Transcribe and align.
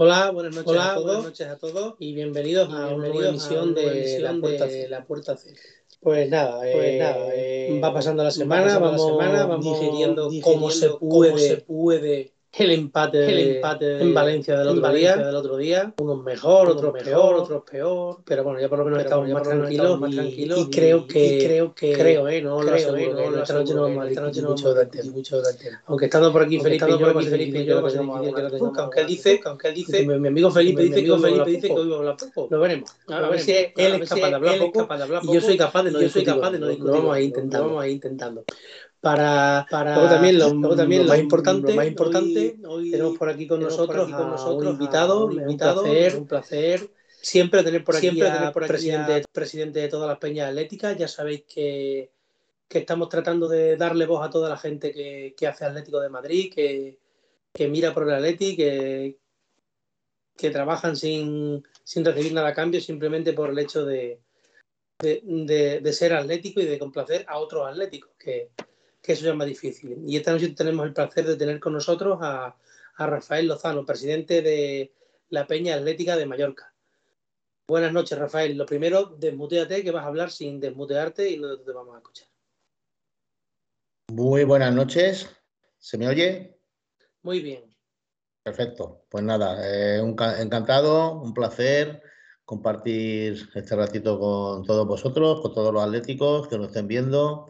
Hola, 0.00 0.30
buenas 0.30 0.54
noches, 0.54 0.80
a, 0.80 0.94
todos, 0.94 1.04
buenas 1.06 1.24
noches 1.24 1.46
a 1.48 1.58
todos 1.58 1.94
y 1.98 2.14
bienvenidos 2.14 2.72
a 2.72 2.86
una 2.94 3.08
nueva 3.08 3.30
emisión 3.30 3.74
de, 3.74 4.20
la, 4.20 4.32
puerta 4.40 4.66
de 4.68 4.88
la 4.88 5.04
Puerta 5.04 5.36
C. 5.36 5.56
Pues 6.00 6.30
nada, 6.30 6.60
pues 6.60 6.84
eh, 6.84 6.98
nada 7.00 7.28
eh, 7.34 7.80
va 7.82 7.92
pasando 7.92 8.22
la 8.22 8.30
semana, 8.30 8.78
vamos, 8.78 9.00
la 9.00 9.08
semana, 9.08 9.46
vamos 9.46 9.64
digiriendo, 9.64 10.30
digiriendo 10.30 10.60
cómo 10.60 10.70
se 10.70 10.90
puede, 10.90 11.30
cómo 11.32 11.38
se 11.38 11.56
puede 11.56 12.32
el 12.52 12.70
empate, 12.72 13.26
el 13.26 13.56
empate 13.56 14.00
en 14.00 14.14
Valencia 14.14 14.58
del 14.58 14.68
otro, 14.68 14.92
día, 14.92 15.16
del 15.16 15.34
otro 15.34 15.56
día. 15.56 15.94
Unos 15.98 16.22
mejor, 16.24 16.70
otros 16.70 16.92
peor, 17.02 17.34
otros 17.34 17.62
peor. 17.70 18.18
Pero 18.24 18.42
bueno, 18.42 18.60
ya 18.60 18.68
por 18.68 18.78
lo 18.78 18.84
menos 18.84 19.00
estamos 19.00 19.28
más, 19.28 19.42
tranquilos, 19.42 20.00
más 20.00 20.10
tranquilos. 20.10 20.58
Y, 20.58 20.70
creo 20.70 21.06
que, 21.06 21.38
creo 21.44 21.74
que, 21.74 21.92
creo, 21.92 22.28
eh, 22.28 22.42
no 22.42 22.58
creo, 22.58 22.92
lo 22.92 22.96
eh, 22.96 23.10
no, 23.12 23.42
esta 23.42 23.54
noche 23.54 23.74
no 23.74 23.82
vamos 23.82 24.04
a 24.04 24.06
discutir 24.08 24.42
mucho 24.44 24.74
del. 24.74 24.88
Mucho 25.12 25.42
tema. 25.42 25.82
Aunque 25.86 26.06
estando 26.06 26.32
por 26.32 26.42
aquí 26.42 26.58
Felipe, 26.60 26.86
yo, 26.88 26.98
por 26.98 27.18
aquí 27.18 27.26
Felipe, 27.26 27.64
yo, 27.64 27.78
aunque 27.78 29.00
él 29.00 29.06
dice, 29.06 29.40
aunque 29.44 29.68
él 29.68 29.74
dice, 29.74 30.06
mi 30.06 30.28
amigo 30.28 30.50
Felipe 30.50 30.82
dice 30.82 31.04
que 31.04 31.18
Felipe 31.18 31.50
dice 31.50 31.68
que 31.68 31.74
hoy 31.74 31.88
va 31.88 31.96
a 31.96 31.98
hablar 31.98 32.16
poco. 32.16 32.48
Lo 32.50 32.60
veremos. 32.60 32.90
A 33.08 33.20
ver 33.28 33.40
si 33.40 33.52
él 33.52 34.02
es 34.02 34.08
capaz 34.08 34.28
de 34.28 34.34
hablar 34.34 34.58
poco 34.58 34.88
y 35.22 35.34
yo 35.34 35.40
soy 35.40 35.56
capaz 35.56 35.82
de 35.84 35.90
no 35.90 35.98
discutir. 35.98 36.28
Lo 36.28 36.92
vamos 36.92 37.14
a 37.14 37.20
ir 37.20 37.26
intentando. 37.26 37.68
Vamos 37.68 37.82
a 37.82 37.86
ir 37.86 37.94
intentando 37.94 38.44
para, 39.00 39.66
para 39.70 39.94
luego 39.94 40.10
también 40.10 40.38
lo, 40.38 40.76
también 40.76 41.02
lo, 41.02 41.08
más 41.08 41.18
importante, 41.20 41.74
más 41.74 41.86
importante 41.86 42.56
hoy, 42.66 42.90
tenemos 42.90 43.16
por 43.16 43.28
aquí 43.28 43.46
con 43.46 43.60
nosotros, 43.60 44.10
con 44.10 44.30
nosotros 44.30 44.66
un 44.66 44.72
invitado, 44.72 45.26
un, 45.26 45.40
invitado, 45.40 45.82
un 45.82 45.88
placer, 45.88 46.16
un 46.16 46.26
placer 46.26 46.90
siempre 47.20 47.62
tener 47.62 47.84
por 47.84 47.96
aquí, 47.96 48.08
siempre 48.08 48.30
tener 48.30 48.52
por 48.52 48.64
aquí 48.64 48.68
presidente, 48.68 49.22
presidente 49.32 49.80
de 49.80 49.88
todas 49.88 50.08
las 50.08 50.18
peñas 50.18 50.48
atléticas. 50.48 50.96
Ya 50.96 51.08
sabéis 51.08 51.42
que, 51.42 52.10
que, 52.68 52.78
estamos 52.78 53.08
tratando 53.08 53.48
de 53.48 53.76
darle 53.76 54.06
voz 54.06 54.26
a 54.26 54.30
toda 54.30 54.48
la 54.48 54.56
gente 54.56 54.92
que, 54.92 55.34
que 55.36 55.46
hace 55.46 55.64
Atlético 55.64 56.00
de 56.00 56.08
Madrid, 56.08 56.52
que, 56.52 56.98
que 57.52 57.68
mira 57.68 57.92
por 57.92 58.04
el 58.04 58.14
Atleti, 58.14 58.56
que, 58.56 59.18
que 60.36 60.50
trabajan 60.50 60.96
sin, 60.96 61.64
sin 61.84 62.04
recibir 62.04 62.32
nada 62.32 62.48
a 62.48 62.54
cambio, 62.54 62.80
simplemente 62.80 63.32
por 63.32 63.50
el 63.50 63.58
hecho 63.58 63.84
de, 63.84 64.20
de, 65.00 65.20
de, 65.24 65.80
de 65.80 65.92
ser 65.92 66.14
atlético 66.14 66.60
y 66.60 66.66
de 66.66 66.78
complacer 66.78 67.24
a 67.28 67.38
otros 67.38 67.68
atléticos, 67.68 68.10
que, 68.18 68.50
que 69.02 69.12
eso 69.12 69.24
ya 69.24 69.30
es 69.30 69.36
más 69.36 69.46
difícil. 69.46 70.02
Y 70.06 70.16
esta 70.16 70.32
noche 70.32 70.48
tenemos 70.50 70.86
el 70.86 70.92
placer 70.92 71.26
de 71.26 71.36
tener 71.36 71.60
con 71.60 71.72
nosotros 71.72 72.18
a, 72.20 72.56
a 72.96 73.06
Rafael 73.06 73.46
Lozano, 73.46 73.84
presidente 73.84 74.42
de 74.42 74.92
la 75.30 75.46
Peña 75.46 75.76
Atlética 75.76 76.16
de 76.16 76.26
Mallorca. 76.26 76.74
Buenas 77.68 77.92
noches, 77.92 78.18
Rafael. 78.18 78.56
Lo 78.56 78.66
primero, 78.66 79.16
desmuteate, 79.18 79.84
que 79.84 79.90
vas 79.90 80.04
a 80.04 80.08
hablar 80.08 80.30
sin 80.30 80.58
desmutearte 80.58 81.30
y 81.30 81.38
no 81.38 81.58
te 81.58 81.72
vamos 81.72 81.94
a 81.94 81.98
escuchar. 81.98 82.28
Muy 84.10 84.44
buenas 84.44 84.74
noches. 84.74 85.28
¿Se 85.78 85.98
me 85.98 86.08
oye? 86.08 86.58
Muy 87.22 87.40
bien. 87.40 87.76
Perfecto. 88.42 89.04
Pues 89.10 89.22
nada, 89.22 89.58
eh, 89.62 90.00
un, 90.00 90.16
encantado, 90.38 91.20
un 91.20 91.34
placer 91.34 92.02
compartir 92.46 93.50
este 93.54 93.76
ratito 93.76 94.18
con 94.18 94.64
todos 94.64 94.86
vosotros, 94.86 95.42
con 95.42 95.52
todos 95.52 95.72
los 95.72 95.82
atléticos 95.82 96.48
que 96.48 96.56
nos 96.56 96.68
estén 96.68 96.88
viendo 96.88 97.48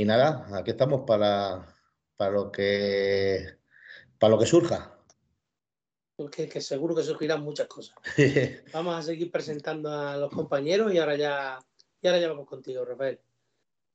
y 0.00 0.04
nada, 0.06 0.48
aquí 0.54 0.70
estamos 0.70 1.02
para, 1.06 1.76
para 2.16 2.30
lo 2.30 2.50
que 2.50 3.58
para 4.18 4.30
lo 4.30 4.38
que 4.38 4.46
surja. 4.46 4.96
Que, 6.32 6.48
que 6.48 6.60
seguro 6.62 6.94
que 6.94 7.02
surgirán 7.02 7.42
muchas 7.42 7.66
cosas. 7.66 7.94
vamos 8.72 8.94
a 8.96 9.02
seguir 9.02 9.30
presentando 9.30 9.90
a 9.92 10.16
los 10.16 10.30
compañeros 10.30 10.92
y 10.94 10.98
ahora 10.98 11.16
ya, 11.16 11.58
y 12.00 12.06
ahora 12.06 12.18
ya 12.18 12.28
vamos 12.28 12.46
contigo, 12.46 12.82
Rafael. 12.82 13.20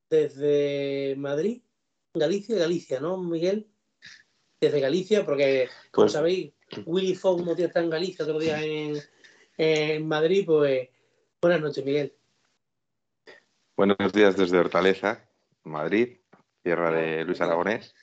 Desde 0.08 1.14
Madrid, 1.16 1.62
Galicia, 2.14 2.56
Galicia, 2.56 3.00
¿no, 3.00 3.16
Miguel? 3.18 3.68
Desde 4.60 4.80
Galicia, 4.80 5.26
porque, 5.26 5.68
como 5.90 6.04
pues, 6.04 6.12
sabéis, 6.12 6.52
Willy 6.84 7.16
Fogg 7.16 7.44
no 7.44 7.52
está 7.52 7.80
en 7.80 7.90
Galicia, 7.90 8.24
otro 8.24 8.38
día 8.38 8.62
en, 8.62 8.96
en 9.56 10.06
Madrid, 10.06 10.44
pues 10.46 10.88
buenas 11.40 11.60
noches, 11.60 11.84
Miguel. 11.84 12.16
Buenos 13.76 14.12
días 14.12 14.36
desde 14.36 14.58
Hortaleza. 14.58 15.25
Madrid, 15.66 16.18
tierra 16.62 16.90
de 16.90 17.24
Luis 17.24 17.40
Aragonés. 17.40 17.94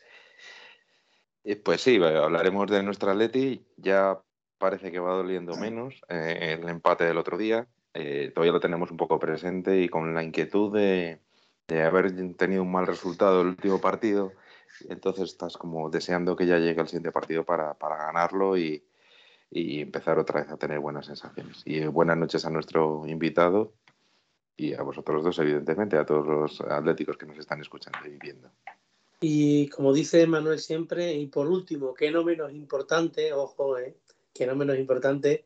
pues 1.63 1.81
sí, 1.81 2.01
hablaremos 2.01 2.69
de 2.69 2.83
nuestro 2.83 3.11
Atleti. 3.11 3.65
Ya 3.77 4.21
parece 4.57 4.91
que 4.91 4.99
va 4.99 5.13
doliendo 5.13 5.55
menos 5.57 6.01
eh, 6.07 6.57
el 6.59 6.69
empate 6.69 7.03
del 7.05 7.17
otro 7.17 7.37
día. 7.37 7.67
Eh, 7.93 8.31
todavía 8.33 8.53
lo 8.53 8.59
tenemos 8.59 8.91
un 8.91 8.97
poco 8.97 9.19
presente 9.19 9.81
y 9.81 9.89
con 9.89 10.13
la 10.13 10.23
inquietud 10.23 10.73
de, 10.73 11.19
haber 11.69 12.35
tenido 12.35 12.63
un 12.63 12.71
mal 12.71 12.87
resultado 12.87 13.41
el 13.41 13.47
último 13.47 13.81
partido. 13.81 14.31
Entonces 14.89 15.25
estás 15.31 15.57
como 15.57 15.89
deseando 15.89 16.35
que 16.35 16.45
ya 16.45 16.57
llegue 16.57 16.81
el 16.81 16.87
siguiente 16.87 17.11
partido 17.11 17.43
para, 17.43 17.75
ganarlo 17.79 18.57
y, 18.57 18.85
y 19.51 19.81
empezar 19.81 20.17
otra 20.17 20.41
vez 20.41 20.51
a 20.51 20.57
tener 20.57 20.79
buenas 20.79 21.07
sensaciones. 21.07 21.61
Y 21.65 21.85
buenas 21.85 22.17
noches 22.17 22.45
a 22.45 22.49
nuestro 22.49 23.05
invitado 23.05 23.73
y 24.55 24.73
a 24.73 24.81
vosotros 24.81 25.23
dos, 25.23 25.39
evidentemente, 25.39 25.97
a 25.97 26.05
todos 26.05 26.27
los 26.27 26.61
atléticos 26.61 27.17
que 27.17 27.25
nos 27.25 27.37
están 27.37 27.61
escuchando 27.61 27.99
y 28.07 28.17
viendo. 28.17 28.51
Y 29.19 29.69
como 29.69 29.93
dice 29.93 30.27
Manuel 30.27 30.59
siempre, 30.59 31.13
y 31.13 31.27
por 31.27 31.47
último, 31.47 31.93
que 31.93 32.11
no 32.11 32.23
menos 32.23 32.51
importante, 32.51 33.33
ojo, 33.33 33.77
eh, 33.77 33.95
que 34.33 34.45
no 34.45 34.55
menos 34.55 34.77
importante, 34.77 35.45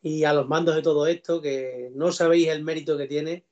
y 0.00 0.24
a 0.24 0.32
los 0.32 0.48
mandos 0.48 0.76
de 0.76 0.82
todo 0.82 1.06
esto, 1.06 1.42
que 1.42 1.90
no 1.94 2.12
sabéis 2.12 2.48
el 2.48 2.62
mérito 2.62 2.96
que 2.96 3.06
tiene 3.06 3.44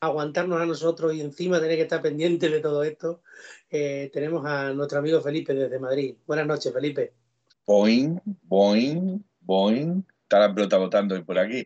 aguantarnos 0.00 0.60
a 0.60 0.66
nosotros 0.66 1.14
y 1.14 1.20
encima 1.20 1.60
tener 1.60 1.76
que 1.76 1.82
estar 1.82 2.02
pendientes 2.02 2.50
de 2.50 2.60
todo 2.60 2.82
esto, 2.82 3.22
eh, 3.70 4.10
tenemos 4.12 4.44
a 4.44 4.72
nuestro 4.72 4.98
amigo 4.98 5.20
Felipe 5.20 5.54
desde 5.54 5.78
Madrid. 5.78 6.16
Buenas 6.26 6.46
noches, 6.46 6.72
Felipe. 6.72 7.12
Boing, 7.66 8.20
boing, 8.42 9.24
boing 9.40 10.04
está 10.26 10.40
la 10.40 10.52
pelota 10.52 10.76
votando 10.78 11.24
por 11.24 11.38
aquí. 11.38 11.64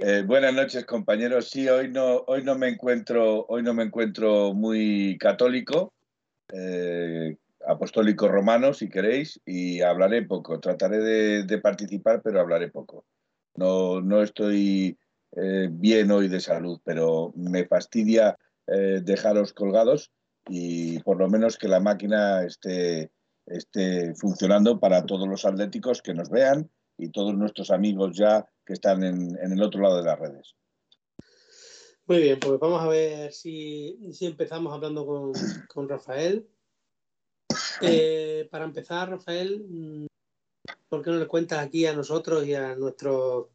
Eh, 0.00 0.22
buenas 0.26 0.52
noches, 0.52 0.84
compañeros. 0.84 1.48
Sí, 1.48 1.68
hoy 1.68 1.90
no, 1.90 2.22
hoy 2.26 2.44
no 2.44 2.56
me 2.56 2.68
encuentro, 2.68 3.46
hoy 3.48 3.62
no 3.62 3.72
me 3.72 3.82
encuentro 3.82 4.52
muy 4.52 5.16
católico, 5.18 5.94
eh, 6.52 7.36
apostólico 7.66 8.28
romano, 8.28 8.74
si 8.74 8.90
queréis, 8.90 9.40
y 9.46 9.80
hablaré 9.80 10.22
poco. 10.22 10.60
Trataré 10.60 10.98
de, 11.44 11.58
participar, 11.58 12.20
pero 12.22 12.40
hablaré 12.40 12.68
poco. 12.68 13.06
No, 13.54 14.02
no 14.02 14.22
estoy 14.22 14.98
eh, 15.36 15.68
bien 15.70 16.10
hoy 16.10 16.28
de 16.28 16.40
salud, 16.40 16.80
pero 16.84 17.32
me 17.36 17.66
fastidia 17.66 18.36
dejaros 18.66 19.54
colgados 19.54 20.12
y 20.46 20.98
por 20.98 21.16
lo 21.16 21.30
menos 21.30 21.56
que 21.56 21.68
la 21.68 21.80
máquina 21.80 22.44
esté, 22.44 23.10
esté 23.46 24.14
funcionando 24.14 24.78
para 24.78 25.06
todos 25.06 25.26
los 25.26 25.46
atléticos 25.46 26.02
que 26.02 26.12
nos 26.12 26.28
vean 26.28 26.68
y 26.98 27.10
todos 27.10 27.34
nuestros 27.34 27.70
amigos 27.70 28.16
ya 28.16 28.46
que 28.66 28.74
están 28.74 29.02
en, 29.04 29.38
el 29.40 29.62
otro 29.62 29.80
lado 29.80 29.98
de 29.98 30.04
las 30.04 30.18
redes. 30.18 30.54
Muy 32.06 32.18
bien, 32.18 32.40
pues 32.40 32.58
vamos 32.58 32.82
a 32.82 32.88
ver 32.88 33.32
si, 33.32 33.98
empezamos 34.20 34.72
hablando 34.72 35.06
con, 35.06 35.88
Rafael. 35.88 36.46
Eh, 37.80 38.48
para 38.50 38.64
empezar, 38.64 39.10
Rafael, 39.10 39.64
mm, 39.68 40.06
¿por 40.88 41.02
qué 41.02 41.10
no 41.10 41.18
le 41.18 41.26
cuentas 41.26 41.64
aquí 41.64 41.86
a 41.86 41.94
nosotros 41.94 42.46
y 42.46 42.54
a 42.54 42.74
nuestros 42.74 43.46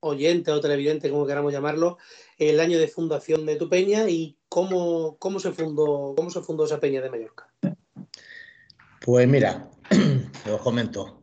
oyentes 0.00 0.52
o 0.52 0.60
televidentes, 0.60 1.10
como 1.10 1.26
queramos 1.26 1.52
llamarlo, 1.52 1.98
el 2.38 2.60
año 2.60 2.78
de 2.78 2.88
fundación 2.88 3.46
de 3.46 3.56
tu 3.56 3.68
peña 3.68 4.08
y 4.08 4.36
cómo, 4.48 5.16
cómo, 5.18 5.40
se, 5.40 5.52
fundó, 5.52 6.14
cómo 6.16 6.30
se 6.30 6.42
fundó 6.42 6.64
esa 6.64 6.80
peña 6.80 7.00
de 7.00 7.10
Mallorca? 7.10 7.52
Pues 9.00 9.26
mira, 9.26 9.70
os 10.52 10.60
comento. 10.60 11.21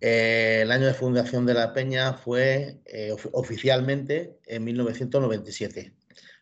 Eh, 0.00 0.60
el 0.62 0.70
año 0.70 0.86
de 0.86 0.94
fundación 0.94 1.44
de 1.46 1.54
la 1.54 1.72
Peña 1.72 2.14
fue 2.14 2.80
eh, 2.84 3.14
oficialmente 3.32 4.38
en 4.46 4.64
1997. 4.64 5.94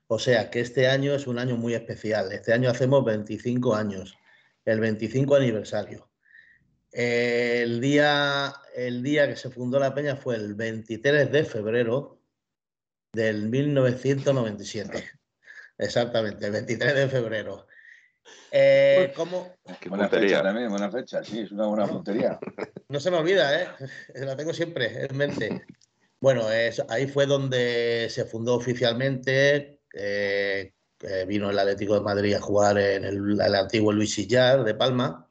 O 0.08 0.18
sea 0.18 0.50
que 0.50 0.60
este 0.60 0.88
año 0.88 1.14
es 1.14 1.26
un 1.26 1.38
año 1.38 1.56
muy 1.56 1.74
especial. 1.74 2.32
Este 2.32 2.52
año 2.52 2.70
hacemos 2.70 3.04
25 3.04 3.74
años, 3.74 4.16
el 4.64 4.80
25 4.80 5.36
aniversario. 5.36 6.10
el, 6.92 7.80
día, 7.80 8.54
el 8.74 9.02
día 9.02 9.28
que 9.28 9.36
se 9.36 9.50
fundó 9.50 9.78
la 9.78 9.94
Peña 9.94 10.16
fue 10.16 10.36
el 10.36 10.54
23 10.54 11.30
de 11.32 11.44
febrero 11.44 12.20
del 13.12 13.48
1997. 13.48 15.04
Exactamente, 15.78 16.46
el 16.46 16.52
23 16.52 16.94
de 16.94 17.08
febrero. 17.08 17.66
Eh, 18.50 19.12
¿cómo? 19.16 19.52
Qué 19.80 19.88
buena 19.88 20.08
fecha 20.08 20.42
también, 20.42 20.70
buena 20.70 20.90
fecha, 20.90 21.22
sí, 21.22 21.40
es 21.40 21.52
una 21.52 21.66
buena 21.66 21.86
puntería. 21.86 22.38
No 22.88 23.00
se 23.00 23.10
me 23.10 23.16
olvida, 23.16 23.60
¿eh? 23.60 23.68
La 24.14 24.36
tengo 24.36 24.54
siempre 24.54 25.06
en 25.06 25.16
mente. 25.16 25.66
Bueno, 26.20 26.48
es, 26.52 26.80
ahí 26.88 27.08
fue 27.08 27.26
donde 27.26 28.06
se 28.10 28.24
fundó 28.24 28.54
oficialmente. 28.54 29.80
Eh, 29.92 30.72
vino 31.26 31.50
el 31.50 31.58
Atlético 31.58 31.94
de 31.94 32.00
Madrid 32.00 32.34
a 32.34 32.40
jugar 32.40 32.78
en 32.78 33.04
el, 33.04 33.40
antiguo 33.40 33.92
Luis 33.92 34.14
Sillar 34.14 34.62
de 34.62 34.74
Palma 34.74 35.28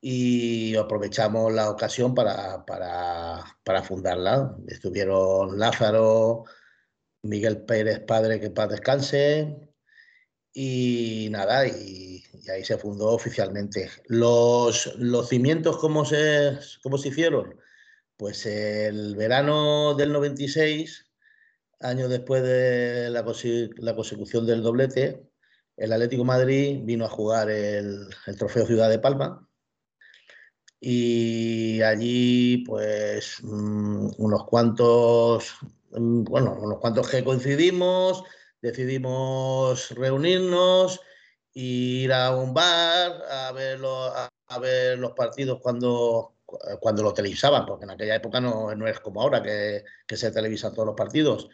y 0.00 0.76
aprovechamos 0.76 1.52
la 1.52 1.70
ocasión 1.70 2.14
para, 2.14 2.64
para, 2.64 3.44
para 3.64 3.82
fundarla. 3.82 4.54
Estuvieron 4.66 5.58
Lázaro, 5.58 6.44
Miguel 7.22 7.62
Pérez 7.62 8.00
Padre, 8.00 8.40
que 8.40 8.50
paz 8.50 8.68
descanse, 8.68 9.67
y 10.60 11.28
nada, 11.30 11.68
y, 11.68 12.24
ahí 12.52 12.64
se 12.64 12.78
fundó 12.78 13.10
oficialmente. 13.10 13.90
Los, 14.06 14.92
los 14.96 15.28
cimientos, 15.28 15.76
¿cómo 15.76 16.04
se, 16.04 16.58
¿cómo 16.82 16.98
se 16.98 17.10
hicieron? 17.10 17.54
Pues 18.16 18.44
el 18.44 19.14
verano 19.14 19.94
del 19.94 20.12
96, 20.12 21.06
años 21.78 22.10
después 22.10 22.42
de 22.42 23.08
la, 23.10 23.24
la 23.76 23.94
consecución 23.94 24.46
del 24.46 24.64
doblete, 24.64 25.30
el 25.76 25.92
Atlético 25.92 26.24
Madrid 26.24 26.80
vino 26.82 27.04
a 27.04 27.08
jugar 27.08 27.50
el, 27.50 28.08
el, 28.26 28.36
Trofeo 28.36 28.66
Ciudad 28.66 28.90
de 28.90 28.98
Palma 28.98 29.48
y 30.80 31.82
allí 31.82 32.64
pues 32.66 33.36
mm, 33.44 34.08
unos 34.18 34.44
cuantos, 34.46 35.54
mm, 35.92 36.24
bueno, 36.24 36.58
unos 36.60 36.80
cuantos 36.80 37.08
que 37.08 37.22
coincidimos, 37.22 38.24
decidimos 38.60 39.90
reunirnos, 39.90 41.00
ir 41.54 42.12
a 42.12 42.34
un 42.34 42.54
bar 42.54 43.22
a 43.30 43.52
ver, 43.52 43.80
a, 43.84 44.58
ver 44.58 44.98
los 44.98 45.12
partidos 45.12 45.60
cuando, 45.60 46.36
cuando 46.80 47.02
lo 47.02 47.14
televisaban, 47.14 47.66
porque 47.66 47.84
en 47.84 47.90
aquella 47.90 48.16
época 48.16 48.40
no, 48.40 48.74
no 48.74 48.86
es 48.86 49.00
como 49.00 49.22
ahora 49.22 49.42
que, 49.42 49.84
que, 50.06 50.16
se 50.16 50.30
televisan 50.30 50.72
todos 50.72 50.86
los 50.86 50.96
partidos. 50.96 51.48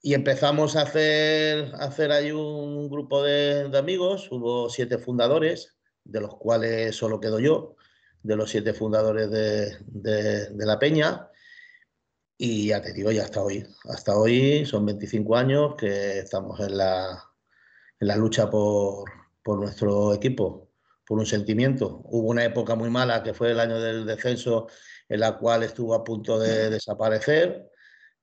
Y 0.00 0.14
empezamos 0.14 0.76
a 0.76 0.82
hacer, 0.82 1.72
a 1.74 1.86
hacer 1.86 2.12
ahí 2.12 2.30
un 2.30 2.88
grupo 2.88 3.22
de, 3.22 3.70
amigos, 3.76 4.28
hubo 4.30 4.70
siete 4.70 4.98
fundadores, 4.98 5.76
de 6.04 6.20
los 6.20 6.36
cuales 6.36 6.96
solo 6.96 7.20
quedo 7.20 7.38
yo, 7.40 7.76
de 8.22 8.36
los 8.36 8.50
siete 8.50 8.72
fundadores 8.74 9.30
de, 9.30 9.76
de 9.88 10.66
la 10.66 10.78
Peña. 10.78 11.28
Y 12.40 12.68
ya 12.68 12.80
te 12.80 12.92
digo, 12.92 13.10
ya 13.10 13.24
hasta 13.24 13.42
hoy. 13.42 13.66
Hasta 13.88 14.16
hoy 14.16 14.64
son 14.64 14.86
25 14.86 15.36
años 15.36 15.74
que 15.76 16.20
estamos 16.20 16.60
en 16.60 16.78
la, 16.78 17.20
en 17.98 18.08
la 18.08 18.16
lucha 18.16 18.48
por, 18.48 19.10
por, 19.42 19.58
nuestro 19.58 20.14
equipo, 20.14 20.70
por 21.04 21.18
un 21.18 21.26
sentimiento. 21.26 22.00
Hubo 22.04 22.28
una 22.28 22.44
época 22.44 22.76
muy 22.76 22.90
mala 22.90 23.24
que 23.24 23.34
fue 23.34 23.50
el 23.50 23.58
año 23.58 23.80
del 23.80 24.06
descenso 24.06 24.68
en 25.08 25.18
la 25.18 25.36
cual 25.36 25.64
estuvo 25.64 25.94
a 25.94 26.04
punto 26.04 26.38
de 26.38 26.70
desaparecer, 26.70 27.70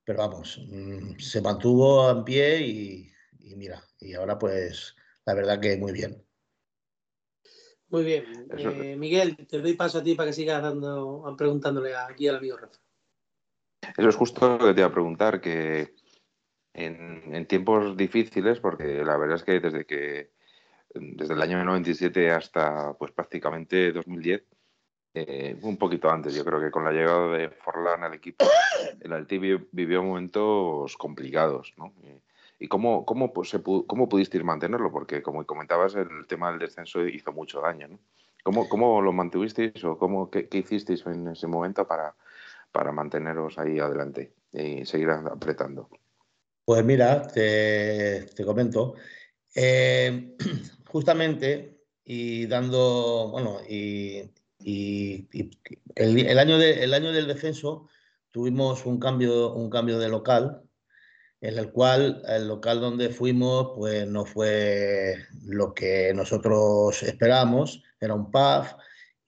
pero 0.06 0.20
vamos, 0.20 0.62
mm, 0.66 1.20
se 1.20 1.42
mantuvo 1.42 2.10
en 2.10 2.24
pie 2.24 2.62
y, 2.62 3.12
y 3.40 3.56
mira, 3.56 3.84
y 4.00 4.14
ahora 4.14 4.40
pues 4.40 4.96
la 5.26 5.34
verdad 5.34 5.60
que 5.60 5.76
muy 5.76 5.92
bien. 5.92 6.26
Muy 7.90 8.04
bien. 8.04 8.48
Eh, 8.58 8.96
Miguel, 8.96 9.36
te 9.48 9.60
doy 9.60 9.74
paso 9.74 10.00
a 10.00 10.04
ti 10.04 10.16
para 10.16 10.30
que 10.30 10.34
sigas 10.34 10.62
dando, 10.62 11.36
preguntándole 11.38 11.96
aquí 11.96 12.28
al 12.28 12.38
amigo 12.38 12.58
Rafa. 12.58 12.85
Eso 13.98 14.10
es 14.10 14.16
justo 14.16 14.58
lo 14.58 14.68
que 14.68 14.74
te 14.74 14.82
iba 14.82 14.88
a 14.88 14.94
preguntar, 14.94 15.42
que 15.42 15.94
en, 16.74 17.46
tiempos 17.48 17.96
difíciles, 17.96 18.60
porque 18.60 19.04
la 19.04 19.18
verdad 19.18 19.38
es 19.38 19.44
que 19.44 19.60
desde 19.60 19.86
que 19.86 20.32
desde 20.94 21.34
el 21.34 21.42
año 21.42 21.64
97 21.64 22.32
hasta 22.32 22.94
pues 22.94 23.12
prácticamente 23.12 23.92
2010, 23.92 24.44
eh, 25.14 25.58
un 25.62 25.78
poquito 25.78 26.10
antes, 26.10 26.34
yo 26.34 26.44
creo 26.44 26.60
que 26.60 26.72
con 26.72 26.84
la 26.84 26.92
llegada 26.92 27.38
de 27.38 27.50
Forlán 27.50 28.04
al 28.04 28.14
equipo, 28.14 28.46
el 29.02 29.14
Alti 29.14 29.38
vivió 29.38 30.04
momentos 30.04 30.98
complicados, 30.98 31.74
¿no? 31.78 31.94
¿Y 32.60 32.68
cómo, 32.68 33.06
cómo, 33.06 33.34
pues, 33.34 33.50
se 33.50 33.62
cómo 33.62 34.08
pudiste 34.08 34.38
ir 34.38 34.46
mantenerlo? 34.46 34.92
Porque, 34.92 35.22
como 35.22 35.46
comentabas, 35.46 35.96
el 35.96 36.26
tema 36.28 36.50
del 36.50 36.60
descenso 36.60 37.06
hizo 37.06 37.34
mucho 37.34 37.62
daño, 37.62 37.88
¿no? 37.88 38.00
¿Cómo, 38.44 38.70
cómo 38.70 39.02
lo 39.02 39.12
mantuvisteis 39.12 39.84
o 39.84 39.98
cómo, 39.98 40.30
qué, 40.30 40.48
qué 40.48 40.60
hicisteis 40.60 41.06
en 41.06 41.28
ese 41.30 41.48
momento 41.48 41.88
para, 41.88 42.16
para 42.76 42.92
manteneros 42.92 43.58
ahí 43.58 43.80
adelante 43.80 44.34
y 44.52 44.86
seguir 44.86 45.10
apretando? 45.10 45.90
Pues 46.66 46.84
mira, 46.84 47.26
te, 47.26 48.28
comento. 48.44 48.96
Eh, 49.56 50.36
justamente, 50.90 51.80
y 52.04 52.46
dando, 52.48 53.30
bueno, 53.32 53.60
y, 53.66 54.30
el, 55.96 56.38
año 56.38 56.58
de, 56.58 56.94
año 56.94 57.14
del 57.14 57.28
descenso 57.28 57.88
tuvimos 58.30 58.86
un 58.86 59.00
cambio, 59.00 59.54
un 59.54 59.70
cambio 59.70 59.98
de 59.98 60.10
local, 60.10 60.62
en 61.40 61.58
el 61.58 61.72
cual 61.72 62.24
el 62.28 62.50
local 62.50 62.82
donde 62.82 63.10
fuimos 63.10 63.72
pues 63.76 64.06
no 64.06 64.26
fue 64.26 65.16
lo 65.44 65.74
que 65.74 66.14
nosotros 66.14 67.04
esperábamos, 67.04 67.84
era 68.02 68.16
un 68.16 68.32
pub 68.32 68.66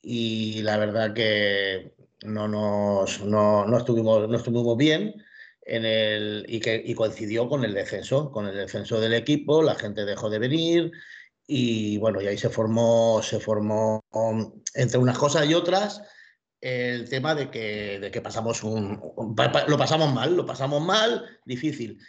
y 0.01 0.63
la 0.63 0.77
verdad 0.77 1.13
que 1.13 1.96
no, 2.23 2.47
nos, 2.47 3.21
no, 3.21 3.65
no, 3.65 3.77
estuvimos, 3.77 4.27
no 4.27 4.37
estuvimos 4.37 4.77
bien 4.77 5.15
en 5.61 5.85
el, 5.85 6.45
y, 6.47 6.59
que, 6.59 6.81
y 6.83 6.93
coincidió 6.93 7.47
con 7.49 7.63
el 7.63 7.73
descenso, 7.73 8.31
con 8.31 8.47
el 8.47 8.55
descenso 8.55 8.99
del 8.99 9.13
equipo, 9.13 9.61
la 9.61 9.75
gente 9.75 10.05
dejó 10.05 10.29
de 10.29 10.39
venir 10.39 10.91
y 11.45 11.97
bueno, 11.97 12.21
y 12.21 12.27
ahí 12.27 12.37
se 12.37 12.49
formó, 12.49 13.21
se 13.21 13.39
formó 13.39 14.03
entre 14.73 14.97
unas 14.97 15.17
cosas 15.17 15.47
y 15.47 15.53
otras 15.53 16.01
el 16.59 17.07
tema 17.09 17.35
de 17.35 17.49
que, 17.49 17.99
de 17.99 18.11
que 18.11 18.21
pasamos 18.21 18.63
un, 18.63 18.99
lo 19.67 19.77
pasamos 19.77 20.13
mal, 20.13 20.35
lo 20.35 20.45
pasamos 20.45 20.81
mal, 20.81 21.39
difícil. 21.45 21.99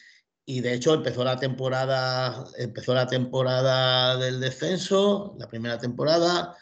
Y 0.45 0.61
de 0.63 0.73
hecho 0.73 0.95
empezó 0.95 1.25
la 1.25 1.37
temporada, 1.37 2.45
empezó 2.57 2.95
la 2.95 3.07
temporada 3.07 4.17
del 4.17 4.41
descenso, 4.41 5.37
la 5.39 5.47
primera 5.49 5.79
temporada, 5.79 6.57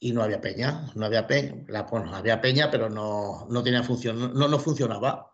y 0.00 0.12
no 0.12 0.22
había 0.22 0.40
peña, 0.40 0.90
no 0.94 1.06
había 1.06 1.26
peña, 1.26 1.64
la, 1.68 1.82
bueno, 1.82 2.14
había 2.14 2.40
peña, 2.40 2.70
pero 2.70 2.88
no, 2.88 3.46
no 3.50 3.62
tenía 3.62 3.82
función, 3.82 4.32
no, 4.34 4.48
no 4.48 4.58
funcionaba. 4.58 5.32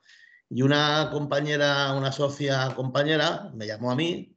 Y 0.48 0.62
una 0.62 1.10
compañera, 1.12 1.92
una 1.94 2.12
socia 2.12 2.72
compañera, 2.74 3.50
me 3.54 3.66
llamó 3.66 3.90
a 3.90 3.96
mí 3.96 4.36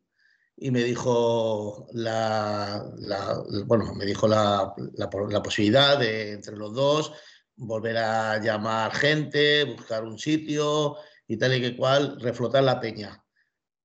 y 0.58 0.72
me 0.72 0.84
dijo 0.84 1.88
la, 1.94 2.84
la 2.98 3.44
bueno, 3.66 3.94
me 3.94 4.06
dijo 4.06 4.28
la, 4.28 4.74
la, 4.96 5.10
posibilidad 5.10 6.00
de 6.00 6.34
entre 6.34 6.58
los 6.58 6.74
dos 6.74 7.14
volver 7.56 7.98
a 7.98 8.38
llamar 8.42 8.94
gente, 8.94 9.64
buscar 9.66 10.04
un 10.04 10.18
sitio 10.18 10.98
y 11.28 11.38
tal 11.38 11.56
y 11.56 11.62
que 11.62 11.78
cual, 11.78 12.20
reflotar 12.20 12.64
la 12.64 12.80
peña. 12.80 13.24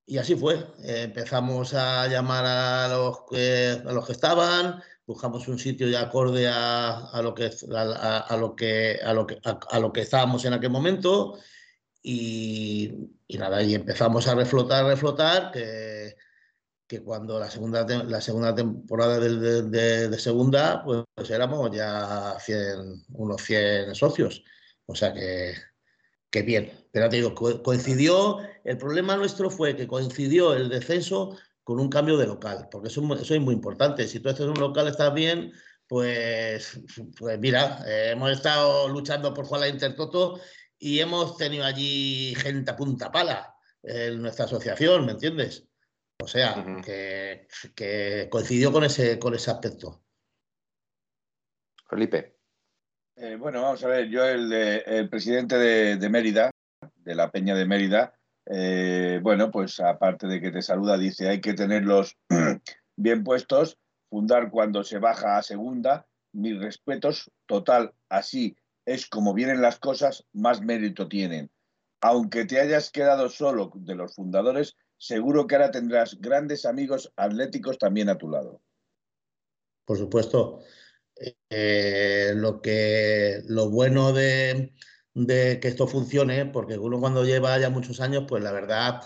Y 0.07 0.19
así 0.19 0.35
fue. 0.35 0.67
empezamos 0.83 1.75
a 1.75 2.07
llamar 2.09 2.45
a 2.45 2.89
los, 2.89 3.19
a 3.31 3.93
los 3.93 4.07
que 4.07 4.13
estaban, 4.13 4.83
buscamos 5.07 5.49
un 5.49 5.59
sitio 5.59 5.89
de 5.89 5.97
acorde 5.97 6.49
a, 6.49 7.21
lo 7.23 7.35
que 7.35 7.51
a, 7.75 8.37
lo 8.37 8.57
que 8.57 8.99
a 9.03 9.13
lo 9.13 9.27
que 9.27 9.39
a, 9.43 9.79
lo 9.79 9.93
que 9.93 10.01
estábamos 10.01 10.45
en 10.45 10.53
aquel 10.53 10.71
momento 10.71 11.39
y, 12.03 12.91
nada 13.39 13.63
y 13.63 13.75
empezamos 13.75 14.29
a 14.29 14.35
reflotar 14.35 14.87
reflotar 14.87 15.51
que, 15.51 16.17
que 16.87 17.03
cuando 17.03 17.39
la 17.39 17.51
segunda 17.51 17.87
la 18.05 18.21
segunda 18.21 18.55
temporada 18.55 19.19
de, 19.19 19.63
de, 20.09 20.19
segunda 20.19 20.83
pues, 20.85 21.05
pues, 21.15 21.31
éramos 21.31 21.71
ya 21.75 22.37
100, 22.39 23.05
unos 23.15 23.43
100 23.43 23.95
socios. 23.95 24.45
O 24.87 24.95
sea 24.95 25.13
que 25.13 25.55
que 26.33 26.43
bien. 26.43 26.73
Pero 26.91 27.09
te 27.09 27.17
digo 27.17 27.35
coincidió 27.63 28.39
el 28.65 28.79
problema 28.79 29.17
nuestro 29.17 29.51
fue 29.51 29.77
que 29.77 29.87
coincidió 29.87 30.55
el 30.55 30.69
descenso 30.69 31.37
con 31.65 31.81
un 31.81 31.89
cambio 31.89 32.17
de 32.17 32.27
local, 32.27 32.69
porque 32.71 32.89
eso, 32.89 33.03
eso 33.15 33.35
es 33.35 33.41
muy 33.41 33.55
importante. 33.55 34.07
Si 34.09 34.21
tú 34.21 34.29
estás 34.29 34.45
en 34.45 34.51
un 34.51 34.61
local, 34.61 34.89
estás 34.89 35.13
bien, 35.15 35.53
pues, 35.87 36.81
pues 37.19 37.39
mira, 37.39 37.83
eh, 37.87 38.11
hemos 38.13 38.31
estado 38.33 38.89
luchando 38.89 39.33
por 39.33 39.45
jugar 39.45 39.63
la 39.63 39.69
Intertoto 39.69 40.41
y 40.79 41.01
hemos 41.01 41.37
tenido 41.37 41.65
allí 41.65 42.35
gente 42.37 42.71
a 42.71 42.77
punta 42.77 43.13
pala 43.13 43.55
en 43.83 44.21
nuestra 44.23 44.47
asociación, 44.47 45.07
¿me 45.07 45.13
entiendes? 45.13 45.69
O 46.23 46.27
sea, 46.27 46.65
que, 46.85 47.49
que, 47.75 48.29
coincidió 48.31 48.73
con 48.73 48.85
ese, 48.85 49.19
con 49.19 49.35
ese 49.35 49.51
aspecto. 49.51 50.05
Felipe. 51.89 52.39
Eh, 53.17 53.37
bueno, 53.37 53.63
vamos 53.63 53.85
a 53.85 53.89
ver, 53.89 54.09
yo 54.09 54.25
el, 54.25 54.53
el 54.53 55.09
presidente 55.09 55.59
de, 55.59 56.09
Mérida, 56.09 56.51
de 56.97 57.15
la 57.15 57.31
Peña 57.31 57.55
de 57.55 57.67
Mérida, 57.67 58.19
eh, 58.47 59.21
bueno, 59.23 59.51
pues 59.51 59.79
aparte 59.81 60.27
de 60.27 60.41
que 60.41 60.51
te 60.51 60.63
saluda, 60.63 60.99
dice 60.99 61.29
hay 61.29 61.41
que 61.41 61.55
tenerlos 61.55 62.17
bien 62.97 63.25
puestos, 63.25 63.79
fundar 64.11 64.51
cuando 64.51 64.85
se 64.85 64.99
baja 64.99 65.39
a 65.39 65.43
segunda, 65.43 66.07
mis 66.33 66.59
respetos, 66.59 67.31
total, 67.47 67.93
así 68.09 68.57
es 68.85 69.07
como 69.07 69.35
vienen 69.35 69.63
las 69.63 69.79
cosas, 69.79 70.25
más 70.33 70.61
mérito 70.61 71.09
tienen. 71.09 71.51
Aunque 72.01 72.45
te 72.45 72.61
hayas 72.61 72.91
quedado 72.91 73.29
solo 73.29 73.71
de 73.75 73.95
los 73.95 74.15
fundadores, 74.15 74.77
seguro 74.97 75.47
que 75.47 75.55
ahora 75.55 75.71
tendrás 75.71 76.21
grandes 76.21 76.65
amigos 76.65 77.13
atléticos 77.17 77.79
también 77.79 78.09
a 78.09 78.19
tu 78.19 78.29
lado. 78.29 78.61
Por 79.85 79.99
supuesto. 79.99 80.61
Eh, 81.51 82.33
lo, 82.35 82.61
que, 82.61 83.43
lo 83.47 83.71
bueno 83.71 84.13
de, 84.13 84.73
que 85.15 85.69
esto 85.69 85.87
funcione, 85.87 86.47
porque 86.47 86.79
uno 86.79 87.01
cuando 87.01 87.25
lleva 87.25 87.59
ya 87.59 87.71
muchos 87.71 88.01
años, 88.01 88.25
pues 88.27 88.43
la 88.43 88.53
verdad 88.53 89.03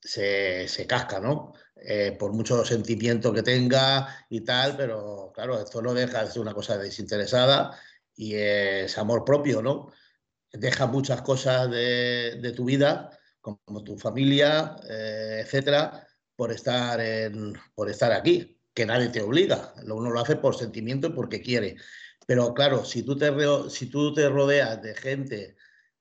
se, 0.00 0.86
casca, 0.86 1.20
¿no? 1.20 1.52
Eh, 1.76 2.16
por 2.18 2.32
mucho 2.32 2.64
sentimiento 2.64 3.32
que 3.32 3.42
tenga 3.42 4.26
y 4.28 4.40
tal, 4.42 4.76
pero 4.76 5.32
claro, 5.34 5.60
esto 5.60 5.82
no 5.82 5.94
deja 5.94 6.24
de 6.24 6.30
ser 6.30 6.42
una 6.42 6.54
cosa 6.54 6.76
desinteresada 6.78 7.78
y 8.16 8.34
es 8.34 8.98
amor 8.98 9.24
propio, 9.24 9.62
¿no? 9.62 9.92
Deja 10.52 10.86
muchas 10.86 11.22
cosas 11.22 11.70
de, 11.70 12.52
tu 12.56 12.64
vida, 12.64 13.10
como 13.40 13.84
tu 13.84 13.98
familia, 13.98 14.76
eh, 14.88 15.42
etcétera, 15.44 16.06
por 16.34 16.52
estar, 16.52 17.00
por 17.74 17.90
estar 17.90 18.12
aquí 18.12 18.58
que 18.74 18.86
nadie 18.86 19.08
te 19.08 19.20
obliga, 19.20 19.74
uno 19.82 20.08
lo 20.10 20.20
hace 20.20 20.36
por 20.36 20.56
sentimiento 20.56 21.08
y 21.08 21.10
porque 21.10 21.40
quiere. 21.40 21.76
Pero 22.28 22.52
claro, 22.52 22.84
si 22.84 23.02
tú 23.04 23.16
te, 23.16 23.32
si 23.70 23.86
tú 23.86 24.12
te 24.12 24.28
rodeas 24.28 24.82
de 24.82 24.94
gente 24.94 25.56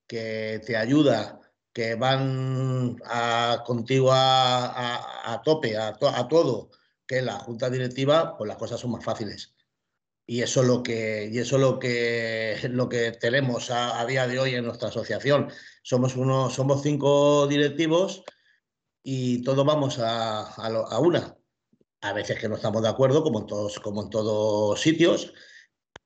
que 0.06 0.62
te 0.66 0.76
ayuda, 0.76 1.40
que 1.72 1.96
van 1.96 2.98
a, 3.06 3.64
contigo 3.66 4.10
a, 4.12 5.42
tope, 5.46 5.78
a, 5.78 5.94
todo, 5.94 6.72
que 7.08 7.22
la 7.22 7.40
junta 7.40 7.70
directiva, 7.70 8.36
pues 8.38 8.50
las 8.50 8.58
cosas 8.58 8.78
son 8.78 8.92
más 8.92 9.06
fáciles. 9.06 9.56
Y 10.26 10.42
eso 10.42 10.64
es 10.64 10.68
lo 10.68 10.84
que, 10.84 11.30
y 11.32 11.40
eso 11.40 11.56
es 11.56 11.62
lo 11.62 11.80
que, 11.80 12.60
lo 12.72 12.90
que 12.90 13.14
tenemos 13.14 13.72
a, 13.72 14.06
día 14.06 14.28
de 14.28 14.38
hoy 14.38 14.56
en 14.56 14.66
nuestra 14.66 14.90
asociación. 14.90 15.50
Somos, 15.82 16.18
uno, 16.18 16.50
somos 16.50 16.84
cinco 16.84 17.48
directivos 17.48 18.24
y 19.02 19.44
todos 19.44 19.66
vamos 19.66 19.98
a 20.00 21.00
una 21.00 21.38
a 22.02 22.14
veces 22.14 22.40
que 22.40 22.50
no 22.50 22.56
estamos 22.56 22.82
de 22.82 22.90
acuerdo, 22.90 23.24
como 23.24 23.40
en 23.40 23.48
todos, 23.48 23.80
como 23.80 24.04
en 24.04 24.10
todos 24.10 24.80
sitios, 24.80 25.34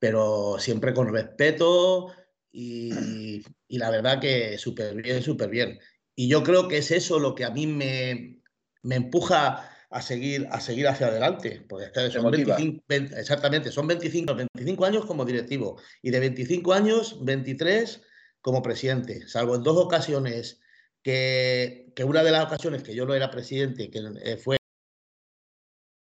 pero 0.02 0.56
siempre 0.58 0.96
con 0.96 1.14
respeto 1.14 2.12
y, 2.52 3.44
la 3.70 3.92
verdad 3.92 4.20
que 4.20 4.58
súper 4.58 4.96
bien, 4.96 5.22
súper 5.22 5.48
bien. 5.48 5.80
Y 6.16 6.28
yo 6.28 6.42
creo 6.42 6.68
que 6.68 6.80
es 6.80 6.90
eso 6.90 7.20
lo 7.20 7.36
que 7.36 7.46
a 7.46 7.52
mí 7.52 7.68
me, 7.68 8.42
me 8.82 8.96
empuja 8.96 9.70
a 9.92 10.02
seguir, 10.02 10.48
a 10.50 10.60
seguir 10.60 10.88
hacia 10.88 11.06
adelante, 11.06 11.64
porque 11.70 11.92
son 12.10 12.32
25, 12.32 12.84
exactamente, 13.16 13.72
son 13.72 13.86
25, 13.86 14.34
25 14.34 14.86
años 14.86 15.06
como 15.06 15.24
directivo 15.24 15.80
y 16.02 16.10
de 16.10 16.20
25 16.20 16.74
años, 16.74 17.24
23 17.24 18.02
como 18.42 18.64
presidente, 18.64 19.28
salvo 19.28 19.56
en 19.56 19.62
dos 19.62 19.78
ocasiones 19.78 20.62
que, 21.04 21.94
que 21.96 22.04
una 22.04 22.24
de 22.24 22.32
las 22.32 22.46
ocasiones 22.46 22.82
que 22.82 22.96
yo 22.96 23.06
no 23.06 23.14
era 23.14 23.30
presidente, 23.30 23.92
que 23.92 24.02
eh, 24.24 24.38
fue 24.38 24.58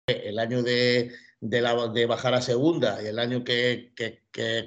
el 0.06 0.38
año 0.38 0.62
de, 0.62 1.12
de, 1.44 2.06
bajar 2.06 2.34
a 2.34 2.42
segunda 2.42 3.02
y 3.02 3.06
el 3.06 3.18
año 3.18 3.44
que, 3.44 3.92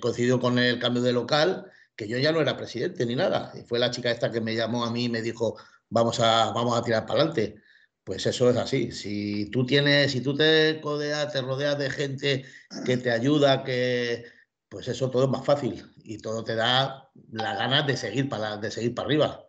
coincidió 0.01 0.39
con 0.39 0.60
el 0.60 0.79
cambio 0.79 1.01
de 1.01 1.13
local, 1.13 1.72
que 1.96 2.07
yo 2.07 2.17
ya 2.19 2.31
no 2.31 2.41
era 2.41 2.57
presidente 2.57 3.05
ni 3.05 3.15
nada. 3.15 3.51
Y 3.55 3.63
fue 3.63 3.79
la 3.79 3.91
chica 3.91 4.12
esta 4.12 4.31
que 4.31 4.41
me 4.41 4.55
llamó 4.55 4.86
a 4.86 4.91
mí 4.91 5.05
y 5.05 5.10
me 5.10 5.22
dijo, 5.22 5.57
vamos 5.89 6.19
a, 6.19 6.51
vamos 6.51 6.77
a 6.77 6.84
tirar 6.84 7.05
para 7.05 7.22
adelante. 7.22 7.62
Pues 8.03 8.25
eso 8.25 8.50
es 8.50 8.57
así. 8.57 8.91
Si 8.91 9.50
tú 9.51 9.65
tienes, 9.65 10.12
si 10.12 10.22
tú 10.22 10.36
te 10.36 10.79
rodeas, 10.81 11.34
te 11.34 11.41
rodeas 11.41 11.77
de 11.77 11.89
gente 11.89 12.46
que 12.86 12.98
te 12.98 13.12
ayuda, 13.12 13.63
que 13.63 14.25
pues 14.69 14.88
eso 14.88 15.10
todo 15.10 15.25
es 15.25 15.29
más 15.29 15.46
fácil 15.46 15.84
y 16.03 16.17
todo 16.19 16.43
te 16.43 16.55
da 16.55 17.10
las 17.31 17.57
ganas 17.57 17.88
de 17.88 17.98
seguir 17.98 18.29
para, 18.29 18.57
de 18.57 18.72
seguir 18.72 18.93
para 18.96 19.07
arriba. 19.07 19.47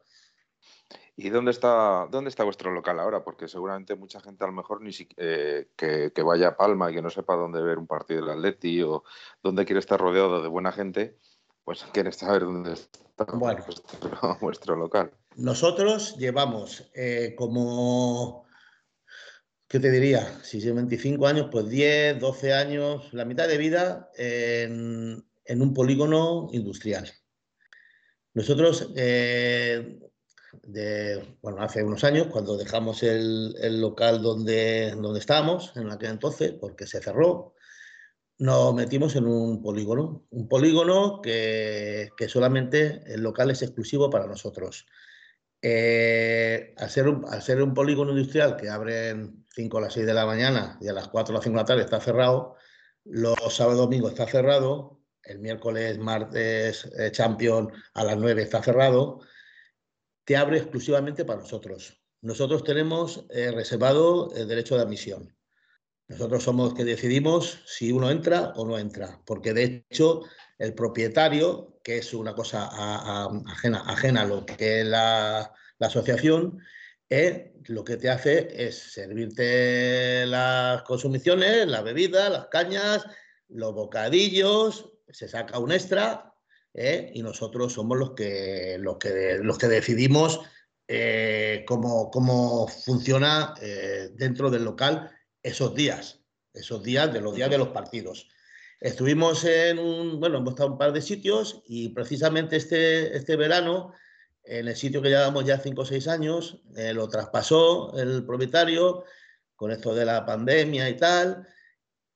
¿Y 1.20 1.30
dónde 1.30 1.50
está, 1.50 2.06
dónde 2.12 2.30
está 2.30 2.44
vuestro 2.44 2.70
local 2.70 3.00
ahora? 3.00 3.24
Porque 3.24 3.48
seguramente 3.48 3.96
mucha 3.96 4.20
gente 4.20 4.44
a 4.44 4.46
lo 4.46 4.52
mejor 4.52 4.80
ni 4.80 4.92
eh, 5.16 5.66
que, 5.74 6.22
vaya 6.22 6.50
a 6.50 6.56
Palma 6.56 6.92
y 6.92 6.94
que 6.94 7.02
no 7.02 7.10
sepa 7.10 7.34
dónde 7.34 7.60
ver 7.60 7.76
un 7.76 7.88
partido 7.88 8.20
del 8.20 8.38
Atleti 8.38 8.82
o 8.82 9.02
dónde 9.42 9.64
quiere 9.64 9.80
estar 9.80 9.98
rodeado 9.98 10.40
de 10.40 10.48
buena 10.48 10.70
gente, 10.70 11.18
pues 11.64 11.82
quiere 11.92 12.12
saber 12.12 12.42
dónde 12.42 12.74
está 12.74 13.24
vuestro, 14.40 14.76
local. 14.76 15.10
Nosotros 15.34 16.16
llevamos 16.18 16.88
eh, 16.94 17.34
como, 17.36 18.46
¿qué 19.66 19.80
te 19.80 19.90
diría? 19.90 20.40
Si 20.44 20.60
son 20.60 20.76
25 20.76 21.26
años, 21.26 21.48
pues 21.50 21.68
10, 21.68 22.20
12 22.20 22.52
años, 22.54 23.12
la 23.12 23.24
mitad 23.24 23.48
de 23.48 23.58
vida 23.58 24.08
en, 24.14 25.24
un 25.48 25.74
polígono 25.74 26.46
industrial. 26.52 27.10
Nosotros 28.34 28.92
eh, 28.94 29.98
bueno, 31.42 31.62
hace 31.62 31.82
unos 31.82 32.04
años, 32.04 32.28
cuando 32.28 32.56
dejamos 32.56 33.02
el, 33.02 33.80
local 33.80 34.22
donde, 34.22 34.92
donde 34.96 35.20
estábamos, 35.20 35.72
en 35.76 35.90
aquel 35.90 36.10
entonces, 36.10 36.52
porque 36.52 36.86
se 36.86 37.00
cerró, 37.00 37.54
nos 38.38 38.74
metimos 38.74 39.16
en 39.16 39.26
un 39.26 39.60
polígono, 39.62 40.26
un 40.30 40.48
polígono 40.48 41.20
que, 41.20 42.10
solamente 42.28 43.02
el 43.06 43.22
local 43.22 43.50
es 43.50 43.62
exclusivo 43.62 44.10
para 44.10 44.26
nosotros. 44.26 44.86
Eh, 45.60 46.74
al, 46.76 46.88
ser 46.88 47.08
un, 47.08 47.24
al 47.28 47.42
ser 47.42 47.60
un 47.62 47.74
polígono 47.74 48.12
industrial 48.12 48.56
que 48.56 48.68
abren 48.68 49.44
5 49.54 49.78
a 49.78 49.80
las 49.80 49.92
6 49.94 50.06
de 50.06 50.14
la 50.14 50.24
mañana 50.24 50.78
y 50.80 50.86
a 50.86 50.92
las 50.92 51.08
4 51.08 51.32
a 51.32 51.38
las 51.38 51.44
5 51.44 51.56
de 51.56 51.62
la 51.62 51.66
tarde 51.66 51.82
está 51.82 52.00
cerrado, 52.00 52.54
los 53.04 53.36
sábados 53.50 53.80
y 53.80 53.82
domingos 53.82 54.12
está 54.12 54.26
cerrado, 54.28 55.00
el 55.24 55.40
miércoles, 55.40 55.98
martes, 55.98 56.88
eh, 56.96 57.10
Champion 57.10 57.72
a 57.94 58.04
las 58.04 58.16
9 58.16 58.42
está 58.42 58.62
cerrado, 58.62 59.20
te 60.28 60.36
abre 60.36 60.58
exclusivamente 60.58 61.24
para 61.24 61.40
nosotros. 61.40 62.02
Nosotros 62.20 62.62
tenemos 62.62 63.24
eh, 63.30 63.50
reservado 63.50 64.30
el 64.36 64.46
derecho 64.46 64.76
de 64.76 64.82
admisión. 64.82 65.34
Nosotros 66.06 66.42
somos 66.42 66.68
los 66.68 66.74
que 66.74 66.84
decidimos 66.84 67.62
si 67.64 67.92
uno 67.92 68.10
entra 68.10 68.52
o 68.56 68.66
no 68.66 68.78
entra, 68.78 69.22
porque 69.24 69.54
de 69.54 69.86
hecho 69.90 70.24
el 70.58 70.74
propietario, 70.74 71.80
que 71.82 71.96
es 71.96 72.12
una 72.12 72.34
cosa 72.34 72.68
ajena, 73.46 73.84
ajena, 73.86 74.20
a 74.20 74.26
lo 74.26 74.44
que 74.44 74.82
es 74.82 74.86
la, 74.86 75.50
asociación, 75.80 76.58
eh, 77.08 77.54
lo 77.64 77.82
que 77.82 77.96
te 77.96 78.10
hace 78.10 78.48
es 78.52 78.76
servirte 78.76 80.26
las 80.26 80.82
consumiciones, 80.82 81.66
la 81.66 81.80
bebida, 81.80 82.28
las 82.28 82.48
cañas, 82.48 83.06
los 83.48 83.72
bocadillos, 83.72 84.92
se 85.08 85.26
saca 85.26 85.58
un 85.58 85.72
extra 85.72 86.34
¿eh? 86.74 87.10
y 87.14 87.22
nosotros 87.22 87.72
somos 87.72 87.98
los 87.98 88.12
que, 88.12 88.76
los 88.78 88.98
que, 88.98 89.38
los 89.42 89.58
que 89.58 89.68
decidimos 89.68 90.40
eh, 90.86 91.64
cómo, 91.66 92.68
funciona 92.68 93.54
eh, 93.60 94.10
dentro 94.14 94.50
del 94.50 94.64
local 94.64 95.10
esos 95.42 95.74
días, 95.74 96.20
esos 96.54 96.82
días 96.82 97.12
de 97.12 97.20
los 97.20 97.34
días 97.34 97.50
de 97.50 97.58
los 97.58 97.68
partidos. 97.68 98.28
Estuvimos 98.80 99.44
en 99.44 99.78
un, 99.78 100.20
bueno, 100.20 100.38
hemos 100.38 100.50
estado 100.50 100.68
en 100.68 100.72
un 100.72 100.78
par 100.78 100.92
de 100.92 101.02
sitios 101.02 101.62
y 101.66 101.90
precisamente 101.90 102.56
este, 102.56 103.16
este 103.16 103.36
verano, 103.36 103.92
en 104.44 104.68
el 104.68 104.76
sitio 104.76 105.02
que 105.02 105.08
llevamos 105.08 105.44
ya 105.44 105.58
cinco 105.58 105.82
o 105.82 105.84
seis 105.84 106.08
años, 106.08 106.62
lo 106.94 107.08
traspasó 107.08 107.92
el 107.98 108.24
propietario 108.24 109.04
con 109.56 109.72
esto 109.72 109.94
de 109.94 110.04
la 110.04 110.24
pandemia 110.24 110.88
y 110.88 110.96
tal. 110.96 111.46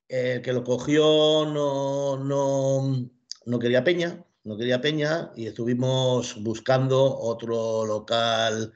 El 0.09 0.41
que 0.41 0.53
lo 0.53 0.63
cogió 0.63 1.45
no, 1.47 2.17
no, 2.17 3.11
no 3.45 3.59
quería 3.59 3.85
peña, 3.85 4.25
no 4.45 4.57
quería 4.57 4.81
Peña 4.81 5.33
y 5.37 5.47
estuvimos 5.47 6.43
buscando 6.43 7.19
otro 7.19 7.85
local 7.87 8.73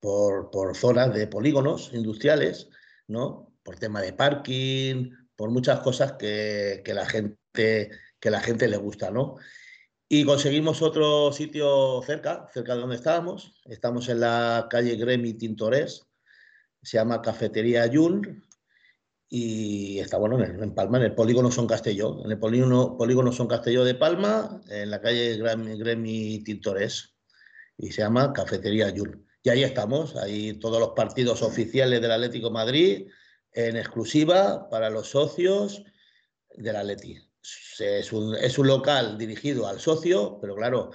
por, 0.00 0.50
por 0.50 0.76
zonas 0.76 1.12
de 1.12 1.26
polígonos 1.26 1.90
industriales, 1.92 2.68
¿no? 3.06 3.52
Por 3.62 3.78
tema 3.78 4.00
de 4.00 4.14
parking, 4.14 5.10
por 5.36 5.50
muchas 5.50 5.80
cosas 5.80 6.12
que, 6.12 6.82
la, 6.86 7.06
gente, 7.06 7.90
que 8.18 8.30
la 8.30 8.40
gente 8.40 8.68
le 8.68 8.78
gusta, 8.78 9.10
¿no? 9.10 9.36
Y 10.08 10.24
conseguimos 10.24 10.82
otro 10.82 11.32
sitio 11.32 12.02
cerca, 12.02 12.48
cerca 12.52 12.74
de 12.74 12.80
donde 12.80 12.96
estábamos. 12.96 13.60
Estamos 13.66 14.08
en 14.08 14.20
la 14.20 14.66
calle 14.68 14.96
Gremi 14.96 15.34
Tintores, 15.34 16.06
se 16.82 16.96
llama 16.96 17.22
Cafetería 17.22 17.86
Yun, 17.86 18.44
y 19.32 20.00
está 20.00 20.18
bueno 20.18 20.42
en, 20.42 20.74
Palma, 20.74 20.98
en 20.98 21.04
el 21.04 21.14
polígono 21.14 21.52
Son 21.52 21.68
Castelló, 21.68 22.20
en 22.24 22.32
el 22.32 22.38
polígono, 22.38 22.96
polígono 22.96 23.30
Son 23.30 23.46
Castelló 23.46 23.84
de 23.84 23.94
Palma, 23.94 24.60
en 24.68 24.90
la 24.90 25.00
calle 25.00 25.36
Gremi, 25.36 26.42
Tintores, 26.42 27.14
y 27.78 27.92
se 27.92 28.02
llama 28.02 28.32
Cafetería 28.32 28.90
Yul. 28.90 29.24
Y 29.44 29.50
ahí 29.50 29.62
estamos, 29.62 30.16
ahí 30.16 30.54
todos 30.54 30.80
los 30.80 30.90
partidos 30.90 31.42
oficiales 31.42 32.02
del 32.02 32.10
Atlético 32.10 32.50
Madrid, 32.50 33.06
en 33.52 33.76
exclusiva 33.76 34.68
para 34.68 34.90
los 34.90 35.10
socios 35.10 35.84
del 36.56 36.74
Atleti. 36.74 37.16
es 37.78 38.12
un, 38.12 38.34
es 38.34 38.58
un 38.58 38.66
local 38.66 39.16
dirigido 39.16 39.68
al 39.68 39.78
socio, 39.78 40.38
pero 40.40 40.56
claro, 40.56 40.90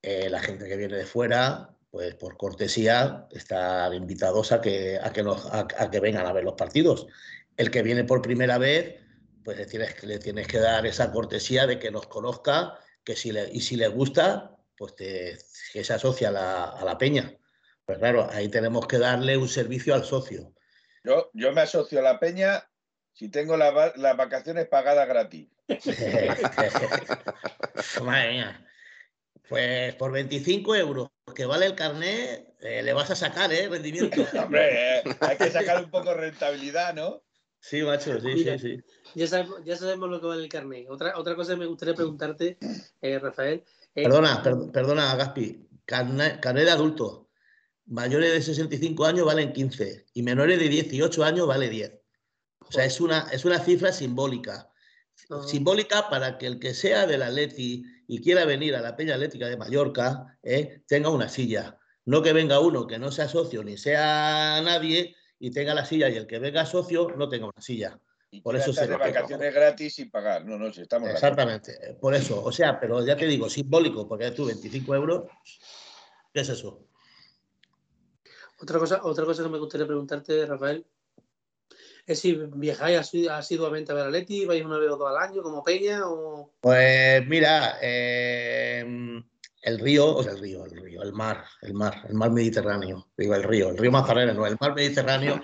eh, 0.00 0.30
la 0.30 0.40
gente 0.40 0.66
que 0.66 0.76
viene 0.76 0.96
de 0.96 1.04
fuera, 1.04 1.76
pues 1.90 2.14
por 2.14 2.38
cortesía, 2.38 3.26
están 3.30 3.92
invitados 3.92 4.52
a 4.52 4.62
que, 4.62 4.98
a 5.00 5.12
que, 5.12 5.22
nos, 5.22 5.46
a, 5.52 5.66
que 5.66 6.00
vengan 6.00 6.26
a 6.26 6.32
ver 6.32 6.44
los 6.44 6.54
partidos. 6.54 7.06
El 7.56 7.70
que 7.70 7.82
viene 7.82 8.04
por 8.04 8.22
primera 8.22 8.58
vez, 8.58 8.96
pues 9.44 9.56
le 9.56 9.66
tienes, 9.66 10.02
le 10.04 10.18
tienes 10.18 10.46
que 10.46 10.58
dar 10.58 10.86
esa 10.86 11.12
cortesía 11.12 11.66
de 11.66 11.78
que 11.78 11.90
nos 11.90 12.06
conozca 12.06 12.78
que 13.04 13.16
si 13.16 13.32
le, 13.32 13.48
y 13.52 13.60
si 13.60 13.76
le 13.76 13.88
gusta, 13.88 14.56
pues 14.76 14.96
te, 14.96 15.38
que 15.72 15.84
se 15.84 15.94
asocia 15.94 16.28
a 16.28 16.32
la, 16.32 16.64
a 16.64 16.84
la 16.84 16.98
peña. 16.98 17.36
Pues 17.84 17.98
claro, 17.98 18.28
ahí 18.30 18.48
tenemos 18.48 18.86
que 18.86 18.98
darle 18.98 19.36
un 19.36 19.48
servicio 19.48 19.94
al 19.94 20.04
socio. 20.04 20.52
Yo, 21.04 21.30
yo 21.34 21.52
me 21.52 21.60
asocio 21.60 22.00
a 22.00 22.02
la 22.02 22.18
peña 22.18 22.68
si 23.12 23.30
tengo 23.30 23.56
las 23.56 23.72
vacaciones 24.16 24.66
pagadas 24.66 25.08
gratis. 25.08 25.48
Madre 28.02 28.32
mía. 28.32 28.66
Pues 29.48 29.94
por 29.94 30.12
25 30.12 30.74
euros 30.74 31.08
que 31.34 31.46
vale 31.46 31.66
el 31.66 31.74
carnet, 31.74 32.54
eh, 32.60 32.82
le 32.82 32.92
vas 32.92 33.10
a 33.10 33.16
sacar, 33.16 33.52
¿eh? 33.52 33.68
Rendimiento. 33.68 34.24
Hombre, 34.38 34.98
eh, 34.98 35.02
hay 35.20 35.36
que 35.36 35.50
sacar 35.50 35.82
un 35.82 35.90
poco 35.90 36.10
de 36.10 36.14
rentabilidad, 36.14 36.94
¿no? 36.94 37.24
Sí, 37.68 37.82
macho, 37.82 38.20
sí, 38.20 38.44
sí, 38.44 38.58
sí. 38.60 38.80
Ya 39.16 39.26
sabemos, 39.26 39.60
ya 39.64 39.76
sabemos, 39.76 40.08
lo 40.08 40.20
que 40.20 40.26
vale 40.28 40.44
el 40.44 40.48
carnet. 40.48 40.86
Otra, 40.88 41.18
otra 41.18 41.34
cosa 41.34 41.54
que 41.54 41.58
me 41.58 41.66
gustaría 41.66 41.94
preguntarte, 41.94 42.58
eh, 43.02 43.18
Rafael. 43.18 43.64
perdona, 43.92 44.40
perdona, 44.72 45.16
Gaspi. 45.16 45.66
Carnet, 45.84 46.40
de 46.40 46.70
adulto. 46.70 47.28
Mayores 47.86 48.32
de 48.32 48.42
65 48.42 49.04
años 49.04 49.26
valen 49.26 49.52
15 49.52 50.06
y 50.14 50.22
menores 50.22 50.60
de 50.60 50.68
18 50.68 51.24
años 51.24 51.48
vale 51.48 51.68
10. 51.68 51.92
O 52.60 52.70
sea, 52.70 52.84
es 52.84 53.00
una, 53.00 53.26
es 53.32 53.44
una 53.44 53.58
cifra 53.58 53.92
simbólica. 53.92 54.70
Simbólica 55.44 56.08
para 56.08 56.38
que 56.38 56.46
el 56.46 56.60
que 56.60 56.72
sea 56.72 57.08
del 57.08 57.22
Atleti 57.22 57.84
y 58.06 58.20
quiera 58.20 58.44
venir 58.44 58.76
a 58.76 58.80
la 58.80 58.94
Peña 58.94 59.14
Atlética 59.14 59.48
de 59.48 59.56
Mallorca, 59.56 60.38
eh, 60.44 60.82
tenga 60.86 61.10
una 61.10 61.28
silla. 61.28 61.80
No 62.04 62.22
que 62.22 62.32
venga 62.32 62.60
uno 62.60 62.86
que 62.86 63.00
no 63.00 63.10
sea 63.10 63.28
socio 63.28 63.64
ni 63.64 63.76
sea 63.76 64.60
nadie 64.62 65.16
y 65.38 65.50
tenga 65.50 65.74
la 65.74 65.84
silla 65.84 66.08
y 66.08 66.16
el 66.16 66.26
que 66.26 66.38
venga 66.38 66.66
socio 66.66 67.08
no 67.16 67.28
tenga 67.28 67.46
una 67.46 67.60
silla. 67.60 67.98
por 68.42 68.56
eso 68.56 68.72
se 68.72 68.86
de 68.86 68.96
vacaciones 68.96 69.54
gratis 69.54 69.94
sin 69.94 70.10
pagar. 70.10 70.44
No, 70.44 70.58
no, 70.58 70.72
si 70.72 70.82
estamos 70.82 71.10
Exactamente. 71.10 71.96
Por 72.00 72.14
eso, 72.14 72.42
o 72.42 72.52
sea, 72.52 72.78
pero 72.80 73.04
ya 73.04 73.16
te 73.16 73.26
digo, 73.26 73.48
simbólico, 73.48 74.08
porque 74.08 74.30
tú 74.30 74.46
25 74.46 74.94
euros, 74.94 75.24
¿qué 76.32 76.40
es 76.40 76.48
eso? 76.48 76.86
Otra 78.58 78.78
cosa, 78.78 79.00
otra 79.02 79.24
cosa 79.24 79.42
que 79.42 79.48
me 79.50 79.58
gustaría 79.58 79.86
preguntarte, 79.86 80.46
Rafael, 80.46 80.86
es 82.06 82.20
si 82.20 82.34
viajáis 82.34 83.12
asiduamente 83.28 83.92
a 83.92 83.94
ver 83.96 84.06
a 84.06 84.10
Leti, 84.10 84.46
vais 84.46 84.64
una 84.64 84.78
vez 84.78 84.90
o 84.90 84.96
dos 84.96 85.10
al 85.10 85.18
año 85.18 85.42
como 85.42 85.62
Peña 85.62 86.02
o... 86.04 86.52
Pues 86.60 87.26
mira, 87.26 87.78
em, 87.82 89.22
el 89.66 89.80
río, 89.80 90.14
o 90.14 90.22
sea, 90.22 90.32
el 90.32 90.38
río, 90.38 90.64
el 90.64 90.70
río, 90.70 91.02
el 91.02 91.12
mar, 91.12 91.44
el 91.60 91.74
mar, 91.74 92.06
el 92.08 92.14
mar 92.14 92.30
Mediterráneo, 92.30 93.08
digo 93.16 93.34
el 93.34 93.42
río, 93.42 93.70
el 93.70 93.76
río 93.76 93.90
Mazarena, 93.90 94.32
no, 94.32 94.46
el 94.46 94.56
mar 94.60 94.74
Mediterráneo, 94.76 95.40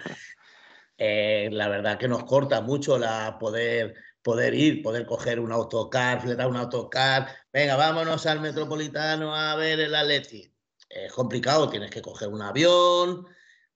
eh, 0.97 1.49
la 1.51 1.69
verdad 1.69 1.99
que 1.99 2.07
nos 2.07 2.23
corta 2.23 2.61
mucho 2.61 2.99
la 2.99 3.37
poder 3.41 3.95
poder 4.23 4.55
ir, 4.55 4.81
poder 4.81 5.05
coger 5.05 5.41
un 5.41 5.51
autocar, 5.51 6.23
fletar 6.23 6.47
un 6.47 6.57
autocar, 6.57 7.27
venga, 7.53 7.75
vámonos 7.75 8.25
al 8.27 8.41
Metropolitano 8.41 9.35
a 9.35 9.57
ver 9.57 9.81
el 9.81 9.95
Atleti. 9.97 10.49
Es 10.89 11.13
complicado, 11.13 11.69
tienes 11.69 11.91
que 11.91 12.01
coger 12.01 12.29
un 12.29 12.43
avión, 12.43 13.27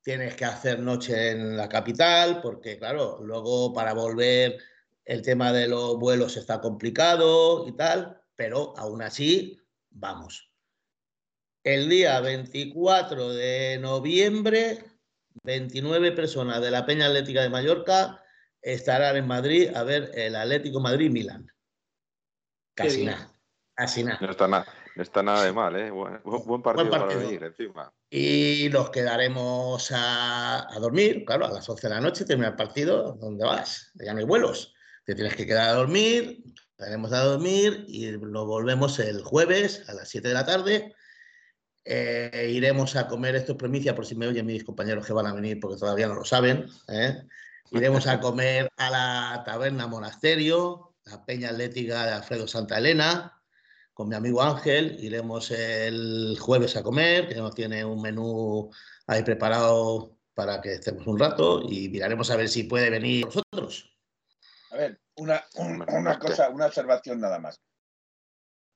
tienes 0.01 0.37
que 0.37 0.45
hacer 0.45 0.79
noche 0.79 1.33
en 1.33 1.57
la 1.57 1.69
capital, 1.69 2.41
porque 2.41 2.79
claro, 2.79 3.19
luego 3.21 3.73
para 3.73 3.93
volver 3.93 4.59
el 5.05 5.23
tema 5.23 5.53
de 5.53 5.67
los 5.67 5.99
vuelos 5.99 6.37
está 6.37 6.61
complicado 6.61 7.67
y 7.67 7.73
tal, 7.73 8.21
pero 8.37 8.73
aún 8.77 9.03
así, 9.03 9.59
vamos. 9.97 10.53
El 11.65 11.89
día 11.89 12.21
24 12.21 13.35
de 13.35 13.79
noviembre, 13.79 14.85
29 15.43 16.13
personas 16.13 16.61
de 16.61 16.71
la 16.71 16.87
Peña 16.87 17.07
Atlética 17.07 17.43
de 17.43 17.51
Mallorca 17.51 18.23
estarán 18.63 19.17
en 19.17 19.27
Madrid 19.27 19.75
a 19.75 19.83
ver 19.83 20.11
el 20.15 20.37
Atlético 20.37 20.81
Madrid-Milán. 20.81 21.47
Casi 22.75 23.05
nada. 23.05 23.33
Casi 23.75 24.05
nada. 24.05 24.19
No 24.21 24.31
está 24.31 24.49
nada. 24.49 24.67
No 24.97 25.03
está 25.03 25.23
nada 25.23 25.45
de 25.45 25.53
mal, 25.53 25.77
¿eh? 25.77 25.91
Buen, 25.91 26.63
partido, 26.63 26.91
para 26.91 27.05
venir 27.05 27.43
encima. 27.43 27.93
Y 28.09 28.69
nos 28.73 28.89
quedaremos 28.89 29.93
a, 29.95 30.67
dormir, 30.81 31.25
claro, 31.27 31.47
a 31.47 31.53
las 31.53 31.69
11 31.69 31.89
de 31.89 31.95
la 31.95 32.01
noche 32.01 32.25
termina 32.25 32.49
el 32.49 32.57
partido. 32.57 33.13
¿Dónde 33.21 33.45
vas? 33.45 33.93
Ya 33.95 34.15
no 34.15 34.21
hay 34.21 34.25
vuelos. 34.25 34.75
Te 35.05 35.15
tienes 35.15 35.37
que 35.37 35.47
quedar 35.47 35.69
a 35.69 35.75
dormir, 35.75 36.43
estaremos 36.79 37.11
a 37.15 37.21
dormir 37.21 37.87
y 37.89 38.11
nos 38.11 38.47
volvemos 38.47 38.99
el 38.99 39.23
jueves 39.23 39.83
a 39.89 39.95
las 39.95 40.11
7 40.11 40.29
de 40.29 40.35
la 40.35 40.45
tarde. 40.45 40.95
Eh, 41.87 42.51
iremos 42.53 42.97
a 42.97 43.09
comer, 43.09 43.35
esto 43.35 43.53
es 43.53 43.59
premicia 43.59 43.95
por 43.95 44.05
si 44.05 44.15
me 44.15 44.27
oyen 44.27 44.45
mis 44.45 44.63
compañeros 44.63 45.07
que 45.07 45.15
van 45.15 45.27
a 45.27 45.33
venir 45.33 45.59
porque 45.59 45.79
todavía 45.79 46.07
no 46.07 46.15
lo 46.15 46.27
saben. 46.27 46.67
¿eh? 46.89 47.23
Iremos 47.71 48.07
a 48.07 48.21
comer 48.21 48.69
a 48.77 48.91
la 48.91 49.43
taberna 49.47 49.87
Monasterio, 49.87 50.97
la 51.05 51.25
Peña 51.25 51.49
Atlética 51.49 52.05
de 52.05 52.13
Alfredo 52.13 52.47
Santa 52.47 52.77
Elena, 52.77 53.41
con 53.95 54.11
mi 54.11 54.15
amigo 54.15 54.43
Ángel, 54.43 54.99
iremos 55.01 55.51
el 55.53 56.37
jueves 56.39 56.77
a 56.77 56.83
comer, 56.83 57.29
que 57.29 57.37
nos 57.37 57.55
tiene 57.55 57.87
un 57.87 58.03
menú 58.03 58.71
ahí 59.07 59.23
preparado 59.23 60.19
para 60.35 60.61
que 60.61 60.75
estemos 60.75 61.07
un 61.07 61.19
rato 61.19 61.63
y 61.67 61.89
miraremos 61.89 62.31
a 62.31 62.37
ver 62.37 62.51
si 62.51 62.65
puede 62.65 62.91
venir 62.91 63.25
nosotros. 63.25 63.96
A 64.71 64.77
ver, 64.77 65.01
una, 65.17 65.45
una 65.57 66.19
cosa, 66.19 66.49
una 66.51 66.67
observación 66.67 67.21
nada 67.21 67.39
más. 67.39 67.61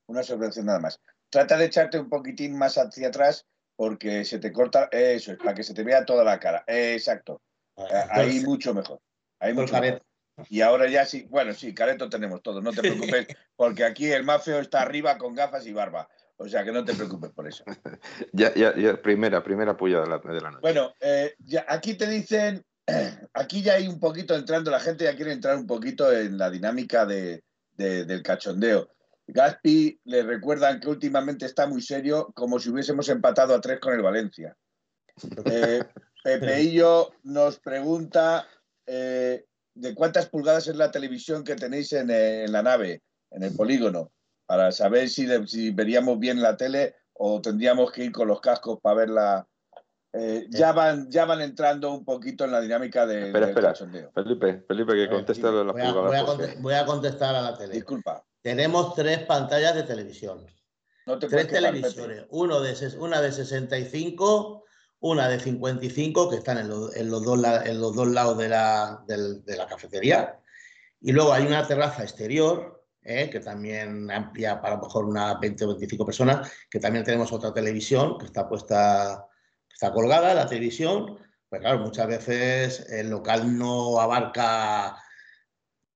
Una 0.07 0.21
observación 0.21 0.67
nada 0.67 0.81
más. 0.81 1.01
Trata 1.31 1.57
de 1.57 1.67
echarte 1.67 1.99
un 1.99 2.09
poquitín 2.09 2.57
más 2.57 2.77
hacia 2.77 3.09
atrás 3.09 3.47
porque 3.77 4.25
se 4.25 4.39
te 4.39 4.53
corta, 4.53 4.89
eso 4.93 5.33
es, 5.33 5.39
para 5.39 5.55
que 5.55 5.63
se 5.63 5.73
te 5.75 5.83
vea 5.83 6.05
toda 6.05 6.25
la 6.25 6.39
cara. 6.39 6.65
exacto. 6.67 7.41
Ah, 7.77 8.09
ahí 8.11 8.41
mucho 8.41 8.75
mejor. 8.75 9.01
Ahí 9.39 9.55
mucho 9.55 9.81
mejor. 9.81 10.03
Y 10.49 10.61
ahora 10.61 10.89
ya 10.89 11.05
sí, 11.05 11.27
bueno, 11.29 11.53
sí, 11.53 11.75
careto 11.75 12.09
tenemos 12.09 12.43
todo, 12.43 12.61
no 12.61 12.73
te 12.73 12.81
preocupes, 12.81 13.27
porque 13.57 13.85
aquí 13.85 14.11
el 14.11 14.25
más 14.25 14.45
feo 14.45 14.61
está 14.61 14.83
arriba 14.83 15.19
con 15.19 15.35
gafas 15.35 15.67
y 15.67 15.73
barba. 15.73 16.09
O 16.37 16.49
sea 16.49 16.65
que 16.65 16.73
no 16.73 16.85
te 16.85 16.95
preocupes 16.95 17.31
por 17.33 17.47
eso. 17.47 17.65
ya, 18.33 18.53
ya, 18.55 18.75
ya, 18.75 19.01
primera, 19.01 19.43
primera 19.43 19.77
puya 19.77 20.01
de 20.01 20.09
la, 20.09 20.19
de 20.19 20.41
la 20.41 20.51
noche. 20.51 20.63
Bueno, 20.63 20.95
eh, 21.01 21.35
ya, 21.39 21.67
aquí 21.69 21.95
te 21.95 22.07
dicen, 22.07 22.65
aquí 23.35 23.63
ya 23.63 23.75
hay 23.75 23.89
un 23.89 24.01
poquito 24.01 24.35
entrando, 24.35 24.71
la 24.71 24.81
gente 24.81 25.05
ya 25.05 25.17
quiere 25.17 25.33
entrar 25.33 25.57
un 25.57 25.67
poquito 25.67 26.13
en 26.13 26.39
la 26.39 26.51
dinámica 26.51 27.07
de, 27.07 27.43
del 27.77 28.23
cachondeo. 28.23 28.91
Gaspi 29.27 30.01
le 30.05 30.23
recuerdan 30.23 30.81
que 30.81 30.89
últimamente 30.89 31.47
está 31.47 31.67
muy 31.67 31.83
serio, 31.83 32.33
como 32.35 32.59
si 32.59 32.71
hubiésemos 32.71 33.09
empatado 33.09 33.55
a 33.55 33.61
tres 33.61 33.81
con 33.81 33.95
el 33.95 34.03
Valencia. 34.03 34.57
Eh, 35.45 35.83
Pepeillo 36.23 37.13
nos 37.25 37.59
pregunta 37.61 38.47
eh, 38.87 39.45
de 39.75 39.95
cuántas 39.95 40.29
pulgadas 40.29 40.69
es 40.69 40.77
la 40.77 40.91
televisión 40.91 41.45
que 41.45 41.57
tenéis 41.57 41.93
en, 41.93 42.11
eh, 42.11 42.47
la 42.49 42.63
nave, 42.63 43.03
en 43.31 43.43
el 43.43 43.55
polígono, 43.55 44.13
para 44.47 44.73
saber 44.73 45.09
si, 45.09 45.27
veríamos 45.71 46.19
bien 46.19 46.43
la 46.43 46.57
tele 46.57 46.97
o 47.13 47.41
tendríamos 47.41 47.93
que 47.93 48.05
ir 48.05 48.13
con 48.13 48.29
los 48.29 48.41
cascos 48.41 48.79
para 48.81 48.97
verla. 48.97 49.49
Eh, 50.13 50.47
ya, 50.51 50.73
van, 50.73 51.09
ya 51.11 51.25
van 51.25 51.41
entrando 51.41 51.93
un 51.93 52.05
poquito 52.05 52.45
en 52.45 52.53
la 52.53 52.61
dinámica 52.61 53.07
de, 53.07 53.27
espera, 53.27 53.47
espera. 53.49 53.75
Felipe, 54.13 54.65
Felipe, 54.67 54.95
que 54.95 55.09
conteste 55.09 55.47
de 55.47 55.65
las 55.65 55.73
pulgadas. 55.73 56.61
Voy 56.61 56.75
a, 56.75 56.85
contestar 56.85 57.35
a 57.35 57.43
la 57.43 57.57
tele. 57.57 57.75
Disculpa. 57.75 58.25
Tenemos 58.43 58.95
tres 58.95 59.21
pantallas 59.21 59.75
de 59.75 59.85
televisión. 59.85 60.45
tres 61.29 61.47
televisores. 61.47 62.25
Uno 62.31 62.61
de, 62.61 62.75
una 62.99 63.21
de 63.21 63.31
65 63.31 64.65
una 65.01 65.29
de 65.29 65.41
55 65.41 66.31
que 66.31 66.37
están 66.37 66.59
en 66.59 66.69
los, 66.69 66.95
en 66.95 67.11
los, 67.11 67.25
dos, 67.25 67.43
en 67.65 67.81
los 67.81 67.95
dos, 67.95 68.09
lados 68.09 68.37
de 68.39 68.49
la, 68.49 69.03
de 69.07 69.57
la, 69.57 69.67
cafetería. 69.67 70.39
Y 71.01 71.13
luego 71.13 71.33
hay 71.33 71.47
una 71.47 71.67
terraza 71.67 72.03
exterior, 72.03 72.85
eh, 73.03 73.31
que 73.31 73.41
también 73.41 74.11
amplia 74.11 74.61
para 74.61 74.75
a 74.75 74.77
lo 74.77 74.85
mejor 74.85 75.07
unas 75.07 75.41
20 75.41 75.65
o 75.65 75.69
25 75.69 76.05
personas, 76.05 76.53
que 76.71 76.79
también 76.79 77.05
tenemos 77.05 77.33
otra 77.33 77.53
televisión 77.53 78.19
que 78.19 78.27
está 78.27 78.47
puesta, 78.47 79.27
está 79.81 79.95
colgada, 79.95 80.35
la 80.35 80.47
televisión. 80.47 81.19
Pues 81.49 81.63
claro, 81.63 81.79
muchas 81.79 82.07
veces 82.07 82.91
el 82.91 83.09
local 83.09 83.57
no 83.57 83.99
abarca 83.99 85.03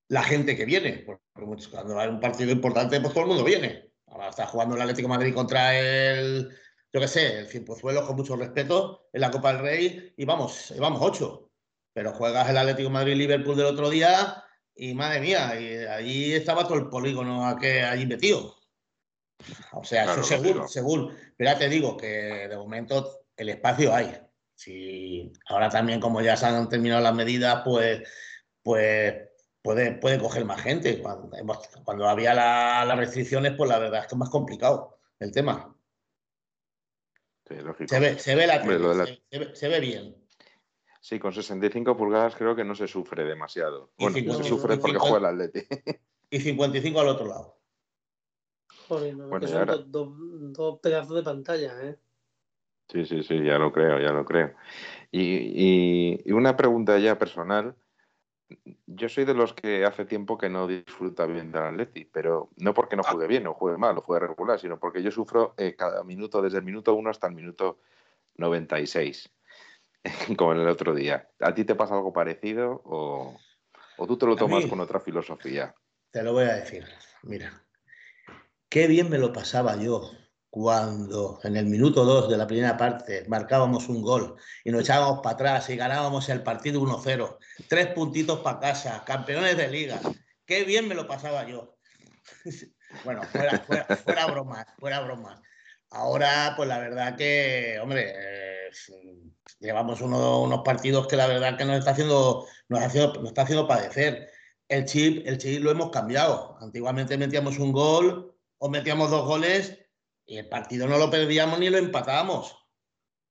la 0.09 0.23
gente 0.23 0.57
que 0.57 0.65
viene, 0.65 1.05
porque 1.05 1.23
cuando 1.71 2.01
hay 2.01 2.09
un 2.09 2.19
partido 2.19 2.51
importante, 2.51 2.99
pues 3.01 3.13
todo 3.13 3.25
el 3.25 3.29
mundo 3.29 3.45
viene. 3.45 3.93
Ahora 4.07 4.31
está 4.31 4.47
jugando 4.47 4.75
el 4.75 4.81
Atlético 4.81 5.09
Madrid 5.09 5.35
contra 5.35 5.79
el, 5.79 6.49
yo 6.93 7.01
qué 7.01 7.09
sé, 7.09 7.41
el 7.41 7.47
Cienpozuelos, 7.47 8.07
con 8.07 8.17
mucho 8.17 8.37
respeto, 8.37 9.09
en 9.13 9.21
la 9.21 9.31
Copa 9.31 9.53
del 9.53 9.63
Rey 9.63 10.15
y 10.17 10.25
vamos, 10.25 10.73
vamos 10.79 11.01
ocho. 11.03 11.51
Pero 11.93 12.15
juegas 12.15 12.49
el 12.49 12.57
Atlético 12.57 12.89
Madrid-Liverpool 12.89 13.57
del 13.57 13.67
otro 13.67 13.91
día 13.91 14.43
y 14.75 14.95
madre 14.95 15.21
mía, 15.21 15.61
y 15.61 15.77
ahí 15.85 16.33
estaba 16.33 16.67
todo 16.67 16.79
el 16.79 16.89
polígono 16.89 17.47
allí 17.47 18.07
metido. 18.07 18.57
O 19.73 19.85
sea, 19.85 20.05
eso 20.05 20.23
según, 20.23 20.67
según. 20.69 21.15
Pero 21.37 21.51
ya 21.51 21.59
te 21.59 21.69
digo 21.69 21.99
que 21.99 22.49
de 22.49 22.57
momento 22.57 23.24
el 23.37 23.49
espacio 23.49 23.95
hay. 23.95 24.17
Si 24.55 25.33
ahora 25.49 25.69
también, 25.69 26.01
como 26.01 26.21
ya 26.21 26.37
se 26.37 26.47
han 26.47 26.69
terminado 26.69 27.03
las 27.03 27.15
medidas, 27.15 27.63
pues, 27.65 28.09
pues 28.63 29.15
puede, 29.63 29.93
puede 29.93 30.19
coger 30.19 30.45
más 30.45 30.61
gente. 30.61 31.03
Cuando, 31.85 32.09
había 32.09 32.35
las 32.35 32.99
restricciones, 32.99 33.55
pues 33.57 33.69
la 33.69 33.79
verdad 33.79 34.01
es 34.01 34.07
que 34.07 34.15
es 34.15 34.19
más 34.19 34.31
complicado 34.31 34.99
el 35.19 35.33
tema. 35.33 35.77
se, 37.47 38.01
ve, 38.01 38.19
se, 38.19 38.35
ve 38.35 38.47
la, 38.47 38.63
se, 39.55 39.69
ve, 39.69 39.81
bien. 39.81 40.17
Sí, 41.01 41.19
con 41.19 41.33
65 41.33 41.97
pulgadas 41.97 42.37
creo 42.37 42.55
que 42.55 42.65
no 42.65 42.75
se 42.75 42.87
sufre 42.87 43.25
demasiado. 43.25 43.93
bueno, 43.99 44.35
se 44.35 44.45
sufre 44.45 44.77
porque 44.77 44.99
juega 44.99 45.31
el 45.31 45.43
Atleti. 45.43 45.67
Y 46.31 46.41
55 46.41 47.01
al 47.01 47.09
otro 47.09 47.27
lado. 47.27 47.61
Joder, 48.89 49.17
son 49.49 49.93
dos, 50.53 50.81
pedazos 50.81 51.17
de 51.17 51.23
pantalla, 51.23 51.81
¿eh? 51.83 51.99
Sí, 52.95 53.05
sí, 53.05 53.23
sí, 53.23 53.43
ya 53.43 53.59
lo 53.59 53.73
creo, 53.73 53.99
ya 54.01 54.13
lo 54.13 54.25
creo. 54.25 54.55
y 55.11 56.33
una 56.33 56.57
pregunta 56.57 56.99
ya 56.99 57.19
personal 57.19 57.77
yo 58.87 59.09
soy 59.09 59.25
de 59.25 59.35
los 59.35 59.53
que 59.55 59.85
hace 59.85 60.05
tiempo 60.05 60.39
que 60.39 60.49
no 60.49 60.67
disfruta 60.67 61.27
bien 61.27 61.51
del 61.51 61.63
Atleti, 61.63 62.05
pero 62.05 62.51
no 62.57 62.75
porque 62.75 62.97
no 62.97 63.03
ah. 63.05 63.11
juegue 63.11 63.27
bien 63.27 63.47
o 63.47 63.55
juegue 63.55 63.79
mal 63.79 63.97
o 63.97 64.03
juegue 64.03 64.27
regular, 64.27 64.59
sino 64.59 64.79
porque 64.79 65.03
yo 65.03 65.11
sufro 65.11 65.55
eh, 65.57 65.75
cada 65.77 66.05
minuto, 66.05 66.43
desde 66.43 66.59
el 66.59 66.65
minuto 66.65 66.95
1 66.95 67.11
hasta 67.11 67.27
el 67.27 67.35
minuto 67.35 67.79
96, 68.37 69.31
como 70.37 70.53
en 70.53 70.61
el 70.61 70.69
otro 70.69 70.95
día. 70.95 71.29
¿A 71.41 71.55
ti 71.55 71.65
te 71.65 71.75
pasa 71.75 71.95
algo 71.95 72.13
parecido 72.13 72.83
o, 72.85 73.37
o 73.97 74.07
tú 74.07 74.17
te 74.17 74.27
lo 74.27 74.37
tomas 74.37 74.67
con 74.67 74.81
otra 74.81 75.01
filosofía? 75.01 75.75
Te 76.11 76.23
lo 76.23 76.33
voy 76.33 76.45
a 76.45 76.55
decir, 76.55 76.85
mira, 77.23 77.65
qué 78.69 78.87
bien 78.87 79.09
me 79.09 79.19
lo 79.19 79.33
pasaba 79.33 79.77
yo 79.77 80.11
cuando 80.55 81.41
en 81.43 81.57
el 81.57 81.67
minuto 81.67 82.05
2 82.05 82.29
de 82.29 82.37
la 82.37 82.47
primera 82.47 82.77
parte 82.77 83.25
marcábamos 83.27 83.89
un 83.89 84.01
gol 84.01 84.37
y 84.63 84.71
nos 84.71 84.83
echábamos 84.83 85.19
para 85.19 85.35
atrás 85.35 85.69
y 85.69 85.75
ganábamos 85.75 86.29
el 86.29 86.45
partido 86.45 86.81
1-0, 86.81 87.39
tres 87.67 87.89
puntitos 87.89 88.39
para 88.39 88.61
casa, 88.61 89.03
campeones 89.05 89.57
de 89.57 89.67
liga. 89.67 89.99
Qué 90.47 90.63
bien 90.63 90.87
me 90.87 90.95
lo 90.95 91.09
pasaba 91.09 91.45
yo. 91.45 91.77
bueno, 93.05 93.25
fuera, 93.25 93.65
fuera, 94.05 94.27
bromas, 94.27 94.67
fuera 94.79 95.01
bromas. 95.01 95.41
Ahora, 95.91 96.55
pues 96.57 96.69
la 96.69 96.79
verdad 96.79 97.17
que, 97.17 97.81
hombre, 97.83 98.15
llevamos 99.59 100.01
unos 100.03 100.63
partidos 100.65 101.09
que 101.09 101.17
la 101.17 101.27
verdad 101.27 101.59
que 101.59 101.65
nos 101.65 101.81
está 101.81 101.91
haciendo, 101.91 102.47
nos, 102.69 102.81
nos 102.95 103.27
está 103.27 103.43
haciendo 103.43 103.67
padecer. 103.67 104.31
El 104.69 104.85
chip, 104.85 105.27
el 105.27 105.37
chip 105.37 105.65
lo 105.65 105.73
hemos 105.73 105.91
cambiado. 105.91 106.57
Antiguamente 106.61 107.19
metíamos 107.19 107.59
un 107.59 107.73
gol 107.73 108.37
o 108.59 108.69
metíamos 108.69 109.11
dos 109.11 109.27
goles 109.27 109.81
y 110.27 110.39
el 110.39 110.49
partido 110.49 110.87
no 110.87 110.99
lo 110.99 111.11
perdíamos 111.11 111.59
ni 111.59 111.71
lo 111.71 111.79
empatábamos. 111.79 112.57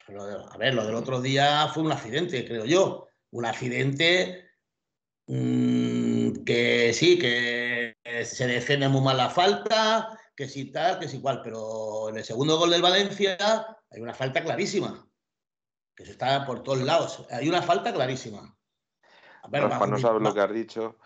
a 0.07 0.57
ver, 0.57 0.73
lo 0.73 0.85
del 0.85 0.95
otro 0.95 1.21
día 1.21 1.67
fue 1.73 1.83
un 1.83 1.91
accidente, 1.91 2.45
creo 2.45 2.65
yo. 2.65 3.07
Un 3.31 3.45
accidente 3.45 4.49
mm, 5.27 6.43
que 6.45 6.93
sí, 6.93 7.17
que 7.17 7.95
se 8.23 8.47
defiende 8.47 8.87
muy 8.89 9.01
mal 9.01 9.17
la 9.17 9.29
falta, 9.29 10.19
que 10.35 10.47
sí 10.47 10.71
tal, 10.71 10.99
que 10.99 11.07
sí 11.07 11.19
cual, 11.19 11.41
pero 11.43 12.09
en 12.09 12.17
el 12.17 12.23
segundo 12.23 12.57
gol 12.57 12.69
del 12.69 12.81
Valencia 12.81 13.37
hay 13.89 14.01
una 14.01 14.13
falta 14.13 14.43
clarísima, 14.43 15.07
que 15.95 16.05
se 16.05 16.11
está 16.11 16.45
por 16.45 16.61
todos 16.61 16.81
lados. 16.81 17.25
Hay 17.31 17.49
una 17.49 17.61
falta 17.61 17.93
clarísima. 17.93 18.55
A 19.41 19.47
ver, 19.49 19.63
no 19.63 19.97
sabes 19.97 20.21
lo 20.21 20.33
que 20.33 20.39
has 20.39 20.53
dicho, 20.53 20.97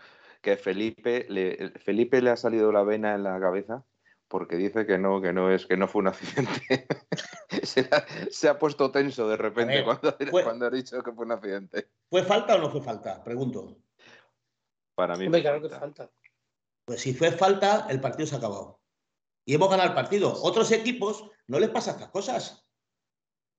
que 0.42 0.56
Felipe 0.56 1.26
le, 1.28 1.72
Felipe 1.78 2.20
le 2.20 2.30
ha 2.30 2.36
salido 2.36 2.70
la 2.70 2.84
vena 2.84 3.14
en 3.14 3.24
la 3.24 3.40
cabeza 3.40 3.84
porque 4.28 4.56
dice 4.56 4.86
que 4.86 4.98
no, 4.98 5.20
que 5.20 5.32
no 5.32 5.50
es, 5.50 5.66
que 5.66 5.76
no 5.76 5.88
fue 5.88 6.02
un 6.02 6.08
accidente. 6.08 6.86
se, 7.62 8.48
ha, 8.48 8.58
puesto 8.58 8.90
tenso 8.90 9.28
de 9.28 9.36
repente 9.36 9.82
cuando, 9.84 10.16
cuando, 10.30 10.66
ha 10.66 10.70
dicho 10.70 11.02
que 11.02 11.12
fue 11.12 11.24
un 11.24 11.32
accidente. 11.32 11.88
¿Fue 12.10 12.22
falta 12.22 12.54
o 12.56 12.58
no 12.58 12.70
fue 12.70 12.82
falta? 12.82 13.24
Pregunto. 13.24 13.78
Para 14.94 15.16
mí. 15.16 15.28
claro 15.30 15.62
que 15.62 15.68
falta. 15.70 16.10
Pues 16.84 17.00
si 17.00 17.14
fue 17.14 17.32
falta, 17.32 17.86
el 17.88 18.00
partido 18.00 18.26
se 18.26 18.34
ha 18.34 18.38
acabado. 18.38 18.80
Y 19.44 19.54
hemos 19.54 19.70
ganado 19.70 19.88
el 19.88 19.94
partido. 19.94 20.32
Otros 20.42 20.70
equipos 20.72 21.24
no 21.46 21.58
les 21.58 21.70
pasa 21.70 21.92
estas 21.92 22.08
cosas. 22.08 22.68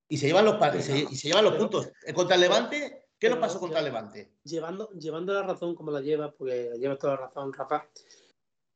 Y 0.08 0.18
se 0.18 0.28
llevan 0.28 0.46
los, 0.46 0.58
y 0.76 1.16
se, 1.16 1.28
llevan 1.28 1.46
los 1.46 1.56
puntos. 1.56 1.92
Contra 2.14 2.36
el 2.36 2.42
Levante, 2.42 3.08
¿qué 3.20 3.30
nos 3.30 3.40
pasó 3.40 3.60
contra 3.60 3.80
el 3.80 3.86
Levante? 3.86 4.34
Llevando, 4.44 4.90
llevando 4.92 5.34
la 5.34 5.44
razón 5.44 5.76
como 5.76 5.92
la 5.92 6.02
lleva, 6.02 6.32
porque 6.32 6.72
lleva 6.80 6.98
toda 6.98 7.16
la 7.16 7.22
razón, 7.22 7.54
Rafa. 7.54 7.88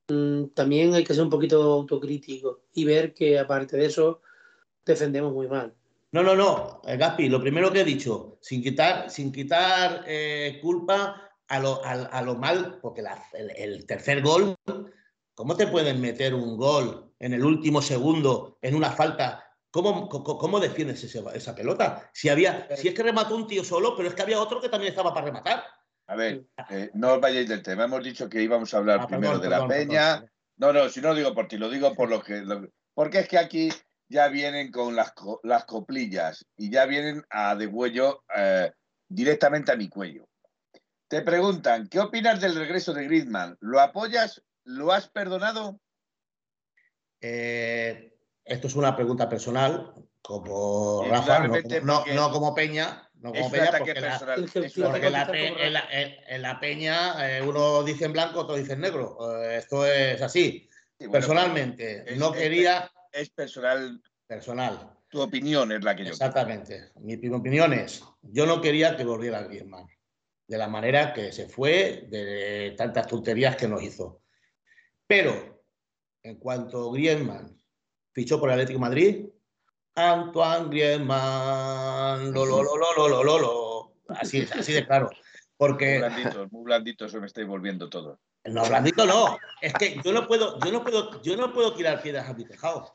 Mm, 0.07 0.47
también 0.53 0.93
hay 0.93 1.03
que 1.03 1.13
ser 1.13 1.23
un 1.23 1.29
poquito 1.29 1.61
autocrítico 1.61 2.63
y 2.73 2.83
ver 2.83 3.13
que 3.13 3.39
aparte 3.39 3.77
de 3.77 3.85
eso 3.85 4.21
defendemos 4.85 5.33
muy 5.33 5.47
mal. 5.47 5.73
No, 6.11 6.21
no, 6.21 6.35
no, 6.35 6.81
eh, 6.85 6.97
Gaspi, 6.97 7.29
lo 7.29 7.41
primero 7.41 7.71
que 7.71 7.81
he 7.81 7.85
dicho, 7.85 8.37
sin 8.41 8.61
quitar, 8.61 9.09
sin 9.09 9.31
quitar 9.31 10.03
eh, 10.05 10.59
culpa 10.61 11.31
a 11.47 11.59
lo, 11.59 11.81
a, 11.83 12.21
lo, 12.21 12.35
mal, 12.35 12.79
porque 12.81 13.03
el, 13.33 13.85
tercer 13.85 14.21
gol, 14.21 14.55
¿cómo 15.33 15.55
te 15.55 15.67
pueden 15.67 16.01
meter 16.01 16.33
un 16.33 16.57
gol 16.57 17.11
en 17.19 17.33
el 17.33 17.43
último 17.43 17.81
segundo 17.81 18.57
en 18.61 18.75
una 18.75 18.91
falta? 18.91 19.43
¿Cómo, 19.71 20.07
cómo, 20.07 20.59
defiendes 20.59 21.03
esa 21.03 21.55
pelota? 21.55 22.11
Si, 22.13 22.29
había, 22.29 22.67
si 22.75 22.89
es 22.89 22.93
que 22.93 23.01
remató 23.01 23.35
un 23.35 23.47
tío 23.47 23.63
solo, 23.63 23.95
pero 23.95 24.09
es 24.09 24.13
que 24.13 24.21
había 24.21 24.39
otro 24.39 24.61
que 24.61 24.69
también 24.69 24.91
estaba 24.91 25.13
para 25.13 25.25
rematar. 25.25 25.63
A 26.13 26.15
ver, 26.15 26.45
eh, 26.69 26.91
no 26.93 27.13
os 27.13 27.21
vayáis 27.21 27.49
del 27.49 27.63
tema. 27.63 27.86
Hemos 27.86 28.04
dicho 28.04 28.30
que 28.30 28.39
íbamos 28.39 28.71
a 28.71 28.78
hablar 28.78 28.99
ah, 29.02 29.08
primero 29.08 29.39
de 29.39 29.49
la 29.49 29.67
peña. 29.67 30.23
No, 30.58 30.71
no, 30.71 30.88
si 30.88 31.02
no 31.02 31.10
lo 31.10 31.15
digo 31.15 31.34
por 31.34 31.47
ti, 31.47 31.58
lo 31.58 31.69
digo 31.69 31.95
por 31.95 32.08
lo 32.08 32.21
que. 32.21 32.43
porque 32.93 33.19
es 33.21 33.28
que 33.28 33.39
aquí 33.39 33.69
ya 34.08 34.28
vienen 34.28 34.71
con 34.71 34.95
las, 34.95 35.12
las 35.41 35.65
coplillas 35.65 36.45
y 36.56 36.69
ya 36.69 36.86
vienen 36.86 37.23
a 37.32 37.56
degüello 37.56 38.23
eh, 38.36 38.71
directamente 39.10 39.71
a 39.71 39.76
mi 39.76 39.89
cuello. 39.89 40.28
Te 41.08 41.23
preguntan, 41.23 41.88
¿qué 41.88 41.99
opinas 41.99 42.39
del 42.39 42.54
regreso 42.54 42.93
de 42.93 43.06
Griezmann? 43.06 43.58
¿Lo 43.60 43.80
apoyas? 43.80 44.43
¿Lo 44.65 44.91
has 44.91 45.10
perdonado? 45.10 45.80
Eh, 47.21 48.15
esto 48.45 48.67
es 48.67 48.76
una 48.76 48.95
pregunta 48.95 49.28
personal, 49.28 49.95
como 50.21 51.06
Rafa, 51.10 51.47
no 51.47 52.32
como 52.32 52.54
Peña, 52.54 53.10
no 53.23 53.31
como 53.31 53.49
Peña, 53.49 53.71
porque, 53.77 53.91
en, 53.91 54.03
la, 56.41 56.59
Peña 56.59 57.38
eh, 57.38 57.41
uno 57.41 57.81
dice 57.81 58.03
en 58.03 58.12
blanco, 58.12 58.41
otro 58.41 58.57
dice 58.57 58.73
en 58.73 58.81
negro. 58.81 59.17
Eh, 59.41 59.59
esto 59.59 59.86
es 59.86 60.21
así. 60.21 60.69
Personalmente, 61.09 62.03
no 62.17 62.33
quería. 62.33 62.91
Es, 63.13 63.29
personal. 63.29 64.01
Personal. 64.27 64.97
Tu 65.07 65.21
opinión 65.21 65.71
es 65.71 65.81
la 65.86 65.95
que 65.95 66.03
yo. 66.03 66.09
Exactamente. 66.09 66.91
Mi, 66.99 67.13
opinión 67.29 67.71
es: 67.71 68.03
yo 68.23 68.45
no 68.45 68.59
quería 68.59 68.97
que 68.97 69.05
volviera 69.05 69.43
Griezmann. 69.43 69.88
De 70.45 70.57
la 70.57 70.67
manera 70.67 71.13
que 71.13 71.31
se 71.31 71.47
fue, 71.47 72.07
de 72.09 72.75
tantas 72.77 73.07
tonterías 73.07 73.55
que 73.55 73.69
nos 73.69 73.81
hizo. 73.81 74.21
Pero, 75.07 75.63
en 76.23 76.36
cuanto 76.36 76.91
Griezmann 76.91 77.57
fichó 78.12 78.38
por 78.38 78.49
el 78.49 78.55
Atlético 78.55 78.79
de 78.79 78.81
Madrid, 78.81 79.25
Antoine 79.95 80.69
Griezmann, 80.69 82.34
lo, 82.34 82.45
lo, 82.45 82.63
lo, 82.63 82.77
lo, 82.77 83.08
lo, 83.08 83.23
lo, 83.23 83.39
lo, 83.39 83.93
Así, 84.10 84.47
así 84.58 84.73
de 84.73 84.86
claro. 84.86 85.10
Porque... 85.58 85.99
Muy 85.99 86.10
blandito, 86.10 86.47
muy 86.51 86.63
blandito 86.63 87.10
se 87.10 87.19
me 87.19 87.27
estáis 87.27 87.47
volviendo 87.47 87.89
todo. 87.89 88.19
No, 88.45 88.65
blandito 88.65 89.06
no. 89.06 89.38
Es 89.62 89.73
que 89.73 90.01
yo 90.03 90.12
no 90.12 90.27
puedo, 90.27 90.60
yo 90.60 90.71
no 90.71 90.84
puedo, 90.84 91.21
yo 91.21 91.38
no 91.38 91.53
puedo 91.53 91.73
tirar 91.73 92.01
piedras 92.01 92.27
a 92.27 92.34
mi 92.34 92.43
tejado. 92.45 92.93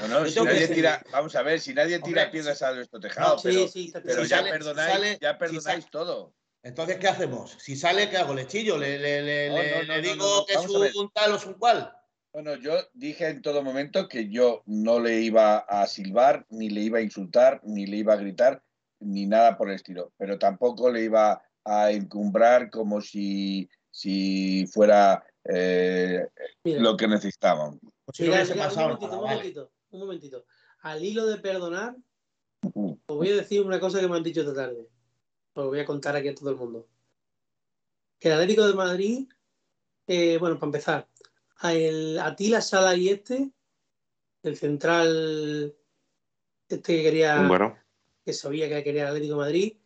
No, 0.00 0.08
no, 0.08 0.26
si 0.26 0.40
nadie 0.40 0.68
tira, 0.68 1.02
vamos 1.10 1.34
a 1.34 1.42
ver, 1.42 1.60
si 1.60 1.72
nadie 1.72 1.98
tira 2.00 2.30
piedras 2.30 2.60
a 2.62 2.72
nuestro 2.74 3.00
tejado, 3.00 3.36
pero, 3.42 3.66
pero 4.04 4.24
ya, 4.24 4.42
perdonáis, 4.42 5.18
ya 5.20 5.38
perdonáis 5.38 5.90
todo. 5.90 6.34
Entonces, 6.62 6.98
¿qué 6.98 7.08
hacemos? 7.08 7.56
Si 7.58 7.76
sale, 7.76 8.10
¿qué 8.10 8.18
hago? 8.18 8.34
¿Le 8.34 8.46
chillo? 8.46 8.76
¿Le, 8.76 8.98
le, 8.98 9.22
le, 9.22 9.84
le 9.84 10.02
digo 10.02 10.44
que 10.44 10.54
es 10.54 10.68
un 10.68 11.10
tal 11.10 11.32
o 11.32 11.36
es 11.36 11.46
un 11.46 11.54
cual? 11.54 11.96
Bueno, 12.32 12.54
yo 12.54 12.74
dije 12.94 13.28
en 13.28 13.42
todo 13.42 13.62
momento 13.62 14.08
que 14.08 14.28
yo 14.28 14.62
no 14.66 15.00
le 15.00 15.20
iba 15.20 15.58
a 15.58 15.86
silbar, 15.88 16.46
ni 16.48 16.70
le 16.70 16.82
iba 16.82 16.98
a 16.98 17.02
insultar, 17.02 17.60
ni 17.64 17.86
le 17.86 17.96
iba 17.96 18.12
a 18.12 18.18
gritar, 18.18 18.62
ni 19.00 19.26
nada 19.26 19.56
por 19.56 19.68
el 19.68 19.74
estilo, 19.74 20.12
pero 20.16 20.38
tampoco 20.38 20.90
le 20.90 21.02
iba 21.02 21.42
a 21.64 21.90
encumbrar 21.90 22.70
como 22.70 23.00
si, 23.00 23.68
si 23.90 24.64
fuera 24.68 25.24
eh, 25.44 26.28
lo 26.62 26.96
que 26.96 27.08
necesitaban. 27.08 27.80
un, 27.80 29.10
momentito, 29.10 29.72
un, 29.90 30.00
momentito, 30.00 30.44
Al 30.82 31.04
hilo 31.04 31.26
de 31.26 31.38
perdonar, 31.38 31.96
os 32.62 32.98
voy 33.06 33.30
a 33.30 33.36
decir 33.36 33.62
una 33.62 33.80
cosa 33.80 34.00
que 34.00 34.06
me 34.06 34.16
han 34.16 34.22
dicho 34.22 34.42
esta 34.42 34.54
tarde. 34.54 34.88
Os 35.54 35.66
voy 35.66 35.80
a 35.80 35.84
contar 35.84 36.14
aquí 36.14 36.28
a 36.28 36.34
todo 36.34 36.50
el 36.50 36.56
mundo. 36.56 36.86
Que 38.20 38.28
el 38.28 38.34
Atlético 38.34 38.68
de 38.68 38.74
Madrid, 38.74 39.28
eh, 40.06 40.38
bueno, 40.38 40.56
para 40.56 40.66
empezar, 40.66 41.09
el 41.62 42.18
Atila 42.18 42.60
Sala 42.60 42.96
y 42.96 43.10
este, 43.10 43.50
el 44.42 44.56
central 44.56 45.76
este 46.68 46.96
que 46.96 47.02
quería, 47.02 47.48
que 48.24 48.32
sabía 48.32 48.68
que 48.68 48.84
quería 48.84 49.02
el 49.02 49.08
Atlético 49.08 49.34
de 49.34 49.40
Madrid, 49.40 49.76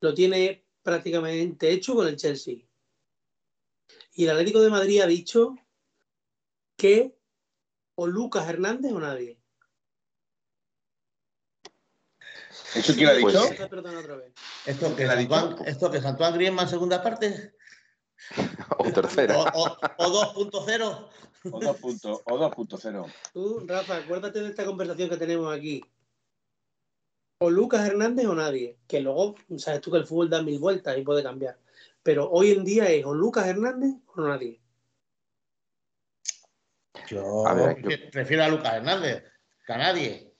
lo 0.00 0.12
tiene 0.12 0.66
prácticamente 0.82 1.70
hecho 1.70 1.94
con 1.94 2.08
el 2.08 2.16
Chelsea. 2.16 2.56
Y 4.14 4.24
el 4.24 4.30
Atlético 4.30 4.60
de 4.60 4.70
Madrid 4.70 5.00
ha 5.00 5.06
dicho 5.06 5.56
que 6.76 7.16
o 7.94 8.06
Lucas 8.06 8.48
Hernández 8.48 8.92
o 8.92 9.00
nadie. 9.00 9.38
¿Eso 12.74 12.94
quién 12.94 13.08
ha 13.08 13.12
dicho? 13.12 13.44
Esto 14.66 14.96
que, 14.96 15.04
Antoine, 15.04 15.56
esto 15.66 15.90
que 15.90 16.00
Griezmann 16.34 16.68
segunda 16.68 17.02
parte. 17.02 17.54
o 18.78 18.92
tercera. 18.92 19.38
O, 19.38 19.44
2.0. 19.44 21.08
O 21.50 21.60
2.0. 21.60 23.12
Tú, 23.32 23.64
Rafa, 23.66 23.96
acuérdate 23.96 24.40
de 24.40 24.48
esta 24.48 24.64
conversación 24.64 25.08
que 25.10 25.16
tenemos 25.16 25.54
aquí. 25.54 25.84
O 27.38 27.50
Lucas 27.50 27.86
Hernández 27.86 28.26
o 28.26 28.34
nadie. 28.34 28.78
Que 28.86 29.00
luego, 29.00 29.34
sabes 29.58 29.80
tú 29.80 29.90
que 29.90 29.98
el 29.98 30.06
fútbol 30.06 30.30
da 30.30 30.42
mil 30.42 30.58
vueltas 30.58 30.96
y 30.96 31.02
puede 31.02 31.22
cambiar. 31.22 31.58
Pero 32.02 32.30
hoy 32.30 32.52
en 32.52 32.64
día 32.64 32.88
es 32.90 33.04
o 33.04 33.14
Lucas 33.14 33.46
Hernández 33.46 33.94
o 34.14 34.20
nadie. 34.22 34.60
Yo, 37.08 37.44
prefiero 38.10 38.44
a 38.44 38.48
Lucas 38.48 38.74
Hernández 38.74 39.24
que 39.66 39.72
a 39.72 39.78
nadie. 39.78 40.34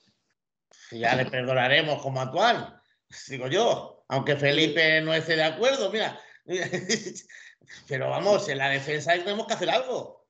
Ya 0.91 1.15
le 1.15 1.25
perdonaremos 1.25 2.01
como 2.01 2.21
actual, 2.21 2.81
digo 3.27 3.47
yo. 3.47 4.05
Aunque 4.09 4.35
Felipe 4.35 5.01
no 5.01 5.13
esté 5.13 5.35
de 5.35 5.43
acuerdo, 5.43 5.91
mira. 5.91 6.19
Pero 7.87 8.09
vamos, 8.09 8.49
en 8.49 8.57
la 8.57 8.69
defensa 8.69 9.13
tenemos 9.13 9.47
que 9.47 9.53
hacer 9.53 9.69
algo. 9.69 10.27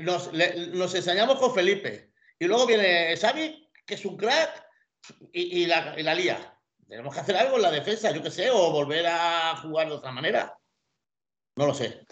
nos, 0.00 0.32
nos, 0.32 0.94
ensañamos 0.94 1.38
con 1.38 1.54
Felipe. 1.54 2.12
Y 2.38 2.46
luego 2.46 2.66
viene 2.66 3.16
Xavi, 3.16 3.70
que 3.84 3.94
es 3.94 4.04
un 4.04 4.16
crack, 4.16 4.64
y, 5.32 5.66
la, 5.66 5.94
y 5.98 6.02
la 6.02 6.14
lía. 6.14 6.56
Tenemos 6.88 7.14
que 7.14 7.20
hacer 7.20 7.36
algo 7.36 7.56
en 7.56 7.62
la 7.62 7.70
defensa, 7.70 8.10
yo 8.10 8.22
qué 8.22 8.30
sé, 8.30 8.50
o 8.50 8.72
volver 8.72 9.06
a 9.06 9.56
jugar 9.56 9.88
de 9.88 9.94
otra 9.94 10.10
manera. 10.10 10.58
No 11.56 11.66
lo 11.66 11.74
sé. 11.74 12.04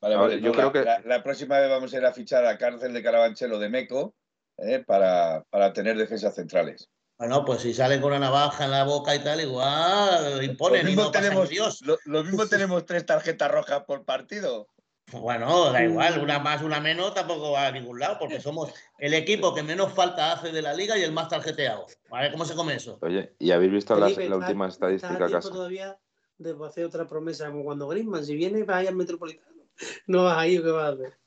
Vale, 0.00 0.40
yo 0.40 0.52
creo 0.52 0.72
que 0.72 0.84
la, 1.04 1.22
próxima 1.22 1.58
vez 1.58 1.68
vamos 1.68 1.92
a 1.92 1.98
ir 1.98 2.04
a 2.04 2.12
fichar 2.12 2.44
a 2.46 2.58
Cárcel 2.58 2.92
de 2.92 3.02
Carabanchelo 3.02 3.58
de 3.58 3.68
Meco 3.68 4.14
eh, 4.58 4.84
para, 4.86 5.44
tener 5.74 5.96
defensas 5.96 6.34
centrales. 6.34 6.88
Bueno, 7.18 7.44
pues 7.44 7.62
si 7.62 7.72
salen 7.72 8.00
con 8.00 8.10
una 8.10 8.18
navaja 8.18 8.64
en 8.64 8.70
la 8.70 8.84
boca 8.84 9.14
y 9.14 9.20
tal, 9.20 9.40
igual 9.40 10.44
imponen 10.44 10.82
lo 10.82 10.90
mismo 10.90 11.10
tenemos, 11.10 11.48
Dios. 11.48 11.82
Lo, 12.04 12.24
mismo 12.24 12.46
tenemos 12.48 12.84
tres 12.84 13.06
tarjetas 13.06 13.50
rojas 13.50 13.84
por 13.84 14.04
partido. 14.04 14.68
Bueno, 15.12 15.70
da 15.70 15.84
igual, 15.84 16.20
una 16.20 16.40
más, 16.40 16.62
una 16.62 16.80
menos, 16.80 17.14
tampoco 17.14 17.52
va 17.52 17.68
a 17.68 17.70
ningún 17.70 18.00
lado, 18.00 18.18
porque 18.18 18.40
somos 18.40 18.72
el 18.98 19.14
equipo 19.14 19.54
que 19.54 19.62
menos 19.62 19.92
falta 19.92 20.32
hace 20.32 20.50
de 20.50 20.60
la 20.60 20.74
liga 20.74 20.98
y 20.98 21.02
el 21.02 21.12
más 21.12 21.28
tarjeteado. 21.28 21.86
¿Vale? 22.10 22.32
¿Cómo 22.32 22.44
se 22.44 22.56
come 22.56 22.74
eso? 22.74 22.98
Oye, 23.00 23.34
¿y 23.38 23.52
habéis 23.52 23.72
visto 23.72 23.96
la 23.96 24.36
última 24.36 24.66
estadística 24.66 25.26
que 25.26 25.40
todavía 25.40 25.96
de 26.38 26.54
hacer 26.66 26.84
otra 26.84 27.06
promesa, 27.06 27.50
como 27.50 27.64
cuando 27.64 27.88
Griezmann, 27.88 28.24
si 28.24 28.34
viene, 28.34 28.64
vaya 28.64 28.90
al 28.90 28.96
Metropolitano. 28.96 29.62
no 30.06 30.24
vas 30.24 30.38
ahí, 30.38 30.60
¿qué 30.60 30.70
vas 30.70 30.90
a 30.90 30.92
hacer? 30.92 31.18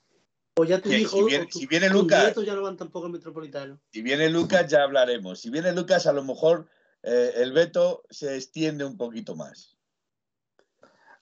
O 0.60 0.66
ya 0.66 0.82
tu 0.82 0.92
hijo, 0.92 1.26
si 1.50 1.68
viene, 1.68 1.90
Lucas, 1.90 2.36
ya 2.36 2.54
no 2.54 2.64
van 2.64 2.76
tampoco 2.76 3.06
el 3.06 3.14
Metropolitano. 3.14 3.80
Si 3.94 4.02
viene 4.02 4.30
Lucas, 4.30 4.68
ya 4.68 4.84
hablaremos. 4.84 5.40
Si 5.40 5.50
viene 5.50 5.72
Lucas, 5.72 6.06
a 6.06 6.12
lo 6.12 6.22
mejor 6.22 6.68
eh, 7.02 7.32
el 7.38 7.54
veto 7.54 8.04
se 8.10 8.36
extiende 8.36 8.84
un 8.84 8.98
poquito 8.98 9.38
más. 9.38 9.78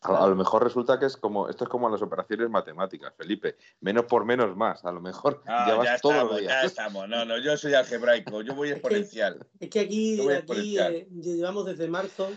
A, 0.02 0.26
lo 0.26 0.36
mejor 0.36 0.63
resulta 0.63 0.97
que 0.97 1.06
es 1.06 1.17
como, 1.17 1.50
esto 1.50 1.65
es 1.65 1.69
como 1.69 1.88
las 1.88 2.02
operaciones 2.02 2.50
matemáticas, 2.50 3.13
Felipe. 3.15 3.58
Menos 3.82 4.06
por 4.06 4.26
menos 4.26 4.58
más. 4.58 4.84
A 4.86 4.91
lo 4.91 5.02
mejor 5.02 5.43
ya 5.45 5.76
vas 5.76 6.02
todo 6.02 6.13
estamos, 6.13 6.41
Ya 6.41 6.62
estamos. 6.63 7.08
No, 7.08 7.23
no, 7.23 7.38
yo 7.38 7.56
soy 7.58 7.76
algebraico, 7.76 8.41
yo 8.41 8.56
voy 8.56 8.71
exponencial. 8.71 9.45
Es 9.60 9.69
que, 9.69 9.82
aquí, 9.82 10.19
aquí 10.32 10.80
eh, 10.80 11.08
llevamos 11.12 11.67
desde 11.67 11.88
marzo 11.88 12.32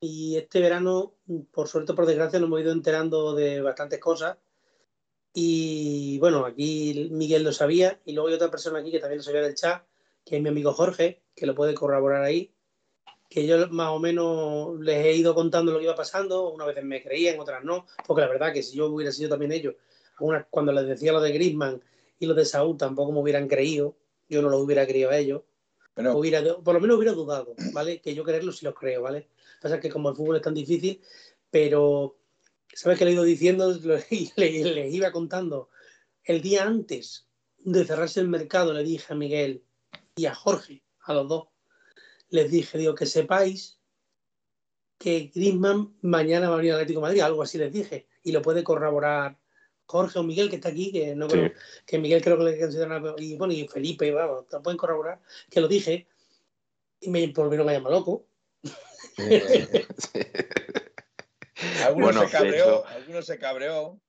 y 0.00 0.36
este 0.36 0.60
verano, 0.60 1.14
por 1.50 1.66
suerte 1.66 1.92
o 1.92 1.94
por 1.94 2.04
desgracia, 2.04 2.38
nos 2.38 2.48
hemos 2.48 2.60
ido 2.60 2.72
enterando 2.72 3.34
de 3.34 3.62
bastantes 3.62 4.00
cosas. 4.00 4.36
Y 5.32 6.18
bueno, 6.18 6.44
aquí 6.44 7.08
Miguel 7.10 7.44
lo 7.44 7.52
sabía, 7.52 8.00
y 8.04 8.12
luego 8.12 8.28
hay 8.28 8.34
otra 8.34 8.50
persona 8.50 8.80
aquí 8.80 8.90
que 8.90 8.98
también 8.98 9.18
lo 9.18 9.22
sabía 9.22 9.42
del 9.42 9.54
chat, 9.54 9.84
que 10.24 10.36
es 10.36 10.42
mi 10.42 10.48
amigo 10.48 10.72
Jorge, 10.72 11.22
que 11.34 11.46
lo 11.46 11.54
puede 11.54 11.74
corroborar 11.74 12.22
ahí, 12.22 12.52
que 13.28 13.46
yo 13.46 13.68
más 13.68 13.90
o 13.90 14.00
menos 14.00 14.80
les 14.80 15.04
he 15.04 15.14
ido 15.14 15.34
contando 15.34 15.70
lo 15.70 15.78
que 15.78 15.84
iba 15.84 15.94
pasando, 15.94 16.50
unas 16.50 16.66
veces 16.66 16.84
me 16.84 17.00
creían, 17.00 17.38
otras 17.38 17.62
no, 17.62 17.86
porque 18.06 18.22
la 18.22 18.28
verdad 18.28 18.52
que 18.52 18.62
si 18.62 18.76
yo 18.76 18.86
hubiera 18.86 19.12
sido 19.12 19.30
también 19.30 19.52
ellos, 19.52 19.74
cuando 20.50 20.72
les 20.72 20.86
decía 20.86 21.12
lo 21.12 21.20
de 21.20 21.32
Grisman 21.32 21.80
y 22.18 22.26
lo 22.26 22.34
de 22.34 22.44
Saúl 22.44 22.76
tampoco 22.76 23.12
me 23.12 23.20
hubieran 23.20 23.46
creído, 23.46 23.96
yo 24.28 24.42
no 24.42 24.50
lo 24.50 24.58
hubiera 24.58 24.86
creído 24.86 25.10
a 25.10 25.16
ellos, 25.16 25.42
hubiera, 25.96 26.42
por 26.56 26.74
lo 26.74 26.80
menos 26.80 26.96
hubiera 26.96 27.12
dudado, 27.12 27.54
¿vale? 27.72 28.00
Que 28.00 28.14
yo 28.14 28.24
creerlo 28.24 28.52
si 28.52 28.64
los 28.64 28.74
creo, 28.74 29.02
¿vale? 29.02 29.28
Pasa 29.62 29.78
que 29.78 29.90
como 29.90 30.10
el 30.10 30.16
fútbol 30.16 30.36
es 30.36 30.42
tan 30.42 30.54
difícil, 30.54 31.00
pero 31.50 32.16
¿sabes 32.74 32.98
qué 32.98 33.04
le 33.04 33.12
he 33.12 33.14
ido 33.14 33.24
diciendo? 33.24 33.74
Y 34.10 34.32
les 34.36 34.94
iba 34.94 35.12
contando. 35.12 35.70
El 36.24 36.42
día 36.42 36.64
antes 36.64 37.26
de 37.58 37.84
cerrarse 37.84 38.20
el 38.20 38.28
mercado 38.28 38.72
le 38.72 38.82
dije 38.82 39.12
a 39.12 39.16
Miguel 39.16 39.62
y 40.16 40.26
a 40.26 40.34
Jorge, 40.34 40.82
a 41.02 41.14
los 41.14 41.28
dos, 41.28 41.48
les 42.28 42.50
dije, 42.50 42.78
digo, 42.78 42.94
que 42.94 43.06
sepáis 43.06 43.78
que 44.98 45.30
Griezmann 45.34 45.96
mañana 46.02 46.48
va 46.48 46.54
a 46.54 46.58
venir 46.58 46.72
al 46.72 46.80
Atlético 46.80 47.00
de 47.00 47.06
Madrid, 47.06 47.20
algo 47.22 47.42
así 47.42 47.58
les 47.58 47.72
dije, 47.72 48.06
y 48.22 48.32
lo 48.32 48.42
puede 48.42 48.62
corroborar 48.62 49.38
Jorge 49.86 50.18
o 50.18 50.22
Miguel, 50.22 50.50
que 50.50 50.56
está 50.56 50.68
aquí, 50.68 50.92
que 50.92 51.14
no 51.16 51.26
creo, 51.26 51.50
que 51.86 51.98
Miguel 51.98 52.22
creo 52.22 52.38
que 52.38 52.44
le 52.44 52.60
consideran, 52.60 53.02
y 53.18 53.36
bueno, 53.36 53.52
y 53.52 53.66
Felipe, 53.66 54.10
vamos, 54.12 54.44
lo 54.52 54.62
pueden 54.62 54.76
corroborar, 54.76 55.20
que 55.50 55.60
lo 55.60 55.68
dije, 55.68 56.06
y 57.00 57.10
me 57.10 57.26
volvieron 57.28 57.68
a 57.68 57.72
llamar 57.72 57.92
loco, 57.92 58.26
algunos, 61.84 62.16
se 62.16 62.30
cabreó, 62.30 62.86
algunos 62.86 63.26
se 63.26 63.38
cabreó. 63.38 64.00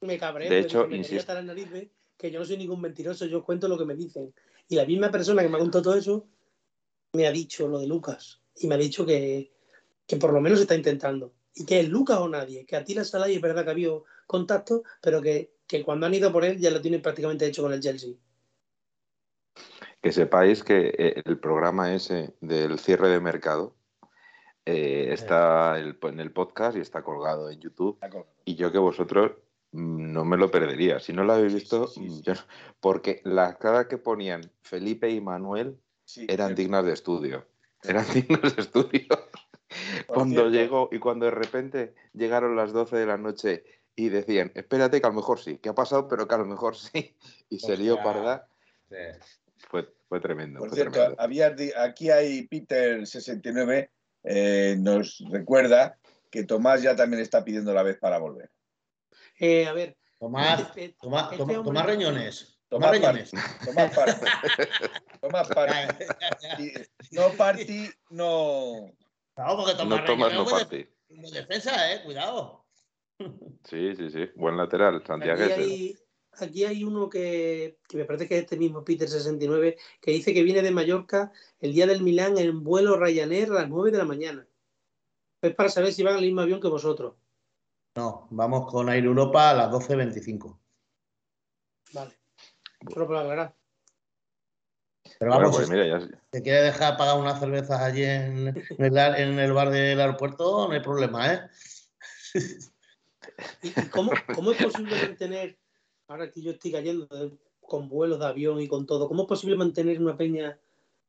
Me 0.00 0.18
cabreó, 0.18 0.50
de 0.50 0.60
hecho, 0.60 0.86
me 0.86 1.00
estar 1.00 1.36
en 1.38 1.46
nariz 1.46 1.68
que 2.16 2.30
yo 2.30 2.38
no 2.38 2.44
soy 2.44 2.56
ningún 2.56 2.80
mentiroso, 2.80 3.26
yo 3.26 3.44
cuento 3.44 3.68
lo 3.68 3.78
que 3.78 3.84
me 3.84 3.94
dicen. 3.94 4.32
Y 4.68 4.76
la 4.76 4.84
misma 4.84 5.10
persona 5.10 5.42
que 5.42 5.48
me 5.48 5.56
ha 5.56 5.60
contado 5.60 5.82
todo 5.82 5.96
eso 5.96 6.26
me 7.12 7.26
ha 7.26 7.32
dicho 7.32 7.68
lo 7.68 7.78
de 7.78 7.86
Lucas 7.86 8.40
y 8.56 8.66
me 8.66 8.74
ha 8.74 8.78
dicho 8.78 9.04
que, 9.04 9.52
que 10.06 10.16
por 10.16 10.32
lo 10.32 10.40
menos 10.40 10.60
está 10.60 10.74
intentando. 10.74 11.32
Y 11.54 11.66
que 11.66 11.80
es 11.80 11.88
Lucas 11.88 12.18
o 12.18 12.28
nadie, 12.28 12.66
que 12.66 12.76
a 12.76 12.84
ti 12.84 12.94
la 12.94 13.04
sala 13.04 13.28
y 13.28 13.36
es 13.36 13.40
verdad 13.40 13.62
que 13.62 13.70
ha 13.70 13.72
habido 13.72 14.04
contacto, 14.26 14.82
pero 15.00 15.22
que, 15.22 15.52
que 15.66 15.84
cuando 15.84 16.06
han 16.06 16.14
ido 16.14 16.32
por 16.32 16.44
él 16.44 16.58
ya 16.58 16.70
lo 16.70 16.80
tienen 16.80 17.02
prácticamente 17.02 17.46
hecho 17.46 17.62
con 17.62 17.72
el 17.72 17.80
Chelsea. 17.80 18.14
Que 20.02 20.12
sepáis 20.12 20.62
que 20.62 20.94
eh, 20.98 21.22
el 21.24 21.38
programa 21.38 21.94
ese 21.94 22.34
del 22.40 22.78
cierre 22.78 23.08
de 23.08 23.20
mercado 23.20 23.74
eh, 24.66 25.12
está 25.12 25.78
en 25.78 26.20
el 26.20 26.32
podcast 26.32 26.76
y 26.76 26.80
está 26.80 27.02
colgado 27.02 27.50
en 27.50 27.60
YouTube. 27.60 27.98
Y 28.44 28.54
yo 28.54 28.72
que 28.72 28.78
vosotros 28.78 29.32
mm, 29.72 30.12
no 30.12 30.24
me 30.24 30.36
lo 30.36 30.50
perdería. 30.50 31.00
Si 31.00 31.12
no 31.12 31.24
lo 31.24 31.34
habéis 31.34 31.54
visto, 31.54 31.90
mm, 31.96 32.20
porque 32.80 33.20
las 33.24 33.56
caras 33.56 33.86
que 33.86 33.98
ponían 33.98 34.50
Felipe 34.62 35.10
y 35.10 35.20
Manuel 35.20 35.78
eran 36.28 36.54
dignas 36.54 36.84
de 36.86 36.92
estudio. 36.92 37.46
Eran 37.82 38.06
dignas 38.14 38.56
de 38.56 38.62
estudio. 38.62 39.06
cuando 40.06 40.48
llegó 40.48 40.88
y 40.90 40.98
cuando 40.98 41.26
de 41.26 41.32
repente 41.32 41.94
llegaron 42.14 42.56
las 42.56 42.72
12 42.72 42.96
de 42.96 43.06
la 43.06 43.18
noche 43.18 43.64
y 43.96 44.08
decían, 44.08 44.50
espérate 44.54 45.00
que 45.00 45.06
a 45.06 45.10
lo 45.10 45.16
mejor 45.16 45.40
sí, 45.40 45.58
que 45.58 45.68
ha 45.68 45.74
pasado, 45.74 46.08
pero 46.08 46.26
que 46.26 46.34
a 46.34 46.38
lo 46.38 46.46
mejor 46.46 46.76
sí. 46.76 47.16
Y 47.50 47.58
se 47.58 47.76
lió 47.76 48.02
parda. 48.02 48.48
Fue, 49.68 49.88
fue 50.08 50.20
tremendo. 50.20 50.60
Por 50.60 50.74
cierto, 50.74 51.14
Había, 51.18 51.54
aquí 51.76 52.10
hay 52.10 52.48
Peter69 52.48 53.90
eh, 54.24 54.76
nos 54.78 55.22
recuerda 55.30 55.98
que 56.30 56.44
Tomás 56.44 56.82
ya 56.82 56.96
también 56.96 57.22
está 57.22 57.44
pidiendo 57.44 57.72
la 57.72 57.82
vez 57.82 57.98
para 57.98 58.18
volver. 58.18 58.50
Eh, 59.38 59.66
a 59.66 59.72
ver. 59.72 59.96
Tomás, 60.18 60.60
este, 60.60 60.84
este 60.86 60.96
Tomás, 61.00 61.86
Reñones. 61.86 62.58
Tomás 62.68 62.90
Reñones. 62.90 63.30
Tomás 63.64 63.94
Party. 63.94 64.26
Tomás 65.20 65.48
Party. 65.48 66.72
No 67.12 67.28
Party, 67.36 67.90
no. 68.10 68.90
Claro, 69.34 69.56
porque 69.56 69.74
Tomás 69.74 70.00
no 70.00 70.06
Tomás 70.06 70.34
no 70.34 70.44
Party. 70.46 70.88
defensa, 71.32 71.92
eh, 71.92 72.02
cuidado. 72.02 72.64
Sí, 73.64 73.94
sí, 73.96 74.10
sí. 74.10 74.30
Buen 74.34 74.56
lateral, 74.56 75.04
Santiago. 75.06 75.44
Aquí, 75.44 75.94
aquí 76.40 76.64
hay 76.64 76.84
uno 76.84 77.08
que, 77.08 77.78
que, 77.88 77.96
me 77.96 78.04
parece 78.04 78.28
que 78.28 78.36
es 78.36 78.42
este 78.42 78.56
mismo 78.56 78.84
Peter 78.84 79.08
69, 79.08 79.76
que 80.00 80.10
dice 80.10 80.34
que 80.34 80.42
viene 80.42 80.62
de 80.62 80.70
Mallorca 80.70 81.32
el 81.60 81.72
día 81.72 81.86
del 81.86 82.02
Milán 82.02 82.38
en 82.38 82.62
vuelo 82.62 82.96
Ryanair 82.98 83.50
a 83.50 83.54
las 83.54 83.68
9 83.68 83.90
de 83.90 83.98
la 83.98 84.04
mañana. 84.04 84.46
Es 85.42 85.54
para 85.54 85.68
saber 85.68 85.92
si 85.92 86.02
van 86.02 86.16
al 86.16 86.22
mismo 86.22 86.40
avión 86.40 86.60
que 86.60 86.68
vosotros. 86.68 87.14
No, 87.96 88.26
vamos 88.30 88.70
con 88.70 88.88
Air 88.88 89.04
Europa 89.04 89.50
a 89.50 89.54
las 89.54 89.70
12.25. 89.70 90.58
Vale. 91.92 92.18
Solo 92.92 93.06
para 93.06 93.20
aclarar. 93.20 93.54
Pero 95.18 95.30
vamos, 95.30 95.56
pues 95.56 95.70
mira, 95.70 95.86
ya... 95.86 96.00
si 96.32 96.42
quiere 96.42 96.62
dejar 96.62 96.96
pagar 96.96 97.20
unas 97.20 97.38
cervezas 97.38 97.80
allí 97.80 98.02
en, 98.02 98.48
el, 98.48 98.96
en 98.98 99.38
el 99.38 99.52
bar 99.52 99.70
del 99.70 100.00
aeropuerto, 100.00 100.66
no 100.66 100.74
hay 100.74 100.80
problema, 100.80 101.32
¿eh? 101.32 101.50
¿Y 103.62 103.70
cómo, 103.90 104.12
cómo 104.34 104.52
es 104.52 104.62
posible 104.62 104.96
mantener 105.00 105.58
ahora 106.08 106.30
que 106.30 106.42
yo 106.42 106.52
estoy 106.52 106.72
cayendo 106.72 107.08
con 107.60 107.88
vuelos 107.88 108.18
de 108.18 108.26
avión 108.26 108.60
y 108.60 108.68
con 108.68 108.86
todo, 108.86 109.08
¿cómo 109.08 109.22
es 109.22 109.28
posible 109.28 109.56
mantener 109.56 110.00
una 110.00 110.16
peña 110.16 110.58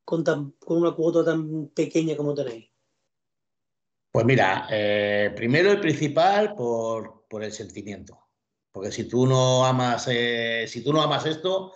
con, 0.04 0.24
una 0.68 0.92
cuota 0.92 1.24
tan 1.26 1.68
pequeña 1.70 2.16
como 2.16 2.34
tenéis? 2.34 2.70
Pues 4.12 4.26
mira, 4.26 4.68
eh, 4.72 5.34
primero 5.36 5.74
y 5.74 5.78
principal 5.78 6.56
por, 6.56 7.26
el 7.42 7.52
sentimiento. 7.52 8.18
Porque 8.72 8.90
si 8.90 9.10
tú 9.10 9.26
no 9.28 9.66
amas, 9.66 10.08
eh, 10.10 10.66
si 10.70 10.82
tú 10.82 10.94
no 10.94 11.02
amas 11.02 11.26
esto, 11.26 11.74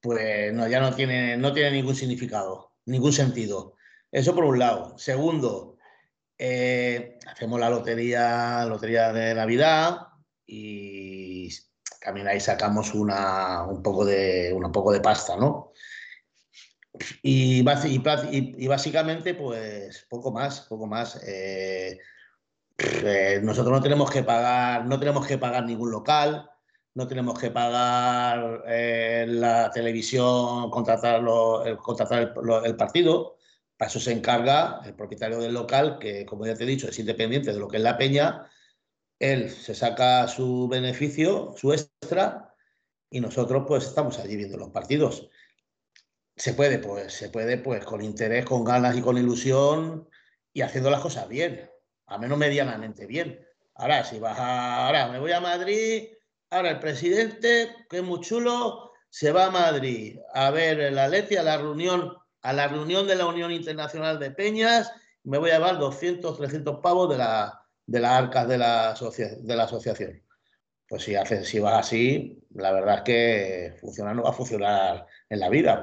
pues 0.00 0.54
ya 0.70 0.80
no 0.80 0.94
tiene, 0.94 1.36
no 1.36 1.52
tiene 1.52 1.72
ningún 1.72 1.96
significado, 1.96 2.76
ningún 2.86 3.12
sentido. 3.12 3.74
Eso 4.12 4.36
por 4.36 4.44
un 4.44 4.60
lado. 4.60 4.96
Segundo, 4.98 5.78
eh, 6.38 7.18
hacemos 7.26 7.58
la 7.58 7.70
lotería, 7.70 8.64
lotería 8.66 9.12
de 9.12 9.34
Navidad 9.34 10.10
y 10.46 11.19
también 12.00 12.28
ahí 12.28 12.40
sacamos 12.40 12.94
una, 12.94 13.64
un, 13.64 13.82
poco 13.82 14.04
de, 14.04 14.52
un 14.52 14.72
poco 14.72 14.92
de 14.92 15.00
pasta, 15.00 15.36
¿no? 15.36 15.72
Y, 17.22 17.62
básicamente, 17.62 19.34
pues 19.34 20.06
poco 20.08 20.32
más, 20.32 20.62
poco 20.62 20.86
más. 20.86 21.22
Eh, 21.26 21.98
eh, 22.78 23.40
nosotros 23.42 23.72
no 23.72 23.82
tenemos 23.82 24.10
que 24.10 24.22
pagar, 24.22 24.86
no 24.86 24.98
tenemos 24.98 25.26
que 25.26 25.38
pagar 25.38 25.64
ningún 25.64 25.90
local, 25.90 26.50
no 26.94 27.06
tenemos 27.06 27.38
que 27.38 27.50
pagar 27.50 28.64
la 29.28 29.70
televisión, 29.70 30.70
contratar, 30.70 31.22
contratar 31.78 32.34
el 32.64 32.76
partido. 32.76 33.36
Para 33.76 33.88
eso 33.88 34.00
se 34.00 34.12
encarga 34.12 34.80
el 34.84 34.94
propietario 34.94 35.38
del 35.38 35.54
local, 35.54 35.98
que 35.98 36.26
como 36.26 36.44
ya 36.46 36.54
te 36.54 36.64
he 36.64 36.66
dicho, 36.66 36.88
es 36.88 36.98
independiente 36.98 37.52
de 37.52 37.58
lo 37.58 37.68
que 37.68 37.76
es 37.78 37.82
la 37.82 37.96
peña. 37.96 38.50
Él 39.20 39.50
se 39.50 39.74
saca 39.74 40.26
su 40.26 40.66
beneficio, 40.66 41.54
su 41.56 41.72
extra, 41.72 42.54
y 43.10 43.20
nosotros 43.20 43.64
pues 43.68 43.84
estamos 43.84 44.18
allí 44.18 44.34
viendo 44.34 44.56
los 44.56 44.70
partidos. 44.70 45.28
Se 46.36 46.54
puede, 46.54 46.78
pues, 46.78 47.12
se 47.12 47.28
puede, 47.28 47.58
pues, 47.58 47.84
con 47.84 48.02
interés, 48.02 48.46
con 48.46 48.64
ganas 48.64 48.96
y 48.96 49.02
con 49.02 49.18
ilusión 49.18 50.08
y 50.52 50.62
haciendo 50.62 50.90
las 50.90 51.02
cosas 51.02 51.28
bien, 51.28 51.70
a 52.06 52.16
menos 52.18 52.38
medianamente 52.38 53.06
bien. 53.06 53.46
Ahora, 53.74 54.04
si 54.04 54.18
vas 54.18 54.38
a, 54.38 54.86
ahora 54.86 55.08
me 55.08 55.18
voy 55.18 55.32
a 55.32 55.40
Madrid, 55.40 56.08
ahora 56.48 56.70
el 56.70 56.80
presidente, 56.80 57.76
que 57.90 57.98
es 57.98 58.02
muy 58.02 58.20
chulo, 58.20 58.92
se 59.10 59.32
va 59.32 59.46
a 59.46 59.50
Madrid 59.50 60.18
a 60.32 60.50
ver 60.50 60.92
la 60.92 61.08
Leti, 61.08 61.36
a 61.36 61.42
la 61.42 61.58
reunión 61.58 62.16
a 62.42 62.52
la 62.52 62.68
reunión 62.68 63.06
de 63.06 63.16
la 63.16 63.26
Unión 63.26 63.52
Internacional 63.52 64.18
de 64.18 64.30
Peñas, 64.30 64.90
me 65.24 65.36
voy 65.38 65.50
a 65.50 65.54
llevar 65.54 65.78
200, 65.78 66.38
300 66.38 66.80
pavos 66.80 67.10
de, 67.10 67.18
la, 67.18 67.59
de 67.90 67.98
las 67.98 68.12
arcas 68.12 68.46
de 68.46 68.56
la, 68.56 68.94
de 68.94 69.56
la 69.56 69.64
asociación. 69.64 70.22
Pues 70.88 71.02
si, 71.02 71.16
haces, 71.16 71.48
si 71.48 71.58
vas 71.58 71.86
así, 71.86 72.40
la 72.50 72.70
verdad 72.70 72.98
es 72.98 73.02
que 73.02 73.76
funcionar 73.80 74.14
no 74.14 74.22
va 74.22 74.30
a 74.30 74.32
funcionar 74.32 75.06
en 75.28 75.40
la 75.40 75.48
vida. 75.48 75.80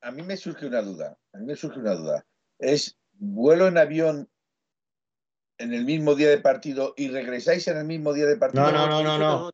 A, 0.00 0.10
mí 0.10 0.22
me 0.22 0.36
surge 0.36 0.66
una 0.66 0.82
duda, 0.82 1.16
a 1.32 1.38
mí 1.38 1.46
me 1.46 1.54
surge 1.54 1.78
una 1.78 1.94
duda. 1.94 2.26
¿Es 2.58 2.98
vuelo 3.12 3.68
en 3.68 3.78
avión 3.78 4.28
en 5.58 5.72
el 5.72 5.84
mismo 5.84 6.16
día 6.16 6.30
de 6.30 6.38
partido 6.38 6.94
y 6.96 7.10
regresáis 7.10 7.68
en 7.68 7.76
el 7.76 7.84
mismo 7.84 8.12
día 8.12 8.26
de 8.26 8.36
partido? 8.36 8.64
No, 8.64 8.72
no, 8.72 8.88
no, 8.88 9.02
no, 9.04 9.18
no. 9.18 9.52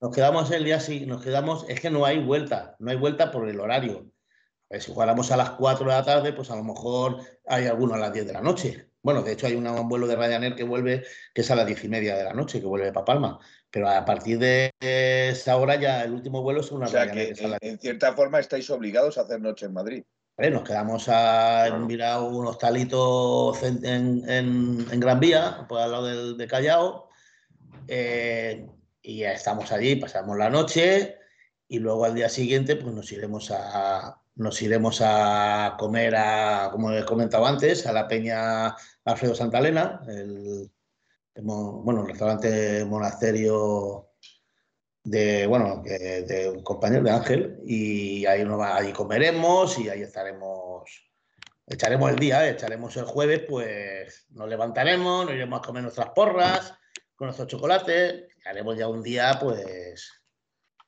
Nos 0.00 0.14
quedamos 0.14 0.50
el 0.52 0.64
día 0.64 0.78
siguiente, 0.78 1.10
nos 1.10 1.22
quedamos, 1.22 1.66
es 1.68 1.80
que 1.80 1.90
no 1.90 2.04
hay 2.04 2.24
vuelta, 2.24 2.76
no 2.78 2.92
hay 2.92 2.96
vuelta 2.96 3.32
por 3.32 3.48
el 3.48 3.58
horario. 3.58 4.08
Pues 4.68 4.84
si 4.84 4.92
jugáramos 4.92 5.32
a 5.32 5.36
las 5.36 5.50
4 5.50 5.84
de 5.84 5.92
la 5.92 6.04
tarde, 6.04 6.32
pues 6.32 6.48
a 6.50 6.56
lo 6.56 6.62
mejor 6.62 7.18
hay 7.44 7.66
alguno 7.66 7.94
a 7.94 7.98
las 7.98 8.12
10 8.12 8.24
de 8.28 8.32
la 8.32 8.40
noche. 8.40 8.89
Bueno, 9.02 9.22
de 9.22 9.32
hecho 9.32 9.46
hay 9.46 9.54
un 9.54 9.88
vuelo 9.88 10.06
de 10.06 10.16
Ryanair 10.16 10.54
que 10.54 10.64
vuelve, 10.64 11.04
que 11.34 11.40
es 11.40 11.50
a 11.50 11.54
las 11.54 11.66
10 11.66 11.84
y 11.84 11.88
media 11.88 12.16
de 12.16 12.24
la 12.24 12.34
noche, 12.34 12.60
que 12.60 12.66
vuelve 12.66 12.92
para 12.92 13.04
Palma. 13.04 13.38
Pero 13.70 13.88
a 13.88 14.04
partir 14.04 14.38
de 14.38 14.72
esa 14.80 15.56
hora 15.56 15.76
ya 15.76 16.04
el 16.04 16.12
último 16.12 16.42
vuelo 16.42 16.60
es 16.60 16.70
una 16.72 16.86
o 16.86 16.88
sea 16.88 17.10
Que, 17.10 17.32
en, 17.60 17.78
cierta 17.78 18.12
forma 18.12 18.40
estáis 18.40 18.68
obligados 18.70 19.16
a 19.16 19.22
hacer 19.22 19.40
noche 19.40 19.66
en 19.66 19.72
Madrid. 19.72 20.02
nos 20.36 20.64
quedamos 20.64 21.08
a 21.08 21.68
mirar 21.86 22.20
un 22.22 22.46
hostalito 22.46 23.54
en, 23.62 24.28
en, 24.28 25.00
Gran 25.00 25.20
Vía, 25.20 25.64
por 25.68 25.80
al 25.80 25.92
lado 25.92 26.06
del, 26.06 26.36
de 26.36 26.46
Callao. 26.46 27.08
Eh, 27.88 28.66
y 29.02 29.18
ya 29.18 29.32
estamos 29.32 29.72
allí, 29.72 29.96
pasamos 29.96 30.36
la 30.36 30.50
noche 30.50 31.16
y 31.70 31.78
luego 31.78 32.04
al 32.04 32.14
día 32.14 32.28
siguiente 32.28 32.76
pues 32.76 32.92
nos 32.94 33.10
iremos 33.12 33.50
a, 33.52 34.19
nos 34.40 34.62
iremos 34.62 35.02
a 35.04 35.76
comer, 35.78 36.16
a, 36.16 36.70
como 36.72 36.90
he 36.92 37.04
comentado 37.04 37.44
antes, 37.44 37.86
a 37.86 37.92
la 37.92 38.08
Peña 38.08 38.74
Alfredo 39.04 39.34
Santalena, 39.34 40.00
el, 40.08 40.70
bueno, 41.34 42.00
el 42.00 42.06
restaurante 42.06 42.86
monasterio 42.86 44.08
de, 45.04 45.46
bueno, 45.46 45.82
de, 45.84 46.50
un 46.56 46.62
compañero 46.62 47.02
de 47.02 47.10
Ángel, 47.10 47.60
y 47.66 48.24
ahí, 48.24 48.42
ahí 48.62 48.92
comeremos 48.94 49.78
y 49.78 49.90
ahí 49.90 50.00
estaremos, 50.00 50.90
echaremos 51.66 52.10
el 52.10 52.16
día, 52.16 52.48
echaremos 52.48 52.96
el 52.96 53.04
jueves, 53.04 53.42
pues 53.46 54.24
nos 54.30 54.48
levantaremos, 54.48 55.26
nos 55.26 55.34
iremos 55.34 55.60
a 55.60 55.66
comer 55.66 55.82
nuestras 55.82 56.10
porras 56.14 56.72
con 57.14 57.26
nuestros 57.26 57.46
chocolates, 57.46 58.24
haremos 58.46 58.78
ya 58.78 58.88
un 58.88 59.02
día, 59.02 59.36
pues, 59.38 60.10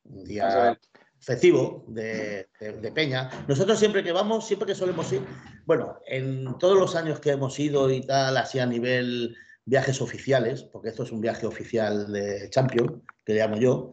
un 0.05 0.23
día 0.23 0.75
festivo 1.23 1.85
de, 1.87 2.47
Peña. 2.93 3.29
Nosotros 3.47 3.79
siempre 3.79 4.03
que 4.03 4.11
vamos, 4.11 4.45
siempre 4.45 4.67
que 4.67 4.75
solemos 4.75 5.11
ir, 5.13 5.21
bueno, 5.65 5.99
en 6.05 6.57
todos 6.59 6.77
los 6.77 6.95
años 6.95 7.19
que 7.19 7.31
hemos 7.31 7.57
ido 7.59 7.89
y 7.89 8.01
tal, 8.01 8.35
así 8.37 8.59
a 8.59 8.65
nivel 8.65 9.35
viajes 9.65 10.01
oficiales, 10.01 10.63
porque 10.63 10.89
esto 10.89 11.03
es 11.03 11.11
un 11.11 11.21
viaje 11.21 11.45
oficial 11.45 12.11
de 12.11 12.49
Champion, 12.49 13.03
que 13.25 13.33
le 13.33 13.39
llamo 13.39 13.57
yo, 13.57 13.91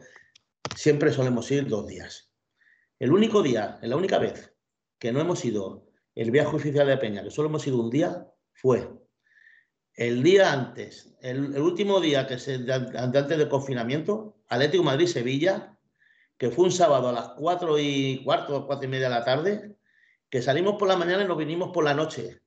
siempre 0.76 1.12
solemos 1.12 1.50
ir 1.50 1.68
dos 1.68 1.86
días. 1.86 2.32
El 2.98 3.12
único 3.12 3.42
día, 3.42 3.78
la 3.82 3.96
única 3.96 4.18
vez 4.18 4.52
que 4.98 5.12
no 5.12 5.20
hemos 5.20 5.44
ido 5.44 5.86
el 6.14 6.30
viaje 6.30 6.54
oficial 6.56 6.88
de 6.88 6.96
Peña, 6.96 7.22
que 7.22 7.30
solo 7.30 7.48
hemos 7.48 7.66
ido 7.66 7.80
un 7.80 7.90
día, 7.90 8.26
fue 8.52 8.88
el 9.94 10.22
día 10.22 10.52
antes, 10.52 11.14
el, 11.20 11.58
último 11.58 12.00
día 12.00 12.26
que 12.26 12.38
se, 12.38 12.54
antes 12.70 13.28
del 13.28 13.48
confinamiento, 13.48 14.42
Atlético 14.48 14.82
Madrid-Sevilla, 14.82 15.78
que 16.40 16.50
fue 16.50 16.64
un 16.64 16.72
sábado 16.72 17.10
a 17.10 17.12
las 17.12 17.28
cuatro 17.36 17.78
y 17.78 18.22
cuarto, 18.24 18.66
cuatro 18.66 18.86
y 18.86 18.88
media 18.88 19.10
de 19.10 19.14
la 19.14 19.24
tarde, 19.26 19.76
que 20.30 20.40
salimos 20.40 20.76
por 20.78 20.88
la 20.88 20.96
mañana 20.96 21.22
y 21.22 21.28
nos 21.28 21.36
vinimos 21.36 21.68
por 21.68 21.84
la 21.84 21.92
noche, 21.92 22.40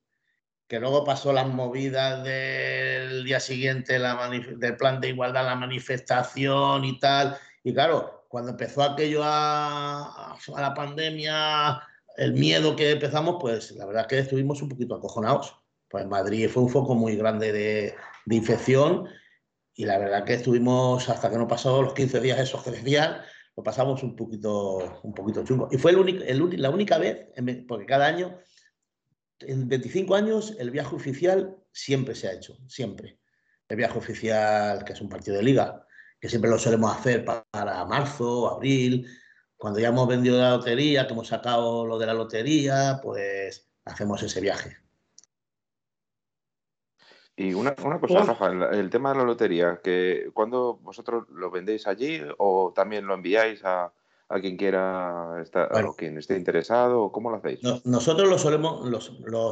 que 0.68 0.80
luego 0.80 1.04
pasó 1.04 1.32
las 1.32 1.48
movidas 1.48 2.24
del 2.24 3.24
día 3.24 3.40
siguiente, 3.40 4.00
la 4.00 4.32
del 4.58 4.78
plan 4.78 5.00
de 5.00 5.10
igualdad, 5.10 5.46
la 5.46 5.54
manifestación 5.54 6.86
y 6.86 6.98
tal. 6.98 7.38
Y 7.64 7.72
claro, 7.72 8.26
cuando 8.30 8.50
empezó 8.50 8.82
aquello 8.82 9.22
a, 9.24 10.34
a 10.34 10.62
la 10.62 10.74
pandemia, 10.74 11.80
el 12.18 12.34
miedo 12.34 12.76
que 12.76 12.94
empezamos, 12.94 13.38
pues 13.40 13.74
la 13.74 13.86
verdad 13.86 14.02
es 14.02 14.08
que 14.08 14.20
estuvimos 14.20 14.60
un 14.64 14.70
poquito 14.70 14.96
acojonados. 14.96 15.56
Pues 15.88 16.08
Madrid 16.08 16.50
fue 16.50 16.64
un 16.64 16.70
foco 16.70 16.96
muy 16.96 17.16
grande 17.16 17.52
de, 17.52 17.96
de 18.26 18.36
infección 18.36 19.08
y 19.76 19.86
la 19.86 20.00
verdad 20.00 20.24
que 20.24 20.34
estuvimos 20.34 21.08
hasta 21.10 21.30
que 21.30 21.38
no 21.38 21.48
pasó 21.48 21.84
los 21.84 21.94
15 21.94 22.22
días 22.22 22.40
esos 22.40 22.64
que 22.64 22.72
decían, 22.72 23.22
lo 23.56 23.64
pasamos 23.64 24.04
un 24.04 24.16
poquito, 24.16 25.00
un 25.04 25.14
poquito 25.14 25.44
chungo. 25.44 25.70
Y 25.72 25.78
fue 25.78 25.92
el 25.92 25.98
único, 25.98 26.24
el, 26.24 26.62
la 26.62 26.70
única 26.70 26.98
vez, 26.98 27.28
porque 27.68 27.86
cada 27.86 28.08
año, 28.08 28.40
en 29.40 29.68
25 29.68 30.16
años, 30.16 30.56
el 30.60 30.72
viaje 30.72 30.96
oficial 30.96 31.58
siempre 31.72 32.16
se 32.16 32.28
ha 32.28 32.34
hecho, 32.34 32.58
siempre. 32.68 33.20
El 33.68 33.78
viaje 33.78 33.98
oficial, 33.98 34.84
que 34.84 34.94
es 34.94 35.02
un 35.02 35.10
partido 35.10 35.38
de 35.38 35.44
liga, 35.44 35.86
que 36.20 36.30
siempre 36.30 36.50
lo 36.50 36.58
solemos 36.58 36.96
hacer 36.96 37.26
para 37.26 37.86
marzo, 37.86 38.50
abril, 38.50 39.08
cuando 39.64 39.80
ya 39.80 39.90
hemos 39.90 40.08
vendido 40.08 40.38
la 40.40 40.52
lotería, 40.52 41.08
que 41.08 41.14
hemos 41.14 41.28
sacado 41.28 41.86
lo 41.86 41.98
de 41.98 42.06
la 42.06 42.14
lotería, 42.14 43.00
pues 43.02 43.70
hacemos 43.86 44.22
ese 44.22 44.42
viaje. 44.42 44.83
Y 47.36 47.54
una, 47.54 47.76
una 47.84 48.00
cosa, 48.00 48.24
Rafa, 48.24 48.48
el, 48.72 48.90
tema 48.92 49.12
de 49.12 49.18
la 49.18 49.24
lotería, 49.24 49.80
que 49.84 50.30
cuando 50.34 50.76
vosotros 50.84 51.28
lo 51.30 51.50
vendéis 51.50 51.88
allí 51.88 52.22
o 52.38 52.72
también 52.76 53.08
lo 53.08 53.16
enviáis 53.16 53.66
a, 53.66 53.92
a 54.30 54.40
quien 54.40 54.56
quiera 54.56 55.42
estar, 55.42 55.84
o 55.84 55.96
quien 55.96 56.18
esté 56.18 56.38
interesado, 56.38 57.12
¿cómo 57.12 57.32
lo 57.32 57.38
hacéis? 57.38 57.60
nosotros 57.86 58.30
lo 58.30 58.38
solemos, 58.38 58.88
lo, 58.88 59.52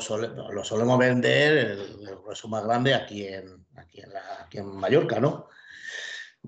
solemos 0.63 0.99
vender 0.99 1.57
el, 1.57 1.79
el 2.07 2.49
más 2.49 2.63
grande 2.63 2.93
aquí 2.93 3.25
en, 3.25 3.65
aquí 3.75 4.01
en, 4.01 4.13
la, 4.13 4.21
aquí 4.45 4.59
en 4.59 4.67
Mallorca, 4.75 5.19
¿no? 5.19 5.47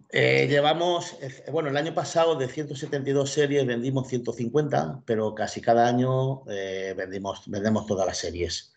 Eh, 0.09 0.47
llevamos, 0.47 1.17
eh, 1.21 1.43
bueno, 1.51 1.69
el 1.69 1.77
año 1.77 1.93
pasado 1.93 2.35
de 2.35 2.47
172 2.47 3.29
series 3.29 3.65
vendimos 3.65 4.07
150, 4.07 5.03
pero 5.05 5.35
casi 5.35 5.61
cada 5.61 5.87
año 5.87 6.43
eh, 6.49 6.93
vendimos, 6.97 7.43
vendemos 7.47 7.85
todas 7.85 8.05
las 8.07 8.17
series. 8.17 8.72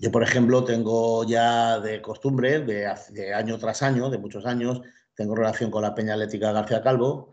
Yo, 0.00 0.10
por 0.10 0.22
ejemplo, 0.22 0.64
tengo 0.64 1.24
ya 1.24 1.80
de 1.80 2.02
costumbre, 2.02 2.60
de, 2.60 2.86
año 3.34 3.58
tras 3.58 3.82
año, 3.82 4.10
de 4.10 4.18
muchos 4.18 4.44
años, 4.46 4.82
tengo 5.14 5.34
relación 5.34 5.70
con 5.70 5.82
la 5.82 5.94
Peña 5.94 6.14
Atlética 6.14 6.52
García 6.52 6.82
Calvo 6.82 7.32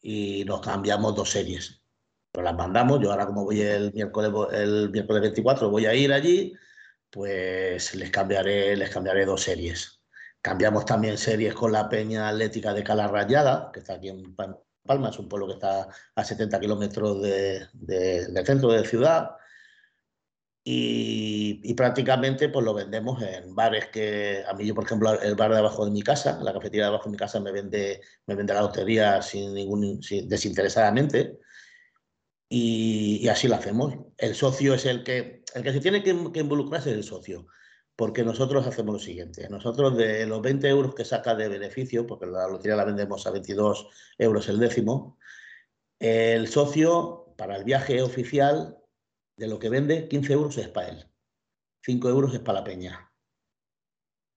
y 0.00 0.44
nos 0.44 0.60
cambiamos 0.60 1.14
dos 1.16 1.30
series. 1.30 1.82
Pero 2.30 2.44
las 2.44 2.54
mandamos, 2.54 3.00
yo 3.00 3.10
ahora 3.10 3.26
como 3.26 3.44
voy 3.44 3.60
el 3.60 3.92
miércoles, 3.92 4.30
el 4.52 4.90
miércoles 4.90 5.22
24, 5.22 5.70
voy 5.70 5.86
a 5.86 5.94
ir 5.94 6.12
allí, 6.12 6.54
pues 7.10 7.94
les 7.94 8.10
cambiaré, 8.10 8.76
les 8.76 8.90
cambiaré 8.90 9.24
dos 9.24 9.42
series. 9.42 10.00
Cambiamos 10.40 10.84
también 10.84 11.16
series 11.18 11.54
con 11.54 11.72
la 11.72 11.88
Peña 11.88 12.28
Atlética 12.28 12.74
de 12.74 12.84
Cala 12.84 13.08
Rayada, 13.08 13.70
que 13.72 13.80
está 13.80 13.94
aquí 13.94 14.08
en 14.08 14.34
Palma, 14.34 15.08
es 15.08 15.18
un 15.18 15.28
pueblo 15.28 15.46
que 15.46 15.54
está 15.54 15.88
a 16.14 16.24
70 16.24 16.60
kilómetros 16.60 17.22
de, 17.22 17.66
del 17.72 18.46
centro 18.46 18.70
de 18.72 18.84
ciudad 18.84 19.30
y, 20.66 21.74
prácticamente 21.74 22.48
pues 22.48 22.64
lo 22.64 22.72
vendemos 22.72 23.22
en 23.22 23.54
bares 23.54 23.88
que 23.88 24.42
a 24.48 24.54
mí 24.54 24.66
yo 24.66 24.74
por 24.74 24.84
ejemplo 24.84 25.20
el 25.20 25.34
bar 25.34 25.52
de 25.52 25.58
abajo 25.58 25.84
de 25.84 25.90
mi 25.90 26.02
casa 26.02 26.40
la 26.42 26.54
cafetería 26.54 26.84
de 26.84 26.88
abajo 26.88 27.04
de 27.04 27.10
mi 27.10 27.18
casa 27.18 27.38
me 27.38 27.52
vende 27.52 28.00
me 28.26 28.34
vende 28.34 28.54
la 28.54 28.62
lotería 28.62 29.20
sin 29.20 29.52
ningún 29.52 30.00
desinteresadamente 30.26 31.38
y, 32.48 33.28
así 33.28 33.46
lo 33.48 33.56
hacemos 33.56 33.94
el 34.16 34.34
socio 34.34 34.74
es 34.74 34.86
el 34.86 35.04
que 35.04 35.44
el 35.54 35.62
que 35.62 35.72
se 35.72 35.80
tiene 35.80 36.02
que, 36.02 36.16
que 36.32 36.40
involucrarse 36.40 36.90
es 36.90 36.96
el 36.96 37.04
socio 37.04 37.46
porque 37.96 38.24
nosotros 38.24 38.66
hacemos 38.66 38.94
lo 38.94 38.98
siguiente. 38.98 39.48
Nosotros 39.48 39.96
de 39.96 40.26
los 40.26 40.42
20 40.42 40.68
euros 40.68 40.96
que 40.96 41.04
saca 41.04 41.36
de 41.36 41.48
beneficio, 41.48 42.08
porque 42.08 42.26
la 42.26 42.48
lotería 42.48 42.74
la 42.74 42.84
vendemos 42.84 43.24
a 43.24 43.30
22 43.30 43.86
euros 44.18 44.48
el 44.48 44.58
décimo, 44.58 45.16
el 46.00 46.48
socio 46.48 47.32
para 47.36 47.56
el 47.56 47.62
viaje 47.62 48.02
oficial 48.02 48.78
de 49.36 49.48
lo 49.48 49.58
que 49.58 49.68
vende, 49.68 50.08
15 50.08 50.32
euros 50.32 50.58
es 50.58 50.68
para 50.68 50.88
él. 50.88 51.06
5 51.82 52.08
euros 52.08 52.34
es 52.34 52.40
para 52.40 52.60
la 52.60 52.64
peña. 52.64 53.12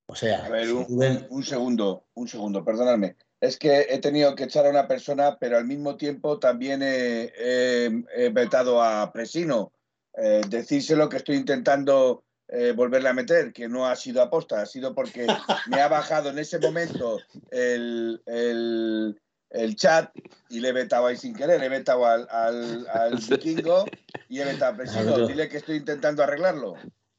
O 0.08 0.16
sea... 0.16 0.46
A 0.46 0.50
ver, 0.50 0.72
un, 0.74 1.44
segundo, 1.44 2.08
un 2.14 2.28
segundo, 2.28 2.64
perdóname. 2.64 3.16
Es 3.40 3.58
que 3.58 3.88
he 3.90 4.00
tenido 4.00 4.36
que 4.36 4.46
echar 4.46 4.66
a 4.66 4.70
una 4.70 4.88
persona, 4.88 5.38
pero 5.38 5.58
al 5.58 5.66
mismo 5.66 5.96
tiempo 5.96 6.40
también 6.40 6.82
he, 6.84 8.30
vetado 8.34 8.82
a 8.82 9.12
Presino. 9.12 9.74
Eh, 10.14 10.42
decírselo 10.50 11.10
que 11.10 11.18
estoy 11.18 11.36
intentando 11.36 12.24
eh, 12.50 12.72
volverle 12.72 13.10
a 13.10 13.14
meter, 13.14 13.52
que 13.52 13.68
no 13.68 13.86
ha 13.86 13.96
sido 13.98 14.22
aposta, 14.22 14.62
ha 14.62 14.66
sido 14.66 14.96
porque 14.96 15.28
me 15.68 15.82
ha 15.82 15.90
bajado 15.90 16.30
en 16.30 16.40
ese 16.40 16.60
momento 16.60 17.20
el, 17.52 19.20
chat 19.76 20.12
y 20.50 20.60
le 20.60 20.70
he 20.70 20.74
vetado 20.74 21.08
ahí 21.08 21.18
sin 21.18 21.34
querer, 21.34 21.60
le 21.60 21.68
he 21.68 21.70
vetado 21.70 22.06
al, 22.06 22.28
al, 22.30 23.18
vikingo 23.30 23.86
y 24.30 24.40
he 24.40 24.46
vetado 24.46 24.74
a 24.74 24.78
Presino. 24.78 25.28
Dile 25.28 25.50
que 25.50 25.58
estoy 25.58 25.78
intentando 25.78 26.24
arreglarlo. 26.24 26.76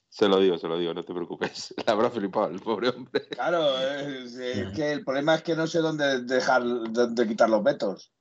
Se 0.08 0.26
lo 0.26 0.40
digo, 0.40 0.58
se 0.58 0.68
lo 0.68 0.78
digo, 0.78 0.94
no 0.94 1.04
te 1.04 1.12
preocupes. 1.12 1.74
Le 1.86 1.92
habrá 1.92 2.10
flipado 2.10 2.48
el 2.48 2.60
pobre 2.60 2.88
hombre. 2.88 3.28
Claro, 3.28 3.78
es, 3.78 4.36
que 4.74 4.92
el 4.92 5.04
problema 5.04 5.34
es 5.34 5.42
que 5.42 5.54
no 5.54 5.66
sé 5.66 5.80
dónde 5.80 6.22
dejar, 6.22 6.62
dónde 6.64 7.28
quitar 7.28 7.50
los 7.50 7.62
vetos. 7.62 8.12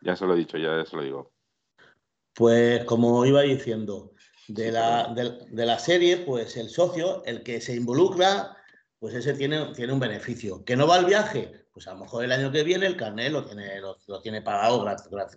Ya 0.00 0.16
se 0.16 0.24
lo 0.24 0.34
he 0.34 0.38
dicho, 0.38 0.56
ya 0.56 0.84
se 0.84 0.96
lo 0.96 1.02
digo. 1.02 1.32
Pues 2.34 2.84
como 2.84 3.26
iba 3.26 3.42
diciendo, 3.42 4.14
de 4.48 4.72
la, 4.72 5.12
de, 5.14 5.66
la 5.66 5.78
serie, 5.78 6.18
pues 6.18 6.56
el 6.56 6.70
socio, 6.70 7.22
el 7.24 7.42
que 7.42 7.60
se 7.60 7.74
involucra, 7.74 8.56
pues 8.98 9.14
ese 9.14 9.34
tiene, 9.34 9.72
tiene 9.74 9.92
un 9.92 10.00
beneficio. 10.00 10.64
¿Que 10.64 10.76
no 10.76 10.86
va 10.86 10.96
al 10.96 11.04
viaje? 11.04 11.61
Pues 11.72 11.88
a 11.88 11.94
lo 11.94 12.00
mejor 12.00 12.24
el 12.24 12.32
año 12.32 12.52
que 12.52 12.62
viene 12.62 12.86
el 12.86 12.96
carnet 12.96 13.32
lo 13.32 13.44
tiene, 13.46 13.80
lo, 13.80 14.20
tiene 14.20 14.42
pagado 14.42 14.84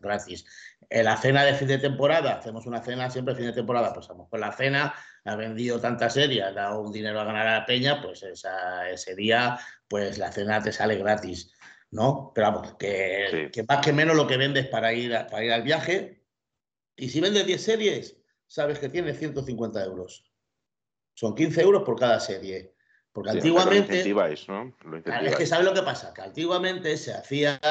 gratis. 0.01 0.45
En 0.89 1.05
la 1.05 1.15
cena 1.15 1.45
de 1.45 1.53
fin 1.53 1.67
de 1.67 1.77
temporada, 1.77 2.35
hacemos 2.35 2.65
una 2.65 2.81
cena 2.83 3.09
siempre 3.09 3.35
fin 3.35 3.45
de 3.45 3.53
temporada, 3.53 3.93
pues 3.93 4.09
a 4.09 4.13
lo 4.13 4.23
mejor 4.23 4.39
la 4.39 4.51
cena 4.51 4.93
ha 5.23 5.35
vendido 5.35 5.79
tanta 5.79 6.09
serie, 6.09 6.43
ha 6.43 6.51
dado 6.51 6.81
un 6.81 6.91
dinero 6.91 7.21
a 7.21 7.23
ganar 7.23 7.47
a 7.47 7.59
la 7.59 7.65
peña, 7.65 8.01
pues 8.01 8.21
ese 8.23 9.15
día, 9.15 9.57
pues 9.87 10.17
la 10.17 10.31
cena 10.31 10.61
te 10.61 10.73
sale 10.73 10.97
gratis, 10.97 11.53
¿no? 11.91 12.33
Pero 12.35 12.51
vamos, 12.51 12.73
que, 12.75 13.49
que 13.53 13.63
más 13.63 13.83
que 13.83 13.93
menos 13.93 14.15
lo 14.15 14.27
que 14.27 14.37
vendes 14.37 14.67
para 14.67 14.93
ir, 14.93 15.11
para 15.31 15.43
ir 15.43 15.53
al 15.53 15.63
viaje. 15.63 16.21
Y 16.97 17.09
si 17.09 17.21
vendes 17.21 17.45
10 17.45 17.63
series, 17.63 18.17
sabes 18.45 18.79
que 18.79 18.89
tiene 18.89 19.13
150 19.13 19.83
euros. 19.83 20.29
Son 21.13 21.33
15 21.33 21.61
euros 21.61 21.83
por 21.83 21.97
cada 21.97 22.19
serie. 22.19 22.74
Porque 23.15 23.31
antiguamente. 23.31 24.01
Es 24.01 25.35
que 25.37 25.45
¿sabes 25.47 25.65
lo 25.65 25.73
que 25.73 25.83
pasa? 25.83 26.13
Que 26.13 26.21
antiguamente 26.21 26.97
se 26.97 27.13
hacía. 27.13 27.61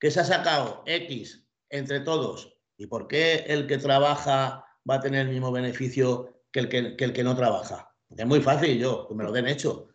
que 0.00 0.10
se 0.10 0.18
ha 0.18 0.24
sacado 0.24 0.82
X 0.84 1.46
entre 1.70 2.00
todos. 2.00 2.58
¿Y 2.76 2.88
por 2.88 3.06
qué 3.06 3.44
el 3.46 3.68
que 3.68 3.78
trabaja 3.78 4.66
va 4.88 4.96
a 4.96 5.00
tener 5.00 5.28
el 5.28 5.32
mismo 5.32 5.52
beneficio 5.52 6.42
que 6.50 6.58
el 6.58 6.68
que, 6.68 6.96
el 6.98 7.12
que 7.12 7.22
no 7.22 7.36
trabaja? 7.36 7.94
es 8.16 8.26
muy 8.26 8.40
fácil, 8.40 8.80
yo, 8.80 9.06
que 9.06 9.14
me 9.14 9.22
lo 9.22 9.30
den 9.30 9.46
hecho. 9.46 9.90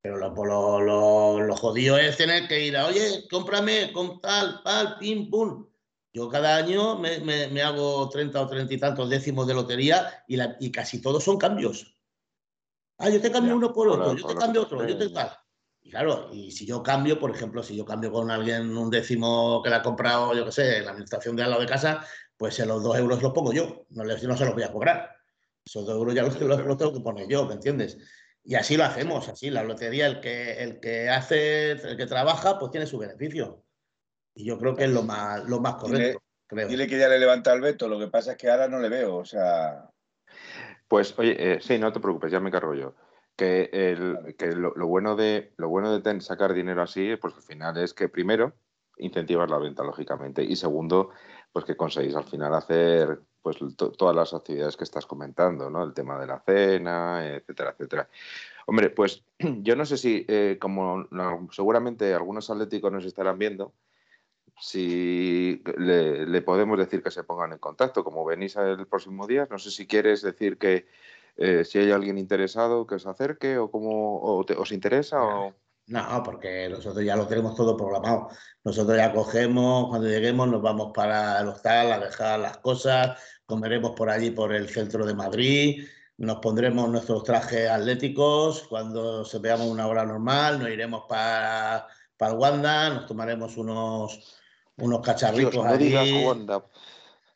Pero 0.00 0.16
lo, 0.16 0.80
lo, 0.80 1.40
lo, 1.40 1.56
jodido 1.56 1.98
es 1.98 2.16
tener 2.16 2.46
que 2.46 2.66
ir 2.66 2.76
a, 2.76 2.86
oye, 2.86 3.26
cómprame 3.28 3.90
con 3.92 4.20
tal, 4.20 4.62
tal, 4.62 4.96
pim, 4.98 5.28
pum. 5.28 5.66
Yo 6.12 6.28
cada 6.28 6.56
año 6.56 7.00
me, 7.00 7.62
hago 7.62 8.08
30 8.10 8.40
o 8.40 8.46
30 8.46 8.74
y 8.74 8.78
tantos 8.78 9.10
décimos 9.10 9.48
de 9.48 9.54
lotería 9.54 10.22
y, 10.28 10.70
casi 10.70 11.00
todos 11.00 11.24
son 11.24 11.38
cambios. 11.38 11.93
Ah, 12.98 13.10
yo 13.10 13.20
te 13.20 13.30
cambio 13.30 13.56
uno 13.56 13.72
por 13.72 13.88
otro, 13.88 14.14
yo 14.14 14.26
te 14.26 14.34
cambio 14.34 14.62
otro, 14.62 14.86
yo 14.86 14.96
te 14.96 15.08
tal. 15.10 15.36
Y 15.82 15.90
claro, 15.90 16.30
y 16.32 16.50
si 16.50 16.64
yo 16.64 16.82
cambio, 16.82 17.18
por 17.18 17.30
ejemplo, 17.30 17.62
si 17.62 17.76
yo 17.76 17.84
cambio 17.84 18.10
con 18.10 18.30
alguien 18.30 18.76
un 18.76 18.88
décimo 18.88 19.62
que 19.62 19.68
le 19.68 19.76
ha 19.76 19.82
comprado, 19.82 20.34
yo 20.34 20.44
qué 20.46 20.52
sé, 20.52 20.78
en 20.78 20.86
la 20.86 20.92
administración 20.92 21.36
de 21.36 21.42
al 21.42 21.50
lado 21.50 21.62
de 21.62 21.68
casa, 21.68 22.06
pues 22.36 22.58
en 22.60 22.68
los 22.68 22.82
dos 22.82 22.96
euros 22.96 23.22
los 23.22 23.32
pongo 23.32 23.52
yo, 23.52 23.84
no, 23.90 24.04
les, 24.04 24.22
no 24.22 24.36
se 24.36 24.44
los 24.44 24.54
voy 24.54 24.62
a 24.62 24.72
cobrar. 24.72 25.10
Esos 25.64 25.84
dos 25.84 25.96
euros 25.96 26.14
ya 26.14 26.22
los, 26.40 26.40
los, 26.40 26.76
tengo 26.78 26.92
que 26.92 27.00
poner 27.00 27.28
yo, 27.28 27.46
¿me 27.46 27.54
entiendes? 27.54 27.98
Y 28.42 28.54
así 28.54 28.76
lo 28.76 28.84
hacemos, 28.84 29.28
así, 29.28 29.50
la 29.50 29.62
lotería, 29.62 30.06
el 30.06 30.20
que, 30.20 30.62
el 30.62 30.80
que 30.80 31.08
hace, 31.08 31.72
el 31.72 31.96
que 31.96 32.06
trabaja, 32.06 32.58
pues 32.58 32.70
tiene 32.70 32.86
su 32.86 32.98
beneficio. 32.98 33.64
Y 34.34 34.44
yo 34.44 34.58
creo 34.58 34.74
que 34.74 34.84
es 34.84 34.90
lo 34.90 35.02
más, 35.02 35.44
lo 35.44 35.60
más 35.60 35.76
correcto. 35.76 36.20
Dile, 36.50 36.86
que 36.86 36.98
ya 36.98 37.08
le 37.08 37.18
levanta 37.18 37.52
el 37.52 37.60
veto, 37.60 37.88
lo 37.88 37.98
que 37.98 38.08
pasa 38.08 38.32
es 38.32 38.36
que 38.36 38.50
ahora 38.50 38.68
no 38.68 38.78
le 38.78 38.88
veo, 38.88 39.16
o 39.16 39.24
sea. 39.24 39.90
Pues, 40.94 41.12
oye, 41.18 41.34
eh, 41.54 41.60
sí, 41.60 41.76
no 41.76 41.92
te 41.92 41.98
preocupes, 41.98 42.30
ya 42.30 42.38
me 42.38 42.52
cargo 42.52 42.72
yo. 42.72 42.94
Que, 43.34 43.68
el, 43.72 44.36
que 44.38 44.52
lo, 44.52 44.72
bueno 44.86 45.16
de 45.16 45.52
lo 45.56 45.68
bueno 45.68 45.98
de 45.98 46.20
sacar 46.20 46.54
dinero 46.54 46.82
así, 46.82 47.16
pues 47.16 47.34
al 47.34 47.42
final 47.42 47.76
es 47.78 47.92
que 47.92 48.08
primero 48.08 48.52
incentivas 48.98 49.50
la 49.50 49.58
venta, 49.58 49.82
lógicamente, 49.82 50.44
y 50.44 50.54
segundo, 50.54 51.10
pues 51.52 51.64
que 51.64 51.76
conseguís 51.76 52.14
al 52.14 52.22
final 52.22 52.54
hacer 52.54 53.18
pues 53.42 53.56
todas 53.76 54.14
las 54.14 54.34
actividades 54.34 54.76
que 54.76 54.84
estás 54.84 55.04
comentando, 55.04 55.68
¿no? 55.68 55.82
El 55.82 55.94
tema 55.94 56.16
de 56.16 56.28
la 56.28 56.38
cena, 56.46 57.26
etcétera, 57.26 57.70
etcétera. 57.70 58.08
Hombre, 58.66 58.90
pues 58.90 59.24
yo 59.62 59.74
no 59.74 59.86
sé 59.86 59.96
si, 59.96 60.24
eh, 60.28 60.58
como 60.60 61.08
seguramente 61.50 62.14
algunos 62.14 62.50
atléticos 62.50 62.92
nos 62.92 63.04
estarán 63.04 63.40
viendo, 63.40 63.72
si 64.60 65.62
le, 65.76 66.42
podemos 66.42 66.78
decir 66.78 67.02
que 67.02 67.10
se 67.10 67.24
pongan 67.24 67.52
en 67.52 67.58
contacto, 67.58 68.04
como 68.04 68.24
venís 68.24 68.56
el 68.56 68.86
próximo 68.86 69.26
día, 69.26 69.46
no 69.50 69.58
sé 69.58 69.70
si 69.70 69.86
quieres 69.86 70.22
decir 70.22 70.58
que 70.58 70.86
eh, 71.36 71.64
si 71.64 71.78
hay 71.78 71.90
alguien 71.90 72.18
interesado 72.18 72.86
que 72.86 72.94
os 72.94 73.06
acerque 73.06 73.58
o 73.58 73.70
cómo 73.70 74.20
os 74.22 74.72
interesa 74.72 75.22
o... 75.22 75.54
No, 75.86 76.22
porque 76.24 76.68
nosotros 76.70 77.04
ya 77.04 77.14
lo 77.14 77.26
tenemos 77.26 77.54
todo 77.54 77.76
programado. 77.76 78.28
Nosotros 78.64 78.96
ya 78.96 79.12
cogemos, 79.12 79.88
cuando 79.90 80.08
lleguemos 80.08 80.48
nos 80.48 80.62
vamos 80.62 80.92
para 80.94 81.40
el 81.40 81.48
hostal 81.48 81.92
a 81.92 81.98
dejar 81.98 82.40
las 82.40 82.56
cosas, 82.58 83.18
comeremos 83.44 83.90
por 83.90 84.08
allí, 84.08 84.30
por 84.30 84.54
el 84.54 84.68
centro 84.70 85.04
de 85.04 85.14
Madrid, 85.14 85.86
nos 86.16 86.38
pondremos 86.38 86.88
nuestros 86.88 87.24
trajes 87.24 87.68
atléticos, 87.68 88.62
cuando 88.68 89.24
se 89.24 89.38
veamos 89.40 89.66
una 89.66 89.86
hora 89.86 90.06
normal, 90.06 90.58
nos 90.58 90.70
iremos 90.70 91.04
para, 91.08 91.86
para 92.16 92.32
el 92.32 92.38
Wanda, 92.38 92.90
nos 92.90 93.06
tomaremos 93.06 93.56
unos, 93.56 94.40
unos 94.76 95.00
cacharritos 95.00 95.64
no 95.64 95.76
digas 95.76 96.08
Wanda. 96.24 96.64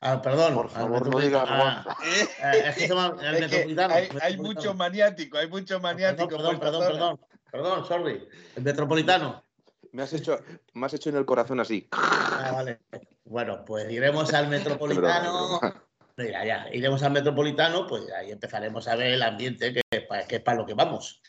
Ah, 0.01 0.23
perdón. 0.23 0.55
Por 0.55 0.71
favor, 0.71 1.09
no 1.13 1.19
digas 1.19 1.49
Wanda. 1.49 1.97
Ah, 2.43 2.53
es 2.57 2.75
que 2.75 2.81
se 2.83 2.89
llama 2.89 3.17
el 3.21 3.41
metropolitano. 3.41 3.95
Hay, 3.95 4.09
hay 4.21 4.37
mucho 4.37 4.75
maniático, 4.75 5.39
hay 5.39 5.49
mucho 5.49 5.81
maniático. 5.81 6.29
Perdón, 6.29 6.59
perdón, 6.59 6.87
perdón, 6.87 7.21
perdón, 7.51 7.85
sorry. 7.87 8.29
El 8.57 8.63
metropolitano. 8.63 9.45
Me 9.93 10.03
has 10.03 10.13
hecho, 10.13 10.39
me 10.75 10.87
has 10.87 10.95
hecho 10.95 11.11
en 11.11 11.17
el 11.17 11.25
corazón 11.25 11.61
así. 11.61 11.89
Ah, 11.93 12.51
vale. 12.53 12.81
Bueno, 13.25 13.65
pues 13.65 13.91
iremos 13.91 14.33
al 14.35 14.49
metropolitano. 14.49 15.61
Mira, 16.17 16.45
ya, 16.45 16.67
iremos 16.73 17.03
al 17.05 17.13
metropolitano, 17.13 17.87
pues 17.87 18.11
ahí 18.13 18.33
empezaremos 18.33 18.89
a 18.89 18.97
ver 18.97 19.13
el 19.15 19.23
ambiente 19.23 19.73
que, 19.73 19.83
que 20.29 20.37
es 20.37 20.43
para 20.43 20.57
lo 20.57 20.67
que 20.67 20.75
vamos. 20.75 21.23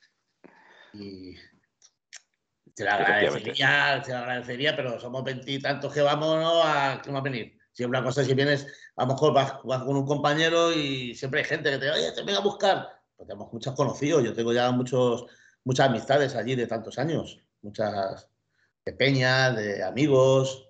Y 0.94 1.36
se 2.80 2.86
lo 2.86 2.92
agradecería, 2.92 4.02
se 4.06 4.12
lo 4.14 4.18
agradecería, 4.20 4.74
pero 4.74 4.98
somos 5.02 5.22
veintitantos 5.22 5.94
que 5.94 6.00
vamos 6.00 6.64
a, 6.64 7.02
que 7.04 7.12
a 7.12 7.20
venir. 7.20 7.58
Si 7.74 7.84
una 7.84 8.02
cosa, 8.02 8.24
si 8.24 8.34
vienes, 8.34 8.68
a 8.96 9.04
lo 9.04 9.14
mejor 9.14 9.34
vas, 9.34 9.52
con 9.52 9.98
un 9.98 10.06
compañero 10.06 10.72
y 10.72 11.14
siempre 11.14 11.42
hay 11.42 11.46
gente 11.46 11.72
que 11.72 11.78
te 11.78 11.92
oye, 11.92 12.14
te 12.14 12.24
venga 12.24 12.40
a 12.40 12.44
buscar. 12.44 12.88
Pues 13.18 13.28
tenemos 13.28 13.52
muchos 13.52 13.76
conocidos, 13.76 14.24
yo 14.24 14.34
tengo 14.34 14.54
ya 14.54 14.72
muchos, 14.72 15.26
muchas 15.66 15.90
amistades 15.90 16.36
allí 16.36 16.56
de 16.56 16.68
tantos 16.68 16.98
años, 16.98 17.42
muchas 17.62 18.30
de 18.86 18.94
peñas, 18.94 19.58
de 19.58 19.84
amigos. 19.84 20.70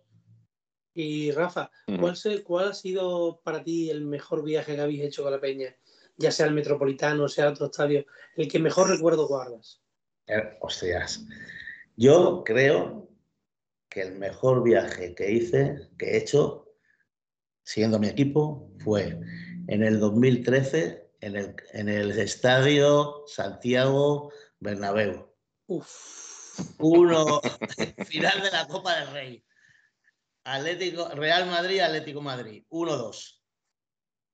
Y 0.95 1.29
Rafa, 1.29 1.69
¿cuál, 1.99 2.17
¿cuál 2.43 2.69
ha 2.69 2.73
sido 2.73 3.39
para 3.43 3.63
ti 3.63 3.91
el 3.91 4.03
mejor 4.03 4.43
viaje 4.43 4.73
que 4.73 4.81
habéis 4.81 5.03
hecho 5.03 5.21
con 5.21 5.31
la 5.31 5.39
peña? 5.39 5.75
Ya 6.17 6.31
sea 6.31 6.47
el 6.47 6.55
Metropolitano, 6.55 7.27
sea 7.27 7.49
otro 7.49 7.67
estadio, 7.67 8.03
el 8.35 8.47
que 8.47 8.57
mejor 8.57 8.89
recuerdo 8.89 9.27
guardas. 9.27 9.79
Eh, 10.25 10.57
hostias. 10.59 11.23
Yo 12.01 12.45
creo 12.45 13.09
que 13.89 14.03
el 14.03 14.17
mejor 14.17 14.63
viaje 14.63 15.13
que 15.15 15.31
hice, 15.31 15.89
que 15.97 16.11
he 16.11 16.17
hecho, 16.17 16.65
siguiendo 17.61 17.99
mi 17.99 18.07
equipo, 18.07 18.71
fue 18.79 19.19
en 19.67 19.83
el 19.83 19.99
2013 19.99 21.11
en 21.19 21.35
el, 21.35 21.55
en 21.73 21.89
el 21.89 22.17
estadio 22.17 23.25
Santiago 23.27 24.31
Bernabéu. 24.61 25.29
Uno, 26.77 27.41
final 28.05 28.43
de 28.43 28.51
la 28.51 28.65
Copa 28.65 28.95
del 28.95 29.11
Rey. 29.11 29.45
Atlético, 30.45 31.09
Real 31.09 31.47
Madrid, 31.47 31.81
Atlético 31.81 32.21
Madrid. 32.21 32.63
1-2. 32.69 33.41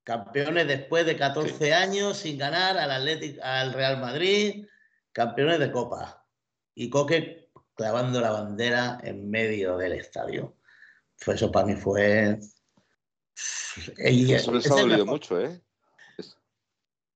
Campeones 0.04 0.68
después 0.68 1.04
de 1.04 1.16
14 1.16 1.74
años 1.74 2.16
sin 2.18 2.38
ganar 2.38 2.78
al, 2.78 2.92
Atlético, 2.92 3.42
al 3.42 3.72
Real 3.72 3.98
Madrid, 3.98 4.68
campeones 5.10 5.58
de 5.58 5.72
Copa. 5.72 6.24
Y 6.72 6.90
Coque 6.90 7.45
clavando 7.76 8.20
la 8.20 8.32
bandera 8.32 8.98
en 9.02 9.30
medio 9.30 9.76
del 9.76 9.92
estadio. 9.92 10.56
eso 11.26 11.52
para 11.52 11.66
mí 11.66 11.74
fue. 11.76 12.40
eso 13.86 14.52
les 14.52 14.70
ha 14.70 14.74
dolido 14.74 15.06
mucho, 15.06 15.40
¿eh? 15.40 15.62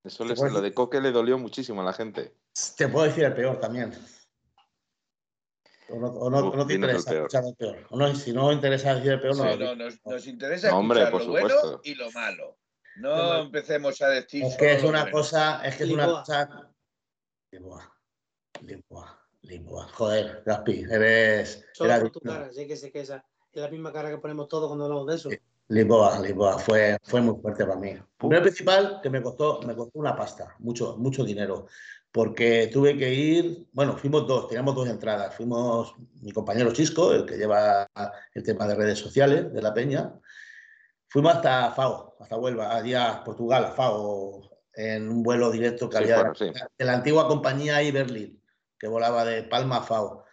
Eso 0.04 0.24
lo 0.24 0.61
de 0.61 0.72
Coque 0.72 1.00
le 1.00 1.12
dolió 1.12 1.36
muchísimo 1.38 1.82
a 1.82 1.84
la 1.84 1.92
gente. 1.92 2.34
Te 2.76 2.88
puedo 2.88 3.06
decir 3.06 3.24
el 3.24 3.34
peor 3.34 3.61
también. 3.61 3.92
O 5.88 6.30
no, 6.30 6.66
te 6.66 6.74
interesa 6.74 7.12
escuchar 7.12 7.44
el 7.44 7.56
peor. 7.56 7.86
O 7.90 7.98
no, 7.98 8.14
si 8.14 8.32
no 8.32 8.52
interesa 8.52 8.94
decir 8.94 9.12
el 9.12 9.20
peor, 9.20 9.36
no. 9.36 9.56
no 9.56 9.74
nos, 9.74 10.26
interesa 10.26 10.68
escuchar 10.68 11.12
lo 11.12 11.28
bueno 11.28 11.80
y 11.82 11.94
lo 11.96 12.11
malo. 12.12 12.58
No 12.96 13.38
empecemos 13.42 14.00
a 14.00 14.08
decir. 14.08 14.44
Es 14.44 14.56
que 14.56 14.74
es 14.74 14.84
una 14.84 15.11
cosa, 15.11 15.62
es 15.66 15.76
que 15.76 15.84
es 15.84 15.90
una 15.90 16.06
cosa. 16.06 16.72
Lisboa. 19.51 19.88
Joder, 19.94 20.42
Gaspi, 20.46 20.84
eres. 20.88 21.64
Solo 21.72 22.01
por 22.01 22.11
tu 22.11 22.20
cara, 22.20 22.53
sí 22.53 22.66
que 22.66 22.76
sé 22.76 22.92
que 22.92 23.01
esa 23.01 23.24
es 23.53 23.61
la 23.61 23.68
misma 23.68 23.92
cara 23.92 24.11
que 24.11 24.18
ponemos 24.18 24.48
todos 24.48 24.68
cuando 24.68 24.84
hablamos 24.84 25.07
de 25.09 25.16
eso. 25.16 25.28
Lisboa, 25.68 26.20
Lisboa, 26.20 26.59
fue, 26.59 26.96
fue 27.03 27.20
muy 27.20 27.40
fuerte 27.40 27.64
para 27.64 27.78
mí. 27.78 27.96
Primero 28.16 28.42
principal 28.42 29.01
que 29.03 29.11
me 29.11 29.22
costó, 29.22 29.61
me 29.62 29.74
costó 29.74 29.98
una 29.98 30.16
pasta, 30.16 30.55
mucho, 30.59 30.96
mucho 30.96 31.24
dinero, 31.24 31.66
porque 32.12 32.68
tuve 32.72 32.96
que 32.96 33.12
ir, 33.12 33.68
bueno, 33.72 33.96
fuimos 33.96 34.26
dos, 34.26 34.48
teníamos 34.48 34.74
dos 34.74 34.88
entradas. 34.88 35.34
Fuimos 35.34 35.94
mi 36.22 36.32
compañero 36.32 36.72
Chisco, 36.72 37.12
el 37.12 37.24
que 37.24 37.36
lleva 37.36 37.88
el 38.34 38.42
tema 38.42 38.66
de 38.66 38.74
redes 38.74 38.98
sociales 38.98 39.53
de 39.53 39.62
la 39.62 39.74
Peña. 39.74 40.12
Fuimos 41.09 41.34
hasta 41.34 41.70
Fao, 41.72 42.16
hasta 42.20 42.36
Huelva, 42.36 42.74
allá 42.74 43.12
a 43.12 43.24
Portugal, 43.24 43.64
a 43.64 43.70
Fao, 43.72 44.40
en 44.74 45.09
un 45.09 45.22
vuelo 45.22 45.51
directo 45.51 45.88
que 45.88 45.98
había 45.98 46.32
de 46.78 46.84
la 46.84 46.94
antigua 46.94 47.26
compañía 47.26 47.82
Iberlin, 47.82 48.40
que 48.81 48.89
volaba 48.89 49.24
de 49.24 49.43
Palma 49.45 49.76
a 49.76 49.83
Fao. 49.83 50.24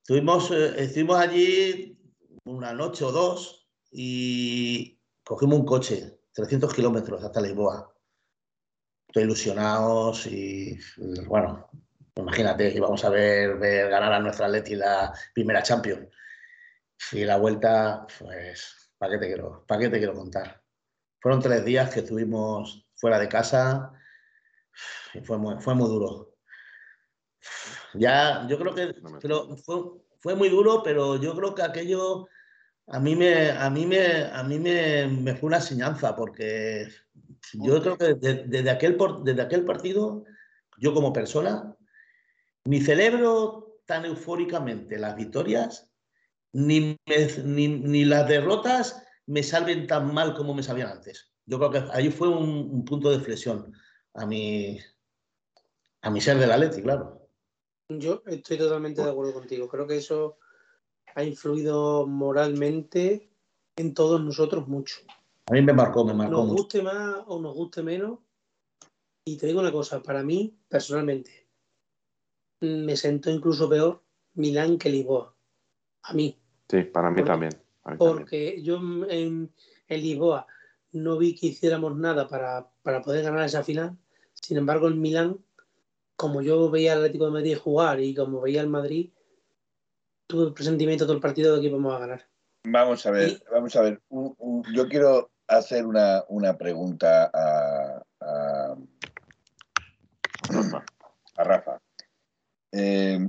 Estuvimos, 0.00 0.50
eh, 0.50 0.74
estuvimos 0.78 1.18
allí 1.18 1.98
una 2.44 2.72
noche 2.72 3.04
o 3.04 3.12
dos 3.12 3.68
y 3.90 4.98
cogimos 5.22 5.60
un 5.60 5.66
coche, 5.66 6.18
300 6.32 6.72
kilómetros 6.72 7.22
hasta 7.22 7.42
Lisboa. 7.42 7.94
Estoy 9.06 9.24
ilusionados 9.24 10.26
y, 10.26 10.78
bueno, 11.26 11.68
imagínate, 12.16 12.72
íbamos 12.74 13.04
a 13.04 13.10
ver, 13.10 13.58
ganar 13.58 14.14
a 14.14 14.20
nuestra 14.20 14.46
Atleti 14.46 14.74
la 14.74 15.12
primera 15.34 15.62
Champions. 15.62 16.08
Y 17.12 17.26
la 17.26 17.36
vuelta, 17.36 18.06
pues, 18.18 18.94
¿para 18.96 19.12
qué 19.12 19.18
te 19.18 19.26
quiero, 19.26 19.66
qué 19.68 19.88
te 19.90 19.98
quiero 19.98 20.14
contar? 20.14 20.62
Fueron 21.20 21.42
tres 21.42 21.62
días 21.62 21.92
que 21.92 22.00
estuvimos 22.00 22.88
fuera 22.94 23.18
de 23.18 23.28
casa 23.28 23.92
y 25.12 25.20
fue 25.20 25.36
muy, 25.36 25.60
fue 25.60 25.74
muy 25.74 25.88
duro. 25.88 26.31
Ya, 27.94 28.46
yo 28.48 28.58
creo 28.58 28.74
que 28.74 28.94
pero 29.20 29.56
fue, 29.56 29.82
fue 30.20 30.34
muy 30.34 30.48
duro, 30.48 30.82
pero 30.82 31.20
yo 31.20 31.34
creo 31.34 31.54
que 31.54 31.62
aquello 31.62 32.26
a 32.88 32.98
mí 32.98 33.16
me, 33.16 33.50
a 33.50 33.70
mí 33.70 33.86
me, 33.86 34.24
a 34.24 34.42
mí 34.42 34.58
me, 34.58 35.34
fue 35.36 35.46
una 35.46 35.58
enseñanza 35.58 36.16
porque 36.16 36.88
yo 37.54 37.80
creo 37.80 37.96
que 37.96 38.14
desde, 38.14 38.70
aquel, 38.70 38.98
desde 39.24 39.42
aquel 39.42 39.64
partido, 39.64 40.24
yo 40.78 40.92
como 40.94 41.12
persona, 41.12 41.76
ni 42.64 42.80
celebro 42.80 43.80
tan 43.86 44.04
eufóricamente 44.04 44.98
las 44.98 45.16
victorias, 45.16 45.90
ni, 46.52 46.98
ni, 47.44 48.04
las 48.04 48.28
derrotas 48.28 49.02
me 49.26 49.42
salven 49.42 49.86
tan 49.86 50.12
mal 50.12 50.34
como 50.34 50.54
me 50.54 50.62
sabían 50.62 50.88
antes. 50.88 51.32
Yo 51.46 51.58
creo 51.58 51.70
que 51.70 51.84
ahí 51.92 52.10
fue 52.10 52.28
un, 52.28 52.84
punto 52.84 53.10
de 53.10 53.20
flexión 53.20 53.72
a 54.14 54.26
mi, 54.26 54.78
a 56.02 56.10
mi 56.10 56.20
ser 56.20 56.38
de 56.38 56.46
la 56.46 56.56
Leti, 56.56 56.82
claro. 56.82 57.21
Yo 57.88 58.22
estoy 58.26 58.58
totalmente 58.58 59.02
de 59.02 59.10
acuerdo 59.10 59.34
contigo. 59.34 59.68
Creo 59.68 59.86
que 59.86 59.96
eso 59.96 60.38
ha 61.14 61.24
influido 61.24 62.06
moralmente 62.06 63.30
en 63.76 63.94
todos 63.94 64.22
nosotros 64.22 64.68
mucho. 64.68 64.96
A 65.46 65.52
mí 65.52 65.62
me 65.62 65.72
marcó, 65.72 66.04
me 66.04 66.14
marcó. 66.14 66.32
Nos 66.32 66.48
guste 66.48 66.82
más 66.82 67.16
o 67.26 67.40
nos 67.40 67.54
guste 67.54 67.82
menos. 67.82 68.18
Y 69.24 69.36
te 69.36 69.46
digo 69.46 69.60
una 69.60 69.72
cosa, 69.72 70.02
para 70.02 70.22
mí, 70.22 70.56
personalmente, 70.68 71.48
me 72.60 72.96
sentó 72.96 73.30
incluso 73.30 73.68
peor 73.68 74.02
Milán 74.34 74.78
que 74.78 74.88
Lisboa. 74.88 75.34
A 76.02 76.14
mí. 76.14 76.38
Sí, 76.68 76.82
para 76.84 77.10
mí 77.10 77.22
también. 77.22 77.52
porque 77.98 78.62
yo 78.62 78.76
en, 79.08 79.52
Lisboa 79.88 80.46
no 80.92 81.18
vi 81.18 81.34
que 81.34 81.48
hiciéramos 81.48 81.96
nada 81.96 82.26
para, 82.26 82.70
para, 82.82 83.02
poder 83.02 83.24
ganar 83.24 83.44
esa 83.44 83.62
final. 83.62 83.96
Sin 84.34 84.56
embargo, 84.56 84.88
en 84.88 85.00
Milán, 85.00 85.44
como 86.16 86.42
yo 86.42 86.70
veía 86.70 86.92
al 86.92 86.98
Atlético 86.98 87.26
de 87.26 87.32
Madrid 87.32 87.58
jugar 87.58 88.00
y 88.00 88.14
como 88.14 88.40
veía 88.40 88.60
al 88.60 88.68
Madrid, 88.68 89.10
tuve 90.26 90.46
el 90.46 90.54
presentimiento 90.54 91.04
todo 91.04 91.14
el 91.14 91.20
partido 91.20 91.54
de 91.54 91.60
que 91.60 91.66
íbamos 91.68 91.94
a 91.94 91.98
ganar. 91.98 92.28
Vamos 92.64 93.04
a 93.06 93.10
ver, 93.10 93.42
vamos 93.50 93.74
a 93.74 93.82
ver. 93.82 94.00
yo 94.10 94.88
quiero 94.88 95.30
hacer 95.48 95.84
una, 95.84 96.56
pregunta 96.56 97.30
a, 97.32 98.04
a, 98.20 98.76
Rafa. 101.44 101.80
Eh, 102.70 103.28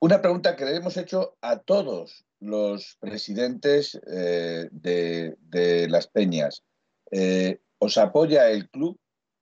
una 0.00 0.20
pregunta 0.20 0.56
que 0.56 0.64
le 0.64 0.76
hemos 0.76 0.96
hecho 0.96 1.36
a 1.40 1.60
todos 1.60 2.26
los 2.40 2.96
presidentes 2.98 4.00
eh, 4.12 4.68
de, 4.72 5.86
las 5.88 6.08
peñas. 6.08 6.64
Eh, 7.10 7.60
¿Os 7.84 7.98
apoya 7.98 8.48
el 8.48 8.70
club 8.70 8.96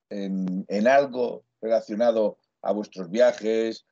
en, 0.08 0.64
en 0.68 0.88
algo 0.88 1.44
relacionado 1.60 2.38
a 2.62 2.72
vuestros 2.72 3.10
viajes, 3.10 3.84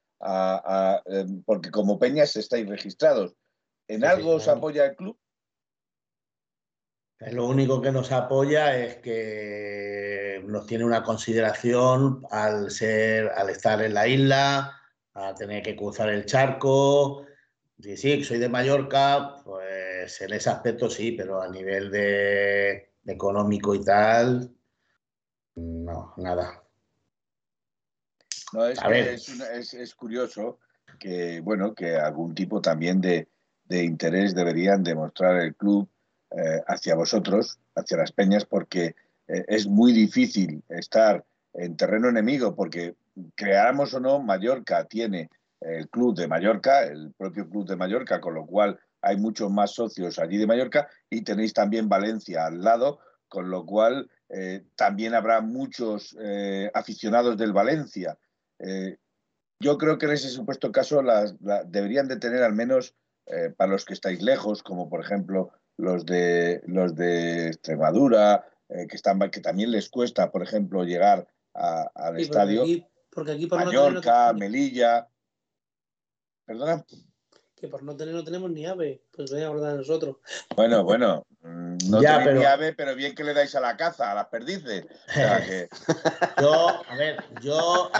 em, 1.05 1.43
porque 1.45 1.71
como 1.71 1.99
peñas 1.99 2.35
estáis 2.35 2.67
registrados. 2.67 3.35
¿En 3.89 4.07
algo 4.07 4.37
os 4.37 4.49
apoya 4.49 4.87
el 4.87 4.97
club? 4.97 5.19
Lo 7.31 7.47
único 7.47 7.83
que 7.83 7.93
nos 7.93 8.11
apoya 8.11 8.75
es 8.75 8.97
que 8.97 10.43
nos 10.47 10.67
tiene 10.67 10.87
una 10.87 11.03
consideración 11.03 12.23
al 12.31 12.71
ser, 12.71 13.29
al 13.37 13.51
estar 13.51 13.83
en 13.83 13.93
la 13.93 14.09
isla, 14.09 14.81
a 15.13 15.35
tener 15.35 15.63
que 15.63 15.77
cruzar 15.77 16.09
el 16.09 16.25
charco. 16.25 17.27
Sí, 17.79 17.99
sí, 17.99 18.25
soy 18.25 18.39
de 18.39 18.49
Mallorca, 18.49 19.37
pues 19.45 20.21
en 20.23 20.33
ese 20.33 20.49
aspecto 20.49 20.89
sí, 20.89 21.13
pero 21.13 21.43
a 21.43 21.49
nivel 21.49 21.91
de 21.91 22.89
económico 23.09 23.75
y 23.75 23.83
tal, 23.83 24.55
no, 25.57 26.13
nada. 26.17 26.63
No, 28.53 28.65
es, 28.67 29.75
es, 29.75 29.95
curioso 29.95 30.59
que, 30.99 31.41
bueno, 31.41 31.75
que 31.75 31.97
algún 31.97 32.35
tipo 32.35 32.61
también 32.61 33.01
de, 33.01 33.29
interés 33.71 34.35
deberían 34.35 34.83
demostrar 34.83 35.37
el 35.41 35.55
club 35.55 35.89
eh, 36.31 36.63
hacia 36.67 36.95
vosotros, 36.95 37.59
hacia 37.75 37.99
las 37.99 38.13
peñas, 38.13 38.47
porque 38.47 38.95
eh, 39.27 39.45
es 39.49 39.67
muy 39.67 39.93
difícil 39.93 40.63
estar 40.69 41.25
en 41.55 41.77
terreno 41.77 42.09
enemigo, 42.09 42.55
porque 42.55 42.95
creáramos 43.35 43.93
o 43.95 44.01
no, 44.01 44.21
Mallorca 44.21 44.85
tiene 44.85 45.29
el 45.61 45.89
club 45.91 46.17
de 46.17 46.29
Mallorca, 46.29 46.85
el 46.85 47.13
propio 47.15 47.49
club 47.51 47.67
de 47.67 47.77
Mallorca, 47.77 48.21
con 48.21 48.35
lo 48.35 48.47
cual 48.47 48.79
hay 49.03 49.17
muchos 49.17 49.51
más 49.51 49.73
socios 49.73 50.19
allí 50.19 50.39
de 50.39 50.47
Mallorca 50.47 50.89
y 51.11 51.23
tenéis 51.23 51.53
también 51.53 51.89
Valencia 51.89 52.47
al 52.47 52.63
lado, 52.63 53.01
con 53.29 53.51
lo 53.51 53.65
cual 53.67 54.11
eh, 54.29 54.65
también 54.77 55.15
habrá 55.15 55.41
muchos 55.41 56.17
aficionados 56.75 57.37
del 57.37 57.53
Valencia. 57.53 58.19
Eh, 58.59 58.97
yo 59.61 59.79
creo 59.79 59.99
que 59.99 60.07
en 60.07 60.13
ese 60.13 60.29
supuesto 60.29 60.71
caso 60.73 61.03
las, 61.03 61.35
deberían 61.67 62.09
de 62.09 62.19
tener 62.19 62.43
al 62.43 62.55
menos 62.55 62.95
eh, 63.27 63.51
para 63.57 63.73
los 63.73 63.85
que 63.85 63.95
estáis 63.95 64.23
lejos, 64.23 64.63
como 64.63 64.89
por 64.89 65.01
ejemplo 65.01 65.51
los 65.77 66.07
de 66.07 66.63
los 66.67 66.95
de 66.95 67.49
Extremadura, 67.49 68.47
eh, 68.69 68.87
que 68.87 68.97
están 68.97 69.19
que 69.31 69.41
también 69.41 69.71
les 69.71 69.89
cuesta, 69.89 70.31
por 70.31 70.43
ejemplo, 70.43 70.85
llegar 70.85 71.27
al 71.55 72.21
estadio. 72.21 72.65
porque 73.11 73.33
aquí 73.33 73.47
por 73.47 73.65
Mallorca, 73.65 74.33
Melilla. 74.33 75.09
¿Perdona? 76.45 76.85
Que 77.61 77.69
por 77.69 77.83
no 77.83 77.97
tener 77.97 78.15
no 78.15 78.25
tenemos 78.25 78.51
ni 78.51 78.67
ave, 78.67 79.03
pues 79.11 79.31
voy 79.31 79.43
a 79.43 79.49
hablar 79.49 79.73
de 79.73 79.79
nosotros. 79.79 80.17
Bueno, 80.55 80.85
bueno, 80.85 81.27
mm, 81.43 81.79
no 81.91 82.01
ya, 82.01 82.19
tenéis 82.19 82.39
ni 82.39 82.45
ave, 82.45 82.73
pero 82.73 82.95
bien 82.95 83.15
que 83.15 83.25
le 83.25 83.35
dais 83.35 83.55
a 83.55 83.61
la 83.61 83.77
caza, 83.77 84.13
a 84.13 84.15
las 84.15 84.29
perdices. 84.29 84.87
Yo, 86.41 86.83
a 86.89 86.97
ver, 86.97 87.25
yo 87.43 87.91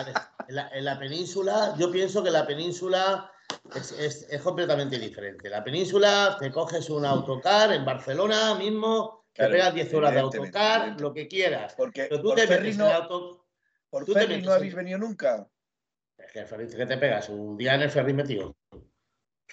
en 0.49 0.85
la, 0.85 0.99
península, 0.99 1.75
yo 1.79 1.91
pienso 1.91 2.23
que 2.23 2.31
la 2.31 2.47
península 2.47 3.31
es, 3.75 4.27
completamente 4.43 4.99
diferente. 4.99 5.49
La 5.49 5.63
península, 5.63 6.37
te 6.39 6.51
coges 6.51 6.89
un 6.91 7.05
autocar 7.05 7.73
en 7.73 7.85
Barcelona 7.85 8.55
mismo, 8.55 9.27
te 9.33 9.49
pegas 9.49 9.75
10 9.75 9.95
horas 9.95 10.15
de 10.15 10.21
autocar, 10.21 11.01
lo 11.01 11.13
que 11.13 11.29
quieras. 11.29 11.75
Porque 11.77 12.07
Pero 12.09 12.23
tú 12.23 12.35
te 12.35 12.47
ferry 12.47 12.75
no, 12.75 12.87
auto, 12.87 13.47
por 13.91 14.07
ferry 14.07 14.41
no 14.43 14.53
habéis 14.53 14.75
venido 14.75 14.99
nunca. 14.99 15.49
Es 16.17 16.33
que 16.33 16.41
el 16.41 16.47
ferry 16.47 16.69
que 16.69 16.87
te 16.87 16.97
pegas, 16.97 17.29
un 17.29 17.57
día 17.57 17.75
en 17.75 17.83
el 17.83 17.91
ferry 17.91 18.13
metido. 18.13 18.57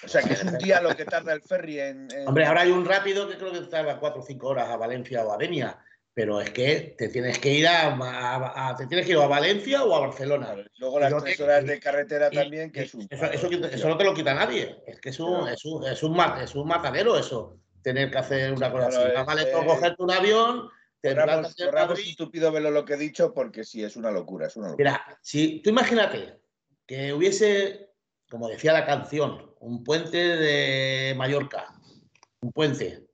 O 0.03 0.07
sea, 0.07 0.21
que 0.21 0.33
es 0.33 0.43
un 0.43 0.57
día 0.57 0.81
lo 0.81 0.95
que 0.95 1.05
tarda 1.05 1.33
el 1.33 1.41
ferry 1.41 1.79
en, 1.79 2.07
Hombre, 2.25 2.45
ahora 2.45 2.61
hay 2.61 2.71
un 2.71 2.85
rápido 2.85 3.27
que 3.27 3.37
creo 3.37 3.51
que 3.51 3.61
tarda 3.61 3.99
4 3.99 4.21
o 4.21 4.25
5 4.25 4.47
horas 4.47 4.69
a 4.69 4.77
Valencia 4.77 5.25
o 5.25 5.31
a 5.31 5.37
Denia 5.37 5.79
pero 6.15 6.39
es 6.39 6.49
que 6.51 6.95
te 6.97 7.09
tienes 7.09 7.37
que 7.39 7.51
ir 7.51 7.67
a, 7.67 8.73
te 8.77 8.87
tienes 8.87 9.05
que 9.05 9.11
ir 9.11 9.17
a 9.17 9.27
Valencia 9.27 9.83
o 9.83 9.93
a 9.93 9.99
Barcelona. 9.99 10.55
luego 10.77 10.97
las 10.97 11.21
tres 11.21 11.39
horas 11.41 11.65
de 11.65 11.77
carretera 11.77 12.31
también, 12.31 12.71
que 12.71 12.83
es 12.83 12.93
un... 12.93 13.05
Eso, 13.09 13.49
eso, 13.49 13.89
no 13.89 13.97
te 13.97 14.05
lo 14.05 14.13
quita 14.13 14.33
nadie. 14.33 14.81
Es 14.87 15.01
que 15.01 15.09
es 15.09 15.19
un, 15.19 15.45
es 15.49 15.65
un, 15.65 15.85
es 15.85 16.55
un, 16.55 16.67
matadero 16.67 17.17
eso, 17.17 17.59
tener 17.81 18.09
que 18.09 18.17
hacer 18.17 18.53
una 18.53 18.71
cosa 18.71 18.87
así. 18.87 19.13
Más 19.13 19.25
vale 19.25 19.51
cogerte 19.51 20.01
un 20.01 20.11
avión, 20.11 20.69
Corramos, 21.03 21.55
corramos 21.55 21.99
estúpido 21.99 22.51
velo 22.51 22.71
lo 22.71 22.85
que 22.85 22.93
he 22.93 22.97
dicho 22.97 23.33
porque 23.33 23.63
sí, 23.63 23.83
es 23.83 23.95
una 23.95 24.09
locura, 24.09 24.47
es 24.47 24.55
una 24.55 24.69
locura. 24.69 24.91
Mira, 24.91 25.19
si 25.21 25.61
tú 25.61 25.69
imagínate 25.69 26.39
que 26.87 27.13
hubiese, 27.13 27.91
como 28.29 28.47
decía 28.47 28.73
la 28.73 28.85
canción, 28.85 29.53
un 29.65 29.83
puente 29.83 30.17
de 30.17 31.15
Mallorca, 31.15 31.73
un 32.41 32.51
puente. 32.51 33.07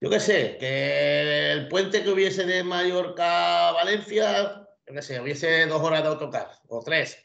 Yo 0.00 0.08
qué 0.08 0.20
sé, 0.20 0.56
que 0.58 1.52
el 1.52 1.68
puente 1.68 2.02
que 2.02 2.10
hubiese 2.10 2.44
de 2.44 2.62
Mallorca 2.62 3.68
a 3.68 3.72
Valencia, 3.72 4.68
yo 4.86 4.94
qué 4.94 5.02
sé, 5.02 5.20
hubiese 5.20 5.66
dos 5.66 5.82
horas 5.82 6.02
de 6.02 6.08
autocar, 6.08 6.50
o 6.68 6.80
tres, 6.80 7.18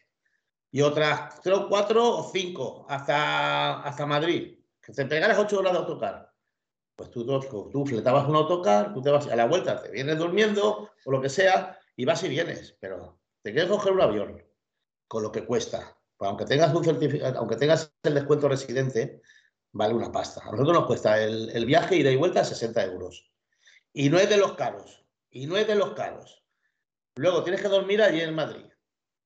y 0.72 0.82
otras 0.82 1.40
tres, 1.42 1.60
cuatro 1.70 2.18
o 2.18 2.32
cinco 2.32 2.86
hasta, 2.90 3.82
hasta 3.82 4.06
Madrid, 4.06 4.60
que 4.82 4.94
te 4.94 5.06
pegaras 5.06 5.38
ocho 5.38 5.60
horas 5.60 5.74
de 5.74 5.80
autocar 5.80 6.30
pues 7.00 7.12
tú, 7.12 7.26
tú, 7.72 7.86
fletabas 7.86 8.28
un 8.28 8.36
autocar, 8.36 8.94
tú 8.94 9.02
te 9.02 9.10
vas 9.10 9.26
a 9.26 9.36
la 9.38 9.46
vuelta, 9.46 9.82
te 9.82 9.90
vienes 9.90 10.18
durmiendo 10.18 10.92
o 11.06 11.12
lo 11.12 11.22
que 11.22 11.30
sea 11.30 11.80
y 11.96 12.04
vas 12.04 12.22
y 12.24 12.28
vienes, 12.28 12.76
pero 12.82 13.22
te 13.42 13.54
quieres 13.54 13.72
coger 13.72 13.94
un 13.94 14.02
avión 14.02 14.44
con 15.08 15.24
lo 15.24 15.32
que 15.32 15.46
cuesta. 15.46 15.98
Pues 16.20 16.28
aunque 16.28 16.44
tengas 16.44 16.76
un 16.76 16.84
certificado, 16.84 17.40
aunque 17.40 17.56
tengas 17.56 17.94
el 18.04 18.14
descuento 18.14 18.50
residente, 18.50 19.22
vale 19.72 19.94
una 19.94 20.12
pasta. 20.12 20.42
A 20.44 20.52
nosotros 20.52 20.74
nos 20.74 20.86
cuesta 20.86 21.18
el, 21.18 21.50
el 21.52 21.66
viaje 21.66 21.96
ida 21.96 22.12
y 22.12 22.18
vuelta 22.18 22.44
60 22.44 22.84
euros. 22.84 23.32
Y 23.94 24.10
no 24.10 24.20
es 24.20 24.28
de 24.28 24.36
los 24.36 24.56
caros. 24.56 25.06
Y 25.30 25.48
no 25.48 25.56
es 25.56 25.66
de 25.66 25.76
los 25.76 25.94
caros. 25.94 26.44
Luego 27.16 27.42
tienes 27.42 27.62
que 27.62 27.70
dormir 27.70 28.02
allí 28.02 28.20
en 28.20 28.36
Madrid. 28.36 28.66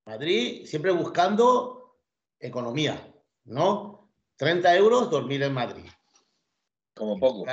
Madrid 0.06 0.68
siempre 0.68 0.92
buscando 0.92 1.98
economía, 2.40 3.12
¿no? 3.46 4.14
30 4.36 4.76
euros 4.76 5.10
dormir 5.10 5.42
en 5.42 5.54
Madrid. 5.54 5.90
Como 6.94 7.20
poco. 7.20 7.46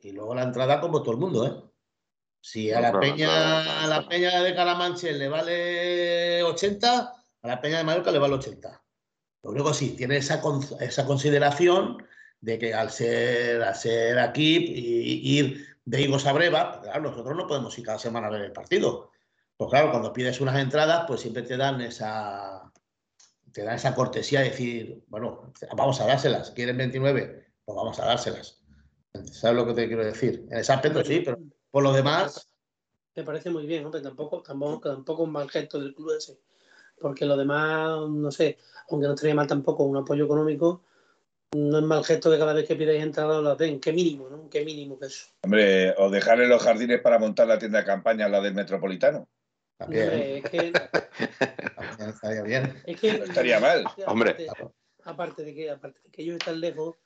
Y 0.00 0.12
luego 0.12 0.34
la 0.34 0.44
entrada 0.44 0.80
como 0.80 1.02
todo 1.02 1.12
el 1.12 1.20
mundo, 1.20 1.46
¿eh? 1.46 1.62
Si 2.40 2.72
a 2.72 2.80
la 2.80 2.98
peña, 2.98 3.82
a 3.84 3.86
la 3.88 4.08
peña 4.08 4.40
de 4.40 4.54
Caramanche 4.54 5.12
le 5.12 5.28
vale 5.28 6.42
80, 6.44 7.24
a 7.42 7.46
la 7.46 7.60
peña 7.60 7.76
de 7.76 7.84
Mallorca 7.84 8.10
le 8.10 8.20
vale 8.20 8.36
80. 8.36 8.85
Lo 9.46 9.52
único 9.52 9.72
sí, 9.72 9.90
tiene 9.90 10.16
esa, 10.16 10.42
esa 10.80 11.06
consideración 11.06 12.04
de 12.40 12.58
que 12.58 12.74
al 12.74 12.90
ser, 12.90 13.62
al 13.62 13.76
ser 13.76 14.18
aquí 14.18 14.56
y 14.56 15.38
ir 15.38 15.66
de 15.84 16.02
Higos 16.02 16.26
a 16.26 16.32
Breva, 16.32 16.80
claro, 16.82 17.10
nosotros 17.10 17.36
no 17.36 17.46
podemos 17.46 17.78
ir 17.78 17.84
cada 17.84 18.00
semana 18.00 18.26
a 18.26 18.30
ver 18.30 18.40
el 18.40 18.52
partido. 18.52 19.12
Pues 19.56 19.70
claro, 19.70 19.92
cuando 19.92 20.12
pides 20.12 20.40
unas 20.40 20.58
entradas, 20.58 21.04
pues 21.06 21.20
siempre 21.20 21.44
te 21.44 21.56
dan 21.56 21.80
esa, 21.80 22.72
te 23.52 23.62
dan 23.62 23.76
esa 23.76 23.94
cortesía 23.94 24.40
de 24.40 24.50
decir, 24.50 25.04
bueno, 25.06 25.52
vamos 25.76 26.00
a 26.00 26.06
dárselas, 26.06 26.50
quieren 26.50 26.76
29, 26.76 27.46
pues 27.64 27.76
vamos 27.76 28.00
a 28.00 28.04
dárselas. 28.04 28.60
¿Sabes 29.30 29.56
lo 29.56 29.64
que 29.64 29.74
te 29.74 29.86
quiero 29.86 30.04
decir? 30.04 30.44
En 30.50 30.58
ese 30.58 30.72
aspecto 30.72 31.04
sí, 31.04 31.20
pero 31.24 31.38
por 31.70 31.84
lo 31.84 31.92
demás. 31.92 32.50
Me 33.14 33.22
parece 33.22 33.50
muy 33.50 33.64
bien, 33.64 33.84
hombre, 33.84 34.00
tampoco, 34.00 34.42
tampoco, 34.42 34.90
tampoco 34.90 35.22
un 35.22 35.30
mal 35.30 35.48
gesto 35.48 35.78
del 35.78 35.94
club 35.94 36.16
ese. 36.18 36.36
Porque 36.98 37.24
lo 37.24 37.36
demás, 37.36 38.08
no 38.08 38.30
sé, 38.30 38.58
aunque 38.90 39.06
no 39.06 39.14
estaría 39.14 39.34
mal 39.34 39.46
tampoco 39.46 39.84
un 39.84 39.96
apoyo 39.96 40.24
económico, 40.24 40.82
no 41.54 41.78
es 41.78 41.84
mal 41.84 42.04
gesto 42.04 42.30
que 42.30 42.38
cada 42.38 42.52
vez 42.52 42.66
que 42.66 42.76
pidáis 42.76 43.02
entrada 43.02 43.40
la 43.40 43.54
den. 43.54 43.80
Qué 43.80 43.92
mínimo, 43.92 44.28
¿no? 44.28 44.48
Qué 44.50 44.64
mínimo 44.64 44.98
que 44.98 45.06
eso. 45.06 45.26
Hombre, 45.42 45.94
o 45.98 46.10
dejarle 46.10 46.46
los 46.46 46.62
jardines 46.62 47.00
para 47.00 47.18
montar 47.18 47.46
la 47.46 47.58
tienda 47.58 47.80
de 47.80 47.84
campaña, 47.84 48.28
la 48.28 48.40
del 48.40 48.54
Metropolitano. 48.54 49.28
Hombre, 49.78 50.38
es 50.38 50.50
que. 50.50 50.72
estaría 52.08 52.42
bien. 52.42 52.82
Es 52.86 53.00
que, 53.00 53.18
no 53.18 53.24
estaría 53.24 53.60
mal. 53.60 53.84
Hombre. 54.06 54.36
Aparte 55.04 55.44
de 55.44 55.54
que, 55.54 55.70
aparte 55.70 56.00
de 56.02 56.10
que 56.10 56.22
ellos 56.22 56.36
están 56.36 56.60
lejos, 56.60 56.96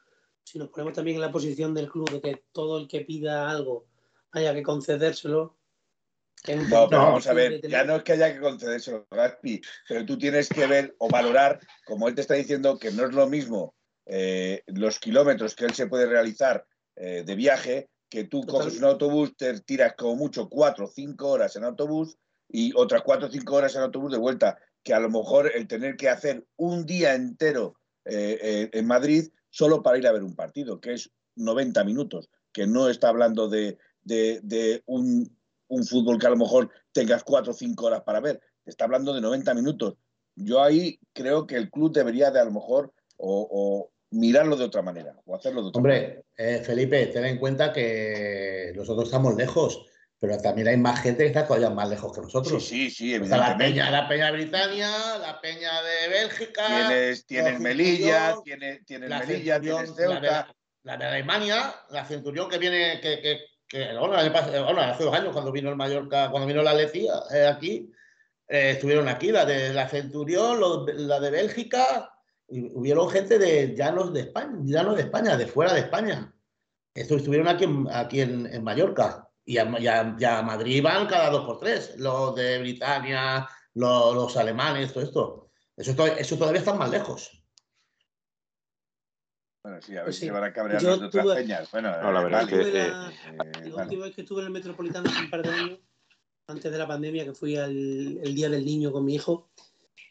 si 0.44 0.58
nos 0.58 0.68
ponemos 0.68 0.94
también 0.94 1.16
en 1.16 1.20
la 1.20 1.32
posición 1.32 1.74
del 1.74 1.90
club 1.90 2.10
de 2.10 2.20
que 2.20 2.44
todo 2.52 2.78
el 2.78 2.88
que 2.88 3.02
pida 3.02 3.50
algo 3.50 3.86
haya 4.32 4.54
que 4.54 4.62
concedérselo. 4.62 5.56
No, 6.48 6.88
pero 6.88 7.02
vamos 7.02 7.26
a 7.26 7.34
ver, 7.34 7.60
ya 7.68 7.84
no 7.84 7.96
es 7.96 8.02
que 8.02 8.12
haya 8.12 8.32
que 8.32 8.40
concedérselo, 8.40 9.06
Gaspi, 9.10 9.60
pero 9.86 10.06
tú 10.06 10.16
tienes 10.16 10.48
que 10.48 10.66
ver 10.66 10.94
o 10.98 11.08
valorar, 11.08 11.60
como 11.84 12.08
él 12.08 12.14
te 12.14 12.22
está 12.22 12.34
diciendo, 12.34 12.78
que 12.78 12.90
no 12.90 13.04
es 13.04 13.12
lo 13.12 13.28
mismo 13.28 13.74
eh, 14.06 14.62
los 14.66 14.98
kilómetros 14.98 15.54
que 15.54 15.66
él 15.66 15.74
se 15.74 15.86
puede 15.86 16.06
realizar 16.06 16.66
eh, 16.96 17.22
de 17.26 17.34
viaje, 17.34 17.90
que 18.08 18.24
tú 18.24 18.44
coges 18.46 18.78
un 18.78 18.84
autobús, 18.84 19.36
te 19.36 19.60
tiras 19.60 19.94
como 19.96 20.16
mucho 20.16 20.48
cuatro 20.48 20.86
o 20.86 20.88
cinco 20.88 21.28
horas 21.28 21.54
en 21.56 21.64
autobús 21.64 22.16
y 22.48 22.72
otras 22.74 23.02
cuatro 23.02 23.28
o 23.28 23.30
cinco 23.30 23.56
horas 23.56 23.76
en 23.76 23.82
autobús 23.82 24.10
de 24.10 24.18
vuelta, 24.18 24.58
que 24.82 24.94
a 24.94 25.00
lo 25.00 25.10
mejor 25.10 25.52
el 25.54 25.68
tener 25.68 25.96
que 25.96 26.08
hacer 26.08 26.44
un 26.56 26.86
día 26.86 27.14
entero 27.14 27.76
eh, 28.04 28.70
en 28.72 28.86
Madrid 28.86 29.28
solo 29.50 29.82
para 29.82 29.98
ir 29.98 30.06
a 30.06 30.12
ver 30.12 30.22
un 30.22 30.34
partido, 30.34 30.80
que 30.80 30.94
es 30.94 31.10
90 31.36 31.84
minutos, 31.84 32.30
que 32.52 32.66
no 32.66 32.88
está 32.88 33.08
hablando 33.08 33.48
de, 33.48 33.78
un, 34.86 35.36
fútbol 35.84 36.18
que 36.18 36.26
a 36.26 36.30
lo 36.30 36.36
mejor 36.36 36.70
tengas 36.92 37.24
cuatro 37.24 37.52
o 37.52 37.54
cinco 37.54 37.86
horas 37.86 38.02
para 38.02 38.20
ver, 38.20 38.40
está 38.66 38.84
hablando 38.84 39.14
de 39.14 39.20
90 39.20 39.54
minutos. 39.54 39.94
Yo 40.34 40.62
ahí 40.62 40.98
creo 41.12 41.46
que 41.46 41.56
el 41.56 41.70
club 41.70 41.92
debería 41.92 42.30
de 42.30 42.40
a 42.40 42.44
lo 42.44 42.52
mejor 42.52 42.92
o, 43.16 43.90
mirarlo 44.12 44.56
de 44.56 44.64
otra 44.64 44.82
manera 44.82 45.14
o 45.24 45.36
hacerlo 45.36 45.62
de 45.62 45.68
otra 45.68 45.78
Hombre, 45.78 46.00
manera. 46.00 46.22
Eh, 46.36 46.62
Felipe, 46.64 47.06
ten 47.06 47.24
en 47.26 47.38
cuenta 47.38 47.72
que 47.72 48.72
nosotros 48.74 49.04
estamos 49.04 49.36
lejos 49.36 49.86
pero 50.20 50.36
también 50.36 50.68
hay 50.68 50.76
más 50.76 51.00
gente 51.00 51.22
que 51.22 51.28
está 51.28 51.46
todavía 51.46 51.70
más 51.70 51.88
lejos 51.88 52.12
que 52.12 52.20
nosotros. 52.20 52.62
Sí, 52.62 52.90
sí, 52.90 52.90
sí, 52.90 53.14
evidentemente. 53.14 53.50
la 53.50 53.56
peña, 53.56 53.90
la 53.90 54.06
peña 54.06 54.30
Britannia, 54.30 55.18
la 55.18 55.40
peña 55.40 55.82
de 55.82 56.08
Bélgica. 56.08 56.66
Tienes, 56.66 57.26
tienes 57.26 57.58
Melilla, 57.58 58.34
tienes, 58.44 58.84
tienes 58.84 59.08
Melilla, 59.08 59.58
tienes 59.58 59.94
Ceuta. 59.96 60.54
La 60.82 60.96
de, 60.98 61.04
Alemania, 61.06 61.74
la 61.88 62.04
Centurión 62.04 62.50
que 62.50 62.58
viene, 62.58 63.00
que, 63.00 63.20
que, 63.22 63.40
que 63.70 63.96
bueno, 63.96 64.16
hace 64.16 65.04
dos 65.04 65.14
años 65.14 65.32
cuando 65.32 65.52
vino 65.52 65.70
el 65.70 65.76
Mallorca, 65.76 66.28
cuando 66.28 66.48
vino 66.48 66.60
la 66.60 66.74
Lecía 66.74 67.12
eh, 67.32 67.46
aquí, 67.46 67.92
eh, 68.48 68.72
estuvieron 68.72 69.06
aquí, 69.06 69.30
la 69.30 69.44
de 69.44 69.72
la 69.72 69.88
Centurión, 69.88 70.60
la 70.96 71.20
de 71.20 71.30
Bélgica, 71.30 72.12
y 72.48 72.62
hubieron 72.74 73.08
gente 73.08 73.38
de 73.38 73.76
llanos 73.76 74.12
de 74.12 74.22
España, 74.22 74.58
llanos 74.64 74.96
de 74.96 75.02
España, 75.02 75.36
de 75.36 75.46
fuera 75.46 75.72
de 75.72 75.80
España. 75.80 76.34
Esto 76.92 77.14
estuvieron 77.14 77.46
aquí, 77.46 77.64
aquí 77.92 78.20
en, 78.22 78.52
en 78.52 78.64
Mallorca. 78.64 79.28
Y 79.44 79.56
a, 79.56 79.64
Madrid 79.64 80.82
van 80.82 81.06
cada 81.06 81.30
dos 81.30 81.44
por 81.44 81.60
tres, 81.60 81.94
los 81.96 82.34
de 82.34 82.58
Britania, 82.58 83.48
los, 83.74 84.36
alemanes, 84.36 84.92
todo 84.92 85.04
esto. 85.04 85.50
Eso, 85.76 86.06
eso 86.06 86.36
todavía 86.36 86.58
están 86.58 86.78
más 86.78 86.90
lejos. 86.90 87.39
Bueno, 89.62 89.82
sí, 89.82 89.92
a 89.92 89.96
ver 89.96 90.04
pues 90.04 90.16
si 90.16 90.26
se 90.26 90.30
van 90.30 90.44
a 90.44 90.52
cabrear 90.52 90.82
las 90.82 91.02
otras 91.02 91.26
peñas. 91.36 91.70
Bueno, 91.70 91.90
no, 92.00 92.12
la 92.12 92.22
verdad 92.22 92.42
es 92.42 92.48
que. 92.48 92.72
La, 92.72 93.10
eh, 93.10 93.14
eh, 93.64 93.72
última 93.74 94.06
vez 94.06 94.14
que 94.14 94.22
estuve 94.22 94.40
en 94.40 94.46
el 94.46 94.52
Metropolitano 94.52 95.10
hace 95.10 95.20
un 95.20 95.30
par 95.30 95.42
de 95.42 95.50
años, 95.50 95.78
antes 96.46 96.72
de 96.72 96.78
la 96.78 96.88
pandemia, 96.88 97.24
que 97.24 97.34
fui 97.34 97.56
al 97.56 97.70
el 97.70 98.34
Día 98.34 98.48
del 98.48 98.64
Niño 98.64 98.90
con 98.90 99.04
mi 99.04 99.14
hijo, 99.14 99.50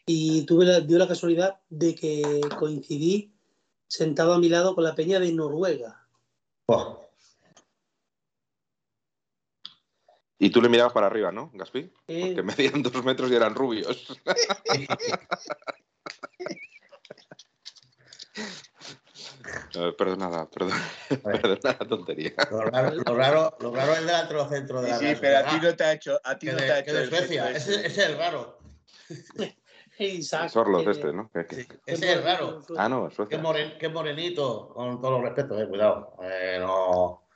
y 0.06 0.46
tuve 0.46 0.66
la, 0.66 0.80
dio 0.80 0.98
la 0.98 1.08
casualidad 1.08 1.58
de 1.68 1.96
que 1.96 2.40
coincidí 2.58 3.32
sentado 3.88 4.34
a 4.34 4.38
mi 4.38 4.48
lado 4.48 4.76
con 4.76 4.84
la 4.84 4.94
peña 4.94 5.18
de 5.18 5.32
Noruega. 5.32 6.06
Y 10.38 10.50
tú 10.50 10.62
le 10.62 10.68
mirabas 10.68 10.92
para 10.92 11.08
arriba, 11.08 11.32
¿no, 11.32 11.50
Gaspi? 11.52 11.90
Porque 12.06 12.42
medían 12.44 12.84
dos 12.84 13.04
metros 13.04 13.32
y 13.32 13.34
eran 13.34 13.56
rubios. 13.56 14.16
perdonada, 19.96 20.48
perdona, 20.48 20.82
perdona 21.22 21.76
la 21.78 21.86
tontería. 21.88 22.32
Lo 22.50 22.60
raro, 22.62 22.94
lo 22.94 23.14
raro, 23.14 23.56
lo 23.60 23.74
raro 23.74 23.92
es 23.92 24.06
del 24.06 24.24
otro 24.24 24.48
centro 24.48 24.82
de 24.82 24.90
la 24.90 24.98
Sí, 24.98 25.08
sí 25.08 25.16
pero 25.20 25.38
a 25.38 25.50
ti 25.50 25.56
no 25.62 25.76
te 25.76 25.84
ha 25.84 25.92
hecho. 25.92 26.20
A 26.24 26.38
ti 26.38 26.46
no 26.46 26.56
te 26.56 26.70
ha 26.70 26.78
hecho 26.80 26.94
de 26.94 27.06
Suecia, 27.06 27.50
ese, 27.50 27.86
es 27.86 27.98
el 27.98 28.16
raro. 28.16 28.58
Isaac, 29.98 30.48
Sorlos 30.48 30.86
este, 30.86 31.12
¿no? 31.12 31.30
Sí, 31.34 31.66
ese 31.84 32.06
es 32.06 32.16
el 32.16 32.22
raro. 32.22 32.62
Ah, 32.76 32.88
no, 32.88 33.10
Suecia. 33.10 33.36
Qué, 33.36 33.42
moren, 33.42 33.74
qué 33.78 33.88
morenito, 33.88 34.68
con 34.68 35.00
todo 35.00 35.12
los 35.12 35.22
respetos, 35.22 35.60
eh, 35.60 35.68
cuidado. 35.68 36.16
Eh, 36.22 36.56
no... 36.58 37.26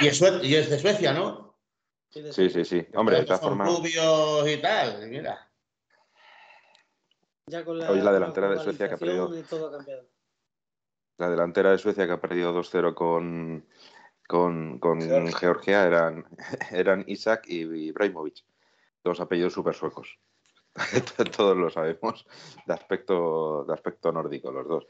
y, 0.00 0.08
es, 0.08 0.20
y 0.42 0.56
es 0.56 0.70
de 0.70 0.78
Suecia, 0.78 1.12
¿no? 1.12 1.52
Sí, 2.10 2.50
sí, 2.50 2.64
sí. 2.64 2.86
Hombre, 2.94 3.16
de 3.16 3.24
todas 3.24 3.40
formas. 3.40 3.68
rubios 3.68 4.48
y 4.48 4.56
tal, 4.58 5.08
mira. 5.08 5.48
Hoy 7.88 8.00
la 8.00 8.12
delantera 8.12 8.50
de 8.50 8.58
Suecia 8.58 8.88
que 8.88 8.94
ha 8.94 8.98
perdido. 8.98 9.30
La 11.22 11.30
delantera 11.30 11.70
de 11.70 11.78
Suecia 11.78 12.04
que 12.04 12.14
ha 12.14 12.20
perdido 12.20 12.52
2-0 12.52 12.94
con, 12.94 13.64
con, 14.26 14.80
con 14.80 15.00
Georgia 15.32 15.86
eran, 15.86 16.26
eran 16.72 17.04
Isaac 17.06 17.44
y 17.46 17.60
Ibrahimovic. 17.60 18.44
Dos 19.04 19.20
apellidos 19.20 19.52
súper 19.52 19.76
suecos. 19.76 20.18
Todos 21.36 21.56
lo 21.56 21.70
sabemos 21.70 22.26
de 22.66 22.74
aspecto, 22.74 23.64
de 23.64 23.72
aspecto 23.72 24.10
nórdico, 24.10 24.50
los 24.50 24.66
dos. 24.66 24.86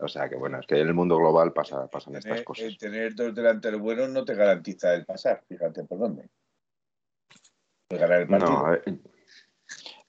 O 0.00 0.06
sea 0.06 0.28
que 0.28 0.36
bueno, 0.36 0.60
es 0.60 0.66
que 0.66 0.78
en 0.78 0.88
el 0.88 0.92
mundo 0.92 1.16
global 1.16 1.54
pasa, 1.54 1.86
pasan 1.86 2.16
estas 2.16 2.42
cosas. 2.42 2.66
El 2.66 2.76
tener 2.76 3.14
dos 3.14 3.34
delanteros 3.34 3.80
buenos 3.80 4.10
no 4.10 4.22
te 4.22 4.34
garantiza 4.34 4.92
el 4.92 5.06
pasar, 5.06 5.42
fíjate 5.48 5.84
por 5.84 5.98
dónde. 5.98 6.28
No, 8.28 8.76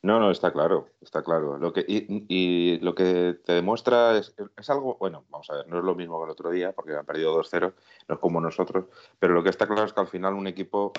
no, 0.04 0.32
está 0.32 0.52
claro, 0.52 0.89
está 1.02 1.24
claro. 1.24 1.58
Lo 1.58 1.72
que, 1.74 1.86
y, 1.88 2.80
lo 2.80 2.95
que 2.95 3.39
te 3.45 3.54
demuestra 3.54 4.18
es, 4.18 4.34
algo, 4.70 4.97
bueno, 4.99 5.26
vamos 5.30 5.49
a 5.49 5.58
ver, 5.58 5.68
no 5.68 5.78
es 5.78 5.84
lo 5.84 5.95
mismo 5.95 6.20
que 6.20 6.26
el 6.26 6.32
otro 6.32 6.49
día, 6.49 6.72
porque 6.72 6.95
han 6.95 7.06
perdido 7.06 7.36
2-0, 7.39 7.74
no 8.08 8.16
es 8.16 8.22
como 8.22 8.41
nosotros, 8.41 8.86
pero 9.20 9.34
lo 9.34 9.43
que 9.43 9.49
está 9.49 9.68
claro 9.68 9.84
es 9.86 9.93
que 9.93 10.02
al 10.02 10.08
final 10.08 10.34
un 10.34 10.47
equipo 10.47 10.91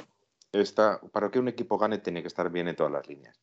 está, 0.52 1.00
para 1.12 1.30
que 1.30 1.38
un 1.38 1.48
equipo 1.48 1.78
gane 1.78 1.98
tiene 1.98 2.22
que 2.22 2.28
estar 2.28 2.50
bien 2.50 2.68
en 2.68 2.76
todas 2.76 2.92
las 2.92 3.08
líneas. 3.08 3.40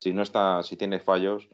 Si 0.00 0.12
no 0.12 0.22
está, 0.22 0.62
si 0.62 0.76
tiene 0.76 1.00
fallos, 1.00 1.48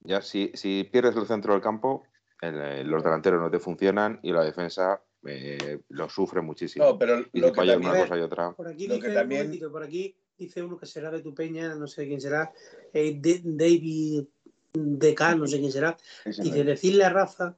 ya 0.00 0.22
si, 0.22 0.50
si 0.54 0.84
pierdes 0.84 1.16
el 1.16 1.26
centro 1.26 1.52
del 1.52 1.62
campo, 1.62 2.04
eh, 2.42 2.82
los 2.86 3.02
delanteros 3.04 3.40
no 3.40 3.50
te 3.50 3.58
funcionan 3.58 4.20
y 4.22 4.32
la 4.32 4.42
defensa 4.44 5.02
eh, 5.26 5.80
lo 5.88 6.08
sufre 6.08 6.40
muchísimo. 6.40 6.84
No, 6.86 6.98
pero 6.98 7.18
y 7.32 7.40
lo 7.40 7.48
si 7.48 7.52
que 7.52 7.56
falla 7.60 7.72
también- 7.74 7.90
una 7.92 8.00
cosa 8.00 8.16
y 8.16 8.20
otra. 8.22 8.52
Por 8.52 8.68
aquí, 8.68 8.86
Lo 8.86 8.94
dice, 8.94 9.06
que 9.06 9.12
un 9.12 9.18
también- 9.18 9.42
momentito, 9.42 9.70
por 9.70 9.82
aquí 9.82 10.16
dice 10.40 10.62
uno 10.62 10.78
que 10.78 10.86
será 10.86 11.10
de 11.10 11.20
tu 11.20 11.34
peña, 11.34 11.74
no 11.74 11.86
sé 11.86 12.06
quién 12.08 12.20
será, 12.20 12.52
eh, 12.92 13.14
de- 13.20 13.42
David 13.44 14.24
DK, 14.72 15.34
no 15.36 15.46
sé 15.46 15.58
quién 15.60 15.70
será. 15.70 15.96
ese 16.24 16.42
Dice, 16.42 16.64
decirle 16.64 17.04
a 17.04 17.10
Rafa 17.10 17.56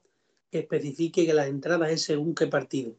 que 0.50 0.58
especifique 0.60 1.24
que 1.24 1.32
las 1.32 1.46
entradas 1.46 1.90
es 1.90 2.02
según 2.02 2.34
qué 2.34 2.46
partido. 2.48 2.96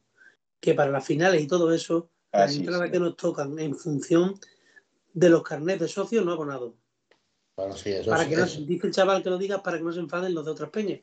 Que 0.60 0.74
para 0.74 0.90
las 0.92 1.06
finales 1.06 1.42
y 1.42 1.48
todo 1.48 1.74
eso, 1.74 2.10
Ah, 2.32 2.40
las 2.42 2.54
sí, 2.54 2.60
entradas 2.60 2.88
sí. 2.88 2.92
que 2.94 3.00
nos 3.00 3.16
tocan 3.18 3.60
en 3.60 3.76
función 3.76 4.40
de 5.14 5.30
los 5.30 5.44
carnets 5.44 5.82
de 5.82 5.88
socios 5.88 6.26
no 6.26 6.32
abonados. 6.32 6.74
Bueno, 7.56 7.76
sí, 7.76 7.92
eso 7.92 8.10
Para 8.10 8.24
es- 8.24 8.30
que 8.30 8.36
no, 8.38 8.46
dice 8.66 8.88
el 8.88 8.94
chaval 8.94 9.22
que 9.22 9.30
lo 9.30 9.38
diga 9.38 9.62
para 9.62 9.78
que 9.78 9.84
no 9.84 9.92
se 9.92 10.00
enfaden 10.00 10.34
los 10.34 10.44
de 10.46 10.52
otras 10.52 10.70
peñas. 10.72 11.02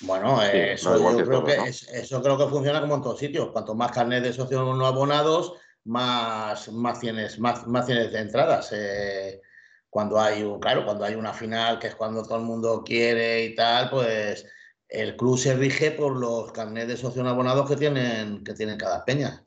Bueno, 0.00 0.42
eh, 0.42 0.72
eso, 0.72 0.96
yo 0.98 1.24
creo 1.24 1.40
todo, 1.40 1.44
que 1.44 1.56
¿no? 1.56 1.64
es- 1.66 1.88
eso 1.88 2.20
creo 2.22 2.36
que 2.38 2.46
funciona 2.48 2.80
como 2.80 2.96
en 2.96 3.02
todos 3.02 3.18
sitios. 3.18 3.50
Cuanto 3.52 3.74
más 3.74 3.92
carnet 3.92 4.22
de 4.24 4.32
socios 4.32 4.76
no 4.76 4.86
abonados, 4.86 5.54
más, 5.84 6.70
más 6.72 7.00
tienes, 7.00 7.38
más, 7.38 7.66
más 7.66 7.86
tienes 7.86 8.12
de 8.12 8.20
entradas. 8.20 8.70
Eh, 8.72 9.40
cuando 9.88 10.20
hay 10.20 10.42
un, 10.42 10.60
claro, 10.60 10.84
cuando 10.84 11.04
hay 11.04 11.14
una 11.14 11.32
final, 11.32 11.78
que 11.78 11.88
es 11.88 11.96
cuando 11.96 12.22
todo 12.22 12.38
el 12.38 12.44
mundo 12.44 12.82
quiere 12.84 13.44
y 13.44 13.54
tal, 13.54 13.90
pues 13.90 14.46
el 14.88 15.16
club 15.16 15.38
se 15.38 15.54
rige 15.54 15.90
por 15.92 16.16
los 16.18 16.52
carnets 16.52 16.88
de 16.88 16.96
socios 16.96 17.26
abonados 17.26 17.68
que 17.68 17.76
tienen, 17.76 18.44
que 18.44 18.54
tienen 18.54 18.78
cada 18.78 19.04
peña. 19.04 19.44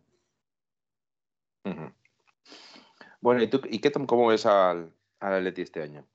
Bueno, 3.21 3.41
¿y 3.41 3.47
tú 3.47 3.61
y 3.69 3.79
qué 3.79 3.91
cómo 3.91 4.27
ves 4.27 4.45
al, 4.45 4.93
al 5.19 5.33
Atleti 5.33 5.61
este 5.61 5.81
año? 5.81 6.05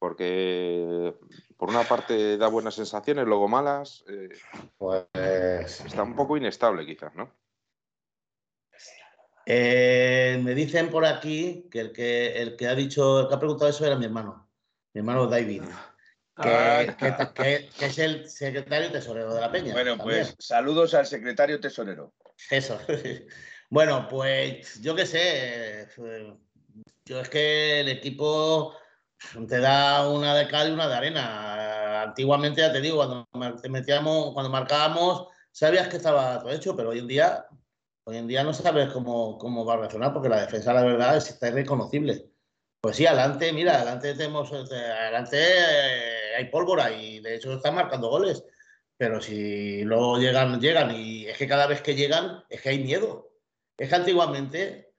Porque 0.00 1.14
por 1.56 1.70
una 1.70 1.84
parte 1.84 2.36
da 2.36 2.48
buenas 2.48 2.74
sensaciones, 2.74 3.24
luego 3.24 3.46
malas. 3.48 4.04
eh, 4.08 4.28
Pues 4.76 5.06
está 5.14 6.02
un 6.02 6.16
poco 6.16 6.36
inestable, 6.36 6.84
quizás, 6.84 7.14
¿no? 7.14 7.30
Eh, 9.48 10.40
me 10.42 10.54
dicen 10.56 10.90
por 10.90 11.06
aquí 11.06 11.68
que 11.70 11.80
el 11.80 11.92
que 11.92 12.42
el 12.42 12.56
que 12.56 12.66
ha 12.66 12.74
dicho, 12.74 13.20
el 13.20 13.28
que 13.28 13.34
ha 13.34 13.38
preguntado 13.38 13.70
eso 13.70 13.86
era 13.86 13.94
mi 13.96 14.04
hermano, 14.04 14.50
mi 14.92 14.98
hermano 14.98 15.28
David, 15.28 15.62
que, 15.62 16.48
Ah. 16.48 16.96
que- 16.98 17.42
que- 17.42 17.68
que 17.78 17.86
es 17.86 17.98
el 17.98 18.28
secretario 18.28 18.90
tesorero 18.90 19.32
de 19.32 19.40
la 19.40 19.52
Peña. 19.52 19.72
Bueno, 19.72 19.96
también. 19.96 20.26
pues 20.26 20.34
saludos 20.44 20.94
al 20.94 21.06
secretario 21.06 21.60
tesorero. 21.60 22.12
Eso. 22.50 22.78
Bueno, 23.68 24.06
pues 24.08 24.80
yo 24.80 24.94
qué 24.94 25.04
sé. 25.06 25.88
Yo 27.04 27.20
es 27.20 27.28
que 27.28 27.80
el 27.80 27.88
equipo 27.88 28.76
te 29.48 29.58
da 29.58 30.08
una 30.08 30.36
de 30.36 30.46
cal 30.46 30.68
y 30.68 30.72
una 30.72 30.86
de 30.86 30.94
arena. 30.94 32.02
Antiguamente, 32.02 32.60
ya 32.60 32.72
te 32.72 32.80
digo, 32.80 32.96
cuando 32.98 33.28
metíamos, 33.68 34.32
cuando 34.34 34.50
marcábamos, 34.50 35.26
sabías 35.50 35.88
que 35.88 35.96
estaba 35.96 36.38
todo 36.40 36.50
hecho, 36.52 36.76
pero 36.76 36.90
hoy 36.90 37.00
en 37.00 37.08
día, 37.08 37.44
hoy 38.08 38.18
en 38.18 38.28
día 38.28 38.44
no 38.44 38.52
sabes 38.54 38.92
cómo, 38.92 39.36
cómo 39.36 39.64
va 39.64 39.74
a 39.74 39.76
reaccionar, 39.78 40.12
porque 40.12 40.28
la 40.28 40.40
defensa, 40.40 40.72
la 40.72 40.84
verdad, 40.84 41.16
es, 41.16 41.28
está 41.28 41.48
irreconocible. 41.48 42.30
Pues 42.80 42.96
sí, 42.96 43.06
adelante, 43.06 43.52
mira, 43.52 43.76
adelante 43.76 44.14
tenemos, 44.14 44.52
eh, 44.52 44.76
adelante 44.76 45.38
eh, 45.40 46.36
hay 46.36 46.44
pólvora 46.46 46.92
y 46.92 47.20
de 47.20 47.34
hecho 47.34 47.54
están 47.54 47.74
marcando 47.74 48.08
goles. 48.08 48.44
Pero 48.96 49.20
si 49.20 49.82
luego 49.82 50.18
llegan, 50.18 50.60
llegan 50.60 50.94
y 50.94 51.26
es 51.26 51.36
que 51.36 51.48
cada 51.48 51.66
vez 51.66 51.82
que 51.82 51.96
llegan 51.96 52.44
es 52.48 52.62
que 52.62 52.70
hay 52.70 52.78
miedo. 52.78 53.32
Es 53.76 53.88
que 53.88 53.94
antiguamente 53.96 54.92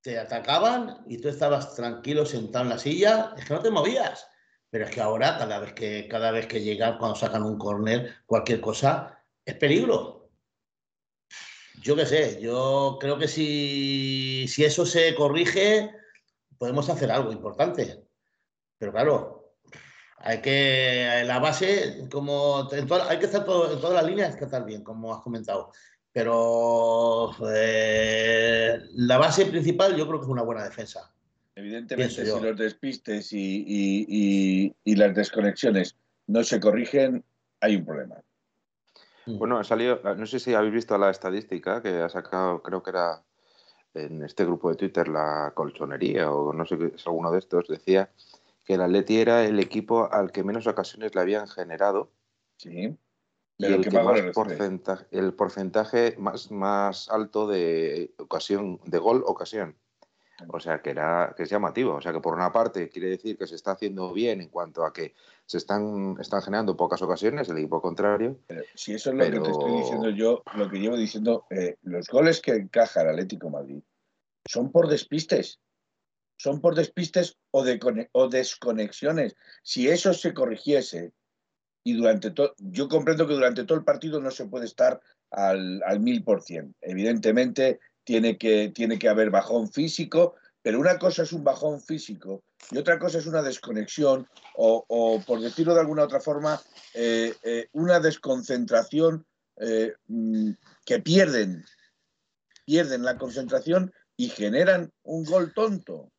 te 0.00 0.18
atacaban 0.18 1.04
y 1.06 1.18
tú 1.18 1.28
estabas 1.28 1.74
tranquilo 1.76 2.24
sentado 2.24 2.64
en 2.64 2.70
la 2.70 2.78
silla, 2.78 3.34
es 3.36 3.44
que 3.44 3.54
no 3.54 3.60
te 3.60 3.70
movías. 3.70 4.26
Pero 4.70 4.86
es 4.86 4.90
que 4.90 5.00
ahora 5.02 5.36
cada 5.38 5.60
vez 5.60 5.74
que 5.74 6.08
cada 6.08 6.30
vez 6.30 6.46
que 6.46 6.62
llegan 6.62 6.98
cuando 6.98 7.16
sacan 7.16 7.42
un 7.42 7.58
córner, 7.58 8.14
cualquier 8.26 8.60
cosa 8.60 9.22
es 9.44 9.54
peligro. 9.56 10.15
Yo 11.82 11.94
qué 11.96 12.06
sé, 12.06 12.40
yo 12.40 12.98
creo 13.00 13.18
que 13.18 13.28
si, 13.28 14.46
si 14.48 14.64
eso 14.64 14.84
se 14.86 15.14
corrige 15.14 15.90
podemos 16.58 16.88
hacer 16.88 17.10
algo 17.10 17.32
importante. 17.32 18.02
Pero 18.78 18.92
claro, 18.92 19.54
hay 20.18 20.40
que 20.40 21.22
la 21.24 21.38
base 21.38 22.08
como 22.10 22.68
en 22.72 22.86
toda- 22.86 23.08
hay 23.08 23.18
que 23.18 23.26
estar 23.26 23.44
todo, 23.44 23.72
en 23.72 23.80
todas 23.80 23.94
las 23.94 24.06
líneas 24.06 24.32
hay 24.32 24.38
que 24.38 24.44
estar 24.46 24.64
bien, 24.64 24.82
como 24.82 25.14
has 25.14 25.22
comentado. 25.22 25.70
Pero 26.12 27.30
eh, 27.54 28.78
la 28.94 29.18
base 29.18 29.46
principal 29.46 29.94
yo 29.96 30.06
creo 30.06 30.18
que 30.20 30.24
es 30.24 30.30
una 30.30 30.42
buena 30.42 30.64
defensa. 30.64 31.12
Evidentemente, 31.54 32.14
si 32.38 32.40
los 32.40 32.56
despistes 32.58 33.32
y, 33.32 33.38
y- 33.66 34.06
y- 34.08 34.74
y 34.84 34.96
las 34.96 35.14
desconexiones 35.14 35.96
no 36.26 36.42
se 36.42 36.58
corrigen, 36.60 37.22
hay 37.60 37.76
un 37.76 37.84
problema. 37.84 38.16
Bueno, 39.26 39.58
ha 39.58 39.64
salido, 39.64 40.00
no 40.16 40.26
sé 40.26 40.38
si 40.38 40.54
habéis 40.54 40.72
visto 40.72 40.96
la 40.96 41.10
estadística 41.10 41.82
que 41.82 42.00
ha 42.00 42.08
sacado, 42.08 42.62
creo 42.62 42.82
que 42.82 42.90
era 42.90 43.22
en 43.94 44.22
este 44.22 44.44
grupo 44.44 44.70
de 44.70 44.76
Twitter, 44.76 45.08
la 45.08 45.52
colchonería 45.54 46.30
o 46.30 46.52
no 46.52 46.64
sé 46.64 46.92
es 46.94 47.06
alguno 47.06 47.32
de 47.32 47.38
estos, 47.38 47.66
decía 47.66 48.10
que 48.64 48.74
el 48.74 48.82
Atleti 48.82 49.18
era 49.18 49.44
el 49.44 49.58
equipo 49.58 50.12
al 50.12 50.32
que 50.32 50.44
menos 50.44 50.66
ocasiones 50.66 51.14
le 51.14 51.20
habían 51.20 51.48
generado 51.48 52.10
¿sí? 52.56 52.96
y 53.58 53.64
el 53.64 53.80
¿qué 53.82 53.90
que 53.90 54.02
más 54.02 54.20
porcentaje, 54.34 55.06
el 55.10 55.32
porcentaje 55.32 56.14
más, 56.18 56.50
más 56.50 57.08
alto 57.08 57.46
de 57.46 58.12
ocasión, 58.18 58.80
de 58.84 58.98
gol 58.98 59.22
ocasión. 59.26 59.76
O 60.48 60.60
sea 60.60 60.82
que 60.82 60.90
era 60.90 61.34
que 61.36 61.44
es 61.44 61.50
llamativo. 61.50 61.94
O 61.94 62.00
sea 62.00 62.12
que 62.12 62.20
por 62.20 62.34
una 62.34 62.52
parte 62.52 62.88
quiere 62.88 63.08
decir 63.08 63.38
que 63.38 63.46
se 63.46 63.54
está 63.54 63.72
haciendo 63.72 64.12
bien 64.12 64.40
en 64.40 64.48
cuanto 64.48 64.84
a 64.84 64.92
que 64.92 65.14
se 65.46 65.58
están, 65.58 66.16
están 66.20 66.42
generando 66.42 66.76
pocas 66.76 67.00
ocasiones, 67.02 67.48
el 67.48 67.58
equipo 67.58 67.80
contrario. 67.80 68.38
Pero 68.46 68.62
si 68.74 68.94
eso 68.94 69.10
es 69.10 69.16
lo 69.16 69.24
que 69.24 69.40
te 69.40 69.50
estoy 69.50 69.72
diciendo 69.78 70.10
yo, 70.10 70.42
lo 70.54 70.68
que 70.68 70.78
llevo 70.78 70.96
diciendo, 70.96 71.46
eh, 71.50 71.76
los 71.82 72.08
goles 72.08 72.40
que 72.40 72.52
encaja 72.52 73.02
el 73.02 73.08
Atlético 73.10 73.46
de 73.46 73.52
Madrid 73.52 73.82
son 74.46 74.70
por 74.70 74.88
despistes. 74.88 75.60
Son 76.38 76.60
por 76.60 76.74
despistes 76.74 77.38
o, 77.50 77.64
de 77.64 78.08
o 78.12 78.28
desconexiones. 78.28 79.36
Si 79.62 79.88
eso 79.88 80.12
se 80.12 80.34
corrigiese, 80.34 81.12
y 81.82 81.94
durante 81.94 82.32
todo, 82.32 82.54
yo 82.58 82.88
comprendo 82.88 83.26
que 83.26 83.34
durante 83.34 83.64
todo 83.64 83.78
el 83.78 83.84
partido 83.84 84.20
no 84.20 84.30
se 84.30 84.46
puede 84.46 84.66
estar 84.66 85.00
al, 85.30 85.82
al 85.84 86.00
mil 86.00 86.24
por 86.24 86.42
cien. 86.42 86.74
Evidentemente 86.80 87.80
tiene 88.06 88.38
que, 88.38 88.68
tiene 88.68 88.98
que 89.00 89.08
haber 89.08 89.30
bajón 89.30 89.68
físico, 89.68 90.36
pero 90.62 90.78
una 90.78 90.96
cosa 90.96 91.24
es 91.24 91.32
un 91.32 91.42
bajón 91.42 91.80
físico 91.80 92.44
y 92.70 92.78
otra 92.78 93.00
cosa 93.00 93.18
es 93.18 93.26
una 93.26 93.42
desconexión 93.42 94.28
o, 94.54 94.84
o, 94.88 95.20
por 95.22 95.40
decirlo 95.40 95.74
de 95.74 95.80
alguna 95.80 96.04
otra 96.04 96.20
forma, 96.20 96.60
eh, 96.94 97.34
eh, 97.42 97.68
una 97.72 97.98
desconcentración 97.98 99.26
eh, 99.56 99.92
mm, 100.06 100.50
que 100.84 101.00
pierden, 101.00 101.64
pierden 102.64 103.02
la 103.02 103.18
concentración 103.18 103.92
y 104.16 104.28
generan 104.28 104.92
un 105.02 105.24
gol 105.24 105.52
tonto. 105.52 106.12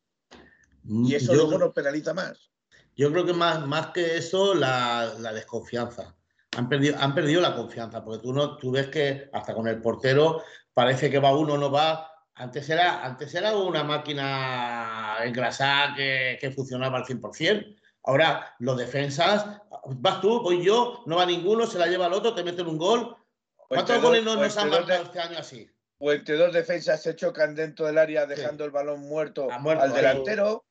Y 0.84 1.14
eso 1.14 1.32
yo, 1.32 1.40
luego 1.40 1.58
nos 1.58 1.72
penaliza 1.72 2.12
más. 2.12 2.50
yo 2.96 3.10
creo 3.10 3.24
que 3.24 3.32
más, 3.32 3.66
más 3.66 3.88
que 3.92 4.18
eso, 4.18 4.54
la, 4.54 5.14
la 5.18 5.32
desconfianza. 5.32 6.17
Han 6.58 6.68
perdido, 6.68 6.96
han 6.98 7.14
perdido 7.14 7.40
la 7.40 7.54
confianza, 7.54 8.02
porque 8.04 8.20
tú, 8.20 8.32
no, 8.32 8.56
tú 8.58 8.72
ves 8.72 8.88
que 8.88 9.30
hasta 9.32 9.54
con 9.54 9.68
el 9.68 9.80
portero 9.80 10.42
parece 10.74 11.08
que 11.08 11.20
va 11.20 11.36
uno, 11.36 11.56
no 11.56 11.70
va. 11.70 12.10
Antes 12.34 12.68
era, 12.68 13.04
antes 13.04 13.32
era 13.32 13.56
una 13.56 13.84
máquina 13.84 15.18
engrasada 15.22 15.94
que, 15.94 16.36
que 16.40 16.50
funcionaba 16.50 16.98
al 16.98 17.04
100%. 17.04 17.76
Ahora, 18.02 18.56
los 18.58 18.76
defensas, 18.76 19.60
vas 19.86 20.20
tú, 20.20 20.42
voy 20.42 20.64
yo, 20.64 21.04
no 21.06 21.14
va 21.16 21.26
ninguno, 21.26 21.64
se 21.64 21.78
la 21.78 21.86
lleva 21.86 22.08
el 22.08 22.12
otro, 22.12 22.34
te 22.34 22.42
meten 22.42 22.66
un 22.66 22.76
gol. 22.78 23.16
¿Cuántos 23.68 23.94
entre 23.94 24.08
goles 24.08 24.24
no 24.24 24.32
o 24.32 24.36
nos 24.42 24.56
han 24.56 24.70
marcado 24.70 25.04
este 25.04 25.20
año 25.20 25.38
así? 25.38 25.70
O 25.98 26.10
entre 26.12 26.36
dos 26.36 26.52
defensas 26.52 27.00
se 27.00 27.14
chocan 27.14 27.54
dentro 27.54 27.86
del 27.86 27.98
área 27.98 28.26
dejando 28.26 28.64
el 28.64 28.72
balón 28.72 29.02
muerto, 29.02 29.48
muerto 29.60 29.84
al 29.84 29.92
delantero. 29.94 30.64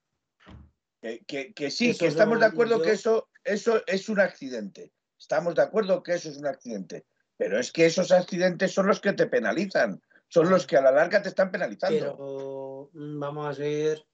Que, 1.01 1.23
que- 1.25 1.53
que 1.53 1.71
sí, 1.71 1.91
Eso 1.91 1.99
que 1.99 2.05
es 2.07 2.13
estamos 2.13 2.41
de 2.41 2.45
acuerdo 2.47 2.81
que 2.81 2.91
eso, 2.91 3.29
eso 3.45 3.81
es 3.87 4.09
un 4.09 4.19
accidente. 4.19 4.91
Estamos 5.17 5.55
de 5.55 5.61
acuerdo 5.63 6.03
que 6.03 6.13
eso 6.13 6.29
es 6.29 6.37
un 6.37 6.45
accidente. 6.47 7.05
Pero 7.37 7.59
es 7.59 7.71
que 7.71 7.85
esos 7.85 8.11
accidentes 8.11 8.71
son 8.73 8.87
los 8.87 8.99
que 8.99 9.13
te 9.13 9.27
penalizan. 9.27 10.01
Son 10.27 10.49
los 10.49 10.65
que 10.67 10.77
a 10.77 10.81
la 10.81 10.91
larga 10.91 11.21
te 11.21 11.29
están 11.29 11.51
penalizando. 11.51 11.99
Pero 11.99 12.89
mm, 12.93 13.19
vamos 13.19 13.47
a 13.47 13.53
ser, 13.53 14.05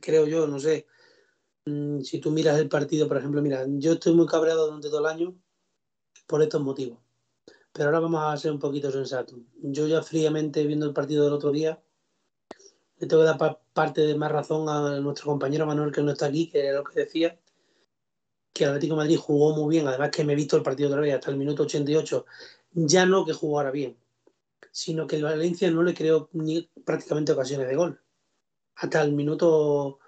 creo 0.00 0.26
yo, 0.26 0.46
no 0.46 0.58
sé. 0.58 0.86
mm, 1.66 2.00
Si 2.00 2.18
tú 2.20 2.30
miras 2.30 2.58
el 2.58 2.68
partido, 2.68 3.06
por 3.08 3.18
ejemplo, 3.18 3.42
mira, 3.42 3.64
yo 3.68 3.92
estoy 3.92 4.14
muy 4.14 4.26
cabreado 4.26 4.66
durante 4.66 4.88
todo 4.88 5.00
el 5.00 5.06
año 5.06 5.34
por 6.26 6.42
estos 6.42 6.60
motivos. 6.62 6.98
Pero 7.72 7.86
ahora 7.88 8.00
vamos 8.00 8.22
a 8.24 8.36
ser 8.36 8.52
un 8.52 8.58
poquito 8.58 8.90
sensatos. 8.90 9.38
Yo 9.62 9.86
ya 9.86 10.02
fríamente 10.02 10.66
viendo 10.66 10.86
el 10.86 10.92
partido 10.92 11.24
del 11.24 11.32
otro 11.34 11.50
día, 11.52 11.82
le 12.98 13.06
tengo 13.06 13.22
que 13.22 13.26
dar 13.26 13.38
pa- 13.38 13.60
parte 13.72 14.02
de 14.02 14.14
más 14.14 14.30
razón 14.30 14.68
a 14.68 15.00
nuestro 15.00 15.26
compañero 15.26 15.66
Manuel 15.66 15.90
que 15.92 16.02
no 16.02 16.12
está 16.12 16.26
aquí, 16.26 16.48
que 16.50 16.66
era 16.66 16.78
lo 16.78 16.84
que 16.84 17.00
decía, 17.00 17.38
que 18.62 18.66
el 18.66 18.74
Atlético 18.76 18.94
Madrid 18.94 19.18
jugó 19.18 19.56
muy 19.56 19.74
bien, 19.74 19.88
además 19.88 20.10
que 20.10 20.22
me 20.22 20.34
he 20.34 20.36
visto 20.36 20.56
el 20.56 20.62
partido 20.62 20.88
otra 20.88 21.00
vez 21.00 21.14
hasta 21.14 21.32
el 21.32 21.36
minuto 21.36 21.64
88, 21.64 22.24
ya 22.74 23.04
no 23.04 23.24
que 23.24 23.32
jugara 23.32 23.72
bien, 23.72 23.96
sino 24.70 25.04
que 25.06 25.16
el 25.16 25.24
Valencia 25.24 25.68
no 25.72 25.82
le 25.82 25.94
creó 25.94 26.28
ni 26.32 26.70
prácticamente 26.84 27.32
ocasiones 27.32 27.66
de 27.66 27.74
gol. 27.74 28.00
Hasta 28.76 29.02
el 29.02 29.12
minuto 29.12 29.98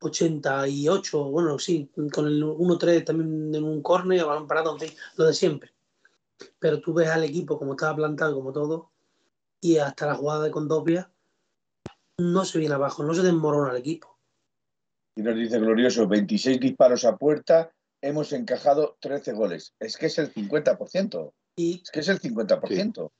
88, 0.00 1.24
bueno, 1.24 1.58
sí, 1.58 1.90
con 2.12 2.26
el 2.26 2.42
1-3 2.42 3.04
también 3.04 3.54
en 3.54 3.62
un 3.62 3.82
córner, 3.82 4.24
balón 4.24 4.46
parado, 4.46 4.72
en 4.72 4.80
fin, 4.80 4.98
lo 5.16 5.26
de 5.26 5.34
siempre. 5.34 5.70
Pero 6.58 6.80
tú 6.80 6.94
ves 6.94 7.08
al 7.08 7.24
equipo 7.24 7.58
como 7.58 7.72
estaba 7.72 7.96
plantado, 7.96 8.34
como 8.34 8.52
todo, 8.52 8.90
y 9.60 9.76
hasta 9.76 10.06
la 10.06 10.14
jugada 10.14 10.44
de 10.44 10.50
Condopia 10.50 11.10
no 12.16 12.44
se 12.46 12.58
viene 12.58 12.74
abajo, 12.74 13.02
no 13.02 13.12
se 13.12 13.22
desmorona 13.22 13.72
el 13.72 13.76
equipo. 13.76 14.18
Y 15.14 15.20
nos 15.20 15.36
dice 15.36 15.58
Glorioso, 15.58 16.08
26 16.08 16.58
disparos 16.58 17.04
a 17.04 17.18
puerta, 17.18 17.70
hemos 18.02 18.32
encajado 18.32 18.98
13 19.00 19.32
goles. 19.32 19.74
Es 19.80 19.96
que 19.96 20.06
es 20.06 20.18
el 20.18 20.32
50%. 20.34 21.32
Y 21.56 21.82
es 21.82 21.90
que 21.90 22.00
es 22.00 22.08
el 22.08 22.20
50%. 22.20 23.10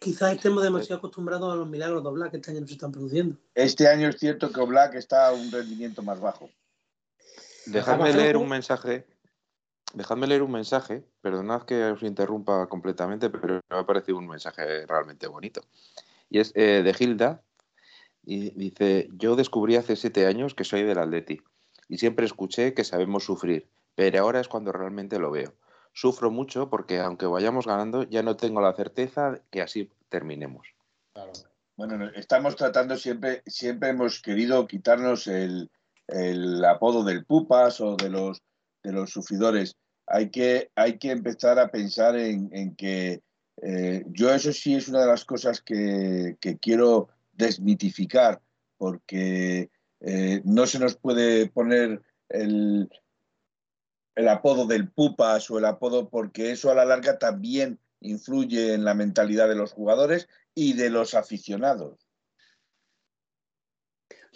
Quizás 0.00 0.34
estemos 0.34 0.62
demasiado 0.62 0.98
acostumbrados 0.98 1.52
a 1.52 1.56
los 1.56 1.68
milagros 1.68 2.02
de 2.02 2.08
Oblak 2.08 2.30
que 2.30 2.36
este 2.36 2.50
año 2.50 2.60
no 2.60 2.66
se 2.66 2.74
están 2.74 2.92
produciendo. 2.92 3.36
Este 3.54 3.88
año 3.88 4.08
es 4.08 4.16
cierto 4.18 4.52
que 4.52 4.60
Oblak 4.60 4.94
está 4.94 5.28
a 5.28 5.32
un 5.32 5.50
rendimiento 5.50 6.02
más 6.02 6.20
bajo. 6.20 6.50
Dejadme 7.66 8.12
leer 8.12 8.36
un 8.36 8.48
mensaje. 8.48 9.06
Dejadme 9.94 10.26
leer 10.26 10.42
un 10.42 10.52
mensaje. 10.52 11.04
Perdonad 11.22 11.62
que 11.62 11.82
os 11.84 12.02
interrumpa 12.02 12.68
completamente, 12.68 13.30
pero 13.30 13.60
me 13.68 13.76
ha 13.76 13.86
parecido 13.86 14.18
un 14.18 14.28
mensaje 14.28 14.86
realmente 14.86 15.26
bonito. 15.26 15.62
Y 16.28 16.40
es 16.40 16.52
eh, 16.54 16.82
de 16.84 16.94
Gilda. 16.94 17.42
Y 18.22 18.50
dice: 18.50 19.08
Yo 19.12 19.36
descubrí 19.36 19.76
hace 19.76 19.96
siete 19.96 20.26
años 20.26 20.54
que 20.54 20.64
soy 20.64 20.82
del 20.82 20.98
Atleti. 20.98 21.40
Y 21.88 21.96
siempre 21.96 22.26
escuché 22.26 22.74
que 22.74 22.84
sabemos 22.84 23.24
sufrir. 23.24 23.70
Pero 23.98 24.20
ahora 24.20 24.38
es 24.38 24.46
cuando 24.46 24.70
realmente 24.70 25.18
lo 25.18 25.32
veo 25.32 25.52
sufro 25.98 26.30
mucho 26.30 26.70
porque 26.70 27.00
aunque 27.00 27.26
vayamos 27.26 27.66
ganando, 27.66 28.04
ya 28.04 28.22
no 28.22 28.36
tengo 28.36 28.60
la 28.60 28.72
certeza 28.72 29.40
que 29.50 29.60
así 29.60 29.90
terminemos. 30.08 30.68
Bueno, 31.76 32.08
estamos 32.14 32.54
tratando 32.54 32.96
siempre, 32.96 33.42
siempre 33.46 33.88
hemos 33.88 34.22
querido 34.22 34.64
quitarnos 34.68 35.26
el, 35.26 35.68
apodo 36.64 37.02
del 37.02 37.24
pupas 37.24 37.80
o 37.80 37.96
de 37.96 38.10
los, 38.10 38.40
de 38.84 38.92
los 38.92 39.10
sufridores. 39.10 39.74
Hay 40.06 40.30
que, 40.30 40.70
hay 40.76 40.98
que 40.98 41.10
empezar 41.10 41.58
a 41.58 41.68
pensar 41.68 42.14
en, 42.16 42.76
que 42.76 43.20
eh, 43.60 44.04
yo 44.06 44.32
eso 44.32 44.52
sí 44.52 44.76
es 44.76 44.88
una 44.88 45.00
de 45.00 45.08
las 45.08 45.24
cosas 45.24 45.60
que, 45.60 46.36
quiero 46.60 47.08
desmitificar, 47.32 48.40
porque 48.76 49.68
eh, 50.00 50.40
no 50.44 50.64
se 50.66 50.78
nos 50.78 50.94
puede 50.94 51.48
poner 51.48 52.00
el, 52.28 52.88
el 54.18 54.26
apodo 54.28 54.66
del 54.66 54.90
Pupas 54.90 55.48
o 55.48 55.58
el 55.58 55.64
apodo, 55.64 56.08
porque 56.08 56.50
eso 56.50 56.72
a 56.72 56.74
la 56.74 56.84
larga 56.84 57.20
también 57.20 57.78
influye 58.00 58.74
en 58.74 58.84
la 58.84 58.92
mentalidad 58.92 59.48
de 59.48 59.54
los 59.54 59.72
jugadores 59.72 60.28
y 60.56 60.72
de 60.72 60.90
los 60.90 61.14
aficionados. 61.14 62.04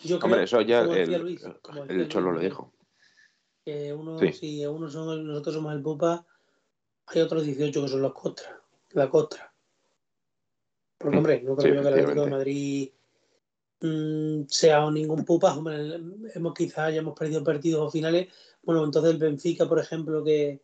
Yo 0.05 0.21
creo, 0.21 0.27
Hombre, 0.27 0.45
eso 0.45 0.61
ya 0.61 0.83
el, 0.83 1.39
el 1.89 2.09
Cholo 2.09 2.31
lo 2.31 2.39
dijo. 2.39 2.73
Que 3.65 3.93
uno, 3.93 4.21
Si 4.33 4.65
uno 4.65 4.89
son 4.89 5.27
nosotros 5.27 5.57
somos 5.57 5.75
el 5.75 5.83
Pupa, 5.83 6.25
hay 7.07 7.21
otros 7.21 7.45
18 7.45 7.83
que 7.83 7.89
son 7.89 8.03
los 8.03 8.13
Costra, 8.13 8.63
la 8.91 9.11
Costra. 9.11 9.53
Porque, 10.97 11.17
hombre, 11.17 11.43
no 11.43 11.57
creo 11.57 11.75
yo 11.75 11.83
que 11.83 11.89
el 11.89 11.95
Atlético 11.95 12.25
de 12.25 12.31
Madrid 12.31 12.93
Mm, 13.83 14.45
sea 14.47 14.89
ningún 14.93 15.25
pupa, 15.25 15.59
hemos 16.35 16.55
quizás 16.55 16.79
hayamos 16.79 17.19
perdido 17.19 17.43
partidos 17.43 17.89
o 17.89 17.91
finales. 17.91 18.29
Bueno, 18.63 18.85
entonces 18.85 19.13
el 19.13 19.19
Benfica, 19.19 19.69
por 19.69 19.79
ejemplo, 19.79 20.23
que 20.23 20.61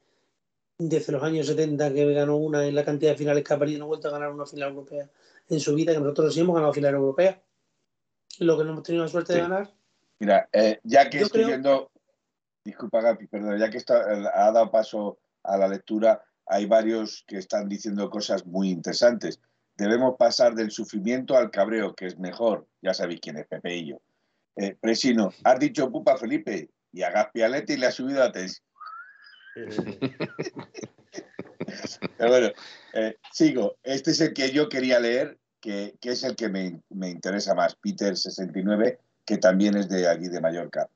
desde 0.78 1.12
los 1.12 1.22
años 1.22 1.46
70 1.46 1.92
que 1.92 2.12
ganó 2.12 2.36
una 2.36 2.64
en 2.64 2.74
la 2.74 2.84
cantidad 2.84 3.12
de 3.12 3.16
finales 3.18 3.44
que 3.44 3.54
ha 3.54 3.58
perdido, 3.58 3.80
no 3.80 3.84
ha 3.86 3.88
vuelto 3.88 4.08
a 4.08 4.12
ganar 4.12 4.30
una 4.30 4.46
final 4.46 4.70
europea 4.70 5.10
en 5.48 5.60
su 5.60 5.74
vida, 5.74 5.92
que 5.92 6.00
nosotros 6.00 6.34
sí 6.34 6.40
hemos 6.40 6.54
ganado 6.54 6.72
final 6.72 6.94
europea. 6.94 7.42
Lo 8.38 8.56
que 8.56 8.64
no 8.64 8.70
hemos 8.70 8.82
tenido 8.84 9.04
la 9.04 9.10
suerte 9.10 9.34
de 9.34 9.40
ganar. 9.40 9.70
Mira, 10.20 10.48
eh, 10.52 10.78
ya 10.84 11.10
que 11.10 11.20
estoy 11.20 11.44
viendo, 11.44 11.90
disculpa 12.64 13.00
Gapi, 13.00 13.26
perdón, 13.26 13.58
ya 13.58 13.70
que 13.70 13.78
está, 13.78 14.00
ha 14.00 14.52
dado 14.52 14.70
paso 14.70 15.18
a 15.42 15.56
la 15.56 15.68
lectura, 15.68 16.22
hay 16.46 16.66
varios 16.66 17.24
que 17.26 17.38
están 17.38 17.68
diciendo 17.68 18.08
cosas 18.10 18.46
muy 18.46 18.70
interesantes 18.70 19.40
debemos 19.78 20.16
pasar 20.18 20.54
del 20.54 20.72
sufrimiento 20.72 21.36
al 21.36 21.50
cabreo, 21.50 21.94
que 21.94 22.06
es 22.06 22.18
mejor. 22.18 22.66
Ya 22.82 22.92
sabéis 22.92 23.20
quién 23.20 23.38
es 23.38 23.46
Pepe 23.46 23.76
y 23.76 23.86
yo. 23.90 24.02
Eh, 24.56 24.76
Presino, 24.78 25.32
has 25.44 25.58
dicho 25.60 25.90
pupa 25.90 26.18
Felipe 26.18 26.68
y 26.92 27.02
a 27.02 27.10
Gaspialete 27.10 27.74
y 27.74 27.76
le 27.76 27.86
ha 27.86 27.92
subido 27.92 28.20
la 28.20 28.32
tesis. 28.32 28.62
Pero 32.16 32.30
bueno, 32.30 32.48
eh, 32.94 33.16
sigo. 33.32 33.76
Este 33.82 34.10
es 34.12 34.20
el 34.20 34.32
que 34.32 34.50
yo 34.50 34.68
quería 34.68 35.00
leer, 35.00 35.38
que, 35.60 35.96
es 36.00 36.24
el 36.24 36.36
que 36.36 36.48
me, 36.48 36.80
me, 36.90 37.10
interesa 37.10 37.54
más, 37.54 37.76
Peter 37.76 38.16
69, 38.16 38.98
que 39.24 39.38
también 39.38 39.76
es 39.76 39.88
de 39.88 40.08
allí 40.08 40.28
de 40.28 40.40
Mallorca. 40.40 40.88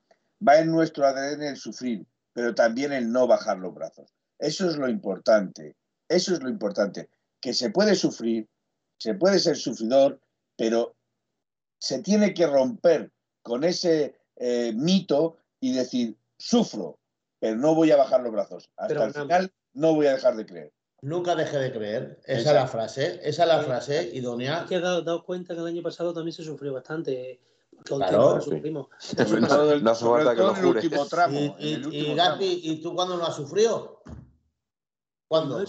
Va 0.46 0.58
en 0.58 0.70
nuestro 0.70 1.04
ADN 1.06 1.42
el 1.42 1.56
sufrir, 1.56 2.06
pero 2.32 2.54
también 2.54 2.92
el 2.92 3.10
no 3.10 3.26
bajar 3.26 3.58
los 3.58 3.74
brazos. 3.74 4.12
Eso 4.38 4.68
es 4.68 4.76
lo 4.76 4.88
importante. 4.88 5.76
Eso 6.08 6.34
es 6.34 6.42
lo 6.42 6.48
importante. 6.48 7.08
Que 7.40 7.54
se 7.54 7.70
puede 7.70 7.94
sufrir, 7.94 8.48
se 8.98 9.14
puede 9.14 9.38
ser 9.38 9.56
sufridor, 9.56 10.20
pero 10.56 10.96
se 11.78 12.00
tiene 12.00 12.34
que 12.34 12.46
romper 12.46 13.10
con 13.42 13.64
ese 13.64 14.16
eh, 14.36 14.72
mito 14.74 15.38
y 15.62 15.72
decir, 15.72 16.18
sufro, 16.38 16.98
pero 17.38 17.56
no 17.56 17.74
voy 17.76 17.92
a 17.92 17.96
bajar 17.96 18.20
los 18.20 18.32
brazos. 18.32 18.68
Hasta 18.76 19.04
el 19.04 19.14
final 19.14 19.52
no 19.74 19.94
voy 19.94 20.06
a 20.06 20.14
dejar 20.14 20.34
de 20.34 20.44
creer. 20.44 20.72
Nunca 21.02 21.36
dejé 21.36 21.58
de 21.58 21.72
creer. 21.72 22.20
Esa 22.24 22.50
es 22.50 22.54
la 22.54 22.66
frase. 22.66 23.20
Esa 23.22 23.42
es 23.44 23.48
la 23.48 23.62
frase 23.62 24.10
idónea. 24.12 24.66
que 24.68 24.76
he 24.76 24.80
dado, 24.80 25.24
cuenta 25.24 25.54
que 25.54 25.60
el 25.60 25.66
año 25.68 25.82
pasado 25.82 26.12
también 26.12 26.34
se 26.34 26.42
sufrió 26.42 26.72
bastante. 26.72 27.40
Claro, 27.84 28.40
sufrimos. 28.40 28.88
no 29.82 29.90
hace 29.90 30.04
falta 30.04 30.34
que 30.34 30.42
lo 30.42 30.54
jures. 30.54 30.84
Y, 31.60 32.14
Gapi, 32.14 32.60
¿y 32.64 32.82
tú 32.82 32.94
cuándo 32.94 33.16
no 33.16 33.24
has 33.24 33.36
sufrido? 33.36 34.02
¿Cuándo? 35.28 35.64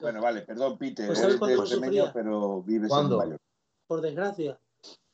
Bueno, 0.00 0.20
vale, 0.20 0.42
perdón, 0.42 0.76
Peter. 0.76 1.06
Pues 1.06 1.20
eres 1.20 1.38
de 1.40 2.10
pero 2.12 2.62
vives 2.62 2.90
en 2.92 3.08
Nueva 3.08 3.36
Por 3.86 4.00
desgracia. 4.00 4.58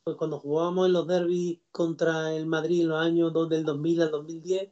Pues 0.03 0.17
cuando 0.17 0.37
jugábamos 0.37 0.87
en 0.87 0.93
los 0.93 1.07
derbis 1.07 1.59
contra 1.71 2.33
el 2.33 2.45
Madrid 2.45 2.81
en 2.81 2.89
los 2.89 3.01
años 3.01 3.33
del 3.49 3.63
2000 3.63 4.01
al 4.01 4.11
2010 4.11 4.69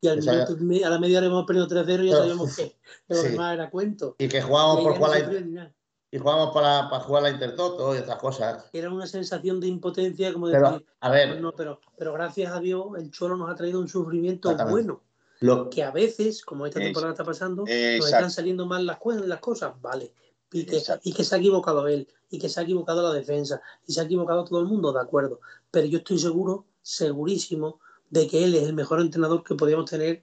y 0.00 0.08
al 0.08 0.18
a 0.28 0.90
la 0.90 0.98
media 0.98 1.18
hora 1.18 1.28
hemos 1.28 1.46
perdido 1.46 1.68
3-0 1.68 2.04
y 2.04 2.08
ya 2.08 2.16
sabíamos 2.16 2.56
que 2.56 2.76
lo 3.06 3.22
demás 3.22 3.54
era 3.54 3.70
cuento. 3.70 4.16
Y 4.18 4.26
que 4.26 4.42
jugábamos 4.42 4.82
por 4.82 4.96
jugar 4.96 5.32
la, 5.32 5.72
y 6.10 6.18
jugábamos 6.18 6.52
para, 6.52 6.90
para, 6.90 7.04
jugar 7.04 7.22
la 7.22 7.30
Intertoto 7.30 7.94
y 7.94 7.98
otras 7.98 8.18
cosas. 8.18 8.66
Era 8.72 8.90
una 8.90 9.06
sensación 9.06 9.60
de 9.60 9.68
impotencia 9.68 10.32
como 10.32 10.48
decir, 10.48 10.84
a 11.00 11.10
ver, 11.10 11.40
no, 11.40 11.52
pero, 11.52 11.80
pero 11.96 12.12
gracias 12.12 12.52
a 12.52 12.58
Dios 12.58 12.86
el 12.98 13.12
Cholo 13.12 13.36
nos 13.36 13.50
ha 13.50 13.54
traído 13.54 13.78
un 13.78 13.88
sufrimiento 13.88 14.56
bueno. 14.68 15.02
Lo... 15.38 15.70
Que 15.70 15.84
a 15.84 15.92
veces, 15.92 16.44
como 16.44 16.66
esta 16.66 16.80
temporada 16.80 17.12
está 17.12 17.24
pasando, 17.24 17.62
nos 17.62 17.70
están 17.70 18.30
saliendo 18.30 18.66
mal 18.66 18.86
las, 18.86 18.98
las 19.24 19.40
cosas, 19.40 19.80
vale. 19.80 20.12
Y 20.54 20.66
que, 20.66 20.80
y 21.02 21.12
que, 21.12 21.24
se 21.24 21.34
ha 21.34 21.38
equivocado 21.38 21.88
él, 21.88 22.06
y 22.30 22.38
que 22.38 22.48
se 22.48 22.60
ha 22.60 22.62
equivocado 22.62 23.02
la 23.02 23.12
defensa, 23.12 23.60
y 23.88 23.92
se 23.92 24.00
ha 24.00 24.04
equivocado 24.04 24.44
todo 24.44 24.60
el 24.60 24.66
mundo, 24.66 24.92
de 24.92 25.00
acuerdo. 25.00 25.40
Pero 25.72 25.86
yo 25.86 25.98
estoy 25.98 26.16
seguro, 26.16 26.64
segurísimo, 26.80 27.80
de 28.10 28.28
que 28.28 28.44
él 28.44 28.54
es 28.54 28.62
el 28.62 28.74
mejor 28.74 29.00
entrenador 29.00 29.42
que 29.42 29.56
podíamos 29.56 29.90
tener 29.90 30.22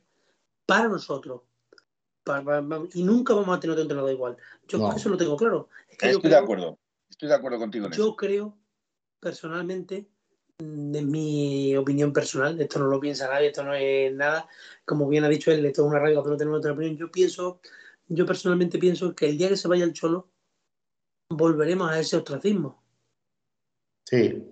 para 0.66 0.88
nosotros. 0.88 1.42
y 2.94 3.04
nunca 3.04 3.34
vamos 3.34 3.58
a 3.58 3.60
tener 3.60 3.74
otro 3.74 3.82
entrenador 3.82 4.12
igual. 4.14 4.38
Yo 4.70 4.90
eso 4.96 5.10
lo 5.10 5.18
tengo 5.18 5.36
claro. 5.36 5.68
estoy 5.90 6.30
de 6.30 6.38
acuerdo. 6.38 6.80
Estoy 7.10 7.28
de 7.28 7.36
acuerdo 7.36 7.60
contigo. 7.60 7.90
yo 7.92 8.16
creo, 8.16 8.58
personalmente, 9.20 10.08
de 10.60 11.02
mi 11.02 11.76
opinión 11.76 12.14
personal, 12.14 12.60
esto 12.62 12.80
no 12.80 12.86
lo 12.86 13.02
piensa 13.02 13.28
nadie, 13.28 13.48
esto 13.48 13.64
no 13.64 13.74
es 13.74 14.14
nada, 14.14 14.48
como 14.86 15.10
bien 15.10 15.26
ha 15.26 15.30
dicho 15.30 15.52
él, 15.52 15.66
esto 15.66 15.82
es 15.82 15.90
una 15.90 16.00
radio, 16.00 16.24
no 16.26 16.38
tenemos 16.38 16.60
otra 16.60 16.72
opinión. 16.72 16.96
Yo 16.96 17.12
pienso, 17.12 17.60
yo 18.14 18.26
personalmente 18.26 18.78
pienso 18.78 19.16
que 19.16 19.30
el 19.30 19.38
día 19.38 19.50
que 19.50 19.58
se 19.58 19.68
vaya 19.68 19.86
el 19.86 19.94
Cholo, 19.94 20.30
volveremos 21.30 21.90
a 21.90 22.00
ese 22.00 22.18
ostracismo. 22.18 22.84
Sí. 24.06 24.44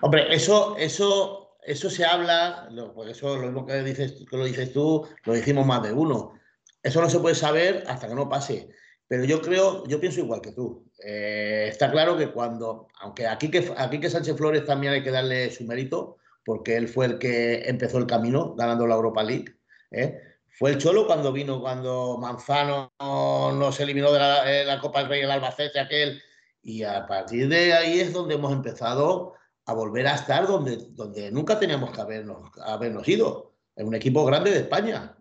Hombre, 0.00 0.32
eso, 0.32 0.76
eso, 0.76 1.56
eso 1.64 1.90
se 1.90 2.04
habla, 2.04 2.68
pues 2.94 3.10
eso 3.10 3.36
lo 3.36 3.46
mismo 3.46 3.66
que 3.66 3.82
dices, 3.82 4.24
que 4.30 4.36
lo 4.36 4.44
dices 4.44 4.72
tú, 4.72 5.06
lo 5.24 5.32
dijimos 5.32 5.66
más 5.66 5.82
de 5.82 5.92
uno. 5.92 6.34
Eso 6.82 7.00
no 7.00 7.10
se 7.10 7.18
puede 7.18 7.34
saber 7.34 7.82
hasta 7.88 8.06
que 8.06 8.14
no 8.14 8.28
pase. 8.28 8.68
Pero 9.08 9.24
yo 9.24 9.40
creo, 9.40 9.84
yo 9.86 10.00
pienso 10.00 10.20
igual 10.20 10.40
que 10.40 10.52
tú. 10.52 10.86
Eh, 11.04 11.66
está 11.68 11.90
claro 11.90 12.16
que 12.16 12.30
cuando, 12.30 12.88
aunque 13.00 13.26
aquí 13.26 13.50
que, 13.50 13.72
aquí 13.76 13.98
que 13.98 14.10
Sánchez 14.10 14.36
Flores 14.36 14.64
también 14.64 14.92
hay 14.92 15.02
que 15.02 15.10
darle 15.10 15.50
su 15.50 15.64
mérito, 15.64 16.18
porque 16.44 16.76
él 16.76 16.88
fue 16.88 17.06
el 17.06 17.18
que 17.18 17.68
empezó 17.68 17.98
el 17.98 18.06
camino 18.06 18.54
ganando 18.54 18.86
la 18.86 18.94
Europa 18.94 19.22
League. 19.24 19.56
¿eh? 19.90 20.20
Fue 20.58 20.70
el 20.70 20.78
Cholo 20.78 21.06
cuando 21.06 21.32
vino, 21.32 21.60
cuando 21.60 22.16
Manzano 22.18 22.92
no 23.00 23.72
se 23.72 23.82
eliminó 23.82 24.12
de 24.12 24.64
la, 24.64 24.80
Copa 24.80 25.00
del 25.00 25.08
Rey 25.08 25.20
el 25.22 25.30
Albacete 25.30 25.80
aquel. 25.80 26.22
Y 26.62 26.82
a 26.82 27.06
partir 27.06 27.48
de 27.48 27.72
ahí 27.72 28.00
es 28.00 28.12
donde 28.12 28.36
hemos 28.36 28.52
empezado 28.52 29.34
a 29.66 29.74
volver 29.74 30.06
a 30.06 30.14
estar 30.14 30.46
donde, 30.46 30.76
donde 30.90 31.30
nunca 31.30 31.58
teníamos 31.58 31.90
que 31.90 32.00
habernos, 32.00 32.50
habernos 32.64 33.06
ido, 33.08 33.54
en 33.76 33.88
un 33.88 33.94
equipo 33.94 34.24
grande 34.24 34.50
de 34.50 34.58
España. 34.58 35.16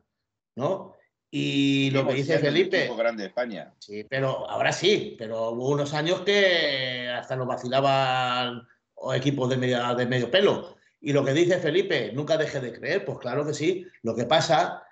¿no? 0.55 0.93
Y 1.31 1.89
lo 1.91 2.07
que 2.07 2.13
dice 2.13 2.37
Felipe. 2.37 2.89
grande 2.95 3.25
España. 3.25 3.73
Sí, 3.79 4.03
pero 4.03 4.47
ahora 4.49 4.71
sí, 4.71 5.15
pero 5.17 5.49
hubo 5.49 5.69
unos 5.69 5.93
años 5.93 6.21
que 6.21 7.09
hasta 7.09 7.35
nos 7.35 7.47
vacilaban 7.47 8.67
equipos 9.15 9.49
de, 9.49 9.57
media, 9.57 9.95
de 9.95 10.05
medio 10.05 10.29
pelo. 10.29 10.75
Y 11.01 11.11
lo 11.11 11.25
que 11.25 11.33
dice 11.33 11.57
Felipe, 11.57 12.11
nunca 12.13 12.37
deje 12.37 12.61
de 12.61 12.71
creer, 12.71 13.03
pues 13.03 13.17
claro 13.17 13.45
que 13.45 13.53
sí. 13.53 13.87
Lo 14.03 14.15
que 14.15 14.25
pasa 14.25 14.82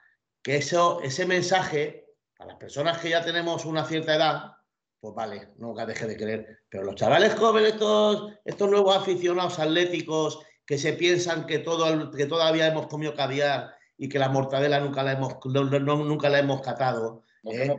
que 0.41 0.57
eso, 0.57 1.01
ese 1.01 1.25
mensaje, 1.25 2.05
a 2.39 2.45
las 2.45 2.57
personas 2.57 2.97
que 2.97 3.09
ya 3.09 3.23
tenemos 3.23 3.65
una 3.65 3.85
cierta 3.85 4.15
edad, 4.15 4.51
pues 4.99 5.15
vale, 5.15 5.49
nunca 5.57 5.85
deje 5.85 6.05
de 6.05 6.17
creer. 6.17 6.59
Pero 6.69 6.83
los 6.83 6.95
chavales 6.95 7.33
jóvenes, 7.35 7.73
estos, 7.73 8.33
estos 8.45 8.69
nuevos 8.69 8.95
aficionados 8.95 9.59
atléticos 9.59 10.39
que 10.65 10.77
se 10.77 10.93
piensan 10.93 11.45
que, 11.45 11.59
todo, 11.59 12.11
que 12.11 12.27
todavía 12.27 12.67
hemos 12.67 12.87
comido 12.87 13.15
caviar 13.15 13.73
y 13.97 14.07
que 14.09 14.19
la 14.19 14.29
mortadela 14.29 14.79
nunca 14.79 15.03
la 15.03 15.13
hemos, 15.13 15.37
nunca 15.45 16.29
la 16.29 16.39
hemos 16.39 16.61
catado. 16.61 17.23
¿eh? 17.43 17.75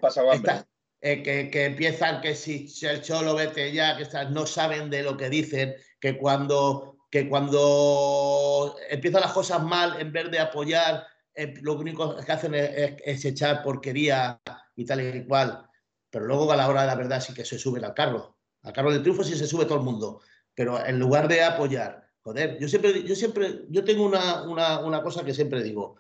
eh, 1.01 1.23
que, 1.23 1.51
que, 1.51 1.65
empiezan 1.65 2.21
que 2.21 2.35
si 2.35 2.69
el 2.83 3.03
cholo 3.03 3.35
vete 3.35 3.73
ya, 3.73 3.97
que 3.97 4.07
no 4.31 4.47
saben 4.47 4.91
de 4.91 5.03
lo 5.03 5.17
que 5.17 5.29
dicen, 5.31 5.75
que 6.01 6.19
cuando, 6.19 6.97
que 7.11 7.29
cuando 7.29 8.77
empiezan 8.91 9.21
las 9.21 9.33
cosas 9.33 9.63
mal, 9.63 10.01
en 10.01 10.13
vez 10.13 10.31
de 10.31 10.41
apoyar, 10.41 11.07
eh, 11.35 11.55
lo 11.63 11.75
único 11.75 12.17
que 12.17 12.33
hacen 12.33 12.55
es, 12.55 13.25
echar 13.25 13.63
porquería 13.63 14.41
y 14.77 14.85
tal 14.85 15.17
y 15.17 15.27
cual. 15.27 15.67
Pero 16.11 16.27
luego 16.27 16.53
a 16.53 16.57
la 16.57 16.69
hora 16.69 16.83
de 16.83 16.87
la 16.89 16.95
verdad 16.95 17.21
sí 17.21 17.33
que 17.35 17.45
se 17.45 17.59
suben 17.59 17.85
al 17.85 17.95
carro. 17.95 18.37
Al 18.63 18.73
carro 18.73 18.93
del 18.93 19.03
triunfo 19.03 19.25
sí 19.25 19.37
se 19.37 19.47
sube 19.47 19.65
todo 19.65 19.79
el 19.79 19.85
mundo. 19.85 20.21
Pero 20.55 20.85
en 20.85 20.99
lugar 20.99 21.29
de 21.29 21.43
apoyar, 21.43 22.07
joder, 22.23 22.59
yo 22.59 22.69
siempre, 22.69 23.03
yo 23.03 23.15
siempre, 23.15 23.65
yo 23.71 23.83
tengo 23.85 24.05
una, 24.05 24.81
una 24.81 25.03
cosa 25.03 25.25
que 25.25 25.33
siempre 25.33 25.63
digo 25.63 25.97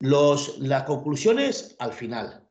los, 0.00 0.58
las 0.58 0.84
conclusiones 0.84 1.76
al 1.78 1.92
final. 1.92 2.48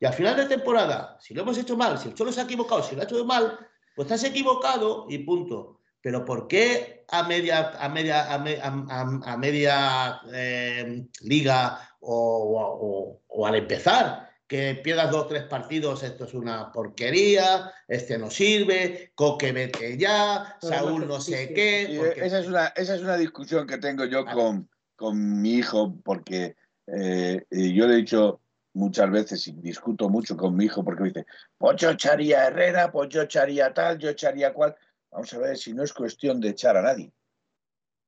Y 0.00 0.06
al 0.06 0.12
final 0.12 0.36
de 0.36 0.46
temporada, 0.46 1.16
si 1.20 1.34
lo 1.34 1.42
hemos 1.42 1.56
hecho 1.56 1.76
mal, 1.76 1.98
si 1.98 2.08
el 2.08 2.14
Cholo 2.14 2.32
se 2.32 2.40
ha 2.40 2.44
equivocado, 2.44 2.82
si 2.82 2.94
lo 2.94 3.02
ha 3.02 3.04
hecho 3.04 3.24
mal, 3.24 3.58
pues 3.94 4.06
estás 4.06 4.24
equivocado 4.24 5.06
y 5.08 5.18
punto. 5.18 5.80
Pero 6.04 6.22
¿por 6.22 6.48
qué 6.48 7.06
a 7.08 7.22
media, 7.22 7.72
a 7.80 7.88
media, 7.88 8.30
a, 8.30 9.36
media 9.38 10.20
eh, 10.34 11.06
liga 11.22 11.80
o, 12.00 13.22
al 13.46 13.54
empezar 13.54 14.28
que 14.46 14.74
pierdas 14.84 15.10
dos 15.10 15.22
o 15.22 15.26
tres 15.28 15.44
partidos, 15.44 16.02
esto 16.02 16.26
es 16.26 16.34
una 16.34 16.70
porquería, 16.70 17.72
este 17.88 18.18
no 18.18 18.30
sirve, 18.30 19.12
Coque 19.14 19.52
vete 19.52 19.96
ya, 19.96 20.58
Saúl 20.60 21.08
no 21.08 21.22
sé 21.22 21.54
qué. 21.54 22.14
Esa, 22.16 22.40
es 22.40 22.48
una, 22.48 22.66
esa 22.76 22.96
es 22.96 23.00
una 23.00 23.16
discusión 23.16 23.66
que 23.66 23.78
tengo 23.78 24.04
yo 24.04 24.26
con, 24.26 24.68
con 24.96 25.40
mi 25.40 25.54
hijo, 25.54 25.96
porque 26.04 26.54
eh, 26.86 27.46
yo 27.50 27.86
le 27.86 27.94
he 27.94 27.96
dicho 27.96 28.42
muchas 28.74 29.10
veces 29.10 29.48
y 29.48 29.52
discuto 29.52 30.10
mucho 30.10 30.36
con 30.36 30.54
mi 30.54 30.66
hijo 30.66 30.84
porque 30.84 31.00
me 31.00 31.08
dice, 31.08 31.26
pues 31.56 31.76
yo 31.76 31.92
echaría 31.92 32.48
Herrera, 32.48 32.92
pues 32.92 33.08
yo 33.08 33.22
echaría 33.22 33.72
tal, 33.72 33.96
yo 33.96 34.10
echaría 34.10 34.52
cual. 34.52 34.76
Vamos 35.14 35.32
a 35.32 35.38
ver 35.38 35.56
si 35.56 35.72
no 35.72 35.84
es 35.84 35.92
cuestión 35.92 36.40
de 36.40 36.48
echar 36.50 36.76
a 36.76 36.82
nadie. 36.82 37.12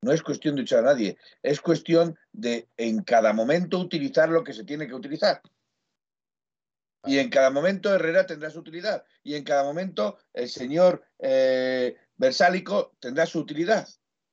No 0.01 0.11
es 0.11 0.21
cuestión 0.21 0.55
de 0.55 0.61
echar 0.61 0.79
a 0.79 0.93
nadie, 0.93 1.17
es 1.41 1.59
cuestión 1.59 2.19
de 2.31 2.67
en 2.77 3.01
cada 3.01 3.33
momento 3.33 3.79
utilizar 3.79 4.29
lo 4.29 4.43
que 4.43 4.53
se 4.53 4.63
tiene 4.63 4.87
que 4.87 4.93
utilizar. 4.93 5.41
Y 7.05 7.17
en 7.17 7.29
cada 7.29 7.49
momento 7.49 7.95
Herrera 7.95 8.25
tendrá 8.25 8.49
su 8.49 8.59
utilidad. 8.59 9.05
Y 9.23 9.35
en 9.35 9.43
cada 9.43 9.63
momento 9.63 10.17
el 10.33 10.49
señor 10.49 11.03
eh, 11.19 11.95
Versálico 12.17 12.95
tendrá 12.99 13.25
su 13.25 13.39
utilidad 13.39 13.87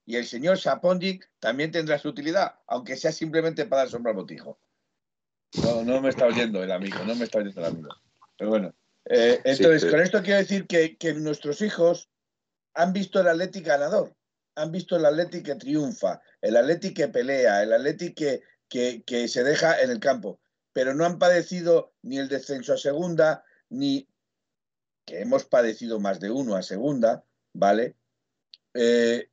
y 0.04 0.16
el 0.16 0.26
señor 0.26 0.58
Sapondi 0.58 1.20
también 1.38 1.70
tendrá 1.70 1.98
su 1.98 2.08
utilidad, 2.08 2.56
aunque 2.66 2.96
sea 2.96 3.12
simplemente 3.12 3.66
para 3.66 3.82
dar 3.82 3.90
sombra 3.90 4.10
al 4.10 4.16
botijo. 4.16 4.58
No, 5.62 5.84
no 5.84 6.00
me 6.02 6.10
está 6.10 6.26
oyendo 6.26 6.62
el 6.62 6.72
amigo, 6.72 6.98
no 7.06 7.14
me 7.14 7.24
está 7.24 7.38
oyendo 7.38 7.60
el 7.60 7.66
amigo. 7.66 7.88
Pero 8.36 8.50
bueno, 8.50 8.74
eh, 9.06 9.40
entonces 9.44 9.90
con 9.90 10.00
esto 10.00 10.22
quiero 10.22 10.38
decir 10.40 10.66
que, 10.66 11.14
nuestros 11.14 11.60
hijos 11.60 12.10
han 12.74 12.92
visto 12.92 13.20
el 13.20 13.28
Atlético 13.28 13.68
ganador, 13.68 14.14
han 14.56 14.70
visto 14.70 14.96
el 14.96 15.04
Atlético 15.04 15.44
que 15.44 15.56
triunfa, 15.56 16.20
el 16.40 16.56
Atlético 16.56 16.94
que 16.96 17.08
pelea, 17.08 17.62
el 17.62 17.72
Atlético 17.72 18.14
que, 18.68 19.02
que 19.04 19.28
se 19.28 19.44
deja 19.44 19.80
en 19.80 19.90
el 19.90 20.00
campo, 20.00 20.40
pero 20.72 20.94
no 20.94 21.04
han 21.04 21.18
padecido 21.18 21.94
ni 22.02 22.18
el 22.18 22.28
descenso 22.28 22.74
a 22.74 22.76
segunda, 22.78 23.44
ni 23.68 24.08
que 25.04 25.20
hemos 25.20 25.44
padecido 25.44 26.00
más 26.00 26.20
de 26.20 26.30
uno 26.30 26.56
a 26.56 26.62
segunda, 26.62 27.24
¿vale? 27.52 27.96
Eh, 28.74 29.30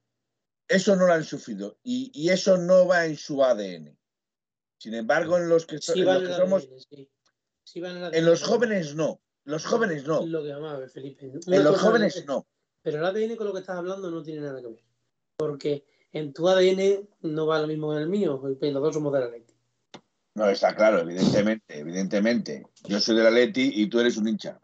eso 0.67 0.95
no 0.95 1.07
lo 1.07 1.13
han 1.13 1.23
sufrido 1.23 1.77
y, 1.83 2.29
eso 2.29 2.57
no 2.57 2.87
va 2.87 3.05
en 3.05 3.17
su 3.17 3.43
ADN. 3.43 3.97
Sin 4.77 4.93
embargo, 4.93 5.37
en 5.37 5.49
los 5.49 5.65
que, 5.65 5.79
somos... 5.79 6.67
en, 7.73 8.25
los 8.25 8.43
jóvenes 8.43 8.95
no. 8.95 9.21
Los 9.43 9.65
jóvenes 9.65 10.05
no. 10.05 10.25
Lo 10.25 10.43
que 10.43 10.49
llamaba 10.49 10.87
Felipe. 10.87 11.31
en 11.45 11.63
los 11.63 11.79
jóvenes 11.79 12.25
no. 12.25 12.47
Pero 12.81 12.97
el 12.97 13.05
ADN 13.05 13.35
con 13.35 13.47
lo 13.47 13.53
que 13.53 13.59
estás 13.59 13.77
hablando 13.77 14.09
no 14.09 14.23
tiene 14.23 14.41
nada 14.41 14.61
que 14.61 14.67
ver. 14.67 14.83
Porque 15.37 15.85
en 16.11 16.33
tu 16.33 16.47
ADN 16.47 17.07
no 17.21 17.47
va 17.47 17.59
lo 17.59 17.67
mismo 17.67 17.93
en 17.93 18.01
el 18.01 18.09
mío. 18.09 18.41
Los 18.43 18.59
dos 18.59 18.93
somos 18.93 19.13
de 19.13 19.19
la 19.19 19.27
ley. 19.27 19.45
No, 20.33 20.47
está 20.47 20.73
claro, 20.73 20.99
evidentemente, 20.99 21.79
evidentemente. 21.79 22.65
Yo 22.85 23.01
soy 23.01 23.17
de 23.17 23.23
la 23.23 23.31
Leti 23.31 23.69
y 23.75 23.87
tú 23.87 23.99
eres 23.99 24.15
un 24.15 24.29
hincha. 24.29 24.59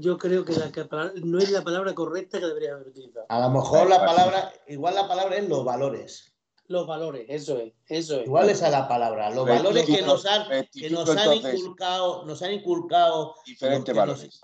Yo 0.00 0.16
creo 0.16 0.46
que, 0.46 0.52
la, 0.54 1.12
no 1.22 1.38
es 1.38 1.50
la 1.50 1.62
palabra 1.62 1.94
correcta 1.94 2.40
que 2.40 2.46
debería 2.46 2.72
haber 2.72 2.88
utilizado. 2.88 3.26
A 3.28 3.40
lo 3.40 3.50
mejor 3.50 3.88
la 3.90 4.04
palabra, 4.04 4.52
igual 4.66 4.94
la 4.94 5.06
palabra 5.06 5.36
es 5.36 5.46
los 5.46 5.62
valores. 5.64 6.32
Los 6.68 6.86
valores, 6.86 7.26
eso 7.28 7.58
es, 7.58 7.74
eso 7.86 8.20
es. 8.20 8.26
Igual 8.26 8.48
esa 8.48 8.66
es 8.66 8.72
la 8.72 8.88
palabra. 8.88 9.28
Los 9.28 9.46
valores 9.46 9.84
que 9.84 10.00
nos 10.00 10.24
han, 10.24 10.66
que 10.72 10.88
nos 10.88 11.10
han 11.10 11.34
inculcado, 11.34 12.24
nos 12.24 12.40
han 12.40 12.52
inculcado 12.52 13.34
diferentes 13.44 13.94
valores. 13.94 14.40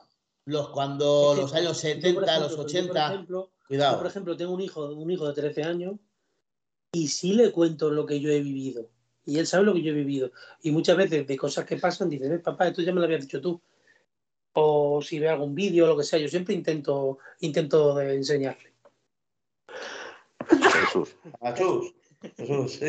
Los, 0.47 0.71
cuando 0.71 1.35
los 1.37 1.55
años 1.55 1.79
70, 1.79 2.41
los 2.41 2.59
80. 2.59 3.27
cuidado. 3.69 3.93
Yo, 3.93 3.99
por 3.99 4.07
ejemplo, 4.07 4.37
tengo 4.37 4.53
un 4.53 4.61
hijo, 4.61 4.87
un 4.87 5.11
hijo 5.11 5.27
de 5.29 5.35
13 5.35 5.63
años 5.63 5.97
y 6.93 7.09
sí 7.09 7.35
le 7.35 7.53
cuento 7.53 7.91
lo 7.91 8.07
que 8.07 8.21
yo 8.21 8.31
he 8.31 8.41
vivido 8.41 8.89
y 9.31 9.39
él 9.39 9.47
sabe 9.47 9.65
lo 9.65 9.75
que 9.75 9.83
yo 9.83 9.93
he 9.93 9.95
vivido. 9.95 10.33
Y 10.63 10.71
muchas 10.71 10.97
veces 10.97 11.27
de 11.27 11.37
cosas 11.37 11.65
que 11.65 11.77
pasan, 11.77 12.09
dice, 12.09 12.39
papá, 12.39 12.69
esto 12.69 12.83
ya 12.83 12.93
me 12.93 13.01
lo 13.01 13.07
habías 13.07 13.23
dicho 13.23 13.41
tú. 13.41 13.61
O 14.55 15.01
si 15.03 15.21
ve 15.21 15.29
algún 15.29 15.55
vídeo 15.55 15.85
o 15.85 15.89
lo 15.89 15.97
que 15.97 16.03
sea, 16.03 16.19
yo 16.19 16.29
siempre 16.29 16.55
intento, 16.55 17.19
intento 17.41 18.01
enseñarle. 18.01 18.73
Jesús. 20.49 21.17
Jesús. 21.41 21.95
Jesús. 22.37 22.81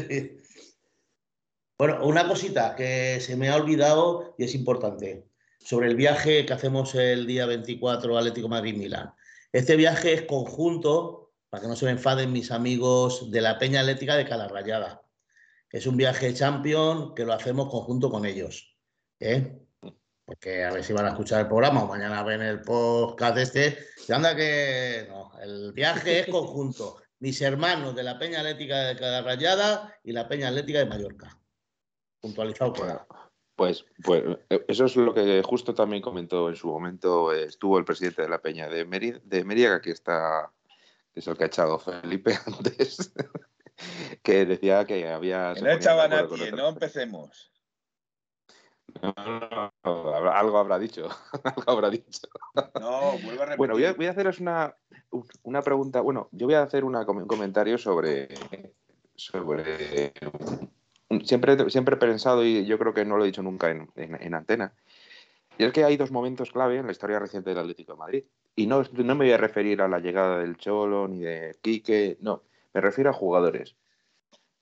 Bueno, 1.77 2.05
una 2.05 2.27
cosita 2.27 2.75
que 2.75 3.19
se 3.21 3.35
me 3.35 3.49
ha 3.49 3.55
olvidado 3.55 4.33
y 4.37 4.45
es 4.45 4.55
importante. 4.55 5.27
Sobre 5.63 5.87
el 5.87 5.95
viaje 5.95 6.45
que 6.45 6.53
hacemos 6.53 6.95
el 6.95 7.25
día 7.27 7.45
24 7.45 8.17
Atlético 8.17 8.49
Madrid-Milán. 8.49 9.13
Este 9.51 9.75
viaje 9.75 10.13
es 10.13 10.21
conjunto, 10.23 11.31
para 11.49 11.61
que 11.61 11.67
no 11.67 11.75
se 11.75 11.85
me 11.85 11.91
enfaden 11.91 12.31
mis 12.31 12.51
amigos 12.51 13.31
de 13.31 13.41
la 13.41 13.59
Peña 13.59 13.81
Atlética 13.81 14.15
de 14.15 14.25
Calarrayada 14.25 15.01
es 15.71 15.87
un 15.87 15.95
viaje 15.95 16.33
champion 16.33 17.15
que 17.15 17.25
lo 17.25 17.33
hacemos 17.33 17.69
conjunto 17.69 18.09
con 18.09 18.25
ellos. 18.25 18.75
¿eh? 19.19 19.57
Porque 20.25 20.65
a 20.65 20.71
ver 20.71 20.83
si 20.83 20.93
van 20.93 21.05
a 21.05 21.09
escuchar 21.09 21.41
el 21.41 21.47
programa 21.47 21.83
o 21.83 21.87
mañana 21.87 22.23
ven 22.23 22.41
el 22.41 22.61
podcast 22.61 23.37
este. 23.37 23.77
Y 24.07 24.11
anda 24.11 24.35
que 24.35 25.07
no, 25.09 25.31
el 25.41 25.71
viaje 25.71 26.21
es 26.21 26.27
conjunto. 26.27 27.01
Mis 27.19 27.41
hermanos 27.41 27.95
de 27.95 28.03
la 28.03 28.17
Peña 28.17 28.39
Atlética 28.39 28.79
de 28.79 28.95
Cada 28.97 29.21
Rayada 29.21 29.95
y 30.03 30.11
la 30.11 30.27
Peña 30.27 30.49
Atlética 30.49 30.79
de 30.79 30.85
Mallorca. 30.85 31.39
Puntualizado 32.19 32.73
por 32.73 33.07
Pues, 33.61 33.85
pues 34.03 34.23
eso 34.67 34.85
es 34.85 34.95
lo 34.95 35.13
que 35.13 35.43
justo 35.45 35.75
también 35.75 36.01
comentó 36.01 36.49
en 36.49 36.55
su 36.55 36.67
momento. 36.67 37.31
Estuvo 37.31 37.77
el 37.77 37.85
presidente 37.85 38.23
de 38.23 38.27
la 38.27 38.41
Peña 38.41 38.67
de, 38.67 38.85
Mérida, 38.85 39.19
de 39.23 39.81
que 39.81 39.91
está, 39.91 40.51
que 41.13 41.19
es 41.19 41.27
el 41.27 41.37
que 41.37 41.43
ha 41.43 41.47
echado 41.47 41.77
Felipe 41.77 42.33
antes 42.47 43.13
que 44.23 44.47
decía 44.47 44.83
que 44.85 45.07
había... 45.07 45.53
no 45.53 45.69
echaba 45.69 46.07
nadie, 46.07 46.51
no 46.51 46.69
empecemos. 46.69 47.51
algo 49.83 50.57
habrá 50.57 50.79
dicho. 50.79 51.07
algo 51.43 51.71
habrá 51.71 51.91
dicho. 51.91 52.29
No, 52.79 53.11
vuelvo 53.23 53.43
a 53.43 53.45
repetir. 53.45 53.57
Bueno, 53.57 53.73
voy 53.75 54.07
a, 54.07 54.09
haceros 54.09 54.39
una, 54.39 54.75
una, 55.43 55.61
pregunta. 55.61 56.01
Bueno, 56.01 56.29
yo 56.31 56.47
voy 56.47 56.55
a 56.55 56.63
hacer 56.63 56.83
un 56.83 56.95
comentario 57.27 57.77
sobre. 57.77 58.29
sobre 59.15 60.13
siempre, 61.23 61.69
siempre 61.69 61.95
he 61.95 61.99
pensado, 61.99 62.43
y 62.43 62.65
yo 62.65 62.77
creo 62.77 62.93
que 62.93 63.05
no 63.05 63.17
lo 63.17 63.23
he 63.23 63.27
dicho 63.27 63.43
nunca 63.43 63.71
en, 63.71 63.89
en, 63.95 64.33
antena, 64.33 64.73
y 65.57 65.63
es 65.63 65.73
que 65.73 65.83
hay 65.83 65.97
dos 65.97 66.11
momentos 66.11 66.51
clave 66.51 66.77
en 66.77 66.85
la 66.85 66.91
historia 66.91 67.19
reciente 67.19 67.49
del 67.49 67.59
Atlético 67.59 67.93
de 67.93 67.99
Madrid. 67.99 68.23
Y 68.55 68.67
no, 68.67 68.83
no 68.93 69.15
me 69.15 69.25
voy 69.25 69.31
a 69.31 69.37
referir 69.37 69.81
a 69.81 69.87
la 69.87 69.99
llegada 69.99 70.39
del 70.39 70.57
Cholo 70.57 71.07
ni 71.07 71.19
de 71.19 71.57
Quique, 71.61 72.17
no. 72.21 72.43
Me 72.73 72.81
refiero 72.81 73.09
a 73.09 73.13
jugadores. 73.13 73.75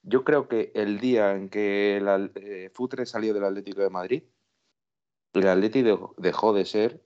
Yo 0.03 0.23
creo 0.23 0.47
que 0.47 0.71
el 0.75 0.99
día 0.99 1.33
en 1.33 1.49
que 1.49 1.97
el 1.97 2.31
eh, 2.35 2.69
Futre 2.73 3.05
salió 3.05 3.33
del 3.33 3.43
Atlético 3.43 3.81
de 3.81 3.89
Madrid, 3.89 4.23
el 5.33 5.47
Atlético 5.47 6.15
dejó 6.17 6.53
de 6.53 6.65
ser 6.65 7.01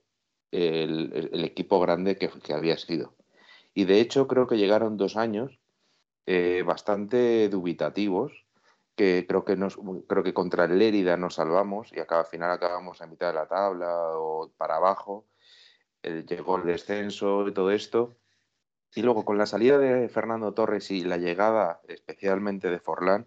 el, 0.50 1.44
equipo 1.44 1.80
grande 1.80 2.16
que, 2.16 2.52
había 2.52 2.78
sido. 2.78 3.14
Y 3.74 3.84
de 3.84 4.00
hecho 4.00 4.28
creo 4.28 4.46
que 4.46 4.56
llegaron 4.56 4.96
dos 4.96 5.16
años 5.16 5.58
eh, 6.26 6.62
bastante 6.64 7.48
dubitativos 7.48 8.43
que 8.96 9.26
creo 9.26 9.44
que 9.44 9.56
nos, 9.56 9.78
creo 10.08 10.22
que 10.22 10.34
contra 10.34 10.64
el 10.64 10.78
Lérida 10.78 11.16
nos 11.16 11.34
salvamos 11.34 11.92
y 11.92 12.00
al 12.00 12.26
final 12.26 12.50
acabamos 12.50 13.02
a 13.02 13.06
mitad 13.06 13.28
de 13.28 13.34
la 13.34 13.46
tabla 13.46 14.10
o 14.14 14.50
para 14.56 14.76
abajo. 14.76 15.26
llegó 16.02 16.58
el 16.58 16.64
descenso 16.64 17.48
y 17.48 17.52
todo 17.52 17.70
esto. 17.70 18.16
Y 18.94 19.02
luego 19.02 19.24
con 19.24 19.38
la 19.38 19.46
salida 19.46 19.78
de 19.78 20.08
Fernando 20.08 20.54
Torres 20.54 20.90
y 20.90 21.04
la 21.04 21.16
llegada 21.16 21.80
especialmente 21.88 22.70
de 22.70 22.78
Forlán, 22.78 23.26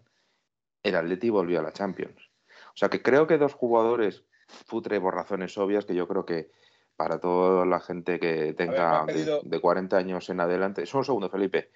el 0.84 0.96
Atleti 0.96 1.30
volvió 1.30 1.60
a 1.60 1.64
la 1.64 1.74
Champions. 1.74 2.30
O 2.70 2.78
sea 2.78 2.90
que 2.90 3.02
creo 3.02 3.28
que 3.28 3.38
dos 3.38 3.54
jugadores, 3.54 4.24
futre 4.48 5.02
por 5.02 5.16
razones 5.16 5.58
obvias, 5.58 5.86
que 5.86 5.96
yo 5.96 6.08
creo 6.08 6.26
que 6.26 6.52
para 6.96 7.20
toda 7.20 7.66
la 7.66 7.80
gente 7.80 8.20
que 8.20 8.54
tenga 8.54 9.06
de, 9.06 9.62
40 9.62 9.98
años 9.98 10.30
en 10.30 10.40
adelante, 10.40 10.86
son 10.86 11.00
un 11.00 11.06
segundo, 11.06 11.30
Felipe, 11.30 11.72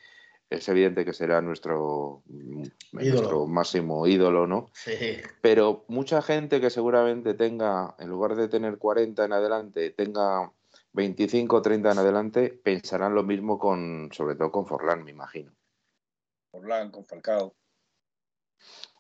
es 0.51 0.67
evidente 0.67 1.05
que 1.05 1.13
será 1.13 1.41
nuestro, 1.41 2.23
nuestro 2.91 3.47
máximo 3.47 4.05
ídolo, 4.05 4.47
¿no? 4.47 4.69
Sí. 4.73 5.17
Pero 5.41 5.85
mucha 5.87 6.21
gente 6.21 6.59
que 6.59 6.69
seguramente 6.69 7.33
tenga, 7.33 7.95
en 7.97 8.09
lugar 8.09 8.35
de 8.35 8.49
tener 8.49 8.77
40 8.77 9.23
en 9.23 9.31
adelante, 9.31 9.91
tenga 9.91 10.51
25 10.91 11.55
o 11.55 11.61
30 11.61 11.91
en 11.93 11.97
adelante, 11.97 12.49
pensarán 12.49 13.15
lo 13.15 13.23
mismo 13.23 13.57
con, 13.57 14.09
sobre 14.11 14.35
todo 14.35 14.51
con 14.51 14.65
Forlán, 14.65 15.05
me 15.05 15.11
imagino. 15.11 15.53
Forlán, 16.51 16.91
con 16.91 17.05
Falcao. 17.05 17.55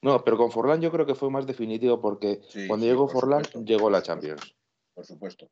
No, 0.01 0.23
pero 0.23 0.37
con 0.37 0.51
Forlán 0.51 0.79
yo 0.79 0.89
creo 0.89 1.05
que 1.05 1.15
fue 1.15 1.29
más 1.29 1.45
definitivo 1.45 1.99
porque 1.99 2.39
cuando 2.67 2.85
llegó 2.85 3.09
Forlán 3.09 3.43
llegó 3.65 3.89
la 3.89 4.01
Champions. 4.01 4.55
Por 4.95 5.05
supuesto. 5.05 5.49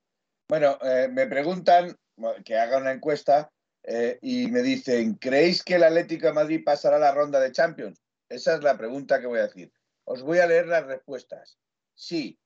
Bueno, 0.48 0.78
eh, 0.82 1.10
me 1.12 1.28
preguntan 1.28 1.94
que 2.46 2.58
haga 2.58 2.78
una 2.78 2.94
encuesta 2.94 3.52
eh, 3.92 4.20
y 4.22 4.46
me 4.52 4.62
dicen, 4.62 5.16
¿creéis 5.16 5.64
que 5.64 5.74
el 5.74 5.84
Atlético 5.84 6.28
de 6.28 6.34
Madrid 6.34 6.62
pasará 6.64 7.00
la 7.00 7.12
ronda 7.12 7.40
de 7.40 7.52
Champions? 7.52 8.00
Esa 8.30 8.54
es 8.54 8.62
la 8.62 8.78
pregunta 8.78 9.20
que 9.20 9.26
voy 9.26 9.40
a 9.40 9.48
decir. 9.48 9.74
Os 10.04 10.22
voy 10.22 10.38
a 10.38 10.46
leer 10.46 10.68
las 10.68 10.86
respuestas. 10.86 11.58
Sí. 11.96 12.40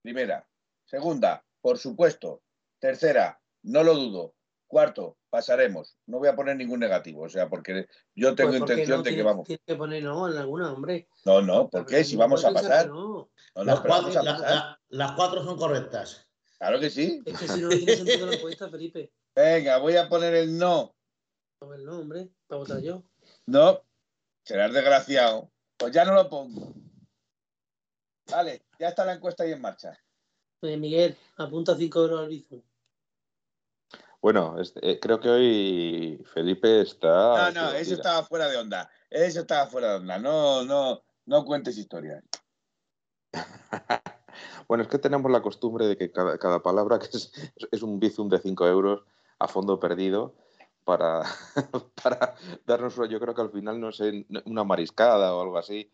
Primera. 0.00 0.48
Segunda, 0.86 1.44
por 1.60 1.76
supuesto. 1.76 2.42
Tercera, 2.78 3.38
no 3.62 3.82
lo 3.82 3.92
dudo. 3.92 4.36
Cuarto, 4.66 5.18
pasaremos. 5.28 5.98
No 6.06 6.18
voy 6.18 6.28
a 6.28 6.34
poner 6.34 6.56
ningún 6.56 6.80
negativo, 6.80 7.24
o 7.24 7.28
sea, 7.28 7.46
porque 7.50 7.86
yo 8.14 8.34
tengo 8.34 8.52
pues 8.52 8.62
intención 8.62 9.02
de 9.02 9.14
que 9.14 9.22
vamos. 9.22 9.46
Tienes 9.46 9.64
que 9.66 9.76
poner 9.76 10.02
no 10.02 10.32
en 10.32 10.38
alguna, 10.38 10.72
hombre. 10.72 11.08
No, 11.26 11.42
no, 11.42 11.68
¿por 11.68 11.84
qué? 11.84 12.02
Si 12.04 12.16
vamos 12.16 12.42
a 12.42 12.54
pasar. 12.54 12.90
las, 13.54 13.80
cuatro, 15.12 15.44
son 15.44 15.58
correctas. 15.58 16.26
Claro 16.58 16.80
que 16.80 16.90
sí. 16.90 17.22
Es 17.24 17.38
que 17.38 17.48
si 17.48 17.60
no, 17.60 17.68
no 17.68 17.76
tiene 17.76 17.96
sentido 17.96 18.26
la 18.26 18.34
encuesta, 18.34 18.68
Felipe. 18.68 19.12
Venga, 19.34 19.78
voy 19.78 19.96
a 19.96 20.08
poner 20.08 20.34
el 20.34 20.56
no. 20.56 20.94
El 21.60 21.84
no, 21.84 21.98
hombre, 22.00 22.28
para 22.46 22.58
votar 22.58 22.80
yo. 22.80 23.02
No, 23.46 23.82
serás 24.44 24.72
desgraciado. 24.72 25.50
Pues 25.76 25.92
ya 25.92 26.04
no 26.04 26.14
lo 26.14 26.28
pongo. 26.28 26.74
Vale, 28.30 28.62
ya 28.78 28.88
está 28.88 29.04
la 29.04 29.14
encuesta 29.14 29.44
ahí 29.44 29.52
en 29.52 29.60
marcha. 29.60 29.98
Pues 30.60 30.78
Miguel, 30.78 31.16
apunta 31.36 31.76
5 31.76 32.00
euros 32.00 32.20
al 32.20 32.28
Bizum. 32.28 32.62
Bueno, 34.20 34.56
eh, 34.80 34.98
creo 35.00 35.20
que 35.20 35.28
hoy 35.28 36.24
Felipe 36.32 36.80
está. 36.80 37.50
No, 37.50 37.62
no, 37.62 37.72
eso 37.72 37.94
estaba 37.94 38.22
fuera 38.24 38.48
de 38.48 38.56
onda. 38.56 38.90
Eso 39.10 39.40
estaba 39.40 39.66
fuera 39.66 39.90
de 39.90 39.96
onda. 39.96 40.18
No, 40.18 40.64
no, 40.64 41.02
no 41.26 41.44
cuentes 41.44 41.76
historias. 41.76 42.24
bueno, 44.68 44.82
es 44.82 44.88
que 44.88 44.98
tenemos 44.98 45.30
la 45.30 45.42
costumbre 45.42 45.86
de 45.86 45.96
que 45.96 46.10
cada, 46.10 46.62
palabra 46.62 46.98
que 46.98 47.08
es, 47.08 47.82
un 47.82 48.00
bizum 48.00 48.28
de 48.28 48.38
5 48.38 48.66
euros 48.66 49.04
a 49.38 49.48
fondo 49.48 49.80
perdido 49.80 50.34
para, 50.84 51.22
para 52.02 52.34
darnos, 52.66 52.96
yo 53.08 53.20
creo 53.20 53.34
que 53.34 53.42
al 53.42 53.50
final, 53.50 53.80
no 53.80 53.92
sé, 53.92 54.26
una 54.44 54.64
mariscada 54.64 55.34
o 55.34 55.42
algo 55.42 55.58
así, 55.58 55.90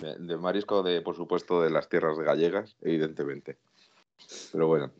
de, 0.00 0.36
marisco, 0.36 0.82
de 0.82 1.02
por 1.02 1.14
supuesto, 1.14 1.62
de 1.62 1.70
las 1.70 1.88
tierras 1.88 2.18
gallegas, 2.18 2.76
evidentemente. 2.80 3.58
Pero 4.52 4.66
bueno. 4.66 4.90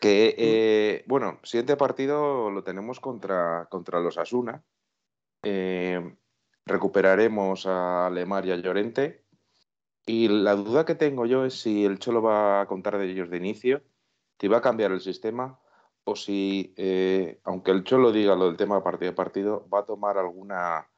Que, 0.00 0.34
eh, 0.38 1.04
bueno, 1.06 1.40
siguiente 1.42 1.76
partido 1.76 2.50
lo 2.50 2.62
tenemos 2.62 3.00
contra, 3.00 3.66
contra 3.70 4.00
los 4.00 4.18
Asuna. 4.18 4.62
Eh, 5.42 6.16
recuperaremos 6.66 7.66
a 7.66 8.10
Lemar 8.12 8.46
y 8.46 8.52
a 8.52 8.56
Llorente. 8.56 9.24
Y 10.06 10.28
la 10.28 10.54
duda 10.54 10.84
que 10.84 10.94
tengo 10.94 11.26
yo 11.26 11.44
es 11.44 11.60
si 11.60 11.84
el 11.84 11.98
Cholo 11.98 12.22
va 12.22 12.60
a 12.60 12.66
contar 12.66 12.96
de 12.96 13.10
ellos 13.10 13.28
de 13.28 13.38
inicio, 13.38 13.82
si 14.40 14.46
va 14.46 14.58
a 14.58 14.62
cambiar 14.62 14.92
el 14.92 15.00
sistema 15.00 15.58
o 16.04 16.14
si, 16.14 16.72
eh, 16.76 17.40
aunque 17.42 17.72
el 17.72 17.82
Cholo 17.82 18.12
diga 18.12 18.36
lo 18.36 18.46
del 18.46 18.56
tema 18.56 18.84
partido 18.84 19.10
a 19.10 19.14
partido, 19.16 19.68
va 19.68 19.80
a 19.80 19.84
tomar 19.84 20.16
alguna, 20.16 20.88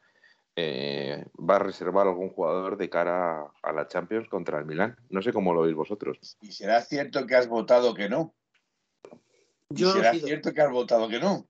eh, 0.54 1.24
va 1.36 1.56
a 1.56 1.60
reservar 1.60 2.06
algún 2.06 2.28
jugador 2.28 2.76
de 2.76 2.90
cara 2.90 3.50
a 3.62 3.72
la 3.72 3.88
Champions 3.88 4.28
contra 4.28 4.58
el 4.58 4.66
Milán. 4.66 4.96
No 5.08 5.22
sé 5.22 5.32
cómo 5.32 5.54
lo 5.54 5.62
veis 5.62 5.74
vosotros. 5.74 6.36
¿Y 6.42 6.52
será 6.52 6.82
cierto 6.82 7.26
que 7.26 7.34
has 7.34 7.48
votado 7.48 7.94
que 7.94 8.10
no? 8.10 8.34
Yo 9.70 9.92
¿Será 9.92 10.12
cierto 10.12 10.52
que 10.52 10.60
has 10.60 10.70
votado 10.70 11.08
que 11.08 11.18
no? 11.18 11.48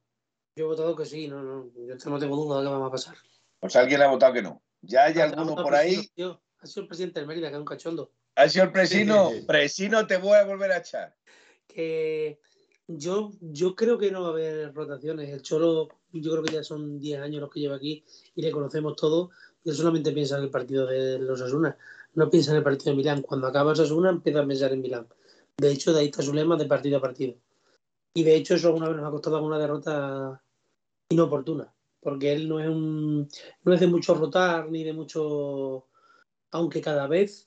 Yo 0.55 0.65
he 0.65 0.69
votado 0.69 0.95
que 0.95 1.07
sí, 1.07 1.27
no, 1.27 1.43
no, 1.43 1.67
yo 1.75 2.11
no 2.11 2.19
tengo 2.21 2.37
duda 2.37 2.61
de 2.61 2.69
qué 2.69 2.75
va 2.77 2.87
a 2.87 2.91
pasar. 2.91 3.17
Pues 3.59 3.75
alguien 3.75 4.03
ha 4.03 4.07
votado 4.07 4.33
que 4.35 4.43
no. 4.43 4.63
Ya 4.81 5.07
hay 5.07 5.19
alguno 5.19 5.57
por 5.57 5.75
ahí. 5.75 6.09
Ha 6.61 6.67
sido 6.67 6.83
el 6.83 6.89
presidente 6.89 7.21
del 7.21 7.29
Mérida, 7.29 7.49
que 7.49 7.55
es 7.55 7.61
un 7.61 7.65
cachondo. 7.65 8.11
Ha 8.37 8.49
sido 8.49 8.65
el 8.65 8.73
presino. 8.73 9.31
Presino, 9.47 10.07
te 10.07 10.17
voy 10.17 10.37
a 10.37 10.45
volver 10.45 10.73
a 10.73 10.79
echar. 10.79 11.15
Que 11.67 12.41
yo, 12.87 13.33
yo 13.41 13.75
creo 13.75 13.99
que 13.99 14.11
no 14.11 14.23
va 14.23 14.29
a 14.29 14.33
haber 14.33 14.75
rotaciones. 14.75 15.31
El 15.31 15.43
Cholo, 15.43 15.89
yo 16.13 16.33
creo 16.33 16.43
que 16.43 16.55
ya 16.55 16.65
son 16.65 17.01
10 17.01 17.21
años 17.21 17.41
los 17.41 17.51
que 17.51 17.61
lleva 17.61 17.77
aquí 17.77 18.05
y 18.35 18.43
le 18.43 18.51
conocemos 18.51 18.97
todo. 18.97 19.31
Él 19.65 19.75
solamente 19.75 20.13
piensa 20.13 20.39
en 20.39 20.45
el 20.45 20.51
partido 20.51 20.87
de 20.87 21.19
los 21.19 21.41
Asuna. 21.41 21.77
No 22.15 22.31
piensa 22.31 22.53
en 22.53 22.59
el 22.59 22.63
partido 22.63 22.93
de 22.93 22.97
Milán. 22.97 23.23
Cuando 23.23 23.47
acaba 23.47 23.73
Asuna, 23.73 24.11
empieza 24.11 24.41
a 24.41 24.47
pensar 24.47 24.73
en 24.73 24.81
Milán. 24.81 25.07
De 25.57 25.71
hecho, 25.71 25.93
de 25.93 26.01
ahí 26.01 26.07
está 26.07 26.23
su 26.23 26.33
lema 26.33 26.57
de 26.57 26.67
partido 26.67 26.99
a 26.99 27.01
partido. 27.01 27.35
Y 28.15 28.23
de 28.23 28.37
hecho, 28.37 28.55
eso 28.55 28.69
alguna 28.69 28.89
vez 28.89 28.97
nos 28.97 29.07
ha 29.07 29.11
costado 29.11 29.37
alguna 29.37 29.59
derrota 29.59 30.43
inoportuna. 31.11 31.73
Porque 32.01 32.33
él 32.33 32.49
no 32.49 32.61
es 32.61 32.69
un. 32.69 33.29
No 33.65 33.75
es 33.75 33.81
de 33.81 33.87
mucho 33.89 34.15
rotar 34.15 34.71
ni 34.71 34.85
de 34.85 34.93
mucho. 34.93 35.87
Aunque 36.51 36.81
cada 36.81 37.07
vez 37.07 37.45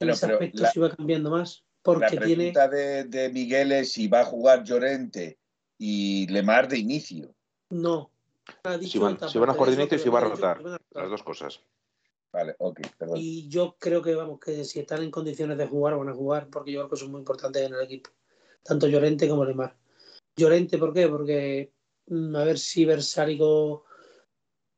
en 0.00 0.10
ese 0.10 0.26
aspecto 0.26 0.64
se 0.66 0.78
iba 0.78 0.94
cambiando 0.94 1.30
más. 1.30 1.64
Porque 1.82 2.14
la 2.14 2.20
pregunta 2.22 2.68
de, 2.68 3.30
Miguel 3.32 3.72
es 3.72 3.92
si 3.92 4.06
va 4.06 4.20
a 4.20 4.24
jugar 4.24 4.62
Llorente 4.62 5.38
y 5.78 6.26
Lemar 6.28 6.68
de 6.68 6.78
inicio. 6.78 7.34
No. 7.70 8.10
Si 8.80 8.98
van, 8.98 9.18
a 9.22 9.28
jugar 9.54 9.70
de 9.70 9.74
inicio 9.74 9.96
y 9.96 10.00
si 10.00 10.08
va 10.08 10.20
a 10.20 10.24
rotar. 10.24 10.62
Las 10.62 11.10
dos 11.10 11.22
cosas. 11.22 11.60
Vale, 12.32 12.54
ok, 12.58 12.80
perdón. 12.96 13.18
Y 13.18 13.48
yo 13.48 13.76
creo 13.78 14.00
que, 14.00 14.14
vamos, 14.14 14.40
que 14.40 14.64
si 14.64 14.80
están 14.80 15.02
en 15.02 15.10
condiciones 15.10 15.58
de 15.58 15.66
jugar, 15.66 15.96
van 15.96 16.08
a 16.08 16.14
jugar, 16.14 16.48
porque 16.48 16.72
yo 16.72 16.80
creo 16.80 16.90
que 16.90 16.96
son 16.96 17.10
muy 17.10 17.18
importantes 17.18 17.62
en 17.62 17.74
el 17.74 17.82
equipo. 17.82 18.10
Tanto 18.62 18.86
Llorente 18.86 19.28
como 19.28 19.44
Lemar. 19.44 19.76
Llorente, 20.36 20.78
¿por 20.78 20.94
qué? 20.94 21.08
Porque, 21.08 21.72
mm, 22.06 22.36
a 22.36 22.44
ver 22.44 22.58
si 22.58 22.84
Versárico, 22.84 23.84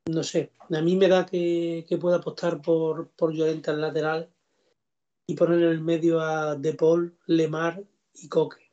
no 0.07 0.23
sé, 0.23 0.53
a 0.71 0.83
mí 0.83 0.97
me 0.97 1.09
da 1.09 1.25
que, 1.25 1.85
que 1.89 1.97
pueda 1.97 2.17
apostar 2.17 2.61
por, 2.61 3.09
por 3.09 3.33
Llorente 3.33 3.71
al 3.71 3.81
lateral 3.81 4.29
y 5.27 5.35
poner 5.35 5.63
en 5.63 5.71
el 5.71 5.81
medio 5.81 6.21
a 6.21 6.57
De 6.57 6.75
Paul, 6.75 7.17
Lemar 7.27 7.83
y 8.15 8.29
Coque. 8.29 8.71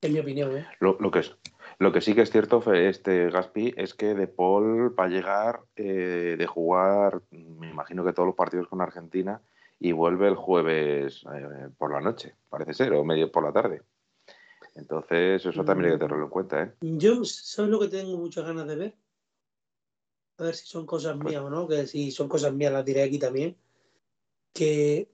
En 0.00 0.12
mi 0.12 0.20
opinión. 0.20 0.56
¿eh? 0.56 0.66
Lo, 0.80 1.10
que 1.10 1.20
es, 1.20 1.34
lo 1.78 1.92
que 1.92 2.00
sí 2.00 2.14
que 2.14 2.22
es 2.22 2.30
cierto, 2.30 2.62
este 2.72 3.30
Gaspi, 3.30 3.74
es 3.76 3.94
que 3.94 4.14
De 4.14 4.28
Paul 4.28 4.94
va 4.98 5.04
a 5.04 5.08
llegar 5.08 5.60
eh, 5.76 6.36
de 6.38 6.46
jugar, 6.46 7.22
me 7.30 7.70
imagino 7.70 8.04
que 8.04 8.12
todos 8.12 8.26
los 8.26 8.36
partidos 8.36 8.68
con 8.68 8.80
Argentina, 8.80 9.40
y 9.80 9.92
vuelve 9.92 10.28
el 10.28 10.36
jueves 10.36 11.24
eh, 11.34 11.68
por 11.76 11.92
la 11.92 12.00
noche, 12.00 12.36
parece 12.48 12.74
ser, 12.74 12.92
o 12.92 13.04
medio 13.04 13.32
por 13.32 13.42
la 13.42 13.52
tarde. 13.52 13.82
Entonces, 14.76 15.44
eso 15.44 15.64
también 15.64 15.90
hay 15.90 15.98
que 15.98 16.04
tenerlo 16.04 16.24
en 16.24 16.30
cuenta. 16.30 16.62
¿eh? 16.62 16.72
Yo, 16.80 17.24
¿sabes 17.24 17.70
lo 17.70 17.80
que 17.80 17.88
tengo 17.88 18.16
muchas 18.16 18.44
ganas 18.44 18.66
de 18.66 18.76
ver? 18.76 18.94
A 20.38 20.44
ver 20.44 20.54
si 20.54 20.66
son 20.66 20.84
cosas 20.86 21.16
mías 21.16 21.42
o 21.42 21.50
no, 21.50 21.68
que 21.68 21.86
si 21.86 22.10
son 22.10 22.28
cosas 22.28 22.52
mías 22.52 22.72
las 22.72 22.84
diré 22.84 23.02
aquí 23.02 23.18
también 23.18 23.56
que 24.54 25.10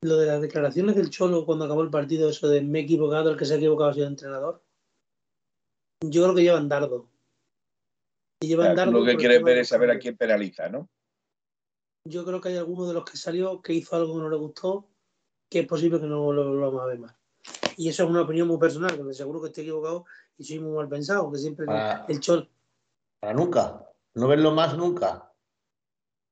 lo 0.00 0.16
de 0.16 0.26
las 0.26 0.40
declaraciones 0.40 0.96
del 0.96 1.10
Cholo 1.10 1.44
cuando 1.44 1.66
acabó 1.66 1.82
el 1.82 1.90
partido, 1.90 2.28
eso 2.28 2.48
de 2.48 2.62
me 2.62 2.80
he 2.80 2.82
equivocado, 2.82 3.30
el 3.30 3.36
que 3.36 3.44
se 3.44 3.54
ha 3.54 3.56
equivocado 3.58 3.90
ha 3.90 3.94
sido 3.94 4.06
el 4.06 4.12
entrenador, 4.12 4.64
yo 6.00 6.22
creo 6.22 6.34
que 6.34 6.42
llevan 6.42 6.68
dardo. 6.68 7.08
Y 8.40 8.48
llevan 8.48 8.74
dardo 8.74 8.92
lo 8.92 9.04
que 9.04 9.16
quieren 9.16 9.44
ver 9.44 9.58
es 9.58 9.68
saber 9.68 9.90
a 9.90 9.98
quién 9.98 10.16
penaliza, 10.16 10.68
¿no? 10.68 10.88
Yo 12.04 12.24
creo 12.24 12.40
que 12.40 12.50
hay 12.50 12.56
alguno 12.56 12.86
de 12.86 12.94
los 12.94 13.04
que 13.04 13.16
salió 13.16 13.60
que 13.60 13.74
hizo 13.74 13.96
algo 13.96 14.14
que 14.14 14.20
no 14.20 14.30
le 14.30 14.36
gustó, 14.36 14.88
que 15.50 15.60
es 15.60 15.66
posible 15.66 16.00
que 16.00 16.06
no 16.06 16.32
lo, 16.32 16.58
vamos 16.58 16.80
a 16.80 16.86
ver 16.86 17.00
más. 17.00 17.14
Y 17.76 17.88
eso 17.88 18.04
es 18.04 18.10
una 18.10 18.22
opinión 18.22 18.48
muy 18.48 18.58
personal, 18.58 18.96
porque 18.96 19.14
seguro 19.14 19.42
que 19.42 19.48
estoy 19.48 19.64
equivocado 19.64 20.06
y 20.38 20.44
soy 20.44 20.60
muy 20.60 20.74
mal 20.74 20.88
pensado, 20.88 21.30
que 21.30 21.38
siempre 21.38 21.66
el 22.08 22.20
Cholo. 22.20 22.48
Para 23.20 23.34
nunca. 23.34 23.87
No 24.18 24.26
verlo 24.26 24.50
más 24.50 24.76
nunca. 24.76 25.32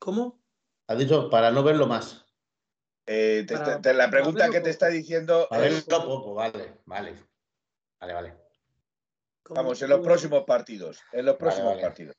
¿Cómo? 0.01 0.43
Ha 0.89 0.97
dicho 0.97 1.31
para 1.31 1.53
no 1.53 1.63
verlo 1.63 1.87
más. 1.87 2.27
Eh, 3.07 3.47
la 3.95 4.11
pregunta 4.11 4.51
que 4.51 4.61
te 4.61 4.71
está 4.71 4.89
diciendo. 4.89 5.47
A 5.53 5.59
ver, 5.59 5.73
poco, 5.85 6.35
vale, 6.35 6.81
vale. 6.85 7.15
Vale, 8.01 8.13
vale. 8.13 8.37
Vamos, 9.51 9.81
en 9.83 9.91
los 9.91 10.01
próximos 10.01 10.43
partidos. 10.43 11.01
En 11.13 11.27
los 11.27 11.37
próximos 11.37 11.81
partidos. 11.81 12.17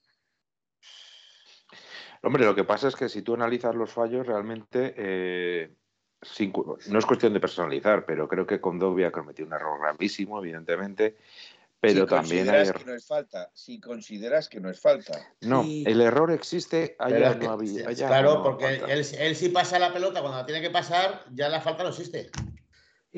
Hombre, 2.24 2.46
lo 2.46 2.56
que 2.56 2.64
pasa 2.64 2.88
es 2.88 2.96
que 2.96 3.10
si 3.10 3.22
tú 3.22 3.34
analizas 3.34 3.76
los 3.76 3.92
fallos, 3.92 4.26
realmente 4.26 4.94
eh, 4.96 5.76
no 6.88 7.00
es 7.00 7.06
cuestión 7.06 7.34
de 7.34 7.42
personalizar, 7.42 8.06
pero 8.06 8.30
creo 8.30 8.48
que 8.48 8.62
Condovia 8.62 9.12
cometió 9.12 9.46
un 9.46 9.52
error 9.52 9.82
gravísimo, 9.82 10.40
evidentemente. 10.40 11.18
Pero 11.80 12.02
si 12.02 12.08
también 12.08 12.50
hay 12.50 12.72
que 12.72 12.86
no 12.86 12.96
es 12.96 13.06
falta, 13.06 13.52
si 13.54 13.80
consideras 13.80 14.50
que 14.50 14.60
no 14.60 14.70
es 14.70 14.80
falta. 14.80 15.34
No, 15.42 15.64
el 15.64 16.02
error 16.02 16.32
existe, 16.32 16.96
allá 16.98 17.36
no 17.36 17.52
había. 17.52 17.86
claro, 17.94 18.42
porque 18.42 18.82
él, 18.88 19.06
él, 19.20 19.36
sí 19.36 19.50
pasa 19.50 19.78
la 19.78 19.94
pelota 19.94 20.22
cuando 20.22 20.40
la 20.40 20.46
tiene 20.46 20.62
que 20.62 20.72
pasar, 20.72 21.26
ya 21.34 21.50
la 21.50 21.62
falta 21.62 21.84
no 21.84 21.90
existe. 21.90 22.32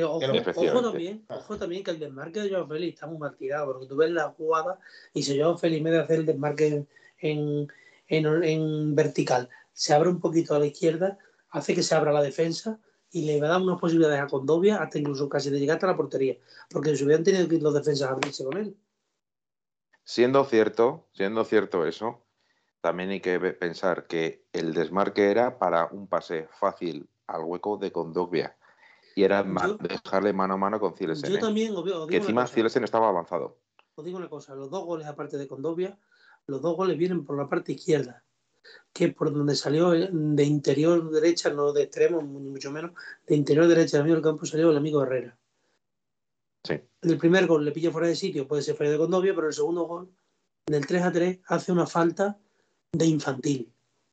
Ojo, 0.03 0.19
también, 0.19 1.25
ojo, 1.29 1.57
también, 1.57 1.83
que 1.83 1.91
el 1.91 1.99
desmarque 1.99 2.41
de 2.41 2.49
Joao 2.49 2.67
Félix 2.67 2.93
está 2.93 3.07
muy 3.07 3.17
mal 3.17 3.35
tirado, 3.35 3.73
porque 3.73 3.87
tú 3.87 3.97
ves 3.97 4.11
la 4.11 4.29
jugada 4.29 4.79
y 5.13 5.23
si 5.23 5.37
Joao 5.39 5.57
Félix, 5.57 5.79
en 5.79 5.83
vez 5.83 5.93
de 5.93 5.99
hacer 5.99 6.19
el 6.19 6.25
desmarque 6.25 6.85
en, 7.19 7.67
en, 8.07 8.95
vertical, 8.95 9.49
se 9.73 9.93
abre 9.93 10.09
un 10.09 10.21
poquito 10.21 10.55
a 10.55 10.59
la 10.59 10.67
izquierda, 10.67 11.17
hace 11.49 11.73
que 11.73 11.83
se 11.83 11.95
abra 11.95 12.13
la 12.13 12.21
defensa 12.21 12.79
y 13.11 13.25
le 13.25 13.39
va 13.39 13.47
a 13.47 13.51
dar 13.51 13.61
unas 13.61 13.79
posibilidades 13.79 14.21
a 14.21 14.27
Condovia 14.27 14.81
hasta 14.81 14.99
incluso 14.99 15.27
casi 15.27 15.49
de 15.49 15.59
llegar 15.59 15.77
hasta 15.77 15.87
la 15.87 15.97
portería, 15.97 16.37
porque 16.69 16.95
si 16.95 17.03
hubieran 17.03 17.23
tenido 17.23 17.47
que 17.47 17.55
ir 17.55 17.63
los 17.63 17.73
defensas 17.73 18.09
a 18.09 18.11
abrirse 18.11 18.43
con 18.43 18.57
él. 18.57 18.77
Siendo 20.03 20.43
cierto, 20.45 21.07
siendo 21.13 21.43
cierto 21.43 21.85
eso, 21.85 22.23
también 22.81 23.09
hay 23.09 23.21
que 23.21 23.39
pensar 23.39 24.07
que 24.07 24.45
el 24.53 24.73
desmarque 24.73 25.29
era 25.29 25.59
para 25.59 25.87
un 25.91 26.07
pase 26.07 26.47
fácil 26.59 27.09
al 27.27 27.43
hueco 27.43 27.77
de 27.77 27.91
Condovia 27.91 28.55
y 29.15 29.23
era 29.23 29.43
dejarle 29.43 30.33
mano 30.33 30.53
a 30.53 30.57
mano 30.57 30.79
con 30.79 30.95
Cielesen. 30.95 31.31
Yo 31.31 31.39
también, 31.39 31.73
que 32.09 32.17
encima 32.17 32.47
Cielesen 32.47 32.83
estaba 32.83 33.09
avanzado. 33.09 33.57
Os 33.95 34.05
digo 34.05 34.17
una 34.17 34.29
cosa, 34.29 34.55
los 34.55 34.69
dos 34.69 34.85
goles 34.85 35.07
aparte 35.07 35.37
de 35.37 35.47
Condovia, 35.47 35.99
los 36.47 36.61
dos 36.61 36.75
goles 36.77 36.97
vienen 36.97 37.25
por 37.25 37.37
la 37.37 37.49
parte 37.49 37.73
izquierda, 37.73 38.23
que 38.93 39.09
por 39.09 39.33
donde 39.33 39.55
salió 39.55 39.91
de 39.91 40.43
interior 40.43 41.09
derecha, 41.11 41.49
no 41.49 41.71
de 41.73 41.83
extremo, 41.83 42.21
ni 42.21 42.49
mucho 42.49 42.71
menos, 42.71 42.91
de 43.27 43.35
interior 43.35 43.67
derecha 43.67 43.97
del 43.97 44.03
medio 44.03 44.15
del 44.15 44.23
campo 44.23 44.45
salió 44.45 44.71
el 44.71 44.77
amigo 44.77 45.03
Herrera. 45.03 45.37
Sí. 46.61 46.77
el 47.03 47.17
primer 47.17 47.47
gol 47.47 47.63
le 47.63 47.71
pilla 47.71 47.89
fuera 47.89 48.07
de 48.07 48.15
sitio, 48.15 48.47
puede 48.47 48.61
ser 48.61 48.75
fuera 48.75 48.91
de 48.91 48.97
Condovia, 48.97 49.33
pero 49.33 49.47
el 49.47 49.53
segundo 49.53 49.85
gol, 49.85 50.09
del 50.67 50.85
3 50.85 51.03
a 51.03 51.11
3, 51.11 51.39
hace 51.47 51.71
una 51.71 51.87
falta 51.87 52.37
de 52.91 53.05
infantil. 53.05 53.71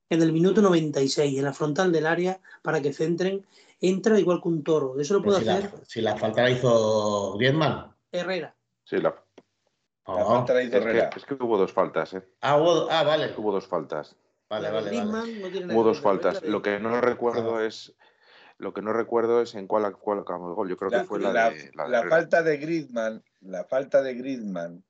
En 0.08 0.22
el 0.22 0.32
minuto 0.32 0.62
96, 0.62 1.36
en 1.36 1.44
la 1.44 1.52
frontal 1.52 1.90
del 1.90 2.06
área, 2.06 2.40
para 2.62 2.80
que 2.80 2.92
centren 2.92 3.44
entra 3.80 4.18
igual 4.18 4.40
que 4.40 4.48
un 4.48 4.62
toro. 4.62 4.98
Eso 4.98 5.14
lo 5.14 5.22
puede 5.22 5.42
si 5.42 5.48
hacer. 5.48 5.64
La, 5.64 5.84
si 5.84 6.00
la 6.00 6.16
falta 6.16 6.42
la 6.42 6.50
hizo 6.50 7.36
Griezmann. 7.36 7.94
Herrera. 8.12 8.54
Sí, 8.84 8.98
la, 8.98 9.14
la 10.06 10.24
falta 10.24 10.54
la 10.54 10.62
hizo 10.62 10.76
Herrera. 10.76 11.10
Es 11.14 11.24
que, 11.24 11.34
hubo 11.34 11.58
dos 11.58 11.72
faltas, 11.72 12.14
¿eh? 12.14 12.22
Ah, 12.40 12.56
ah 12.90 13.02
vale. 13.02 13.34
Hubo 13.36 13.52
dos 13.52 13.66
faltas. 13.66 14.16
Vale, 14.48 14.70
vale, 14.70 15.74
hubo 15.74 15.82
dos 15.82 16.00
faltas. 16.00 16.42
Lo 16.42 16.62
que 16.62 16.78
no 16.78 17.00
recuerdo 17.00 17.60
es. 17.60 17.94
Lo 18.58 18.72
que 18.72 18.80
no 18.80 18.94
recuerdo 18.94 19.42
es 19.42 19.54
en 19.54 19.66
cuál, 19.66 19.94
cuál 19.98 20.20
acabamos 20.20 20.48
el 20.48 20.54
gol. 20.54 20.68
Yo 20.70 20.78
creo 20.78 20.90
que 20.90 21.04
fue 21.04 21.20
la, 21.20 21.30
la, 21.30 21.50
de, 21.50 21.70
la 21.74 22.08
falta 22.08 22.42
de 22.42 22.56
Griezmann. 22.56 23.22
La 23.40 23.64
falta 23.64 24.00
de 24.00 24.14
Griezmann 24.14 24.82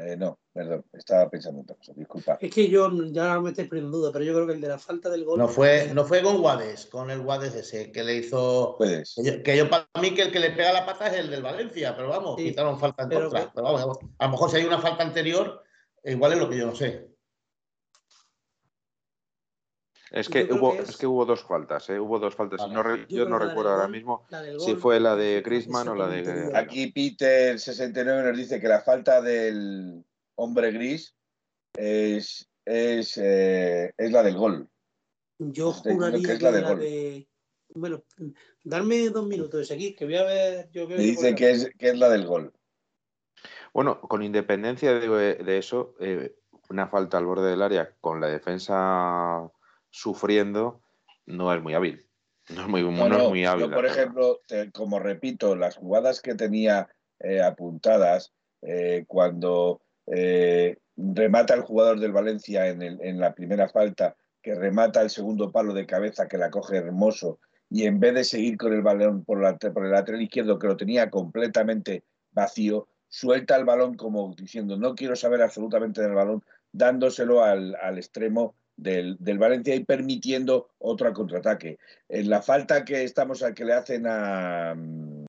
eh, 0.00 0.16
no, 0.16 0.38
perdón, 0.52 0.84
estaba 0.92 1.28
pensando 1.28 1.60
en 1.60 1.64
otra 1.64 1.76
cosa, 1.76 1.92
disculpa. 1.94 2.38
Es 2.40 2.52
que 2.52 2.68
yo 2.68 2.90
ya 3.10 3.38
me 3.40 3.50
estoy 3.50 3.64
poniendo 3.66 3.98
duda, 3.98 4.10
pero 4.12 4.24
yo 4.24 4.32
creo 4.32 4.46
que 4.46 4.54
el 4.54 4.60
de 4.60 4.68
la 4.68 4.78
falta 4.78 5.10
del 5.10 5.24
gol. 5.24 5.38
No 5.38 5.48
fue, 5.48 5.92
no 5.92 6.04
fue 6.04 6.22
con 6.22 6.40
Guades, 6.40 6.86
con 6.86 7.10
el 7.10 7.20
Guades 7.20 7.54
ese 7.54 7.92
que 7.92 8.02
le 8.02 8.16
hizo. 8.16 8.76
Puedes. 8.78 9.14
Que 9.44 9.56
yo, 9.56 9.68
para 9.68 9.86
mí 10.00 10.14
que 10.14 10.22
el 10.22 10.32
que 10.32 10.40
le 10.40 10.50
pega 10.52 10.72
la 10.72 10.86
pata 10.86 11.08
es 11.08 11.14
el 11.14 11.30
del 11.30 11.42
Valencia, 11.42 11.94
pero 11.94 12.08
vamos, 12.08 12.36
quitaron 12.36 12.78
falta 12.78 13.02
en 13.02 13.10
contra. 13.10 13.52
Pero 13.52 13.64
vamos, 13.64 13.98
a 14.18 14.24
lo 14.24 14.30
mejor 14.30 14.50
si 14.50 14.56
hay 14.56 14.64
una 14.64 14.78
falta 14.78 15.02
anterior, 15.02 15.62
igual 16.04 16.32
es 16.32 16.38
lo 16.38 16.48
que 16.48 16.56
yo 16.56 16.66
no 16.66 16.74
sé. 16.74 17.09
Es 20.10 20.28
que, 20.28 20.48
hubo, 20.52 20.74
es... 20.74 20.96
que 20.96 21.06
hubo 21.06 21.24
dos 21.24 21.44
faltas, 21.44 21.88
¿eh? 21.88 22.00
hubo 22.00 22.18
dos 22.18 22.34
faltas. 22.34 22.60
yo, 23.08 23.28
no 23.28 23.38
recuerdo 23.38 23.70
ahora 23.70 23.86
mismo 23.86 24.26
si 24.58 24.74
fue 24.74 24.98
la 24.98 25.14
de 25.14 25.40
Grisman 25.40 25.88
o 25.88 25.94
la 25.94 26.08
de. 26.08 26.50
Aquí 26.54 26.92
Peter69 26.92 28.24
nos 28.24 28.36
dice 28.36 28.60
que 28.60 28.68
la 28.68 28.80
falta 28.80 29.22
del 29.22 30.04
hombre 30.34 30.72
gris 30.72 31.14
es, 31.76 32.48
es, 32.64 33.16
eh, 33.18 33.92
es 33.96 34.10
la 34.10 34.22
del 34.22 34.36
gol. 34.36 34.68
Yo 35.38 35.72
juraría 35.72 36.26
que 36.26 36.32
es 36.32 36.42
la, 36.42 36.50
de, 36.50 37.28
Bueno, 37.74 38.02
darme 38.64 39.08
dos 39.10 39.26
minutos 39.26 39.70
aquí, 39.70 39.94
que 39.94 40.04
voy 40.06 40.16
a 40.16 40.24
ver. 40.24 40.70
Yo 40.72 40.86
dice 40.86 41.34
que 41.36 41.50
es, 41.50 41.70
que 41.78 41.90
es 41.90 41.98
la 41.98 42.08
del 42.08 42.26
gol. 42.26 42.52
Bueno, 43.72 44.00
con 44.00 44.24
independencia 44.24 44.92
de, 44.92 45.36
de 45.36 45.58
eso, 45.58 45.94
eh, 46.00 46.34
una 46.68 46.88
falta 46.88 47.16
al 47.16 47.26
borde 47.26 47.48
del 47.48 47.62
área 47.62 47.94
con 48.00 48.20
la 48.20 48.26
defensa 48.26 49.50
sufriendo 49.90 50.80
no 51.26 51.52
es 51.52 51.62
muy 51.62 51.74
hábil. 51.74 52.06
No 52.48 52.62
es 52.62 52.68
muy, 52.68 52.82
muy 52.82 53.44
hábil. 53.44 53.70
por 53.70 53.86
ejemplo, 53.86 54.40
como 54.72 54.98
repito, 54.98 55.54
las 55.54 55.76
jugadas 55.76 56.20
que 56.20 56.34
tenía 56.34 56.88
eh, 57.20 57.40
apuntadas 57.40 58.32
eh, 58.62 59.04
cuando 59.06 59.82
eh, 60.06 60.78
remata 60.96 61.54
el 61.54 61.62
jugador 61.62 62.00
del 62.00 62.12
Valencia 62.12 62.68
en, 62.68 62.82
el, 62.82 63.00
en, 63.02 63.20
la 63.20 63.34
primera 63.34 63.68
falta, 63.68 64.16
que 64.42 64.54
remata 64.54 65.02
el 65.02 65.10
segundo 65.10 65.52
palo 65.52 65.72
de 65.72 65.86
cabeza 65.86 66.26
que 66.26 66.38
la 66.38 66.50
coge 66.50 66.78
hermoso, 66.78 67.38
y 67.68 67.84
en 67.84 68.00
vez 68.00 68.14
de 68.14 68.24
seguir 68.24 68.56
con 68.56 68.72
el 68.72 68.82
balón 68.82 69.24
por, 69.24 69.40
la, 69.40 69.56
por 69.56 69.84
el 69.84 69.92
lateral 69.92 70.22
izquierdo 70.22 70.58
que 70.58 70.66
lo 70.66 70.76
tenía 70.76 71.08
completamente 71.08 72.04
vacío, 72.32 72.88
suelta 73.08 73.56
el 73.56 73.64
balón 73.64 73.94
como 73.94 74.34
diciendo 74.34 74.76
no 74.76 74.94
quiero 74.94 75.14
saber 75.14 75.42
absolutamente 75.42 76.02
del 76.02 76.14
balón, 76.14 76.44
dándoselo 76.72 77.44
al, 77.44 77.76
al 77.76 77.98
extremo 77.98 78.54
del, 78.80 79.38
Valencia 79.38 79.74
y 79.74 79.84
permitiendo 79.84 80.70
otro 80.78 81.12
contraataque. 81.12 81.78
En 82.08 82.30
la 82.30 82.42
falta 82.42 82.84
que 82.84 83.04
estamos 83.04 83.42
a 83.42 83.54
que 83.54 83.64
le 83.64 83.74
hacen 83.74 84.06
a 84.06 84.74
mm, 84.74 85.26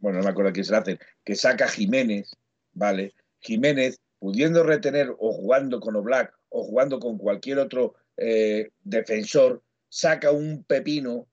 bueno, 0.00 0.18
no 0.18 0.24
me 0.24 0.30
acuerdo 0.30 0.50
a 0.50 0.52
quién 0.52 0.64
se 0.64 0.72
la 0.72 0.78
hacen, 0.78 0.98
que 1.24 1.34
saca 1.34 1.68
Jiménez, 1.68 2.30
¿vale? 2.72 3.14
Jiménez, 3.40 3.98
pudiendo 4.18 4.62
retener 4.62 5.10
o 5.18 5.32
jugando 5.32 5.80
con 5.80 5.96
Oblak 5.96 6.34
o 6.48 6.64
jugando 6.64 6.98
con 6.98 7.18
cualquier 7.18 7.58
otro 7.58 7.94
eh, 8.16 8.70
defensor, 8.82 9.62
saca 9.88 10.32
un 10.32 10.64
pepino 10.64 11.28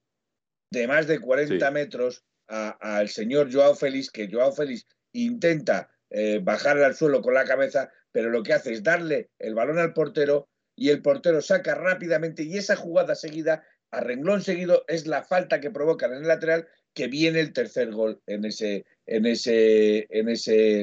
de 0.70 0.86
más 0.86 1.06
de 1.06 1.20
40 1.20 1.70
metros 1.70 2.24
al 2.46 3.08
señor 3.08 3.52
Joao 3.52 3.74
Félix, 3.74 4.10
que 4.10 4.30
Joao 4.30 4.52
Félix 4.52 4.86
intenta 5.12 5.90
eh, 6.10 6.40
bajar 6.42 6.78
al 6.78 6.94
suelo 6.94 7.22
con 7.22 7.34
la 7.34 7.44
cabeza, 7.44 7.90
pero 8.12 8.30
lo 8.30 8.42
que 8.42 8.52
hace 8.52 8.72
es 8.72 8.82
darle 8.82 9.30
el 9.38 9.54
balón 9.54 9.78
al 9.78 9.94
portero 9.94 10.48
y 10.76 10.90
el 10.90 11.02
portero 11.02 11.40
saca 11.40 11.74
rápidamente 11.74 12.42
y 12.42 12.56
esa 12.56 12.76
jugada 12.76 13.14
seguida, 13.14 13.64
a 13.90 14.00
renglón 14.00 14.42
seguido, 14.42 14.84
es 14.88 15.06
la 15.06 15.22
falta 15.22 15.60
que 15.60 15.70
provocan 15.70 16.12
en 16.12 16.22
el 16.22 16.28
lateral 16.28 16.66
que 16.94 17.08
viene 17.08 17.40
el 17.40 17.52
tercer 17.52 17.90
gol 17.92 18.20
en 18.26 18.44
ese, 18.44 18.84
en 19.06 19.26
ese, 19.26 20.06
en 20.10 20.28
ese, 20.28 20.82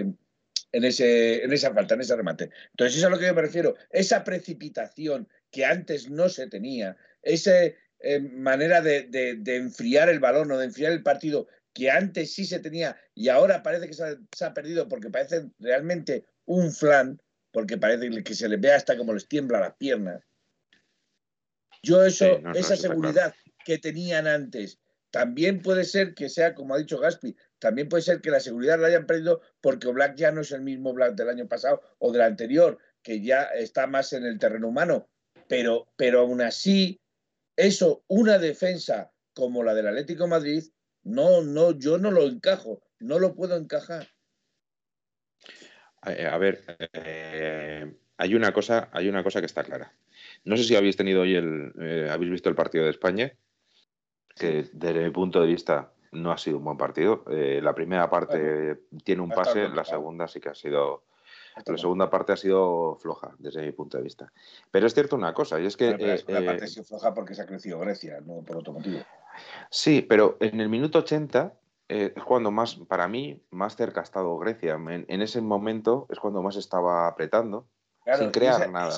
en 0.71 0.83
ese, 0.85 1.43
en 1.43 1.53
esa 1.53 1.73
falta, 1.73 1.95
en 1.95 2.01
ese 2.01 2.15
remate. 2.15 2.49
Entonces, 2.71 2.97
eso 2.97 3.05
es 3.05 3.05
a 3.05 3.09
lo 3.09 3.19
que 3.19 3.25
yo 3.25 3.33
me 3.33 3.41
refiero. 3.41 3.75
Esa 3.89 4.23
precipitación 4.23 5.27
que 5.51 5.65
antes 5.65 6.09
no 6.09 6.29
se 6.29 6.47
tenía, 6.47 6.97
esa 7.21 7.51
eh, 8.03 8.19
manera 8.19 8.81
de, 8.81 9.09
enfriar 9.45 10.09
el 10.09 10.19
balón 10.19 10.51
o 10.51 10.57
de 10.57 10.65
enfriar 10.65 10.91
el 10.91 11.03
partido 11.03 11.47
que 11.73 11.91
antes 11.91 12.33
sí 12.33 12.45
se 12.45 12.59
tenía 12.59 12.97
y 13.15 13.29
ahora 13.29 13.63
parece 13.63 13.87
que 13.87 13.93
se 13.93 14.45
ha 14.45 14.53
perdido 14.53 14.87
porque 14.87 15.09
parece 15.09 15.49
realmente 15.59 16.25
un 16.45 16.71
flan, 16.71 17.21
porque 17.51 17.77
parece 17.77 18.23
que 18.23 18.35
se 18.35 18.49
les 18.49 18.59
ve 18.59 18.71
hasta 18.71 18.97
como 18.97 19.13
les 19.13 19.27
tiembla 19.27 19.59
las 19.59 19.75
piernas. 19.75 20.23
Yo 21.83 22.03
eso, 22.05 22.39
esa 22.53 22.75
seguridad 22.75 23.33
que 23.65 23.77
tenían 23.77 24.27
antes, 24.27 24.79
también 25.11 25.61
puede 25.61 25.83
ser 25.83 26.13
que 26.13 26.29
sea, 26.29 26.55
como 26.55 26.73
ha 26.73 26.77
dicho 26.77 26.99
Gaspi, 26.99 27.35
también 27.59 27.89
puede 27.89 28.03
ser 28.03 28.21
que 28.21 28.31
la 28.31 28.39
seguridad 28.39 28.79
la 28.79 28.87
hayan 28.87 29.05
perdido 29.05 29.41
porque 29.59 29.87
Black 29.89 30.15
ya 30.15 30.31
no 30.31 30.41
es 30.41 30.51
el 30.51 30.61
mismo 30.61 30.93
Black 30.93 31.15
del 31.15 31.29
año 31.29 31.47
pasado 31.47 31.81
o 31.99 32.11
del 32.11 32.21
anterior, 32.21 32.77
que 33.03 33.21
ya 33.21 33.43
está 33.43 33.87
más 33.87 34.13
en 34.13 34.25
el 34.25 34.39
terreno 34.39 34.69
humano. 34.69 35.09
Pero, 35.47 35.91
pero 35.97 36.21
aún 36.21 36.41
así, 36.41 37.01
eso, 37.57 38.03
una 38.07 38.37
defensa 38.37 39.11
como 39.33 39.63
la 39.63 39.73
del 39.73 39.87
Atlético 39.87 40.27
Madrid, 40.27 40.63
no, 41.03 41.41
no, 41.41 41.71
yo 41.77 41.97
no 41.97 42.11
lo 42.11 42.23
encajo, 42.23 42.81
no 42.99 43.19
lo 43.19 43.35
puedo 43.35 43.57
encajar. 43.57 44.07
Eh, 46.07 46.25
a 46.25 46.37
ver, 46.37 46.63
eh, 46.93 47.93
hay 48.17 48.35
una 48.35 48.51
cosa, 48.51 48.89
hay 48.91 49.07
una 49.07 49.23
cosa 49.23 49.39
que 49.39 49.45
está 49.45 49.63
clara. 49.63 49.93
No 50.45 50.57
sé 50.57 50.63
si 50.63 50.75
habéis 50.75 50.97
tenido 50.97 51.21
hoy 51.21 51.35
el, 51.35 51.73
eh, 51.79 52.09
habéis 52.11 52.31
visto 52.31 52.49
el 52.49 52.55
partido 52.55 52.85
de 52.85 52.91
España, 52.91 53.31
que 54.35 54.69
desde 54.73 55.03
mi 55.03 55.11
punto 55.11 55.41
de 55.41 55.47
vista 55.47 55.91
no 56.11 56.31
ha 56.31 56.37
sido 56.37 56.57
un 56.57 56.65
buen 56.65 56.77
partido. 56.77 57.23
la 57.27 57.73
primera 57.73 58.09
parte 58.09 58.81
tiene 59.03 59.21
un 59.21 59.29
pase, 59.29 59.69
la 59.69 59.85
segunda 59.85 60.27
sí 60.27 60.41
que 60.41 60.49
ha 60.49 60.55
sido, 60.55 61.05
la 61.65 61.77
segunda 61.77 62.09
parte 62.09 62.33
ha 62.33 62.37
sido 62.37 62.95
floja 62.95 63.33
desde 63.37 63.61
mi 63.61 63.71
punto 63.71 63.97
de 63.97 64.03
vista. 64.03 64.33
Pero 64.71 64.87
es 64.87 64.93
cierto 64.93 65.15
una 65.15 65.33
cosa 65.33 65.59
y 65.59 65.67
es 65.67 65.77
que 65.77 65.91
la 66.27 66.45
parte 66.45 66.65
ha 66.65 66.67
sido 66.67 66.83
floja 66.83 67.13
porque 67.13 67.35
se 67.35 67.43
ha 67.43 67.45
crecido 67.45 67.79
Grecia, 67.79 68.19
no 68.21 68.41
por 68.41 68.57
otro 68.57 68.73
motivo. 68.73 68.99
Sí, 69.69 70.01
pero 70.01 70.37
en 70.41 70.59
el 70.59 70.67
minuto 70.67 70.99
80 70.99 71.53
eh, 71.93 72.13
es 72.15 72.23
cuando 72.23 72.51
más, 72.51 72.75
para 72.87 73.09
mí, 73.09 73.43
más 73.49 73.75
cerca 73.75 73.99
ha 73.99 74.03
estado 74.03 74.37
Grecia. 74.37 74.75
En, 74.75 75.21
ese 75.21 75.41
momento 75.41 76.07
es 76.09 76.19
cuando 76.19 76.41
más 76.41 76.55
estaba 76.55 77.05
apretando. 77.05 77.67
sin 78.17 78.31
crear 78.31 78.69
nada. 78.69 78.97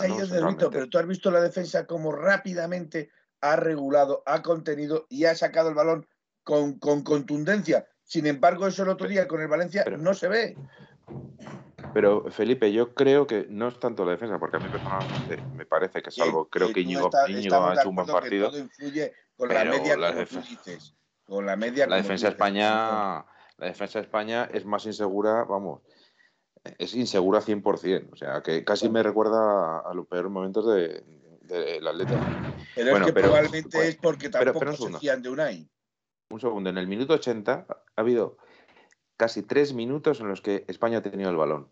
pero 0.71 0.87
tú 0.87 0.99
has 0.99 1.07
visto 1.07 1.31
la 1.31 1.41
defensa 1.41 1.87
como 1.87 2.11
rápidamente 2.11 3.09
ha 3.41 3.55
regulado, 3.55 4.21
ha 4.27 4.43
contenido 4.43 5.07
y 5.09 5.25
ha 5.25 5.33
sacado 5.33 5.69
el 5.69 5.75
balón 5.75 6.07
con, 6.43 6.77
contundencia. 6.77 7.87
Sin 8.03 8.27
embargo, 8.27 8.67
eso 8.67 8.83
el 8.83 8.89
otro 8.89 9.07
día 9.07 9.27
con 9.27 9.41
el 9.41 9.47
Valencia 9.47 9.85
no 9.97 10.13
se 10.13 10.27
ve. 10.27 10.55
Pero 11.95 12.29
Felipe, 12.29 12.71
yo 12.71 12.93
creo 12.93 13.25
que 13.25 13.47
no 13.49 13.69
es 13.69 13.79
tanto 13.79 14.05
la 14.05 14.11
defensa, 14.11 14.37
porque 14.37 14.57
a 14.57 14.59
mí 14.59 14.69
personalmente 14.69 15.41
me 15.55 15.65
parece 15.65 16.03
que 16.03 16.11
salvo, 16.11 16.47
creo 16.47 16.71
que 16.71 16.81
Íñigo, 16.81 17.09
ha 17.11 17.27
hecho 17.27 17.89
un 17.89 17.95
buen 17.95 18.07
partido. 18.07 18.49
todo 18.49 18.59
influye 18.59 19.13
con 19.35 19.49
la 19.49 19.65
media, 19.65 19.97
la 19.97 20.11
Con 21.25 21.45
la 21.45 21.55
media. 21.55 21.87
La 21.87 21.97
defensa 21.97 22.27
de 22.27 22.31
España, 22.31 23.25
la 23.57 23.67
defensa 23.67 23.99
de 23.99 24.05
España 24.05 24.49
es 24.53 24.65
más 24.65 24.85
insegura, 24.85 25.43
vamos, 25.45 25.81
es 26.77 26.93
insegura 26.95 27.41
100%. 27.41 28.09
O 28.11 28.15
sea, 28.15 28.41
que 28.41 28.63
casi 28.63 28.89
me 28.89 29.03
recuerda 29.03 29.79
a 29.79 29.93
los 29.93 30.07
peores 30.07 30.31
momentos 30.31 30.65
de, 30.65 31.03
del 31.41 31.87
Atleta. 31.87 32.19
Pero 32.75 32.97
es 32.97 33.05
que 33.05 33.13
probablemente 33.13 33.87
es 33.87 33.95
porque 33.97 34.29
tampoco 34.29 34.71
se 34.73 34.99
fían 34.99 35.21
de 35.21 35.29
Unai. 35.29 35.69
Un 36.29 36.39
segundo, 36.39 36.69
en 36.69 36.77
el 36.77 36.87
minuto 36.87 37.13
80 37.13 37.67
ha 37.69 38.01
habido 38.01 38.37
casi 39.17 39.43
tres 39.43 39.73
minutos 39.73 40.19
en 40.19 40.27
los 40.27 40.41
que 40.41 40.65
España 40.67 40.99
ha 40.99 41.01
tenido 41.01 41.29
el 41.29 41.37
balón. 41.37 41.69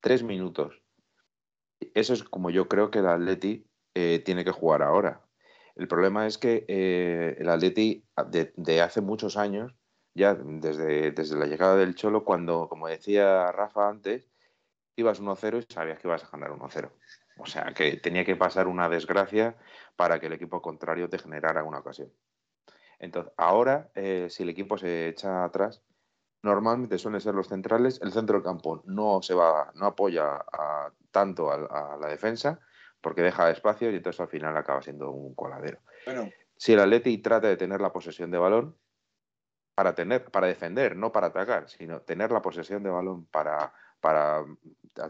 Tres 0.00 0.22
minutos. 0.22 0.82
Eso 1.94 2.14
es 2.14 2.22
como 2.22 2.50
yo 2.50 2.68
creo 2.68 2.90
que 2.90 3.00
el 3.00 3.08
Atleti 3.08 3.66
eh, 3.94 4.22
tiene 4.24 4.44
que 4.44 4.52
jugar 4.52 4.82
ahora. 4.82 5.25
El 5.76 5.88
problema 5.88 6.26
es 6.26 6.38
que 6.38 6.64
eh, 6.68 7.36
el 7.38 7.48
Atleti 7.48 8.04
de, 8.56 8.80
hace 8.80 9.00
muchos 9.00 9.36
años, 9.36 9.74
ya 10.14 10.34
desde, 10.34 11.12
desde 11.12 11.36
la 11.36 11.46
llegada 11.46 11.76
del 11.76 11.94
Cholo, 11.94 12.24
cuando, 12.24 12.68
como 12.68 12.88
decía 12.88 13.52
Rafa 13.52 13.88
antes, 13.88 14.28
ibas 14.96 15.20
1-0 15.20 15.58
y 15.68 15.72
sabías 15.72 15.98
que 15.98 16.08
ibas 16.08 16.24
a 16.24 16.30
ganar 16.30 16.50
1-0. 16.50 16.90
O 17.38 17.46
sea, 17.46 17.74
que 17.74 17.96
tenía 17.98 18.24
que 18.24 18.36
pasar 18.36 18.66
una 18.66 18.88
desgracia 18.88 19.56
para 19.94 20.18
que 20.18 20.26
el 20.26 20.32
equipo 20.32 20.62
contrario 20.62 21.10
te 21.10 21.18
generara 21.18 21.62
una 21.62 21.80
ocasión. 21.80 22.10
Entonces, 22.98 23.32
ahora, 23.36 23.90
eh, 23.94 24.28
si 24.30 24.42
el 24.42 24.48
equipo 24.48 24.78
se 24.78 25.08
echa 25.08 25.44
atrás, 25.44 25.82
normalmente 26.42 26.96
suelen 26.96 27.20
ser 27.20 27.34
los 27.34 27.48
centrales, 27.48 28.00
el 28.02 28.12
centro 28.12 28.36
del 28.36 28.44
campo 28.44 28.82
no 28.86 29.20
se 29.20 29.34
va, 29.34 29.70
no 29.74 29.86
apoya 29.86 30.42
tanto 31.10 31.50
a, 31.50 31.98
la 32.00 32.08
defensa 32.08 32.60
porque 33.06 33.22
deja 33.22 33.48
espacio 33.52 33.92
y 33.92 33.94
entonces 33.94 34.18
al 34.18 34.26
final 34.26 34.56
acaba 34.56 34.82
siendo 34.82 35.12
un 35.12 35.32
coladero. 35.36 35.78
Si 36.56 36.72
el 36.72 36.80
Atleti 36.80 37.18
trata 37.18 37.46
de 37.46 37.56
tener 37.56 37.80
la 37.80 37.92
posesión 37.92 38.32
de 38.32 38.38
balón 38.38 38.76
para 39.76 39.94
tener, 39.94 40.24
para 40.24 40.48
defender, 40.48 40.96
no 40.96 41.12
para 41.12 41.28
atacar, 41.28 41.70
sino 41.70 42.00
tener 42.00 42.32
la 42.32 42.42
posesión 42.42 42.82
de 42.82 42.90
balón 42.90 43.26
para, 43.26 43.72
para 44.00 44.44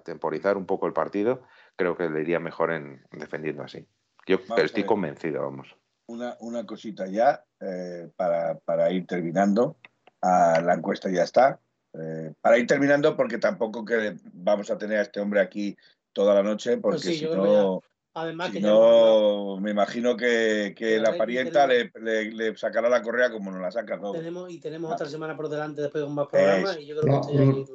temporizar 0.04 0.58
un 0.58 0.66
poco 0.66 0.86
el 0.86 0.92
partido, 0.92 1.44
creo 1.74 1.96
que 1.96 2.10
le 2.10 2.20
iría 2.20 2.38
mejor 2.38 2.70
en 2.70 3.02
defendiendo 3.12 3.62
así. 3.62 3.88
Yo 4.26 4.40
estoy 4.58 4.84
convencido, 4.84 5.40
vamos. 5.40 5.74
Una, 6.06 6.36
una 6.40 6.66
cosita 6.66 7.06
ya 7.06 7.46
eh, 7.60 8.10
para, 8.14 8.58
para 8.58 8.90
ir 8.90 9.06
terminando 9.06 9.78
la 10.20 10.74
encuesta 10.74 11.08
ya 11.08 11.22
está. 11.22 11.58
Eh, 11.94 12.34
para 12.42 12.58
ir 12.58 12.66
terminando, 12.66 13.16
porque 13.16 13.38
tampoco 13.38 13.86
que 13.86 14.16
vamos 14.34 14.70
a 14.70 14.76
tener 14.76 14.98
a 14.98 15.02
este 15.02 15.18
hombre 15.18 15.40
aquí 15.40 15.74
toda 16.16 16.34
la 16.34 16.42
noche, 16.42 16.78
porque 16.78 17.02
pues 17.04 17.18
si 17.18 17.26
no, 17.26 17.82
Además 18.14 18.50
que 18.50 18.60
no 18.60 19.58
me 19.60 19.72
imagino 19.72 20.16
que, 20.16 20.74
la 20.98 21.18
parienta 21.18 21.66
le, 21.66 22.56
sacará 22.56 22.88
la 22.88 23.02
correa 23.02 23.30
como 23.30 23.50
nos 23.50 23.60
la 23.60 23.70
saca 23.70 24.00
todo. 24.00 24.14
Tenemos, 24.14 24.50
y 24.50 24.58
tenemos 24.58 24.90
otra 24.90 25.10
semana 25.10 25.36
por 25.36 25.50
delante 25.50 25.82
después 25.82 26.04
con 26.04 26.14
más 26.14 26.28
programas 26.28 26.78
y 26.78 26.86
yo 26.86 26.98
creo 26.98 27.20
que 27.20 27.34
no, 27.34 27.66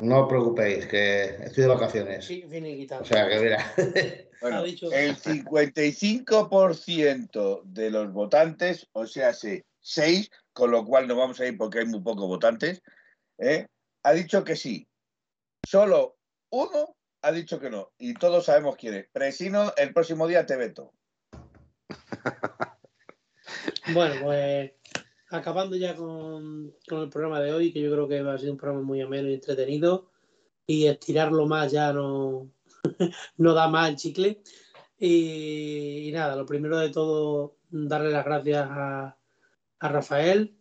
no 0.00 0.22
os 0.22 0.28
preocupéis, 0.28 0.86
que 0.86 1.26
estoy 1.44 1.62
de 1.62 1.68
vacaciones. 1.68 2.24
Sí, 2.24 2.44
O 3.00 3.04
sea, 3.04 3.28
que 3.28 3.38
mira. 3.38 3.72
Bueno, 4.40 4.64
el 4.64 5.16
55% 5.16 7.62
de 7.64 7.90
los 7.90 8.12
votantes, 8.12 8.86
o 8.92 9.04
sea, 9.04 9.32
sí, 9.32 9.60
6, 9.80 10.30
con 10.52 10.70
lo 10.70 10.84
cual 10.84 11.08
no 11.08 11.16
vamos 11.16 11.40
a 11.40 11.46
ir 11.46 11.58
porque 11.58 11.80
hay 11.80 11.86
muy 11.86 11.98
pocos 12.00 12.28
votantes, 12.28 12.80
¿eh? 13.38 13.66
ha 14.04 14.12
dicho 14.12 14.44
que 14.44 14.54
sí. 14.54 14.86
Solo 15.66 16.18
uno 16.52 16.97
ha 17.22 17.32
dicho 17.32 17.60
que 17.60 17.70
no. 17.70 17.92
Y 17.98 18.14
todos 18.14 18.44
sabemos 18.44 18.76
quién 18.76 18.94
es. 18.94 19.06
Presino, 19.12 19.72
el 19.76 19.92
próximo 19.92 20.26
día 20.26 20.46
te 20.46 20.56
veto. 20.56 20.92
bueno, 23.92 24.14
pues 24.22 24.72
acabando 25.30 25.76
ya 25.76 25.94
con, 25.94 26.74
el 26.90 27.08
programa 27.10 27.40
de 27.40 27.52
hoy, 27.52 27.72
que 27.72 27.80
yo 27.80 27.92
creo 27.92 28.08
que 28.08 28.22
va 28.22 28.34
a 28.34 28.38
ser 28.38 28.50
un 28.50 28.56
programa 28.56 28.82
muy 28.82 29.00
ameno 29.00 29.28
y 29.28 29.34
entretenido. 29.34 30.10
Y 30.66 30.86
estirarlo 30.86 31.46
más 31.46 31.72
ya 31.72 31.92
no, 31.92 32.50
no 33.38 33.54
da 33.54 33.68
más 33.68 33.90
el 33.90 33.96
chicle. 33.96 34.42
y, 34.98 36.10
nada, 36.12 36.36
lo 36.36 36.46
primero 36.46 36.78
de 36.78 36.90
todo, 36.90 37.56
darle 37.70 38.10
las 38.10 38.24
gracias 38.24 38.66
a, 38.70 39.16
a 39.78 39.88
Rafael, 39.88 40.58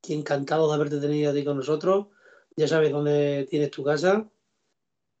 que 0.00 0.14
encantado 0.14 0.68
de 0.68 0.74
haberte 0.74 1.00
tenido 1.00 1.32
aquí 1.32 1.44
con 1.44 1.56
nosotros. 1.56 2.06
Ya 2.56 2.68
sabes 2.68 2.92
dónde 2.92 3.46
tienes 3.48 3.70
tu 3.70 3.84
casa 3.84 4.28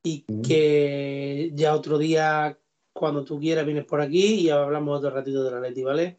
y 0.02 0.24
que 0.42 1.50
ya 1.54 1.74
otro 1.74 1.98
día, 1.98 2.58
cuando 2.92 3.24
tú 3.24 3.38
quieras, 3.38 3.64
vienes 3.64 3.84
por 3.84 4.00
aquí 4.00 4.40
y 4.40 4.50
hablamos 4.50 4.98
otro 4.98 5.10
ratito 5.10 5.44
de 5.44 5.50
la 5.50 5.60
Leti, 5.60 5.82
¿vale? 5.82 6.16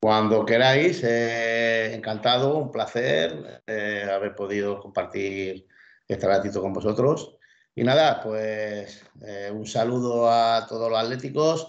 Cuando 0.00 0.44
queráis, 0.44 1.02
eh, 1.02 1.94
encantado, 1.94 2.58
un 2.58 2.70
placer 2.70 3.62
eh, 3.66 4.06
haber 4.12 4.34
podido 4.34 4.78
compartir 4.80 5.66
este 6.06 6.26
ratito 6.26 6.60
con 6.60 6.72
vosotros. 6.72 7.36
Y 7.74 7.84
nada, 7.84 8.20
pues 8.22 9.02
eh, 9.26 9.50
un 9.52 9.66
saludo 9.66 10.30
a 10.30 10.66
todos 10.68 10.90
los 10.90 11.00
atléticos, 11.00 11.68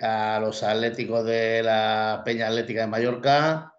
a 0.00 0.38
los 0.40 0.62
atléticos 0.62 1.24
de 1.24 1.62
la 1.62 2.22
Peña 2.24 2.48
Atlética 2.48 2.82
de 2.82 2.86
Mallorca, 2.88 3.74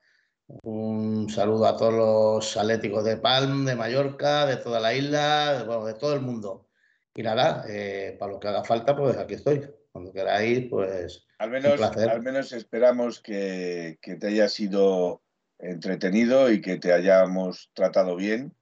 un 0.63 1.29
saludo 1.29 1.65
a 1.65 1.77
todos 1.77 1.93
los 1.93 2.57
atléticos 2.57 3.03
de 3.03 3.17
Palm, 3.17 3.65
de 3.65 3.75
Mallorca, 3.75 4.45
de 4.45 4.57
toda 4.57 4.79
la 4.79 4.93
isla, 4.93 5.59
de, 5.59 5.63
bueno, 5.65 5.85
de 5.85 5.93
todo 5.93 6.13
el 6.13 6.21
mundo. 6.21 6.67
Y 7.15 7.23
nada, 7.23 7.65
eh, 7.67 8.15
para 8.19 8.31
lo 8.31 8.39
que 8.39 8.47
haga 8.47 8.63
falta, 8.63 8.95
pues 8.95 9.17
aquí 9.17 9.35
estoy. 9.35 9.67
Cuando 9.91 10.13
queráis, 10.13 10.67
pues. 10.69 11.25
Al 11.37 11.49
menos, 11.49 11.81
al 11.81 12.21
menos 12.21 12.53
esperamos 12.53 13.19
que, 13.19 13.97
que 14.01 14.15
te 14.15 14.27
haya 14.27 14.47
sido 14.47 15.21
entretenido 15.59 16.51
y 16.51 16.61
que 16.61 16.77
te 16.77 16.93
hayamos 16.93 17.69
tratado 17.73 18.15
bien 18.15 18.55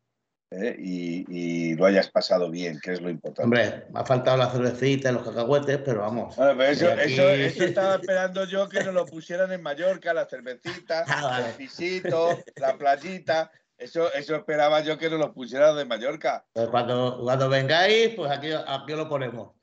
¿eh? 0.52 0.76
y, 0.78 1.76
lo 1.76 1.86
hayas 1.86 2.10
pasado 2.10 2.50
bien, 2.50 2.80
que 2.82 2.94
es 2.94 3.02
lo 3.02 3.10
importante. 3.10 3.44
Hombre, 3.44 3.86
me 3.92 4.00
ha 4.00 4.06
faltado 4.06 4.38
la 4.38 4.50
cervecita 4.50 5.10
y 5.10 5.14
los 5.14 5.24
cacahuetes, 5.24 5.80
pero 5.86 6.02
vamos. 6.02 6.36
eso, 6.38 6.92
eso, 6.92 7.30
estaba 7.30 7.96
esperando 8.02 8.46
yo 8.46 8.68
que 8.68 8.84
nos 8.84 8.94
lo 8.94 9.06
pusieran 9.06 9.52
en 9.52 9.62
Mallorca, 9.62 10.14
la 10.14 10.26
cervecita, 10.26 11.06
ah, 11.08 11.44
el 11.48 11.56
pisito, 11.56 12.40
la 12.58 12.78
playita. 12.78 13.52
Eso, 13.80 14.14
eso 14.14 14.36
esperaba 14.36 14.82
yo 14.82 14.98
que 14.98 15.10
nos 15.10 15.20
lo 15.20 15.34
pusieran 15.34 15.76
de 15.78 15.86
Mallorca. 15.86 16.46
Pues 16.52 16.68
cuando, 16.68 17.18
cuando 17.24 17.48
vengáis, 17.48 18.10
pues 18.14 18.30
aquí, 18.30 18.50
aquí 18.52 18.94
lo 18.94 19.08
ponemos. 19.08 19.54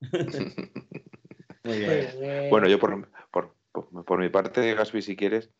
Muy 1.62 1.78
bien. 1.78 2.48
Bueno, 2.48 2.68
yo 2.68 2.78
por, 2.78 3.10
por, 3.30 3.54
por, 4.04 4.18
mi 4.18 4.30
parte, 4.30 4.74
Gaspi, 4.74 5.02
si 5.02 5.14
quieres, 5.14 5.50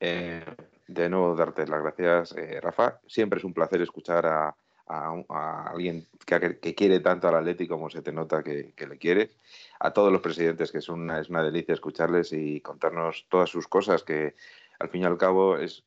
eh, 0.00 0.44
de 0.86 1.08
nuevo 1.08 1.34
darte 1.34 1.66
las 1.66 1.82
gracias, 1.82 2.36
eh, 2.36 2.60
Rafa. 2.60 3.00
Siempre 3.06 3.38
es 3.38 3.44
un 3.44 3.54
placer 3.54 3.80
escuchar 3.80 4.26
a, 4.26 4.54
alguien 4.86 6.06
que, 6.26 6.74
quiere 6.74 7.00
tanto 7.00 7.26
al 7.26 7.36
Atlético 7.36 7.76
como 7.76 7.88
se 7.88 8.02
te 8.02 8.12
nota 8.12 8.42
que, 8.42 8.74
le 8.76 8.98
quieres. 8.98 9.38
A 9.80 9.92
todos 9.94 10.12
los 10.12 10.20
presidentes, 10.20 10.70
que 10.70 10.78
es 10.78 10.88
una, 10.90 11.20
es 11.20 11.30
una 11.30 11.42
delicia 11.42 11.72
escucharles 11.72 12.34
y 12.34 12.60
contarnos 12.60 13.26
todas 13.30 13.48
sus 13.48 13.66
cosas, 13.66 14.02
que 14.02 14.34
al 14.82 14.88
fin 14.88 15.02
y 15.02 15.04
al 15.04 15.16
cabo 15.16 15.56
es, 15.56 15.84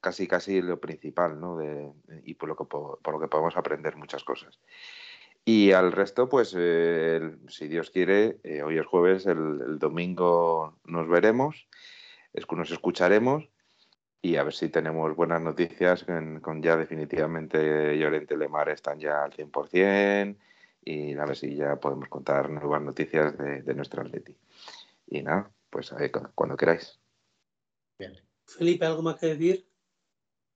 casi 0.00 0.28
casi 0.28 0.60
lo 0.60 0.78
principal, 0.80 1.40
¿no? 1.40 1.58
y 2.24 2.34
por 2.34 2.48
lo, 2.48 2.56
que, 2.56 2.64
por 2.64 3.12
lo 3.12 3.20
que 3.20 3.28
podemos 3.28 3.56
aprender 3.56 3.96
muchas 3.96 4.22
cosas. 4.22 4.60
Y 5.44 5.72
al 5.72 5.92
resto, 5.92 6.28
pues 6.28 6.50
si 6.50 7.68
Dios 7.68 7.90
quiere, 7.90 8.38
eh, 8.44 8.62
hoy 8.62 8.78
es 8.78 8.86
jueves, 8.86 9.26
el, 9.26 9.78
domingo 9.78 10.78
nos 10.84 11.08
veremos, 11.08 11.66
es, 12.32 12.44
nos 12.52 12.70
escucharemos 12.70 13.48
y 14.20 14.36
a 14.36 14.44
ver 14.44 14.52
si 14.52 14.68
tenemos 14.68 15.16
buenas 15.16 15.40
noticias 15.40 16.04
con, 16.04 16.62
ya 16.62 16.76
definitivamente 16.76 17.98
Llorente 17.98 18.36
Lemar 18.36 18.68
están 18.68 19.00
ya 19.00 19.24
al 19.24 19.32
100% 19.32 20.36
y 20.84 21.14
a 21.14 21.24
ver 21.24 21.36
si 21.36 21.56
ya 21.56 21.76
podemos 21.76 22.08
contar 22.08 22.50
nuevas 22.50 22.82
noticias 22.82 23.36
de, 23.36 23.62
de 23.62 23.74
nuestro 23.74 24.02
Atleti. 24.02 24.36
Y 25.08 25.22
nada, 25.22 25.50
pues 25.70 25.92
cuando 26.34 26.56
queráis. 26.56 27.01
Bien. 28.02 28.20
Felipe, 28.46 28.84
¿algo 28.84 29.02
más 29.02 29.16
que 29.16 29.28
decir? 29.28 29.64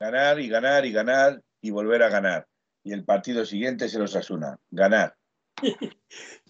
Ganar 0.00 0.40
y 0.40 0.48
ganar 0.48 0.84
y 0.84 0.90
ganar 0.90 1.42
y 1.60 1.70
volver 1.70 2.02
a 2.02 2.08
ganar. 2.08 2.48
Y 2.82 2.92
el 2.92 3.04
partido 3.04 3.46
siguiente 3.46 3.88
se 3.88 4.00
los 4.00 4.16
asuna. 4.16 4.58
Ganar. 4.70 5.16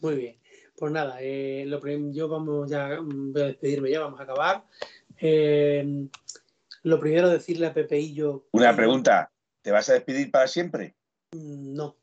Muy 0.01 0.17
bien. 0.17 0.41
Pues 0.75 0.93
nada, 0.93 1.19
eh, 1.21 1.65
lo, 1.67 1.81
yo 2.13 2.29
vamos 2.29 2.71
ya, 2.71 2.99
voy 3.01 3.43
a 3.43 3.47
despedirme 3.47 3.91
ya, 3.91 4.01
vamos 4.01 4.21
a 4.21 4.23
acabar. 4.23 4.65
Eh, 5.21 6.09
lo 6.83 7.01
primero, 7.01 7.29
decirle 7.29 7.67
a 7.67 7.75
Pepeillo. 7.75 8.49
Una 8.53 8.75
pregunta: 8.75 9.31
¿te 9.61 9.71
vas 9.71 9.89
a 9.91 9.95
despedir 9.95 10.31
para 10.31 10.49
siempre? 10.49 10.95
Mm, 11.33 11.75
no. 11.75 11.97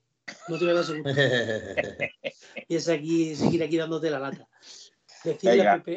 No 0.47 0.57
te 0.57 0.65
voy 0.65 0.71
a 0.71 0.75
dar 0.75 0.85
segundo. 0.85 1.09
y 2.67 2.75
es 2.75 2.89
aquí, 2.89 3.35
seguir 3.35 3.63
aquí 3.63 3.77
dándote 3.77 4.09
la 4.11 4.19
lata. 4.19 4.47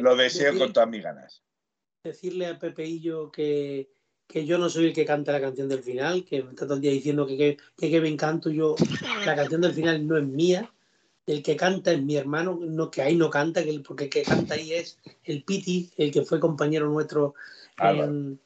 lo 0.01 0.17
deseo 0.17 0.59
con 0.59 0.73
todas 0.73 0.89
mis 0.89 1.03
ganas. 1.03 1.46
Decirle 2.07 2.47
a 2.47 2.59
Pepeillo 2.59 3.33
que, 3.33 3.91
que 4.29 4.47
yo 4.47 4.59
no 4.59 4.69
soy 4.69 4.87
el 4.87 4.95
que 4.95 5.05
canta 5.05 5.33
la 5.33 5.41
canción 5.41 5.69
del 5.69 5.83
final, 5.83 6.25
que 6.25 6.43
me 6.43 6.51
está 6.51 6.65
todo 6.65 6.75
el 6.75 6.81
día 6.81 6.93
diciendo 6.93 7.27
que, 7.27 7.57
que, 7.77 7.91
que, 7.91 8.01
me 8.01 8.09
encanto 8.09 8.51
yo. 8.51 8.77
La 9.25 9.35
canción 9.35 9.61
del 9.61 9.75
final 9.75 10.07
no 10.07 10.17
es 10.17 10.25
mía, 10.25 10.71
el 11.27 11.43
que 11.43 11.57
canta 11.57 11.93
es 11.93 12.01
mi 12.01 12.17
hermano, 12.17 12.59
no, 12.61 12.91
que 12.91 13.03
ahí 13.03 13.17
no 13.17 13.29
canta, 13.29 13.65
que 13.65 13.81
porque 13.81 14.05
el 14.05 14.11
que 14.11 14.23
canta 14.23 14.55
ahí 14.55 14.73
es 14.73 14.99
el 15.25 15.43
Piti, 15.43 15.91
el 15.97 16.13
que 16.13 16.23
fue 16.23 16.39
compañero 16.39 16.89
nuestro 16.89 17.35
ah, 17.79 17.91
en, 17.91 18.39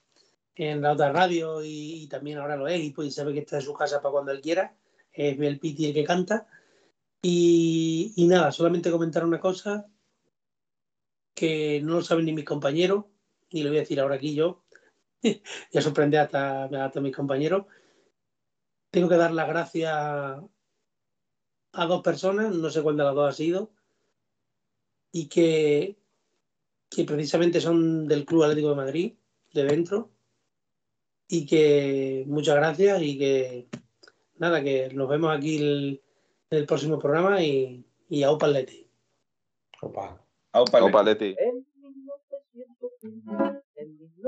en, 0.55 0.81
la 0.81 0.93
otra 0.93 1.13
radio 1.13 1.63
y, 1.63 2.07
también 2.07 2.39
ahora 2.39 2.57
lo 2.57 2.67
es, 2.67 2.81
y 2.83 2.91
pues 2.91 3.15
sabe 3.15 3.35
que 3.35 3.41
está 3.41 3.57
en 3.57 3.63
su 3.63 3.75
casa 3.75 4.01
para 4.01 4.13
cuando 4.13 4.33
él 4.33 4.41
quiera, 4.41 4.75
es 5.13 5.39
el 5.39 5.59
Piti 5.59 5.87
el 5.87 5.95
que 5.95 6.05
canta. 6.05 6.47
Y, 7.21 8.15
y 8.17 8.27
nada, 8.27 8.51
solamente 8.51 8.91
comentar 8.91 9.27
una 9.27 9.41
cosa 9.41 9.87
que 11.35 11.81
no 11.83 11.95
lo 11.97 12.03
saben 12.03 12.25
ni 12.25 12.33
mis 12.33 12.47
compañeros, 12.47 13.05
ni 13.53 13.63
lo 13.63 13.71
voy 13.71 13.79
a 13.79 13.81
decir 13.81 14.01
ahora 14.01 14.17
aquí 14.17 14.35
yo, 14.35 14.63
ya 15.73 15.83
sorprende 15.83 16.19
hasta, 16.19 16.65
hasta 16.65 17.01
mis 17.01 17.15
compañeros. 17.15 17.67
Tengo 18.91 19.09
que 19.09 19.17
dar 19.17 19.33
las 19.33 19.49
gracias 19.49 19.93
a 21.73 21.87
dos 21.87 22.03
personas, 22.03 22.55
no 22.55 22.71
sé 22.71 22.83
cuál 22.83 22.97
de 22.97 23.05
las 23.05 23.15
dos 23.15 23.29
ha 23.29 23.37
sido, 23.37 23.71
y 25.13 25.29
que, 25.29 25.97
que 26.89 27.05
precisamente 27.05 27.61
son 27.61 28.09
del 28.09 28.25
Club 28.25 28.45
Atlético 28.45 28.71
de 28.71 28.77
Madrid, 28.77 29.15
de 29.53 29.65
dentro, 29.65 30.11
y 31.29 31.47
que 31.47 32.25
muchas 32.27 32.57
gracias 32.57 33.03
y 33.03 33.19
que 33.19 33.69
nada, 34.39 34.63
que 34.63 34.89
nos 34.93 35.09
vemos 35.09 35.37
aquí 35.37 35.59
el, 35.59 36.03
en 36.51 36.59
el 36.59 36.67
próximo 36.67 36.99
programa 36.99 37.43
y, 37.43 37.85
y 38.09 38.23
a 38.25 38.33
Opa 38.33 38.49
Leti. 38.49 38.87
Opa. 39.81 40.21
Opa 40.53 41.03
Leti. 41.03 41.37
En 41.39 41.60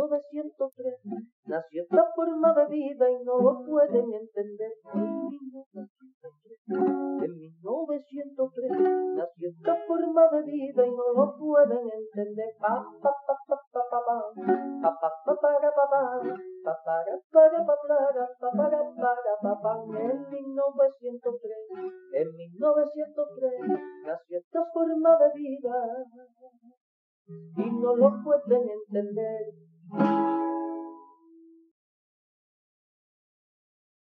1903 0.09 0.99
nació 1.47 1.83
esta 1.83 2.05
forma 2.15 2.55
de 2.55 2.67
vida 2.67 3.11
y 3.11 3.25
no 3.25 3.39
lo 3.39 3.65
pueden 3.65 4.13
entender. 4.13 4.73
En 6.67 7.39
1903 7.39 8.71
nació 9.17 9.49
esta 9.49 9.77
forma 9.87 10.29
de 10.33 10.43
vida 10.43 10.87
y 10.87 10.91
no 10.91 11.13
lo 11.15 11.37
pueden 11.39 11.89
entender. 11.89 12.55
Pa, 12.61 12.85
pa, 13.01 13.13
pa, 13.27 13.37
pa. 13.47 13.53
En 19.99 20.31
1903, 20.31 21.57
en 22.13 22.37
1903 22.37 23.53
nació 24.07 24.39
esta 24.39 24.65
forma 24.73 25.19
de 25.19 25.33
vida 25.35 26.07
y 27.57 27.71
no 27.71 27.97
lo 27.97 28.11
pueden 28.25 28.69
entender. 28.69 29.72
Thank 29.93 30.07
you. 30.07 30.42